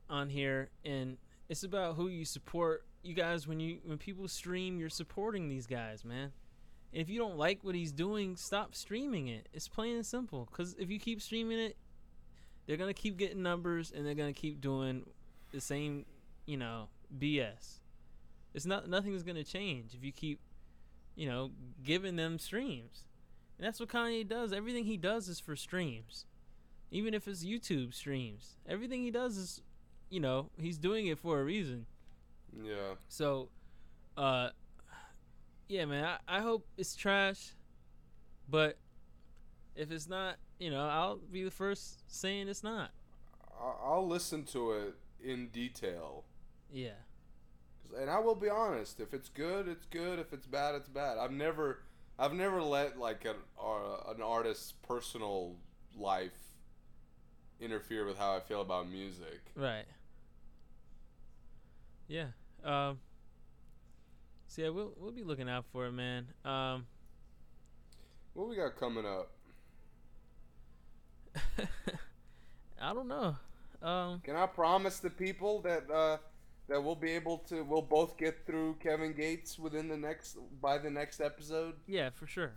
on 0.08 0.28
here, 0.28 0.68
and 0.84 1.16
it's 1.48 1.62
about 1.64 1.96
who 1.96 2.08
you 2.08 2.24
support. 2.24 2.84
You 3.02 3.14
guys, 3.14 3.46
when 3.46 3.60
you 3.60 3.78
when 3.84 3.98
people 3.98 4.28
stream, 4.28 4.78
you're 4.78 4.88
supporting 4.88 5.48
these 5.48 5.66
guys, 5.66 6.04
man. 6.04 6.32
If 6.94 7.08
you 7.08 7.18
don't 7.18 7.36
like 7.36 7.64
what 7.64 7.74
he's 7.74 7.90
doing, 7.92 8.36
stop 8.36 8.74
streaming 8.74 9.26
it. 9.26 9.48
It's 9.52 9.66
plain 9.66 9.96
and 9.96 10.06
simple. 10.06 10.48
Because 10.48 10.74
if 10.78 10.90
you 10.90 11.00
keep 11.00 11.20
streaming 11.20 11.58
it, 11.58 11.76
they're 12.66 12.76
gonna 12.76 12.94
keep 12.94 13.16
getting 13.16 13.42
numbers, 13.42 13.92
and 13.94 14.06
they're 14.06 14.14
gonna 14.14 14.32
keep 14.32 14.60
doing 14.60 15.04
the 15.50 15.60
same, 15.60 16.06
you 16.46 16.56
know, 16.56 16.88
BS. 17.18 17.80
It's 18.54 18.64
not 18.64 18.88
nothing's 18.88 19.24
gonna 19.24 19.44
change 19.44 19.94
if 19.94 20.04
you 20.04 20.12
keep, 20.12 20.38
you 21.16 21.28
know, 21.28 21.50
giving 21.82 22.14
them 22.14 22.38
streams. 22.38 23.06
And 23.58 23.66
that's 23.66 23.80
what 23.80 23.88
Kanye 23.88 24.26
does. 24.26 24.52
Everything 24.52 24.84
he 24.84 24.96
does 24.96 25.28
is 25.28 25.40
for 25.40 25.56
streams. 25.56 26.26
Even 26.92 27.12
if 27.12 27.26
it's 27.26 27.44
YouTube 27.44 27.92
streams. 27.92 28.56
Everything 28.68 29.02
he 29.02 29.10
does 29.10 29.36
is 29.36 29.62
you 30.10 30.20
know, 30.20 30.50
he's 30.56 30.78
doing 30.78 31.08
it 31.08 31.18
for 31.18 31.40
a 31.40 31.44
reason. 31.44 31.86
Yeah. 32.62 32.94
So 33.08 33.48
uh 34.16 34.50
yeah, 35.68 35.84
man, 35.84 36.04
I, 36.04 36.38
I 36.38 36.40
hope 36.40 36.66
it's 36.76 36.94
trash. 36.94 37.54
But 38.48 38.78
if 39.74 39.90
it's 39.90 40.08
not, 40.08 40.36
you 40.58 40.70
know, 40.70 40.86
I'll 40.86 41.16
be 41.16 41.44
the 41.44 41.50
first 41.50 42.02
saying 42.06 42.48
it's 42.48 42.62
not. 42.62 42.90
I'll 43.60 44.06
listen 44.06 44.44
to 44.46 44.72
it 44.72 44.94
in 45.22 45.48
detail. 45.48 46.24
Yeah. 46.72 46.90
And 47.98 48.10
I 48.10 48.18
will 48.18 48.34
be 48.34 48.50
honest. 48.50 49.00
If 49.00 49.14
it's 49.14 49.28
good, 49.28 49.68
it's 49.68 49.86
good. 49.86 50.18
If 50.18 50.32
it's 50.32 50.46
bad, 50.46 50.74
it's 50.74 50.88
bad. 50.88 51.16
I've 51.18 51.30
never, 51.30 51.80
I've 52.18 52.34
never 52.34 52.60
let 52.60 52.98
like 52.98 53.24
an 53.24 53.36
uh, 53.58 54.12
an 54.12 54.20
artist's 54.20 54.72
personal 54.86 55.56
life 55.96 56.32
interfere 57.60 58.04
with 58.04 58.18
how 58.18 58.36
I 58.36 58.40
feel 58.40 58.60
about 58.60 58.90
music. 58.90 59.40
Right. 59.54 59.86
Yeah. 62.08 62.26
Um 62.64 62.98
so 64.54 64.62
yeah, 64.62 64.68
we'll 64.68 64.92
we'll 64.96 65.10
be 65.10 65.24
looking 65.24 65.48
out 65.48 65.64
for 65.72 65.86
it, 65.86 65.92
man. 65.92 66.28
Um 66.44 66.86
What 68.34 68.48
we 68.48 68.54
got 68.56 68.76
coming 68.76 69.04
up? 69.04 69.32
I 72.80 72.94
don't 72.94 73.08
know. 73.08 73.36
Um 73.82 74.20
Can 74.20 74.36
I 74.36 74.46
promise 74.46 75.00
the 75.00 75.10
people 75.10 75.60
that 75.62 75.90
uh, 75.90 76.18
that 76.68 76.82
we'll 76.82 76.94
be 76.94 77.10
able 77.10 77.38
to, 77.48 77.62
we'll 77.62 77.82
both 77.82 78.16
get 78.16 78.46
through 78.46 78.76
Kevin 78.80 79.12
Gates 79.12 79.58
within 79.58 79.88
the 79.88 79.96
next 79.96 80.38
by 80.60 80.78
the 80.78 80.90
next 80.90 81.20
episode? 81.20 81.74
yeah, 81.88 82.10
for 82.10 82.28
sure. 82.28 82.52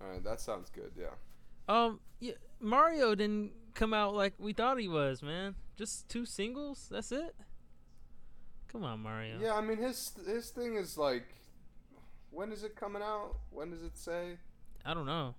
All 0.00 0.08
right, 0.08 0.22
that 0.22 0.40
sounds 0.40 0.70
good. 0.70 0.92
Yeah. 0.96 1.14
Um 1.68 1.98
yeah, 2.20 2.34
Mario 2.60 3.16
didn't 3.16 3.50
come 3.74 3.92
out 3.92 4.14
like 4.14 4.34
we 4.38 4.52
thought 4.52 4.78
he 4.78 4.86
was, 4.86 5.24
man. 5.24 5.56
Just 5.76 6.08
two 6.08 6.24
singles? 6.24 6.86
That's 6.88 7.10
it? 7.10 7.34
Come 8.74 8.82
on, 8.82 9.00
Mario. 9.04 9.38
Yeah, 9.40 9.54
I 9.54 9.60
mean 9.60 9.78
his 9.78 10.12
his 10.26 10.50
thing 10.50 10.74
is 10.74 10.98
like, 10.98 11.22
when 12.32 12.50
is 12.50 12.64
it 12.64 12.74
coming 12.74 13.02
out? 13.02 13.36
When 13.50 13.70
does 13.70 13.84
it 13.84 13.96
say? 13.96 14.36
I 14.84 14.92
don't 14.94 15.06
know. 15.06 15.36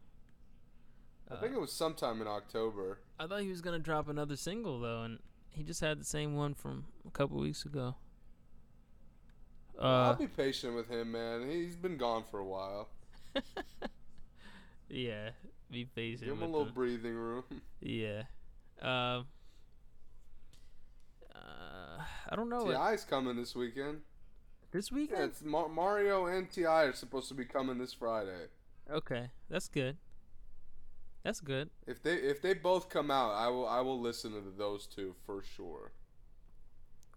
I 1.29 1.35
think 1.35 1.53
it 1.53 1.59
was 1.59 1.73
sometime 1.73 2.21
in 2.21 2.27
October. 2.27 2.99
I 3.19 3.27
thought 3.27 3.41
he 3.41 3.49
was 3.49 3.59
gonna 3.59 3.77
drop 3.79 4.07
another 4.07 4.37
single 4.37 4.79
though, 4.79 5.01
and 5.03 5.19
He 5.49 5.63
just 5.63 5.81
had 5.81 5.99
the 5.99 6.05
same 6.05 6.35
one 6.35 6.53
from 6.53 6.85
a 7.05 7.11
couple 7.11 7.37
weeks 7.37 7.65
ago. 7.65 7.95
I'll 9.77 10.11
Uh, 10.11 10.15
be 10.15 10.27
patient 10.27 10.73
with 10.75 10.87
him, 10.89 11.11
man. 11.11 11.49
He's 11.49 11.75
been 11.75 11.97
gone 11.97 12.23
for 12.31 12.39
a 12.39 12.45
while. 12.45 12.87
yeah, 14.89 15.31
be 15.69 15.83
patient. 15.85 16.21
Give 16.25 16.37
him 16.37 16.43
a 16.43 16.45
little 16.45 16.67
him. 16.67 16.73
breathing 16.73 17.15
room. 17.15 17.43
Yeah. 17.81 18.23
Um. 18.81 19.27
I 22.29 22.35
don't 22.35 22.49
know. 22.49 22.65
T.I.'s 22.65 23.03
coming 23.05 23.35
this 23.35 23.55
weekend. 23.55 24.01
This 24.71 24.91
Yeah, 24.91 24.95
weekend? 24.97 25.21
it's 25.23 25.41
Ma- 25.43 25.67
Mario 25.67 26.25
and 26.25 26.49
T.I. 26.49 26.83
are 26.83 26.93
supposed 26.93 27.27
to 27.29 27.33
be 27.33 27.45
coming 27.45 27.77
this 27.77 27.93
Friday. 27.93 28.47
Okay, 28.89 29.29
that's 29.49 29.67
good. 29.67 29.97
That's 31.23 31.39
good. 31.41 31.69
If 31.87 32.03
they 32.03 32.15
if 32.15 32.41
they 32.41 32.53
both 32.53 32.89
come 32.89 33.09
out, 33.09 33.31
I 33.31 33.47
will 33.47 33.67
I 33.67 33.81
will 33.81 33.99
listen 33.99 34.31
to 34.33 34.43
those 34.55 34.85
two 34.85 35.15
for 35.25 35.41
sure. 35.41 35.91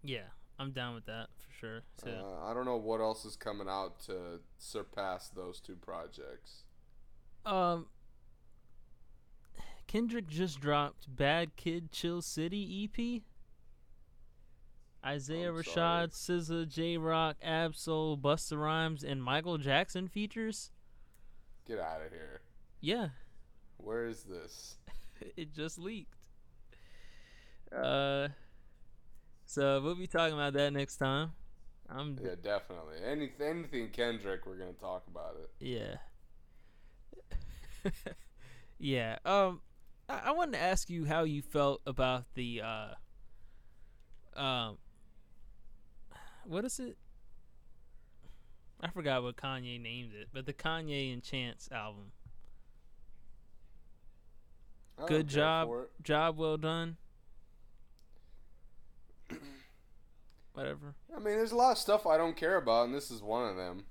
Yeah, 0.03 0.29
I'm 0.57 0.71
down 0.71 0.95
with 0.95 1.05
that 1.05 1.27
for 1.37 1.51
sure. 1.59 1.81
So, 2.03 2.09
Uh, 2.09 2.49
I 2.49 2.53
don't 2.55 2.65
know 2.65 2.77
what 2.77 3.01
else 3.01 3.23
is 3.25 3.35
coming 3.35 3.67
out 3.69 3.99
to 4.05 4.39
surpass 4.57 5.29
those 5.29 5.59
two 5.59 5.75
projects. 5.75 6.63
um, 7.45 7.87
Kendrick 9.87 10.27
just 10.27 10.59
dropped 10.59 11.13
"Bad 11.15 11.55
Kid, 11.55 11.91
Chill 11.91 12.21
City" 12.21 12.83
EP. 12.83 13.23
Isaiah 15.05 15.49
I'm 15.49 15.55
Rashad, 15.55 16.11
SZA, 16.11 16.67
Jay 16.67 16.97
Rock, 16.97 17.37
Ab-Soul, 17.41 18.17
Busta 18.17 18.59
Rhymes, 18.59 19.03
and 19.03 19.23
Michael 19.23 19.57
Jackson 19.57 20.07
features. 20.07 20.71
Get 21.67 21.79
out 21.79 22.01
of 22.05 22.11
here. 22.11 22.41
Yeah, 22.81 23.09
Where 23.77 24.05
is 24.05 24.23
this? 24.23 24.75
it 25.37 25.53
just 25.53 25.77
leaked. 25.79 26.15
Uh, 27.75 28.29
so 29.45 29.81
we'll 29.81 29.95
be 29.95 30.07
talking 30.07 30.33
about 30.33 30.53
that 30.53 30.73
next 30.73 30.97
time. 30.97 31.31
I'm 31.89 32.17
Yeah, 32.21 32.35
definitely. 32.41 32.97
Any 33.05 33.31
anything 33.39 33.89
Kendrick, 33.89 34.45
we're 34.45 34.57
gonna 34.57 34.73
talk 34.73 35.03
about 35.07 35.37
it. 35.41 35.49
yeah, 35.59 35.97
yeah. 38.79 39.17
Um, 39.25 39.61
I, 40.07 40.21
I 40.25 40.31
wanted 40.31 40.53
to 40.53 40.59
ask 40.61 40.89
you 40.89 41.05
how 41.05 41.23
you 41.23 41.41
felt 41.41 41.81
about 41.85 42.25
the 42.35 42.61
uh, 42.61 42.89
um, 44.39 44.77
what 46.49 46.65
is 46.65 46.79
it? 46.79 46.97
I 48.81 48.89
forgot 48.89 49.23
what 49.23 49.35
Kanye 49.35 49.81
named 49.81 50.13
it, 50.13 50.29
but 50.33 50.45
the 50.45 50.53
Kanye 50.53 51.13
and 51.13 51.21
Chance 51.21 51.69
album. 51.71 52.11
I 55.01 55.05
Good 55.05 55.27
job. 55.27 55.69
Job 56.01 56.37
well 56.37 56.57
done. 56.57 56.97
Whatever. 60.53 60.95
I 61.15 61.19
mean, 61.19 61.35
there's 61.35 61.51
a 61.51 61.55
lot 61.57 61.71
of 61.71 61.77
stuff 61.77 62.07
I 62.07 62.17
don't 62.17 62.35
care 62.35 62.57
about, 62.57 62.85
and 62.85 62.95
this 62.95 63.11
is 63.11 63.21
one 63.21 63.49
of 63.49 63.55
them. 63.55 63.85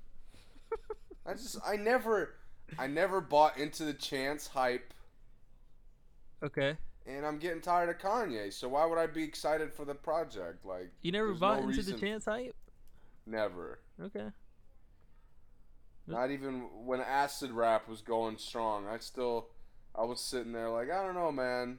I 1.27 1.33
just, 1.33 1.59
I 1.65 1.77
never, 1.77 2.35
I 2.79 2.87
never 2.87 3.21
bought 3.21 3.57
into 3.57 3.85
the 3.85 3.95
chance 3.95 4.49
hype, 4.49 4.93
Okay. 6.43 6.77
And 7.09 7.25
I'm 7.27 7.39
getting 7.39 7.61
tired 7.63 7.89
of 7.89 7.99
Kanye. 7.99 8.53
So 8.53 8.69
why 8.69 8.85
would 8.85 8.99
I 8.99 9.07
be 9.07 9.25
excited 9.25 9.73
for 9.73 9.85
the 9.85 9.95
project? 9.95 10.65
Like, 10.65 10.91
You 11.03 11.11
never 11.13 11.33
bought 11.33 11.59
no 11.63 11.65
into 11.65 11.77
reason- 11.79 11.95
the 11.95 12.01
Chance 12.01 12.27
hype? 12.27 12.55
Never. 13.27 13.81
Okay. 14.01 14.29
Not 16.07 16.31
even 16.31 16.87
when 16.87 17.01
acid 17.01 17.51
rap 17.51 17.89
was 17.89 18.01
going 18.01 18.39
strong. 18.39 18.87
I 18.87 18.99
still, 18.99 19.49
I 19.95 20.05
was 20.05 20.21
sitting 20.21 20.53
there 20.53 20.71
like, 20.71 20.91
I 20.91 21.05
don't 21.05 21.15
know, 21.15 21.31
man. 21.33 21.79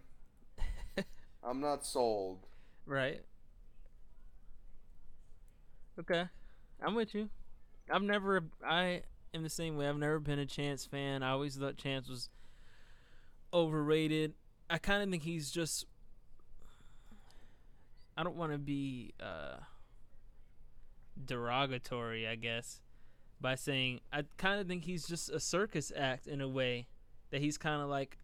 I'm 1.44 1.60
not 1.62 1.86
sold. 1.86 2.46
Right. 2.86 3.22
Okay. 6.00 6.26
I'm 6.82 6.96
with 6.96 7.14
you. 7.16 7.30
I've 7.92 8.04
never 8.04 8.44
I 8.64 9.02
am 9.34 9.44
the 9.44 9.50
same 9.50 9.76
way. 9.78 9.88
I've 9.90 9.98
never 9.98 10.20
been 10.20 10.40
a 10.40 10.46
Chance 10.46 10.86
fan. 10.86 11.24
I 11.24 11.32
always 11.32 11.56
thought 11.56 11.78
Chance 11.78 12.08
was 12.08 12.30
overrated. 13.54 14.34
I 14.70 14.78
kind 14.78 15.02
of 15.02 15.10
think 15.10 15.24
he's 15.24 15.50
just 15.52 15.86
I 18.18 18.24
don't 18.24 18.36
want 18.36 18.52
to 18.52 18.58
be 18.58 19.14
uh 19.20 19.58
derogatory, 21.26 22.28
I 22.28 22.36
guess, 22.36 22.82
by 23.42 23.56
saying 23.56 24.02
I 24.14 24.24
kind 24.38 24.60
of 24.60 24.68
think 24.68 24.86
he's 24.86 25.08
just 25.08 25.30
a 25.30 25.40
circus 25.40 25.92
act 25.96 26.28
in 26.28 26.42
a 26.42 26.48
way 26.48 26.88
that 27.32 27.42
he's 27.42 27.58
kind 27.58 27.82
of 27.82 27.90
like 27.90 28.18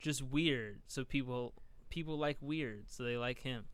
just 0.00 0.22
weird. 0.22 0.80
So 0.88 1.04
people 1.04 1.52
people 1.90 2.18
like 2.18 2.38
weird, 2.40 2.84
so 2.88 3.04
they 3.04 3.16
like 3.16 3.40
him. 3.40 3.64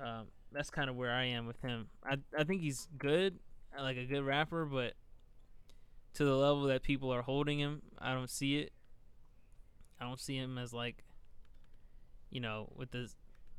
Um, 0.00 0.26
that's 0.52 0.70
kind 0.70 0.90
of 0.90 0.96
where 0.96 1.10
I 1.10 1.24
am 1.24 1.46
with 1.46 1.60
him. 1.60 1.88
I 2.04 2.18
I 2.38 2.44
think 2.44 2.62
he's 2.62 2.88
good, 2.98 3.38
like 3.78 3.96
a 3.96 4.04
good 4.04 4.22
rapper, 4.24 4.64
but 4.64 4.94
to 6.14 6.24
the 6.24 6.36
level 6.36 6.62
that 6.64 6.82
people 6.82 7.12
are 7.12 7.22
holding 7.22 7.58
him, 7.58 7.82
I 7.98 8.14
don't 8.14 8.30
see 8.30 8.58
it. 8.58 8.72
I 10.00 10.04
don't 10.04 10.20
see 10.20 10.36
him 10.36 10.58
as 10.58 10.72
like, 10.72 11.04
you 12.30 12.40
know, 12.40 12.70
with 12.74 12.90
the 12.90 13.10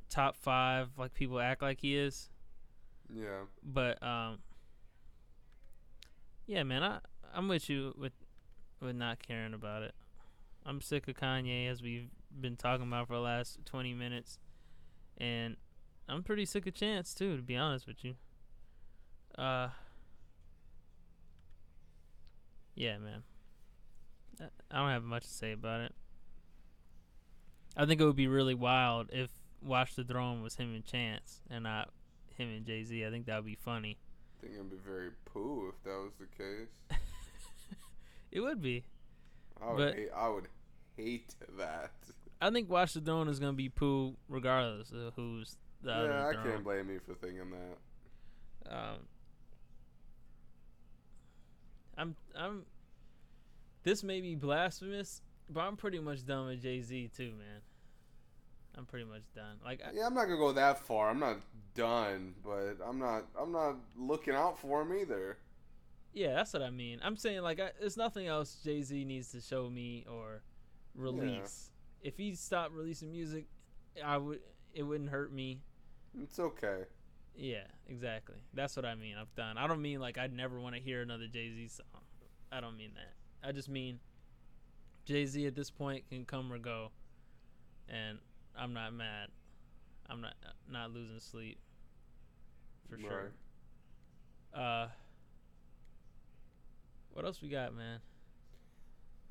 top 0.09 0.35
five 0.35 0.89
like 0.97 1.13
people 1.13 1.39
act 1.39 1.61
like 1.61 1.79
he 1.81 1.95
is. 1.95 2.29
Yeah. 3.13 3.45
But 3.63 4.01
um, 4.03 4.39
yeah, 6.45 6.63
man, 6.63 6.83
I 6.83 6.99
I'm 7.33 7.47
with 7.47 7.69
you 7.69 7.93
with 7.97 8.13
with 8.81 8.95
not 8.95 9.19
caring 9.25 9.53
about 9.53 9.83
it. 9.83 9.93
I'm 10.65 10.81
sick 10.81 11.07
of 11.07 11.15
Kanye, 11.15 11.69
as 11.69 11.81
we've 11.81 12.09
been 12.41 12.55
talking 12.57 12.87
about 12.87 13.07
for 13.07 13.13
the 13.13 13.19
last 13.19 13.59
20 13.65 13.93
minutes, 13.93 14.39
and 15.17 15.57
I'm 16.09 16.23
pretty 16.23 16.45
sick 16.45 16.65
of 16.65 16.73
Chance 16.73 17.13
too, 17.13 17.35
to 17.37 17.41
be 17.43 17.55
honest 17.55 17.85
with 17.85 18.03
you. 18.03 18.15
Uh, 19.37 19.69
yeah, 22.75 22.97
man. 22.97 23.23
I- 24.39 24.49
I 24.71 24.77
don't 24.79 24.89
have 24.89 25.03
much 25.03 25.23
to 25.23 25.29
say 25.33 25.51
about 25.53 25.81
it. 25.81 25.95
I 27.77 27.85
think 27.85 27.99
it 28.01 28.05
would 28.05 28.15
be 28.15 28.27
really 28.27 28.55
wild 28.55 29.09
if 29.11 29.29
Watch 29.61 29.95
the 29.95 30.03
Throne 30.03 30.41
was 30.41 30.55
him 30.55 30.73
and 30.73 30.85
Chance 30.85 31.41
and 31.49 31.63
not 31.63 31.89
him 32.35 32.49
and 32.49 32.65
Jay 32.65 32.83
Z. 32.83 33.05
I 33.05 33.09
think 33.09 33.25
that 33.25 33.35
would 33.37 33.45
be 33.45 33.55
funny. 33.55 33.97
I 34.37 34.41
think 34.41 34.53
it'd 34.55 34.69
be 34.71 34.77
very 34.85 35.09
poo 35.25 35.69
if 35.69 35.83
that 35.83 35.97
was 35.97 36.11
the 36.19 36.27
case. 36.43 36.69
It 38.31 38.41
would 38.41 38.61
be. 38.61 38.83
I 39.61 39.67
would, 39.67 39.77
But- 39.77 39.95
hate, 39.95 40.09
I 40.13 40.27
would 40.27 40.47
hate 40.97 41.35
that. 41.57 41.91
I 42.41 42.49
think 42.51 42.69
Watch 42.69 42.93
the 42.93 42.99
Throne 43.01 43.29
is 43.29 43.39
gonna 43.39 43.53
be 43.53 43.69
poo 43.69 44.15
regardless 44.27 44.91
of 44.91 45.13
who's 45.15 45.55
the 45.81 45.91
yeah, 45.91 45.95
other 45.97 46.13
I 46.13 46.33
throne. 46.33 46.43
can't 46.51 46.63
blame 46.65 46.89
you 46.89 46.99
for 46.99 47.13
thinking 47.15 47.51
that. 47.51 48.75
Um, 48.75 48.97
I'm 51.97 52.15
I'm. 52.37 52.65
This 53.83 54.03
may 54.03 54.19
be 54.19 54.35
blasphemous, 54.35 55.21
but 55.49 55.61
I'm 55.61 55.75
pretty 55.77 55.99
much 55.99 56.25
done 56.25 56.47
with 56.47 56.61
Jay 56.61 56.81
Z 56.81 57.11
too, 57.15 57.31
man. 57.37 57.61
I'm 58.77 58.85
pretty 58.85 59.05
much 59.05 59.21
done. 59.33 59.57
Like, 59.63 59.81
I, 59.85 59.91
Yeah, 59.93 60.05
I'm 60.05 60.13
not 60.13 60.25
gonna 60.25 60.37
go 60.37 60.51
that 60.51 60.79
far. 60.79 61.09
I'm 61.09 61.19
not 61.19 61.37
done, 61.75 62.35
but 62.43 62.77
I'm 62.85 62.99
not. 62.99 63.25
I'm 63.39 63.51
not 63.51 63.77
looking 63.97 64.33
out 64.33 64.59
for 64.59 64.81
him 64.81 64.93
either. 64.93 65.37
yeah, 66.13 66.33
that's 66.33 66.53
what 66.53 66.61
I 66.61 66.69
mean. 66.69 66.99
I'm 67.03 67.15
saying 67.17 67.41
like, 67.41 67.59
I, 67.59 67.71
there's 67.79 67.97
nothing 67.97 68.27
else 68.27 68.57
Jay 68.63 68.81
Z 68.81 69.05
needs 69.05 69.31
to 69.31 69.41
show 69.41 69.69
me 69.69 70.05
or 70.09 70.41
release. 70.93 71.71
If 72.01 72.17
he 72.17 72.35
stopped 72.35 72.73
releasing 72.73 73.11
music, 73.11 73.45
I 74.03 74.17
would. 74.17 74.39
It 74.73 74.83
wouldn't 74.83 75.09
hurt 75.09 75.31
me. 75.31 75.61
It's 76.21 76.37
okay. 76.37 76.83
Yeah, 77.33 77.63
exactly. 77.87 78.35
That's 78.53 78.75
what 78.75 78.85
I 78.85 78.95
mean. 78.95 79.15
I'm 79.17 79.27
done. 79.37 79.57
I 79.57 79.67
don't 79.67 79.81
mean 79.81 79.99
like 79.99 80.17
I'd 80.17 80.33
never 80.33 80.59
want 80.59 80.75
to 80.75 80.81
hear 80.81 81.01
another 81.01 81.27
Jay 81.27 81.49
Z 81.49 81.67
song. 81.69 82.01
I 82.51 82.59
don't 82.59 82.75
mean 82.77 82.91
that. 82.95 83.47
I 83.47 83.51
just 83.53 83.69
mean 83.69 83.99
Jay 85.05 85.25
Z 85.25 85.45
at 85.45 85.55
this 85.55 85.69
point 85.69 86.03
can 86.09 86.25
come 86.25 86.51
or 86.51 86.57
go, 86.57 86.89
and 87.87 88.17
I'm 88.57 88.73
not 88.73 88.93
mad. 88.93 89.29
I'm 90.09 90.21
not 90.21 90.33
not 90.69 90.91
losing 90.91 91.19
sleep 91.19 91.57
for 92.89 92.97
sure. 92.99 93.31
Uh, 94.53 94.87
what 97.13 97.25
else 97.25 97.41
we 97.41 97.49
got, 97.49 97.75
man? 97.75 97.99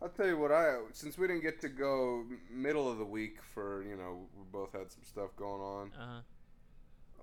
I'll 0.02 0.09
tell 0.09 0.26
you 0.26 0.38
what. 0.38 0.52
I 0.52 0.78
since 0.92 1.16
we 1.18 1.26
didn't 1.26 1.42
get 1.42 1.60
to 1.62 1.68
go 1.68 2.24
middle 2.51 2.90
of 2.90 2.98
the 2.98 3.05
week 3.05 3.38
for 3.55 3.82
you 3.84 3.96
know 3.96 4.26
we 4.36 4.44
both 4.52 4.72
had 4.72 4.90
some 4.92 5.02
stuff 5.05 5.30
going 5.36 5.60
on. 5.60 5.92
Uh 5.98 6.06
huh. 6.06 6.20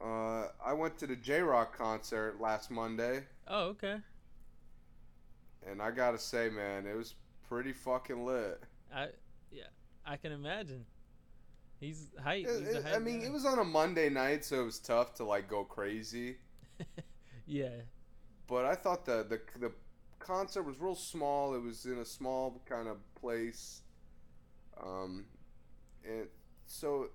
Uh, 0.03 0.47
I 0.65 0.73
went 0.73 0.97
to 0.99 1.07
the 1.07 1.15
Jay 1.15 1.41
Rock 1.41 1.77
concert 1.77 2.41
last 2.41 2.71
Monday, 2.71 3.23
Oh, 3.47 3.65
okay. 3.65 3.97
and 5.69 5.79
I 5.79 5.91
gotta 5.91 6.17
say, 6.17 6.49
man, 6.49 6.87
it 6.87 6.95
was 6.97 7.13
pretty 7.51 7.73
fucking 7.73 8.25
lit. 8.25 8.63
I 8.95 9.09
yeah, 9.51 9.63
I 10.05 10.15
can 10.15 10.31
imagine. 10.31 10.85
He's 11.81 12.07
hype. 12.23 12.47
He's 12.47 12.47
it- 12.47 12.85
I 12.85 12.97
mean, 12.99 13.19
guy. 13.19 13.25
it 13.25 13.33
was 13.33 13.45
on 13.45 13.59
a 13.59 13.63
Monday 13.63 14.09
night, 14.09 14.45
so 14.45 14.61
it 14.61 14.65
was 14.65 14.79
tough 14.79 15.15
to 15.15 15.25
like 15.25 15.49
go 15.49 15.65
crazy. 15.65 16.37
yeah. 17.45 17.81
But 18.47 18.65
I 18.65 18.75
thought 18.75 19.05
the 19.05 19.25
the 19.27 19.41
the 19.59 19.71
concert 20.19 20.63
was 20.63 20.79
real 20.79 20.95
small. 20.95 21.53
It 21.53 21.61
was 21.61 21.85
in 21.85 21.97
a 21.97 22.05
small 22.05 22.61
kind 22.65 22.87
of 22.87 22.97
place, 23.15 23.81
um, 24.81 25.25
and 26.05 26.27
so 26.65 27.09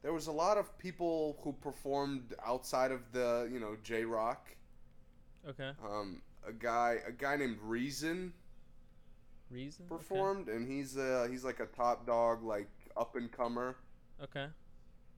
there 0.00 0.14
was 0.14 0.26
a 0.28 0.32
lot 0.32 0.56
of 0.56 0.78
people 0.78 1.38
who 1.42 1.52
performed 1.52 2.34
outside 2.46 2.92
of 2.92 3.12
the 3.12 3.46
you 3.52 3.60
know 3.60 3.76
Jay 3.82 4.04
Rock. 4.04 4.48
Okay. 5.46 5.70
Um, 5.84 6.22
a 6.46 6.52
guy 6.52 7.00
a 7.06 7.12
guy 7.12 7.36
named 7.36 7.58
Reason 7.60 8.32
Reason. 9.50 9.86
Okay. 9.90 9.96
performed, 9.96 10.48
and 10.48 10.68
he's 10.70 10.96
uh 10.96 11.26
he's 11.30 11.44
like 11.44 11.60
a 11.60 11.66
top 11.66 12.06
dog, 12.06 12.42
like 12.42 12.68
up 12.96 13.16
and 13.16 13.30
comer. 13.32 13.76
Okay. 14.22 14.46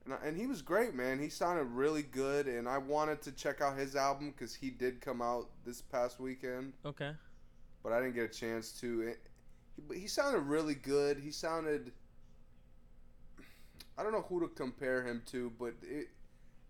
And, 0.05 0.13
I- 0.15 0.25
and 0.25 0.35
he 0.37 0.47
was 0.47 0.61
great, 0.61 0.95
man. 0.95 1.19
He 1.19 1.29
sounded 1.29 1.65
really 1.65 2.01
good, 2.03 2.47
and 2.47 2.67
I 2.67 2.77
wanted 2.79 3.21
to 3.23 3.31
check 3.31 3.61
out 3.61 3.77
his 3.77 3.95
album 3.95 4.31
because 4.31 4.55
he 4.55 4.69
did 4.71 4.99
come 5.01 5.21
out 5.21 5.49
this 5.65 5.81
past 5.81 6.19
weekend, 6.19 6.73
Okay. 6.85 7.11
but 7.83 7.91
I 7.93 7.99
didn't 7.99 8.15
get 8.15 8.23
a 8.25 8.33
chance 8.33 8.71
to. 8.81 9.01
It, 9.01 9.19
he, 9.75 9.81
but 9.87 9.97
he 9.97 10.07
sounded 10.07 10.39
really 10.41 10.75
good. 10.75 11.19
He 11.19 11.31
sounded. 11.31 11.91
I 13.97 14.03
don't 14.03 14.11
know 14.13 14.25
who 14.27 14.39
to 14.39 14.47
compare 14.47 15.03
him 15.05 15.21
to, 15.27 15.51
but 15.59 15.73
it, 15.83 16.07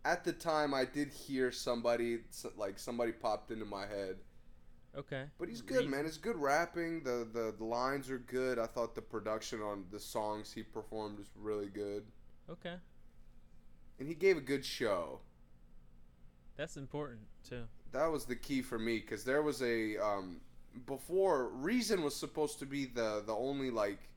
at 0.04 0.24
the 0.24 0.34
time 0.34 0.74
I 0.74 0.84
did 0.86 1.10
hear 1.10 1.52
somebody 1.52 2.20
like 2.58 2.80
somebody 2.80 3.12
popped 3.12 3.52
into 3.52 3.66
my 3.66 3.86
head. 3.86 4.18
Okay. 4.98 5.24
But 5.40 5.48
he's 5.50 5.62
good, 5.62 5.88
man. 5.90 6.06
It's 6.06 6.18
good 6.18 6.36
rapping. 6.36 7.04
The, 7.04 7.28
the 7.32 7.54
the 7.58 7.64
lines 7.64 8.10
are 8.10 8.18
good. 8.20 8.60
I 8.60 8.66
thought 8.68 8.94
the 8.96 9.02
production 9.02 9.62
on 9.62 9.86
the 9.90 10.00
songs 10.00 10.52
he 10.52 10.64
performed 10.64 11.18
was 11.20 11.28
really 11.36 11.70
good, 11.70 12.04
Okay. 12.50 12.76
and 14.00 14.08
he 14.08 14.14
gave 14.16 14.36
a 14.38 14.42
good 14.42 14.66
show. 14.66 15.22
That's 16.58 16.76
important 16.78 17.22
too. 17.48 17.64
that 17.94 18.08
was 18.12 18.26
the 18.26 18.36
key 18.36 18.62
for 18.62 18.78
me 18.78 19.00
because 19.00 19.24
there 19.24 19.42
was 19.42 19.62
a 19.62 19.98
um, 19.98 20.42
before 20.86 21.50
reason 21.50 22.04
was 22.04 22.16
supposed 22.16 22.60
to 22.60 22.66
be 22.66 22.86
the 22.86 23.24
the 23.26 23.34
only 23.34 23.72
like 23.72 24.10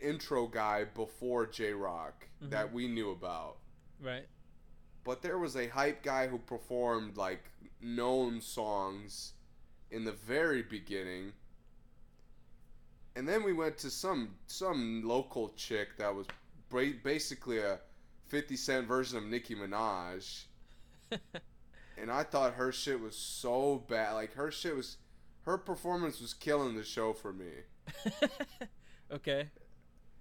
intro 0.00 0.46
guy 0.46 0.84
before 0.84 1.46
Jay 1.46 1.72
Rock 1.72 2.28
that 2.40 2.72
we 2.72 2.86
knew 2.88 3.10
about, 3.10 3.56
Right. 4.00 4.26
But 5.04 5.22
there 5.22 5.38
was 5.38 5.56
a 5.56 5.68
hype 5.68 6.02
guy 6.02 6.26
who 6.26 6.38
performed 6.38 7.16
like 7.16 7.44
known 7.80 8.40
songs 8.40 9.32
in 9.90 10.04
the 10.04 10.12
very 10.12 10.62
beginning. 10.62 11.32
And 13.16 13.28
then 13.28 13.42
we 13.42 13.52
went 13.52 13.78
to 13.78 13.90
some 13.90 14.36
some 14.46 15.02
local 15.04 15.50
chick 15.56 15.96
that 15.98 16.14
was 16.14 16.26
basically 17.02 17.58
a 17.58 17.80
50 18.28 18.56
Cent 18.56 18.86
version 18.86 19.18
of 19.18 19.24
Nicki 19.24 19.54
Minaj 19.54 20.44
and 22.00 22.10
I 22.10 22.22
thought 22.22 22.54
her 22.54 22.72
shit 22.72 23.00
was 23.00 23.16
so 23.16 23.84
bad. 23.88 24.12
Like 24.12 24.34
her 24.34 24.50
shit 24.50 24.76
was, 24.76 24.98
her 25.42 25.58
performance 25.58 26.20
was 26.20 26.34
killing 26.34 26.76
the 26.76 26.84
show 26.84 27.12
for 27.12 27.32
me. 27.32 27.50
okay. 29.12 29.48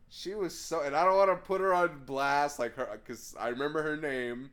She 0.10 0.36
was 0.36 0.58
so, 0.58 0.82
and 0.82 0.96
I 0.96 1.04
don't 1.04 1.18
want 1.18 1.30
to 1.30 1.36
put 1.36 1.60
her 1.62 1.74
on 1.74 2.04
blast, 2.06 2.60
like 2.60 2.76
her, 2.76 2.88
because 3.04 3.36
I 3.40 3.50
remember 3.50 3.84
her 3.84 3.98
name. 3.98 4.52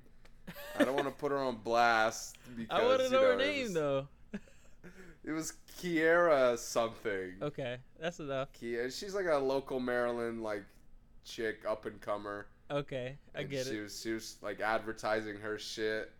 I 0.78 0.84
don't 0.84 0.94
want 0.94 1.06
to 1.06 1.12
put 1.12 1.30
her 1.32 1.38
on 1.38 1.56
blast 1.56 2.36
because 2.56 2.80
I 2.80 2.84
want 2.84 2.98
to 2.98 3.04
you 3.04 3.10
know, 3.12 3.22
her 3.22 3.36
name 3.36 3.62
was- 3.64 3.74
though. 3.74 4.08
It 5.26 5.32
was 5.32 5.54
Kiera 5.80 6.58
something. 6.58 7.32
Okay, 7.40 7.78
that's 7.98 8.20
enough. 8.20 8.48
Kiera, 8.52 8.92
she's 8.96 9.14
like 9.14 9.24
a 9.24 9.38
local 9.38 9.80
Maryland 9.80 10.42
like 10.42 10.64
chick, 11.24 11.62
up 11.66 11.86
and 11.86 11.98
comer. 12.00 12.46
Okay, 12.70 13.16
I 13.34 13.40
and 13.40 13.50
get 13.50 13.66
she 13.66 13.78
it. 13.78 13.82
Was, 13.84 14.02
she 14.02 14.12
was 14.12 14.36
like 14.42 14.60
advertising 14.60 15.36
her 15.38 15.58
shit. 15.58 16.12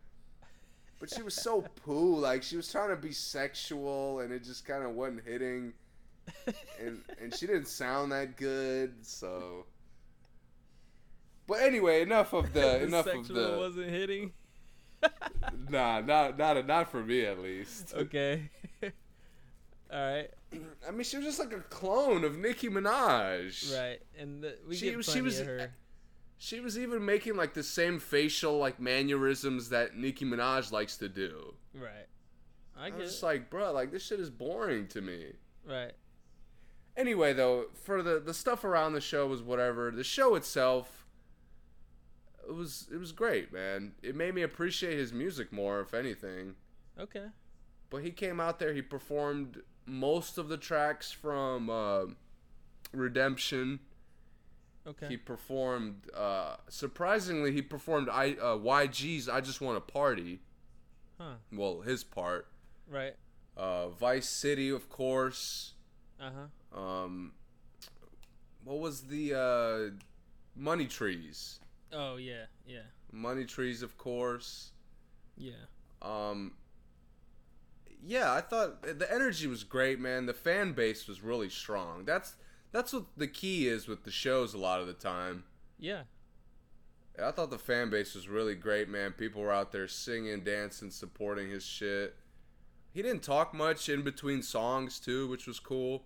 But 1.00 1.10
she 1.10 1.20
was 1.20 1.34
so 1.34 1.60
poo. 1.84 2.16
Like 2.16 2.42
she 2.42 2.56
was 2.56 2.70
trying 2.72 2.90
to 2.90 2.96
be 2.96 3.12
sexual 3.12 4.20
and 4.20 4.32
it 4.32 4.42
just 4.42 4.64
kind 4.66 4.82
of 4.84 4.92
wasn't 4.92 5.22
hitting. 5.26 5.74
And 6.80 7.02
and 7.20 7.34
she 7.34 7.46
didn't 7.46 7.68
sound 7.68 8.10
that 8.12 8.38
good. 8.38 8.94
So. 9.04 9.66
But 11.46 11.60
anyway, 11.60 12.02
enough 12.02 12.32
of 12.32 12.52
the, 12.52 12.60
the 12.60 12.82
enough 12.84 13.06
of 13.06 13.28
the. 13.28 13.56
wasn't 13.58 13.90
hitting. 13.90 14.32
Nah, 15.68 16.00
not 16.00 16.38
not 16.38 16.66
not 16.66 16.90
for 16.90 17.04
me 17.04 17.26
at 17.26 17.38
least. 17.38 17.92
Okay. 17.94 18.48
All 18.82 18.90
right. 19.92 20.30
I 20.86 20.90
mean, 20.92 21.02
she 21.04 21.16
was 21.16 21.26
just 21.26 21.38
like 21.38 21.52
a 21.52 21.60
clone 21.60 22.24
of 22.24 22.38
Nicki 22.38 22.68
Minaj. 22.68 23.76
Right, 23.76 24.00
and 24.18 24.42
the, 24.42 24.56
we 24.66 24.76
She- 24.76 24.90
get 24.92 25.04
she 25.04 25.20
was- 25.20 25.40
of 25.40 25.46
her. 25.46 25.72
She 26.38 26.60
was 26.60 26.78
even 26.78 27.04
making 27.04 27.36
like 27.36 27.54
the 27.54 27.62
same 27.62 27.98
facial 27.98 28.58
like 28.58 28.80
mannerisms 28.80 29.68
that 29.70 29.96
Nicki 29.96 30.24
Minaj 30.24 30.72
likes 30.72 30.96
to 30.98 31.08
do. 31.08 31.54
Right. 31.74 32.06
I 32.76 32.86
I 32.86 32.90
get 32.90 32.98
was 33.00 33.10
just 33.12 33.22
like, 33.22 33.50
bro, 33.50 33.72
like 33.72 33.92
this 33.92 34.04
shit 34.04 34.20
is 34.20 34.30
boring 34.30 34.86
to 34.88 35.00
me. 35.00 35.32
right. 35.68 35.92
Anyway, 36.96 37.32
though, 37.32 37.66
for 37.74 38.02
the 38.02 38.20
the 38.20 38.34
stuff 38.34 38.64
around 38.64 38.92
the 38.94 39.00
show 39.00 39.26
was 39.26 39.42
whatever. 39.42 39.90
The 39.90 40.04
show 40.04 40.34
itself, 40.34 41.03
it 42.48 42.54
was 42.54 42.88
it 42.92 42.98
was 42.98 43.12
great, 43.12 43.52
man. 43.52 43.92
It 44.02 44.14
made 44.14 44.34
me 44.34 44.42
appreciate 44.42 44.98
his 44.98 45.12
music 45.12 45.52
more, 45.52 45.80
if 45.80 45.94
anything. 45.94 46.54
Okay. 46.98 47.26
But 47.90 48.02
he 48.02 48.10
came 48.10 48.40
out 48.40 48.58
there, 48.58 48.72
he 48.72 48.82
performed 48.82 49.62
most 49.86 50.38
of 50.38 50.48
the 50.48 50.56
tracks 50.56 51.12
from 51.12 51.70
uh, 51.70 52.06
Redemption. 52.92 53.80
Okay. 54.86 55.06
He 55.08 55.16
performed, 55.16 56.10
uh, 56.14 56.56
surprisingly, 56.68 57.52
he 57.52 57.62
performed 57.62 58.08
I 58.10 58.32
uh, 58.32 58.56
YG's 58.56 59.28
"I 59.28 59.40
Just 59.40 59.60
Want 59.60 59.76
to 59.76 59.92
Party." 59.92 60.40
Huh. 61.18 61.34
Well, 61.52 61.80
his 61.80 62.04
part. 62.04 62.48
Right. 62.88 63.14
Uh, 63.56 63.88
Vice 63.88 64.28
City, 64.28 64.68
of 64.68 64.88
course. 64.88 65.72
Uh 66.20 66.30
huh. 66.74 66.80
Um, 66.80 67.32
what 68.64 68.78
was 68.78 69.02
the 69.02 69.34
uh, 69.34 69.94
Money 70.56 70.86
Trees? 70.86 71.60
Oh 71.94 72.16
yeah. 72.16 72.46
Yeah. 72.66 72.82
Money 73.12 73.44
Trees, 73.44 73.82
of 73.82 73.96
course. 73.96 74.72
Yeah. 75.36 75.52
Um, 76.02 76.52
yeah, 78.02 78.32
I 78.32 78.40
thought 78.40 78.82
the 78.82 79.10
energy 79.12 79.46
was 79.46 79.64
great, 79.64 79.98
man. 79.98 80.26
The 80.26 80.34
fan 80.34 80.72
base 80.72 81.06
was 81.08 81.22
really 81.22 81.48
strong. 81.48 82.04
That's 82.04 82.34
that's 82.72 82.92
what 82.92 83.04
the 83.16 83.28
key 83.28 83.68
is 83.68 83.86
with 83.86 84.04
the 84.04 84.10
shows 84.10 84.52
a 84.52 84.58
lot 84.58 84.80
of 84.80 84.86
the 84.86 84.92
time. 84.92 85.44
Yeah. 85.78 86.02
I 87.22 87.30
thought 87.30 87.50
the 87.50 87.58
fan 87.58 87.90
base 87.90 88.14
was 88.14 88.28
really 88.28 88.56
great, 88.56 88.88
man. 88.88 89.12
People 89.12 89.40
were 89.42 89.52
out 89.52 89.70
there 89.70 89.86
singing, 89.86 90.42
dancing, 90.42 90.90
supporting 90.90 91.48
his 91.50 91.64
shit. 91.64 92.16
He 92.92 93.02
didn't 93.02 93.22
talk 93.22 93.54
much 93.54 93.88
in 93.88 94.02
between 94.02 94.42
songs 94.42 94.98
too, 94.98 95.28
which 95.28 95.46
was 95.46 95.60
cool. 95.60 96.02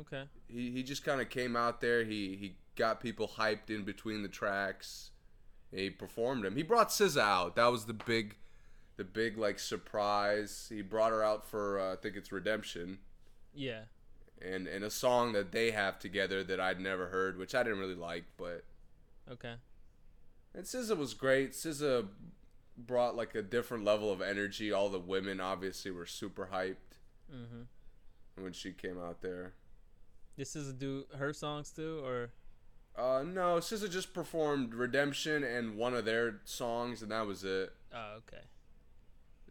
Okay. 0.00 0.24
he, 0.48 0.70
he 0.70 0.82
just 0.82 1.04
kind 1.04 1.20
of 1.20 1.28
came 1.28 1.54
out 1.54 1.80
there. 1.80 2.04
He 2.04 2.36
he 2.36 2.56
got 2.76 3.00
people 3.00 3.28
hyped 3.36 3.70
in 3.70 3.84
between 3.84 4.22
the 4.22 4.28
tracks. 4.28 5.10
He 5.70 5.90
performed 5.90 6.44
them. 6.44 6.56
He 6.56 6.62
brought 6.62 6.88
SZA 6.90 7.20
out. 7.20 7.56
That 7.56 7.66
was 7.72 7.86
the 7.86 7.94
big, 7.94 8.36
the 8.96 9.04
big 9.04 9.38
like 9.38 9.58
surprise. 9.58 10.66
He 10.68 10.82
brought 10.82 11.10
her 11.12 11.22
out 11.22 11.46
for 11.46 11.80
uh, 11.80 11.92
I 11.94 11.96
think 11.96 12.16
it's 12.16 12.30
Redemption, 12.32 12.98
Yeah. 13.54 13.84
and 14.40 14.66
and 14.66 14.84
a 14.84 14.90
song 14.90 15.32
that 15.32 15.52
they 15.52 15.70
have 15.70 15.98
together 15.98 16.44
that 16.44 16.60
I'd 16.60 16.80
never 16.80 17.08
heard, 17.08 17.38
which 17.38 17.54
I 17.54 17.62
didn't 17.62 17.78
really 17.78 17.94
like. 17.94 18.24
But 18.36 18.64
Okay. 19.30 19.54
and 20.54 20.64
SZA 20.64 20.96
was 20.96 21.14
great. 21.14 21.52
SZA 21.52 22.08
brought 22.76 23.14
like 23.16 23.34
a 23.34 23.42
different 23.42 23.84
level 23.84 24.10
of 24.12 24.20
energy. 24.20 24.72
All 24.72 24.88
the 24.90 24.98
women 24.98 25.40
obviously 25.40 25.90
were 25.90 26.06
super 26.06 26.48
hyped 26.52 26.98
Mhm. 27.32 27.66
when 28.36 28.52
she 28.52 28.72
came 28.72 28.98
out 28.98 29.20
there. 29.22 29.54
This 30.36 30.56
is 30.56 30.72
do 30.74 31.06
her 31.14 31.32
songs 31.32 31.70
too, 31.70 32.02
or 32.04 32.32
Uh, 32.96 33.22
no, 33.26 33.56
SZA 33.56 33.90
just 33.90 34.12
performed 34.12 34.74
Redemption 34.74 35.42
and 35.44 35.76
one 35.76 35.94
of 35.94 36.04
their 36.04 36.40
songs, 36.44 37.00
and 37.02 37.10
that 37.10 37.26
was 37.26 37.42
it. 37.44 37.72
oh 37.94 38.16
okay. 38.18 38.42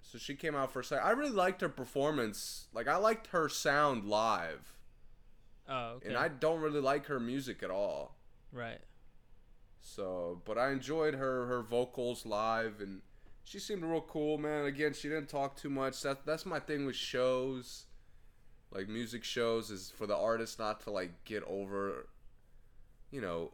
So 0.03 0.17
she 0.17 0.35
came 0.35 0.55
out 0.55 0.71
for 0.73 0.81
a 0.81 0.83
second. 0.83 1.05
I 1.07 1.11
really 1.11 1.31
liked 1.31 1.61
her 1.61 1.69
performance. 1.69 2.67
Like, 2.73 2.87
I 2.87 2.97
liked 2.97 3.27
her 3.27 3.47
sound 3.49 4.05
live, 4.05 4.73
Oh 5.69 5.93
okay. 5.95 6.09
and 6.09 6.17
I 6.17 6.27
don't 6.27 6.59
really 6.61 6.81
like 6.81 7.05
her 7.05 7.19
music 7.19 7.63
at 7.63 7.71
all. 7.71 8.17
right. 8.51 8.79
So, 9.83 10.41
but 10.45 10.57
I 10.59 10.71
enjoyed 10.71 11.15
her 11.15 11.47
her 11.47 11.61
vocals 11.63 12.25
live, 12.25 12.81
and 12.81 13.01
she 13.43 13.57
seemed 13.57 13.83
real 13.83 14.01
cool, 14.01 14.37
man. 14.37 14.65
Again, 14.65 14.93
she 14.93 15.07
didn't 15.09 15.27
talk 15.29 15.55
too 15.57 15.69
much. 15.71 16.01
That 16.03 16.25
that's 16.25 16.45
my 16.45 16.59
thing 16.59 16.85
with 16.85 16.95
shows, 16.95 17.85
like 18.71 18.87
music 18.87 19.23
shows, 19.23 19.71
is 19.71 19.89
for 19.97 20.05
the 20.05 20.15
artist 20.15 20.59
not 20.59 20.81
to 20.81 20.91
like 20.91 21.23
get 21.25 21.43
over, 21.47 22.07
you 23.11 23.21
know, 23.21 23.51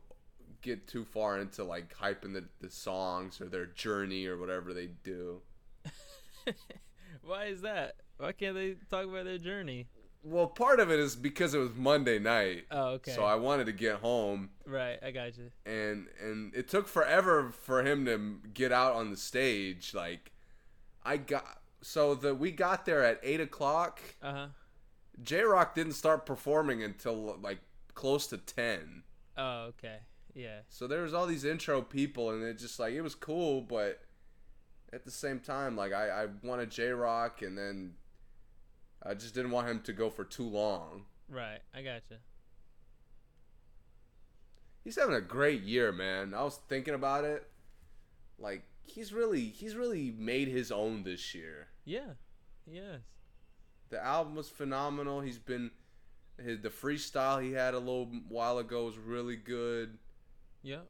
get 0.61 0.87
too 0.87 1.05
far 1.05 1.39
into 1.39 1.63
like 1.63 1.95
hyping 1.97 2.33
the 2.33 2.45
the 2.61 2.69
songs 2.69 3.41
or 3.41 3.45
their 3.45 3.65
journey 3.65 4.25
or 4.25 4.37
whatever 4.37 4.73
they 4.73 4.87
do. 5.03 5.41
Why 7.23 7.45
is 7.45 7.61
that? 7.61 7.95
Why 8.17 8.31
can't 8.31 8.55
they 8.55 8.75
talk 8.89 9.05
about 9.05 9.25
their 9.25 9.37
journey? 9.37 9.87
Well, 10.23 10.47
part 10.47 10.79
of 10.79 10.91
it 10.91 10.99
is 10.99 11.15
because 11.15 11.53
it 11.53 11.59
was 11.59 11.71
Monday 11.75 12.19
night. 12.19 12.65
Oh 12.71 12.87
okay. 12.95 13.11
So 13.11 13.23
I 13.23 13.35
wanted 13.35 13.65
to 13.67 13.71
get 13.71 13.97
home, 13.97 14.49
right. 14.65 14.97
I 15.03 15.11
got 15.11 15.37
you. 15.37 15.51
and 15.65 16.07
and 16.21 16.53
it 16.55 16.67
took 16.67 16.87
forever 16.87 17.51
for 17.51 17.83
him 17.83 18.05
to 18.05 18.39
get 18.53 18.71
out 18.71 18.93
on 18.93 19.11
the 19.11 19.17
stage. 19.17 19.93
Like, 19.93 20.31
I 21.05 21.17
got 21.17 21.61
so 21.81 22.15
the 22.15 22.33
we 22.35 22.51
got 22.51 22.85
there 22.85 23.03
at 23.03 23.19
eight 23.23 23.39
o'clock. 23.41 24.01
Uh 24.21 24.33
huh. 24.33 24.47
Jay 25.21 25.41
Rock 25.41 25.75
didn't 25.75 25.93
start 25.93 26.25
performing 26.25 26.83
until 26.83 27.37
like 27.41 27.59
close 27.93 28.27
to 28.27 28.37
ten. 28.37 29.03
Oh 29.37 29.65
okay. 29.69 29.97
Yeah. 30.33 30.59
So 30.69 30.87
there 30.87 31.01
was 31.01 31.13
all 31.13 31.25
these 31.25 31.45
intro 31.45 31.81
people, 31.81 32.29
and 32.31 32.43
it 32.43 32.57
just 32.57 32.79
like 32.79 32.93
it 32.93 33.01
was 33.01 33.15
cool, 33.15 33.61
but 33.61 34.01
at 34.93 35.05
the 35.05 35.11
same 35.11 35.39
time, 35.39 35.75
like 35.75 35.93
I 35.93 36.09
I 36.09 36.27
wanted 36.43 36.71
Jay 36.71 36.89
Rock, 36.89 37.41
and 37.41 37.57
then 37.57 37.93
I 39.03 39.13
just 39.13 39.33
didn't 39.33 39.51
want 39.51 39.67
him 39.67 39.81
to 39.81 39.93
go 39.93 40.09
for 40.09 40.23
too 40.23 40.47
long. 40.47 41.05
Right. 41.29 41.59
I 41.73 41.81
gotcha. 41.81 42.19
He's 44.83 44.95
having 44.95 45.15
a 45.15 45.21
great 45.21 45.63
year, 45.63 45.91
man. 45.91 46.33
I 46.33 46.43
was 46.43 46.59
thinking 46.69 46.93
about 46.93 47.25
it. 47.25 47.47
Like 48.39 48.63
he's 48.83 49.11
really 49.11 49.45
he's 49.45 49.75
really 49.75 50.13
made 50.17 50.47
his 50.47 50.71
own 50.71 51.03
this 51.03 51.35
year. 51.35 51.67
Yeah. 51.83 52.13
Yes. 52.65 53.01
The 53.89 54.03
album 54.03 54.35
was 54.35 54.49
phenomenal. 54.49 55.21
He's 55.21 55.39
been 55.39 55.71
his 56.43 56.61
the 56.61 56.69
freestyle 56.69 57.41
he 57.41 57.53
had 57.53 57.73
a 57.73 57.79
little 57.79 58.11
while 58.27 58.57
ago 58.57 58.85
was 58.85 58.97
really 58.97 59.35
good. 59.35 59.97
Yeah. 60.61 60.81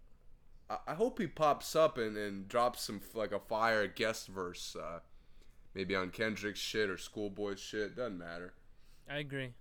I, 0.69 0.78
I 0.88 0.94
hope 0.94 1.19
he 1.19 1.28
pops 1.28 1.76
up 1.76 1.98
and, 1.98 2.18
and 2.18 2.48
drops 2.48 2.84
some 2.84 3.02
like 3.14 3.32
a 3.32 3.40
fire 3.40 3.88
guest 3.88 4.28
verse, 4.28 4.76
uh, 4.76 4.99
maybe 5.74 5.95
on 5.95 6.10
Kendrick's 6.10 6.60
shit 6.60 6.90
or 6.90 6.98
Schoolboy's 6.98 7.60
shit. 7.60 7.95
Doesn't 7.95 8.18
matter. 8.18 8.53
I 9.10 9.18
agree. 9.19 9.53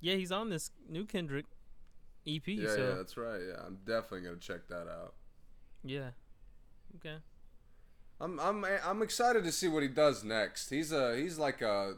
Yeah, 0.00 0.14
he's 0.14 0.30
on 0.30 0.50
this 0.50 0.70
new 0.88 1.04
Kendrick 1.04 1.46
EP. 2.26 2.46
Yeah, 2.46 2.68
so 2.68 2.76
yeah, 2.76 2.94
that's 2.94 3.16
right. 3.16 3.40
Yeah, 3.48 3.62
I'm 3.66 3.78
definitely 3.86 4.22
gonna 4.22 4.36
check 4.36 4.68
that 4.68 4.88
out. 4.88 5.14
yeah. 5.84 6.10
Okay. 6.96 7.16
I'm 8.20 8.40
I'm 8.40 8.64
I'm 8.84 9.02
excited 9.02 9.44
to 9.44 9.52
see 9.52 9.68
what 9.68 9.82
he 9.82 9.88
does 9.88 10.24
next. 10.24 10.70
He's 10.70 10.90
a 10.92 11.16
he's 11.16 11.38
like 11.38 11.62
a 11.62 11.94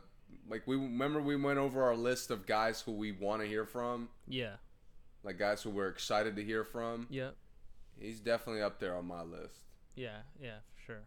like 0.50 0.66
we 0.66 0.76
remember 0.76 1.20
we 1.22 1.36
went 1.36 1.58
over 1.58 1.82
our 1.84 1.94
list 1.96 2.30
of 2.30 2.44
guys 2.46 2.80
who 2.82 2.92
we 2.92 3.12
want 3.12 3.40
to 3.42 3.48
hear 3.48 3.64
from, 3.64 4.08
Yeah. 4.28 4.56
like 5.22 5.38
guys 5.38 5.62
who 5.62 5.70
we're 5.70 5.88
excited 5.88 6.36
to 6.36 6.44
hear 6.44 6.64
from. 6.64 7.06
Yep. 7.08 7.36
He's 7.98 8.20
definitely 8.20 8.62
up 8.62 8.80
there 8.80 8.94
on 8.96 9.06
my 9.06 9.22
list. 9.22 9.54
Yeah. 9.94 10.18
Yeah. 10.40 10.56
For 10.74 10.80
sure. 10.82 11.02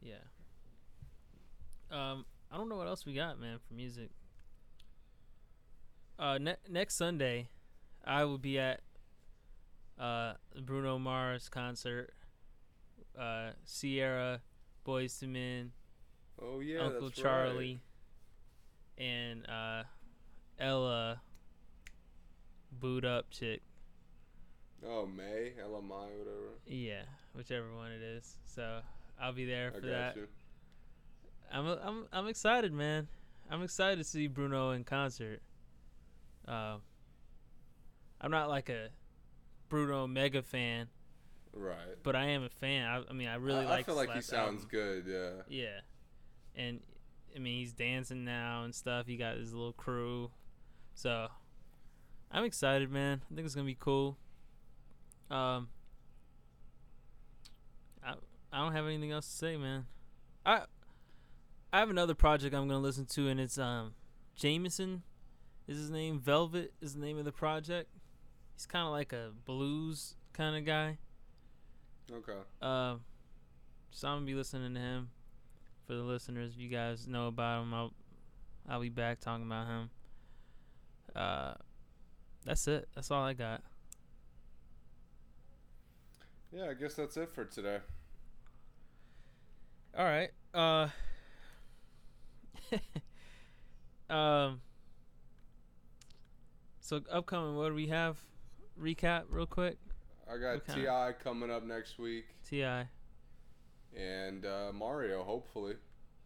Yeah. 0.00 0.14
Um, 1.90 2.24
I 2.50 2.56
don't 2.56 2.68
know 2.68 2.76
what 2.76 2.86
else 2.86 3.04
we 3.04 3.14
got, 3.14 3.38
man, 3.40 3.58
for 3.66 3.74
music. 3.74 4.10
Uh, 6.18 6.38
ne- 6.38 6.56
next 6.68 6.94
Sunday, 6.96 7.48
I 8.04 8.24
will 8.24 8.38
be 8.38 8.58
at 8.58 8.80
uh 9.98 10.34
Bruno 10.62 10.98
Mars 10.98 11.48
concert. 11.48 12.12
Uh, 13.18 13.50
Ciara, 13.66 14.40
Boyz 14.86 15.20
II 15.22 15.28
Men, 15.30 15.72
Oh 16.40 16.60
yeah, 16.60 16.80
Uncle 16.80 17.10
Charlie, 17.10 17.80
and 18.96 19.48
uh, 19.48 19.82
Ella, 20.58 21.20
boot 22.72 23.04
up 23.04 23.30
chick. 23.30 23.62
Oh 24.86 25.06
May, 25.06 25.52
LMI, 25.60 26.16
whatever. 26.18 26.54
Yeah, 26.66 27.02
whichever 27.34 27.74
one 27.74 27.90
it 27.90 28.02
is. 28.02 28.36
So 28.44 28.80
I'll 29.20 29.32
be 29.32 29.44
there 29.44 29.68
I 29.68 29.80
for 29.80 29.80
got 29.80 29.90
that. 29.90 30.16
you. 30.16 30.28
I'm 31.52 31.66
I'm 31.66 32.06
I'm 32.12 32.26
excited, 32.28 32.72
man. 32.72 33.08
I'm 33.50 33.62
excited 33.62 33.98
to 33.98 34.04
see 34.04 34.26
Bruno 34.28 34.70
in 34.72 34.84
concert. 34.84 35.40
Um, 36.46 36.82
I'm 38.20 38.30
not 38.30 38.48
like 38.48 38.68
a 38.68 38.88
Bruno 39.68 40.06
mega 40.06 40.42
fan, 40.42 40.88
Right. 41.54 41.76
but 42.02 42.14
I 42.14 42.26
am 42.26 42.42
a 42.44 42.48
fan. 42.48 42.86
I, 42.86 43.02
I 43.08 43.12
mean, 43.12 43.28
I 43.28 43.36
really 43.36 43.64
I, 43.64 43.70
like. 43.70 43.80
I 43.80 43.82
feel 43.84 43.94
like 43.96 44.10
he 44.10 44.14
last 44.16 44.28
sounds 44.28 44.64
good. 44.64 45.04
Yeah. 45.06 45.42
Yeah, 45.48 45.80
and 46.58 46.80
I 47.34 47.38
mean 47.38 47.60
he's 47.60 47.72
dancing 47.72 48.24
now 48.24 48.64
and 48.64 48.74
stuff. 48.74 49.06
He 49.06 49.16
got 49.16 49.36
his 49.36 49.54
little 49.54 49.72
crew, 49.72 50.30
so 50.94 51.28
I'm 52.30 52.44
excited, 52.44 52.90
man. 52.90 53.22
I 53.30 53.34
think 53.34 53.46
it's 53.46 53.54
gonna 53.54 53.64
be 53.64 53.76
cool. 53.78 54.18
Um, 55.30 55.68
I 58.04 58.14
I 58.52 58.58
don't 58.58 58.72
have 58.72 58.86
anything 58.86 59.12
else 59.12 59.26
to 59.26 59.34
say, 59.34 59.56
man. 59.56 59.86
I 60.44 60.62
I 61.72 61.78
have 61.78 61.90
another 61.90 62.14
project 62.14 62.54
I'm 62.54 62.66
gonna 62.66 62.80
listen 62.80 63.06
to, 63.06 63.28
and 63.28 63.38
it's 63.38 63.58
um 63.58 63.94
Jameson 64.34 65.02
is 65.66 65.78
his 65.78 65.90
name. 65.90 66.18
Velvet 66.18 66.72
is 66.80 66.94
the 66.94 67.00
name 67.00 67.18
of 67.18 67.24
the 67.24 67.32
project. 67.32 67.90
He's 68.54 68.66
kind 68.66 68.84
of 68.86 68.90
like 68.90 69.12
a 69.12 69.30
blues 69.44 70.16
kind 70.32 70.56
of 70.56 70.64
guy. 70.64 70.98
Okay. 72.10 72.32
Um, 72.62 73.02
so 73.90 74.08
I'm 74.08 74.16
gonna 74.16 74.26
be 74.26 74.34
listening 74.34 74.74
to 74.74 74.80
him. 74.80 75.10
For 75.88 75.94
the 75.94 76.02
listeners, 76.02 76.52
if 76.54 76.60
you 76.60 76.68
guys 76.68 77.08
know 77.08 77.28
about 77.28 77.62
him, 77.62 77.72
I'll 77.72 77.92
I'll 78.68 78.80
be 78.82 78.90
back 78.90 79.20
talking 79.20 79.46
about 79.46 79.66
him. 79.66 79.90
Uh, 81.16 81.54
that's 82.44 82.68
it. 82.68 82.90
That's 82.94 83.10
all 83.10 83.24
I 83.24 83.32
got. 83.32 83.62
Yeah, 86.52 86.68
I 86.68 86.74
guess 86.74 86.92
that's 86.92 87.16
it 87.16 87.30
for 87.30 87.46
today. 87.46 87.78
All 89.96 90.04
right. 90.04 90.28
Uh. 90.52 90.88
um. 94.12 94.60
So 96.80 97.00
upcoming, 97.10 97.56
what 97.56 97.70
do 97.70 97.74
we 97.74 97.86
have? 97.86 98.18
Recap 98.78 99.22
real 99.30 99.46
quick. 99.46 99.78
I 100.30 100.36
got 100.36 100.68
T.I. 100.68 101.12
coming 101.12 101.50
up 101.50 101.64
next 101.64 101.98
week, 101.98 102.26
T.I., 102.46 102.88
and 103.98 104.46
uh, 104.46 104.70
Mario, 104.72 105.24
hopefully. 105.24 105.74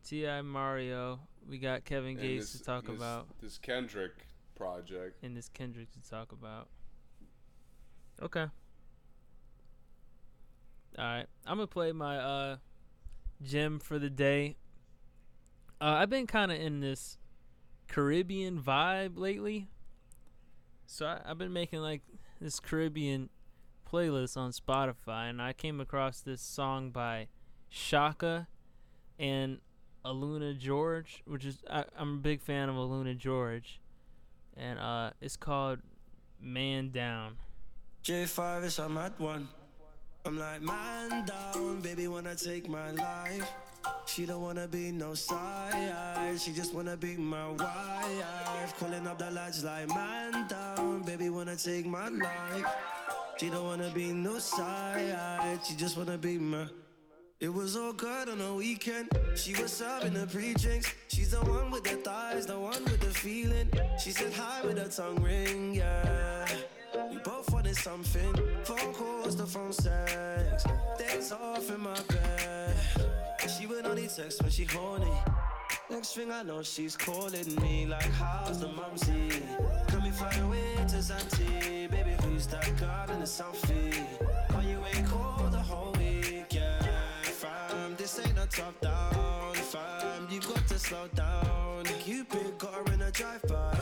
T.I., 0.04 0.42
Mario. 0.42 1.20
We 1.48 1.58
got 1.58 1.84
Kevin 1.84 2.16
Gates 2.16 2.52
this- 2.52 2.60
to 2.60 2.64
talk 2.64 2.86
this- 2.86 2.96
about. 2.96 3.26
this 3.40 3.58
Kendrick 3.58 4.12
project. 4.54 5.22
and 5.24 5.36
this 5.36 5.48
Kendrick 5.48 5.90
to 5.92 6.08
talk 6.08 6.30
about. 6.32 6.68
Okay. 8.20 8.46
All 10.98 11.04
right, 11.04 11.26
I'm 11.46 11.56
gonna 11.56 11.66
play 11.66 11.92
my 11.92 12.18
uh 12.18 12.56
gem 13.42 13.78
for 13.78 13.98
the 13.98 14.10
day. 14.10 14.56
Uh, 15.80 15.84
I've 15.98 16.10
been 16.10 16.26
kind 16.26 16.52
of 16.52 16.60
in 16.60 16.80
this 16.80 17.16
Caribbean 17.88 18.60
vibe 18.60 19.16
lately, 19.18 19.68
so 20.86 21.06
I, 21.06 21.20
I've 21.24 21.38
been 21.38 21.52
making 21.52 21.80
like 21.80 22.02
this 22.40 22.60
Caribbean 22.60 23.30
playlist 23.90 24.36
on 24.36 24.52
Spotify, 24.52 25.30
and 25.30 25.40
I 25.40 25.54
came 25.54 25.80
across 25.80 26.20
this 26.20 26.42
song 26.42 26.90
by 26.90 27.28
Shakka 27.72 28.46
and 29.18 29.58
AlunaGeorge, 30.04 31.22
which 31.26 31.44
is 31.44 31.62
I, 31.70 31.84
I'm 31.96 32.14
a 32.14 32.18
big 32.18 32.40
fan 32.40 32.68
of 32.68 32.76
AlunaGeorge 32.76 33.78
and 34.56 34.78
uh, 34.78 35.10
it's 35.20 35.36
called 35.36 35.78
"Man 36.40 36.90
Down." 36.90 37.36
J5 38.04 38.64
is 38.64 38.78
a 38.78 38.88
mad 38.88 39.12
one. 39.18 39.48
I'm 40.24 40.38
like, 40.38 40.62
man 40.62 41.24
down, 41.26 41.80
baby, 41.80 42.06
wanna 42.06 42.36
take 42.36 42.68
my 42.68 42.92
life. 42.92 43.50
She 44.06 44.24
don't 44.24 44.40
wanna 44.40 44.68
be 44.68 44.92
no 44.92 45.14
side, 45.14 46.38
she 46.38 46.52
just 46.52 46.74
wanna 46.74 46.96
be 46.96 47.16
my 47.16 47.48
wife. 47.50 48.78
Calling 48.78 49.06
up 49.06 49.18
the 49.18 49.30
lights 49.32 49.64
like, 49.64 49.88
man 49.88 50.46
down, 50.46 51.02
baby, 51.02 51.28
wanna 51.28 51.56
take 51.56 51.86
my 51.86 52.08
life. 52.08 52.66
She 53.36 53.50
don't 53.50 53.64
wanna 53.64 53.90
be 53.90 54.12
no 54.12 54.38
side, 54.38 55.58
she 55.64 55.74
just 55.74 55.96
wanna 55.96 56.18
be 56.18 56.38
my. 56.38 56.66
It 57.42 57.52
was 57.52 57.76
all 57.76 57.92
good 57.92 58.28
on 58.28 58.38
the 58.38 58.54
weekend. 58.54 59.08
She 59.34 59.52
was 59.60 59.72
serving 59.72 60.14
the 60.14 60.28
pre-drinks. 60.28 60.94
She's 61.08 61.32
the 61.32 61.38
one 61.38 61.72
with 61.72 61.82
the 61.82 61.96
thighs, 61.96 62.46
the 62.46 62.56
one 62.56 62.84
with 62.84 63.00
the 63.00 63.12
feeling. 63.12 63.68
She 63.98 64.12
said 64.12 64.32
hi 64.32 64.64
with 64.64 64.78
her 64.78 64.86
tongue 64.86 65.20
ring, 65.20 65.74
yeah. 65.74 66.46
We 67.10 67.18
both 67.18 67.52
wanted 67.52 67.74
something. 67.74 68.32
Phone 68.62 68.94
calls, 68.94 69.34
the 69.34 69.44
phone 69.44 69.72
sex. 69.72 70.64
Days 70.96 71.32
off 71.32 71.68
in 71.68 71.80
my 71.80 71.98
bed. 72.02 72.76
She 73.58 73.66
would 73.66 73.86
only 73.86 74.06
text 74.06 74.40
when 74.40 74.52
she 74.52 74.64
horny. 74.64 75.10
Next 75.90 76.14
thing 76.14 76.30
I 76.30 76.44
know, 76.44 76.62
she's 76.62 76.96
calling 76.96 77.56
me 77.60 77.86
like, 77.86 78.12
how's 78.12 78.60
the 78.60 78.68
mumsy? 78.68 79.42
Can 79.88 80.04
we 80.04 80.10
fly 80.10 80.32
away 80.36 80.76
to 80.76 80.96
Zante? 80.98 81.90
Baby, 81.90 82.14
who's 82.22 82.46
that 82.46 82.70
girl 82.78 83.10
in 83.12 83.18
the 83.18 83.26
selfie? 83.26 84.06
Oh, 84.54 84.60
you 84.60 84.80
ain't 84.94 85.08
called 85.08 85.50
the 85.50 85.58
whole 85.58 85.91
top 88.52 88.78
down, 88.80 89.54
fam. 89.54 90.28
You 90.30 90.40
got 90.40 90.66
to 90.68 90.78
slow 90.78 91.08
down. 91.14 91.84
Cupid 91.84 92.58
got 92.58 92.74
her 92.74 92.94
in 92.94 93.00
a 93.00 93.10
drive-by. 93.10 93.78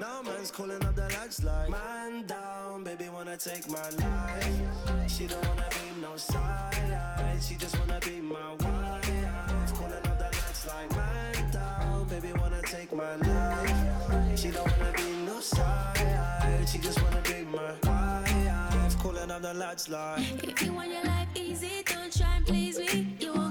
Now 0.00 0.22
man's 0.22 0.50
calling 0.50 0.82
up 0.84 0.94
the 0.94 1.02
lads 1.02 1.44
like, 1.44 1.68
man 1.68 2.26
down, 2.26 2.84
baby 2.84 3.08
wanna 3.08 3.36
take 3.36 3.68
my 3.68 3.88
life. 3.90 5.10
She 5.10 5.26
don't 5.26 5.46
wanna 5.46 5.68
be 5.70 6.00
no 6.00 6.16
side, 6.16 7.38
she 7.42 7.56
just 7.56 7.78
wanna 7.78 8.00
be 8.00 8.20
my 8.20 8.54
wife. 8.60 9.74
Calling 9.74 9.92
up 9.92 10.18
the 10.18 10.30
lads 10.38 10.66
like, 10.66 10.96
man 10.96 11.50
down, 11.50 12.08
baby 12.08 12.32
wanna 12.40 12.62
take 12.62 12.92
my 12.94 13.16
life. 13.16 14.38
She 14.38 14.50
don't 14.50 14.70
wanna 14.78 14.92
be 14.96 15.10
no 15.26 15.40
side, 15.40 16.66
she 16.68 16.78
just 16.78 17.02
wanna 17.02 17.20
be 17.22 17.44
my 17.44 17.72
wife. 17.82 18.98
Calling 18.98 19.30
up 19.30 19.42
the 19.42 19.54
lads 19.54 19.88
like. 19.88 20.44
If 20.44 20.62
you 20.62 20.72
want 20.72 20.90
your 20.90 21.04
life 21.04 21.28
easy, 21.34 21.82
don't 21.84 22.16
try 22.16 22.36
and 22.36 22.46
please 22.46 22.78
me. 22.78 23.16
You 23.20 23.45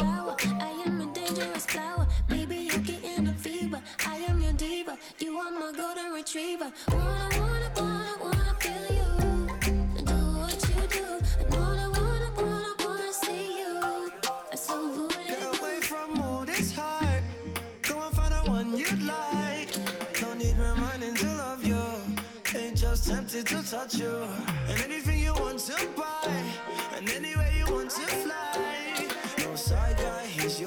I 0.00 0.82
am 0.86 1.00
a 1.00 1.14
dangerous 1.14 1.66
flower. 1.66 2.06
Maybe 2.28 2.56
you 2.56 2.78
get 2.78 3.04
in 3.04 3.28
a 3.28 3.34
fever. 3.34 3.80
I 4.04 4.16
am 4.28 4.40
your 4.40 4.52
diva. 4.52 4.98
You 5.20 5.38
are 5.38 5.50
my 5.52 5.72
golden 5.76 6.12
retriever. 6.12 6.72
Wanna, 6.90 7.28
wanna, 7.38 7.70
wanna, 7.76 8.14
wanna 8.20 8.54
feel 8.58 8.86
you. 8.98 10.04
Do 10.04 10.14
what 10.40 10.68
you 10.68 10.86
do. 10.88 11.06
And 11.38 11.54
wanna, 11.54 11.90
wanna, 11.90 12.30
wanna, 12.36 12.74
wanna 12.80 13.12
see 13.12 13.58
you. 13.60 14.10
I'm 14.50 14.56
so 14.56 15.08
good. 15.08 15.16
Get 15.28 15.60
away 15.60 15.80
from 15.80 16.20
all 16.20 16.44
this 16.44 16.72
high. 16.72 17.22
Go 17.82 18.00
and 18.02 18.16
find 18.16 18.34
the 18.34 18.50
one 18.50 18.76
you'd 18.76 19.02
like. 19.02 19.68
No 20.20 20.34
need 20.34 20.56
reminding 20.58 21.14
to 21.16 21.26
love 21.26 21.64
you. 21.64 21.82
Ain't 22.56 22.76
just 22.76 23.06
tempted 23.08 23.46
to 23.46 23.62
touch 23.70 23.94
you. 23.94 24.26
And 24.68 24.80
anything 24.80 25.20
you 25.20 25.34
want 25.34 25.60
to 25.60 25.88
buy. 25.96 26.42
And 26.96 27.08
any 27.10 27.33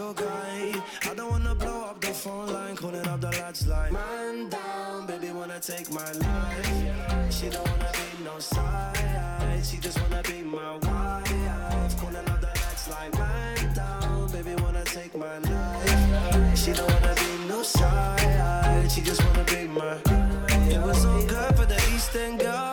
your 0.08 0.14
guy. 0.14 0.74
I 1.10 1.14
don't 1.16 1.30
wanna 1.30 1.56
blow 1.56 1.82
up 1.90 2.00
the 2.00 2.08
phone 2.08 2.48
line, 2.48 2.76
calling 2.76 3.08
up 3.08 3.20
the 3.20 3.32
lads 3.40 3.68
like 3.68 3.92
man 3.92 4.50
down, 4.50 5.08
baby 5.08 5.32
wanna 5.32 5.60
take 5.60 5.92
my 5.92 6.12
life. 6.12 7.34
She 7.34 7.50
don't 7.50 7.68
wanna 7.70 7.92
be 8.00 8.24
no 8.24 8.40
side, 8.40 9.62
she 9.64 9.78
just 9.78 10.00
wanna 10.02 10.24
be 10.24 10.44
my 10.44 10.72
wife. 10.86 11.94
Calling 12.00 12.28
up 12.34 12.40
the 12.46 12.52
lads 12.62 12.86
like 12.94 13.14
man 13.20 13.74
down, 13.74 14.32
baby 14.32 14.56
wanna 14.64 14.86
take 14.86 15.14
my 15.18 15.38
life. 15.40 16.58
She 16.58 16.72
don't 16.74 16.90
wanna 16.94 17.16
be 17.16 17.32
no 17.50 17.64
side, 17.64 18.92
she 18.92 19.02
just 19.02 19.22
wanna 19.26 19.44
be 19.46 19.68
my. 19.68 19.98
It 20.74 20.82
was 20.82 21.06
all 21.06 21.24
good 21.34 21.56
for 21.58 21.66
the 21.66 21.80
Eastern 21.94 22.38
girl, 22.38 22.67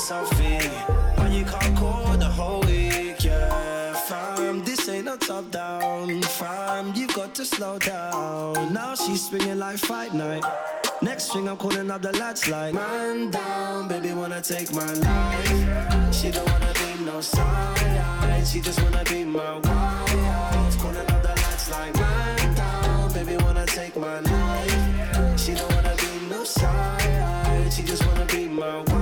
selfie? 0.00 0.62
Why 1.18 1.28
you 1.28 1.44
call 1.44 2.16
the 2.16 2.30
whole 2.38 2.60
week? 2.62 3.22
Yeah, 3.22 3.92
fam, 4.08 4.64
this 4.64 4.88
ain't 4.88 5.04
no 5.04 5.16
top 5.16 5.50
down. 5.50 6.22
Fam, 6.22 6.94
you 6.94 7.06
got 7.08 7.34
to 7.34 7.44
slow 7.44 7.78
down. 7.78 8.72
Now 8.72 8.94
she's 8.94 9.28
swinging 9.28 9.58
like 9.58 9.78
fight 9.78 10.14
night. 10.14 10.44
Next 11.02 11.32
thing 11.32 11.48
I'm 11.48 11.56
calling 11.56 11.90
up 11.90 12.02
the 12.02 12.12
lads 12.18 12.46
like 12.48 12.74
Man 12.74 13.30
down, 13.30 13.88
baby 13.88 14.12
wanna 14.12 14.42
take 14.42 14.70
my 14.74 14.92
life 14.92 16.14
She 16.14 16.30
don't 16.30 16.46
wanna 16.50 16.72
be 16.74 17.04
no 17.06 17.22
side 17.22 18.46
She 18.46 18.60
just 18.60 18.82
wanna 18.82 19.02
be 19.04 19.24
my 19.24 19.54
wife 19.60 20.78
Calling 20.78 20.98
up 20.98 21.22
the 21.22 21.34
lads 21.42 21.70
like 21.70 21.94
Man 21.94 22.54
down, 22.54 23.12
baby 23.14 23.36
wanna 23.42 23.64
take 23.64 23.96
my 23.96 24.20
life 24.20 25.40
She 25.40 25.54
don't 25.54 25.72
wanna 25.74 25.96
be 25.96 26.28
no 26.28 26.44
side 26.44 27.72
She 27.72 27.82
just 27.82 28.04
wanna 28.06 28.26
be 28.26 28.46
my 28.48 28.80
wife 28.80 28.99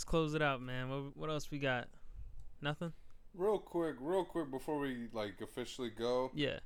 Let's 0.00 0.08
close 0.08 0.32
it 0.32 0.40
out, 0.40 0.62
man. 0.62 0.88
What, 0.88 1.14
what 1.14 1.28
else 1.28 1.50
we 1.50 1.58
got? 1.58 1.86
Nothing. 2.62 2.94
Real 3.34 3.58
quick, 3.58 3.96
real 4.00 4.24
quick 4.24 4.50
before 4.50 4.78
we 4.78 5.08
like 5.12 5.42
officially 5.42 5.90
go. 5.90 6.30
Yeah. 6.34 6.60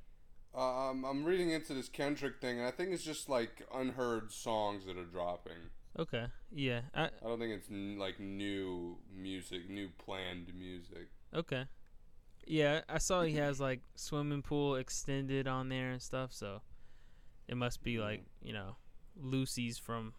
Um, 0.55 1.05
I'm 1.05 1.25
reading 1.25 1.51
into 1.51 1.75
this 1.75 1.89
Kendrick 1.89 2.41
thing, 2.41 2.61
and 2.61 2.69
I 2.69 2.71
think 2.71 2.93
it's 2.93 3.03
just 3.03 3.29
like 3.29 3.67
unheard 3.75 4.31
songs 4.31 4.87
that 4.87 4.97
are 4.97 5.05
dropping. 5.05 5.57
Okay. 5.99 6.27
Yeah. 6.55 6.83
I, 6.95 7.07
I 7.07 7.11
don't 7.25 7.41
think 7.41 7.55
it's 7.55 7.69
n- 7.69 7.99
like 7.99 8.21
new 8.21 8.99
music, 9.13 9.69
new 9.69 9.89
planned 9.99 10.53
music. 10.57 11.09
okay. 11.35 11.65
Yeah, 12.47 12.83
I 12.89 12.99
saw 12.99 13.23
he 13.23 13.35
has 13.35 13.59
like 13.61 13.81
swimming 13.97 14.43
pool 14.43 14.77
extended 14.77 15.49
on 15.49 15.71
there 15.71 15.91
and 15.91 16.01
stuff, 16.01 16.33
so 16.33 16.61
it 17.49 17.57
must 17.57 17.83
be 17.83 17.99
like 17.99 18.27
you 18.45 18.53
know 18.53 18.77
Lucy's 19.21 19.77
from 19.77 20.15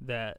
that 0.00 0.38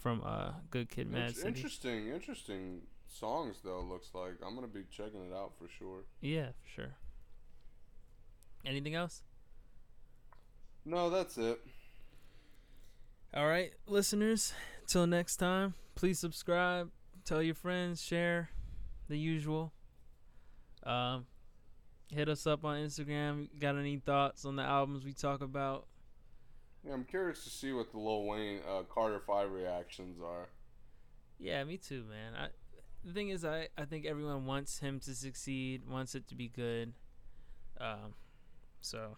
from 0.00 0.22
uh 0.24 0.52
Good 0.70 0.90
Kid, 0.90 1.10
Mad 1.10 1.36
City. 1.36 1.48
interesting, 1.48 2.08
interesting 2.08 2.80
songs 3.06 3.56
though. 3.62 3.80
Looks 3.80 4.10
like 4.14 4.34
I'm 4.44 4.54
gonna 4.54 4.66
be 4.66 4.84
checking 4.90 5.20
it 5.30 5.34
out 5.34 5.52
for 5.58 5.68
sure. 5.68 6.04
Yeah, 6.20 6.48
for 6.62 6.68
sure. 6.82 6.94
Anything 8.64 8.94
else? 8.94 9.22
No, 10.84 11.10
that's 11.10 11.36
it. 11.38 11.60
All 13.34 13.46
right, 13.46 13.72
listeners. 13.86 14.52
Till 14.86 15.06
next 15.06 15.36
time, 15.36 15.74
please 15.94 16.18
subscribe, 16.18 16.90
tell 17.24 17.40
your 17.42 17.54
friends, 17.54 18.02
share, 18.02 18.50
the 19.08 19.16
usual. 19.16 19.72
Um, 20.82 21.26
hit 22.10 22.28
us 22.28 22.46
up 22.46 22.64
on 22.64 22.78
Instagram. 22.78 23.48
Got 23.60 23.76
any 23.76 23.98
thoughts 23.98 24.44
on 24.44 24.56
the 24.56 24.62
albums 24.62 25.04
we 25.04 25.12
talk 25.12 25.42
about? 25.42 25.86
Yeah, 26.84 26.94
I'm 26.94 27.04
curious 27.04 27.44
to 27.44 27.50
see 27.50 27.72
what 27.72 27.90
the 27.92 27.98
Lil 27.98 28.24
Wayne 28.24 28.60
uh, 28.68 28.82
Carter 28.92 29.20
Five 29.20 29.50
reactions 29.52 30.18
are. 30.22 30.48
Yeah, 31.38 31.62
me 31.64 31.76
too, 31.76 32.04
man. 32.08 32.34
I, 32.34 32.48
the 33.04 33.12
thing 33.12 33.30
is, 33.30 33.44
I, 33.44 33.68
I 33.76 33.84
think 33.84 34.06
everyone 34.06 34.46
wants 34.46 34.78
him 34.78 35.00
to 35.00 35.14
succeed, 35.14 35.82
wants 35.88 36.14
it 36.14 36.26
to 36.28 36.34
be 36.34 36.48
good. 36.48 36.92
Um, 37.80 38.14
so 38.80 39.16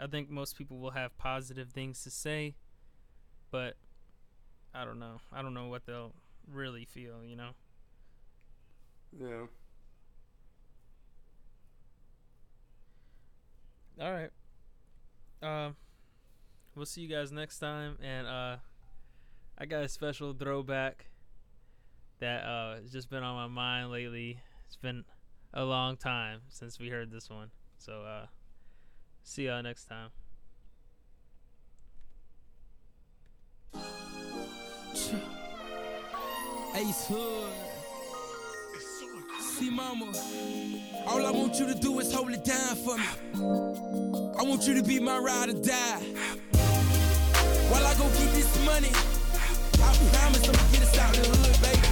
I 0.00 0.06
think 0.06 0.30
most 0.30 0.56
people 0.56 0.78
will 0.78 0.90
have 0.90 1.16
positive 1.16 1.70
things 1.70 2.02
to 2.04 2.10
say, 2.10 2.54
but 3.50 3.76
I 4.74 4.84
don't 4.84 4.98
know. 4.98 5.20
I 5.32 5.42
don't 5.42 5.54
know 5.54 5.68
what 5.68 5.86
they'll 5.86 6.14
really 6.50 6.84
feel, 6.84 7.24
you 7.24 7.36
know. 7.36 7.50
Yeah. 9.18 9.46
All 14.00 14.12
right. 14.12 14.30
Um, 15.44 15.76
we'll 16.74 16.86
see 16.86 17.02
you 17.02 17.08
guys 17.08 17.30
next 17.30 17.58
time, 17.58 17.98
and 18.02 18.26
uh, 18.26 18.56
I 19.58 19.66
got 19.66 19.84
a 19.84 19.88
special 19.88 20.32
throwback 20.32 21.06
that 22.20 22.44
uh 22.44 22.76
has 22.76 22.90
just 22.90 23.10
been 23.10 23.22
on 23.22 23.34
my 23.34 23.48
mind 23.48 23.90
lately. 23.90 24.38
It's 24.66 24.76
been 24.76 25.04
a 25.52 25.64
long 25.64 25.98
time 25.98 26.40
since 26.48 26.80
we 26.80 26.88
heard 26.88 27.10
this 27.10 27.28
one, 27.28 27.50
so 27.76 27.92
uh, 28.02 28.26
see 29.22 29.46
y'all 29.46 29.62
next 29.62 29.84
time. 29.84 30.08
Ace 36.74 37.06
Hood. 37.06 37.52
See, 39.40 39.70
mama, 39.70 40.06
all 41.06 41.24
I 41.24 41.30
want 41.30 41.60
you 41.60 41.66
to 41.66 41.74
do 41.74 42.00
is 42.00 42.12
hold 42.12 42.32
it 42.32 42.44
down 42.44 42.76
for 42.76 42.96
me. 42.96 44.23
I 44.44 44.46
want 44.46 44.66
you 44.68 44.74
to 44.74 44.82
be 44.82 45.00
my 45.00 45.16
ride 45.16 45.48
or 45.48 45.54
die. 45.54 46.02
While 47.70 47.86
I 47.86 47.94
go 47.94 48.04
get 48.10 48.30
this 48.34 48.64
money, 48.66 48.90
I 48.92 49.96
promise 50.12 50.46
I'm 50.46 50.54
gonna 50.54 50.70
get 50.70 50.82
us 50.82 50.98
out 50.98 51.14
the 51.14 51.26
hood, 51.30 51.62
baby. 51.62 51.83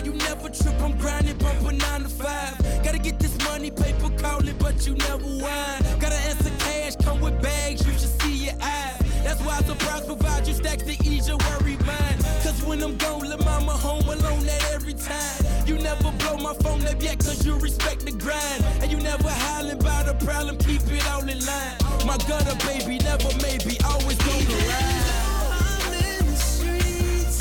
Why 0.00 0.06
you 0.06 0.12
never 0.12 0.48
trip, 0.48 0.80
I'm 0.80 0.96
grinding, 0.98 1.36
bumping 1.38 1.78
nine 1.78 2.02
to 2.02 2.08
five. 2.08 2.56
Gotta 2.82 2.98
get 2.98 3.18
this 3.18 3.36
money, 3.44 3.70
paper 3.70 4.10
calling, 4.18 4.56
but 4.58 4.86
you 4.86 4.94
never 4.94 5.24
whine. 5.24 5.82
Gotta 6.00 6.16
answer 6.28 6.50
cash, 6.58 6.96
come 6.96 7.20
with 7.20 7.40
bags, 7.42 7.86
you 7.86 7.92
should 7.92 8.22
see 8.22 8.46
your 8.46 8.54
eyes. 8.60 8.96
That's 9.24 9.40
why 9.42 9.58
surprise 9.62 10.06
provide 10.06 10.46
you 10.46 10.54
stacks 10.54 10.82
to 10.84 10.92
ease 11.04 11.28
your 11.28 11.38
worry 11.38 11.76
mind. 11.86 12.22
Cause 12.42 12.62
when 12.64 12.82
I'm 12.82 12.96
gone, 12.96 13.28
let 13.28 13.44
mama 13.44 13.72
home 13.72 14.04
alone 14.08 14.44
that 14.46 14.70
every 14.72 14.94
time. 14.94 15.44
You 15.66 15.78
never 15.78 16.10
blow 16.12 16.36
my 16.38 16.54
phone 16.54 16.86
up 16.86 17.02
yet, 17.02 17.18
cause 17.18 17.44
you 17.44 17.56
respect 17.58 18.04
the 18.06 18.12
grind. 18.12 18.64
And 18.82 18.90
you 18.90 18.98
never 18.98 19.28
hollering 19.28 19.78
about 19.78 20.08
a 20.08 20.14
problem, 20.24 20.56
keep 20.58 20.82
it 20.90 21.06
all 21.08 21.28
in 21.28 21.44
line. 21.44 21.76
My 22.06 22.16
gutter 22.28 22.56
baby, 22.66 22.98
never 22.98 23.30
maybe, 23.42 23.78
always 23.84 24.18
gonna 24.18 24.56
ride. 24.70 25.04
I'm 25.52 25.92
in 25.92 26.26
the 26.26 26.36
streets, 26.36 27.38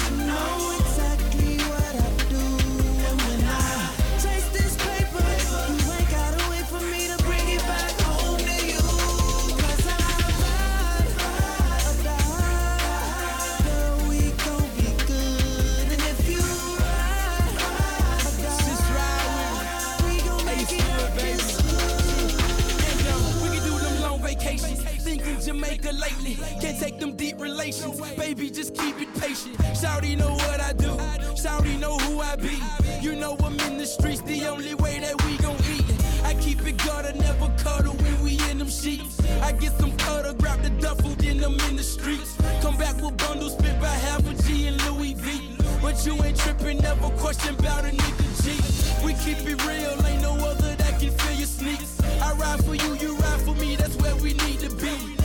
maker 25.60 25.92
lately. 25.92 26.38
Can't 26.62 26.80
take 26.80 27.00
them 27.00 27.16
deep 27.16 27.40
relations. 27.40 28.00
Baby, 28.16 28.50
just 28.50 28.76
keep 28.76 29.00
it 29.02 29.14
patient. 29.20 29.58
Shouty 29.80 30.18
know 30.18 30.34
what 30.34 30.60
I 30.60 30.74
do. 30.74 30.92
Shouty 31.36 31.80
know 31.80 31.98
who 31.98 32.22
I 32.22 32.36
be. 32.36 32.58
You 33.02 33.16
know 33.16 33.38
I'm 33.44 33.60
in 33.62 33.78
the 33.78 33.86
streets, 33.86 34.22
the 34.22 34.46
only 34.46 34.76
way 34.76 35.00
that 35.00 35.16
we 35.26 35.38
gon' 35.38 35.58
eat. 35.76 35.86
I 36.24 36.34
keep 36.36 36.66
it 36.68 36.78
guarded, 36.86 37.16
never 37.18 37.52
cuddle 37.58 37.94
when 37.94 38.24
we 38.24 38.40
in 38.50 38.58
them 38.58 38.70
sheets. 38.70 39.20
I 39.42 39.52
get 39.54 39.74
some 39.80 39.96
cuddle, 39.98 40.34
grab 40.34 40.62
the 40.62 40.70
duffel, 40.70 41.12
then 41.12 41.44
I'm 41.44 41.60
in 41.70 41.76
the 41.76 41.84
streets. 41.84 42.36
Come 42.62 42.78
back 42.78 43.02
with 43.02 43.18
bundles, 43.18 43.54
spent 43.54 43.80
by 43.82 43.88
half 43.88 44.28
a 44.30 44.34
G 44.44 44.68
and 44.68 44.82
Louis 44.86 45.14
V. 45.14 45.56
But 45.82 46.06
you 46.06 46.22
ain't 46.24 46.38
tripping, 46.38 46.80
never 46.80 47.10
question 47.12 47.56
about 47.56 47.86
a 47.86 47.90
nigga 47.90 48.44
G. 48.44 49.06
We 49.06 49.14
keep 49.14 49.40
it 49.48 49.66
real, 49.66 50.06
ain't 50.06 50.22
no 50.22 50.34
other 50.34 50.76
that 50.76 51.00
can 51.00 51.12
fill 51.12 51.38
your 51.38 51.48
sneaks. 51.48 52.02
I 52.22 52.34
ride 52.34 52.64
for 52.66 52.76
you, 52.76 52.96
you 52.96 53.16
ride 53.16 53.42
for 53.42 53.56
me, 53.56 53.76
that's 53.78 53.96
where 53.96 54.16
we 54.18 54.34
need 54.34 54.60
to 54.60 54.70
be. 54.76 55.19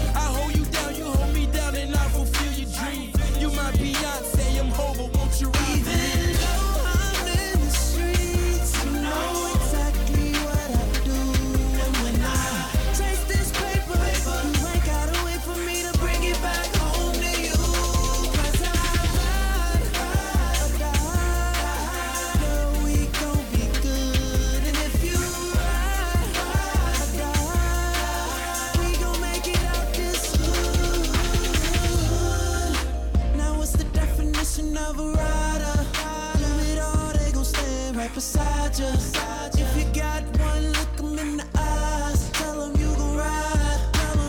You. 38.79 38.87
If 39.57 39.77
you 39.77 39.85
got 39.95 40.23
one, 40.39 40.73
look 40.73 41.21
in 41.21 41.37
the 41.37 41.47
eyes. 41.57 42.31
Tell 42.33 42.63
'em 42.63 42.73
you 42.81 42.95
gon' 42.97 43.17
ride. 43.17 43.81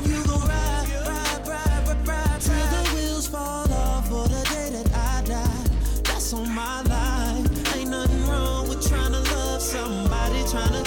You 0.05 0.23
gon' 0.23 0.41
ride. 0.41 0.87
Ride, 1.07 1.47
ride, 1.47 1.87
ride, 1.87 2.07
ride. 2.07 2.41
Till 2.41 2.67
the 2.75 2.81
wheels 2.93 3.27
fall 3.27 3.71
off 3.73 4.07
for 4.09 4.27
the 4.27 4.41
day 4.53 4.69
that 4.75 4.89
I 4.93 5.21
die. 5.21 5.63
That's 6.03 6.33
on 6.33 6.49
my 6.53 6.81
life. 6.83 7.75
Ain't 7.75 7.89
nothing 7.89 8.27
wrong 8.27 8.67
with 8.69 8.91
love 8.91 9.61
somebody. 9.61 10.43
Tell 10.51 10.69
you. 10.75 10.85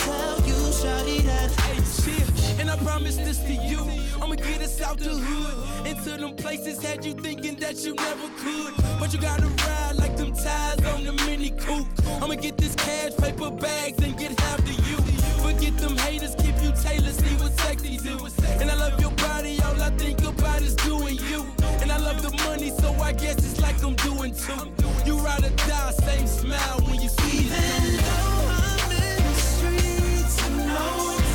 Hey. 1.63 2.61
And 2.61 2.71
I 2.71 2.77
promise 2.77 3.17
this 3.17 3.39
to 3.39 3.53
you. 3.53 3.81
I'ma 4.23 4.35
get 4.37 4.63
us 4.63 4.81
out 4.81 4.99
the 4.99 5.11
hood 5.11 5.38
to 6.05 6.17
them 6.17 6.35
places 6.37 6.83
had 6.83 7.05
you 7.05 7.13
thinking 7.15 7.57
that 7.57 7.77
you 7.85 7.95
never 7.95 8.29
could. 8.39 8.75
But 9.01 9.13
you 9.13 9.21
gotta 9.21 9.47
ride 9.47 9.97
like 9.97 10.17
them 10.17 10.33
tires 10.33 10.85
on 10.93 11.05
the 11.05 11.13
Mini 11.27 11.51
Coupe. 11.51 11.87
I'ma 12.23 12.35
get 12.35 12.57
this 12.57 12.75
cash, 12.75 13.17
paper 13.17 13.51
bags, 13.51 14.03
and 14.03 14.17
get 14.19 14.39
half 14.41 14.65
to 14.65 14.73
you. 14.73 14.97
Forget 15.43 15.77
them 15.79 15.97
haters, 15.97 16.35
keep 16.37 16.55
you 16.63 16.73
tailored, 16.83 17.15
see 17.15 17.35
what 17.37 17.53
sexy 17.61 17.97
do. 17.97 18.19
And 18.61 18.71
I 18.71 18.75
love 18.75 19.01
your 19.01 19.13
body, 19.13 19.59
all 19.63 19.81
I 19.83 19.91
think 19.91 20.23
about 20.23 20.63
is 20.63 20.75
doing 20.77 21.19
you. 21.31 21.47
And 21.81 21.91
I 21.91 21.99
love 21.99 22.23
the 22.23 22.33
money, 22.45 22.71
so 22.71 22.93
I 22.95 23.13
guess 23.13 23.37
it's 23.37 23.61
like 23.61 23.83
I'm 23.83 23.95
doing 23.97 24.35
too. 24.35 24.73
You 25.05 25.19
ride 25.19 25.45
or 25.45 25.51
die, 25.51 25.91
same 25.93 26.27
smile 26.27 26.81
when 26.87 27.01
you 27.01 27.09
see 27.09 27.39
Even 27.39 27.97
though 27.97 28.45
I'm 28.61 28.91
in 28.93 29.23
the 29.25 29.35
streets, 29.35 30.43
I 30.45 30.49
know. 30.67 31.28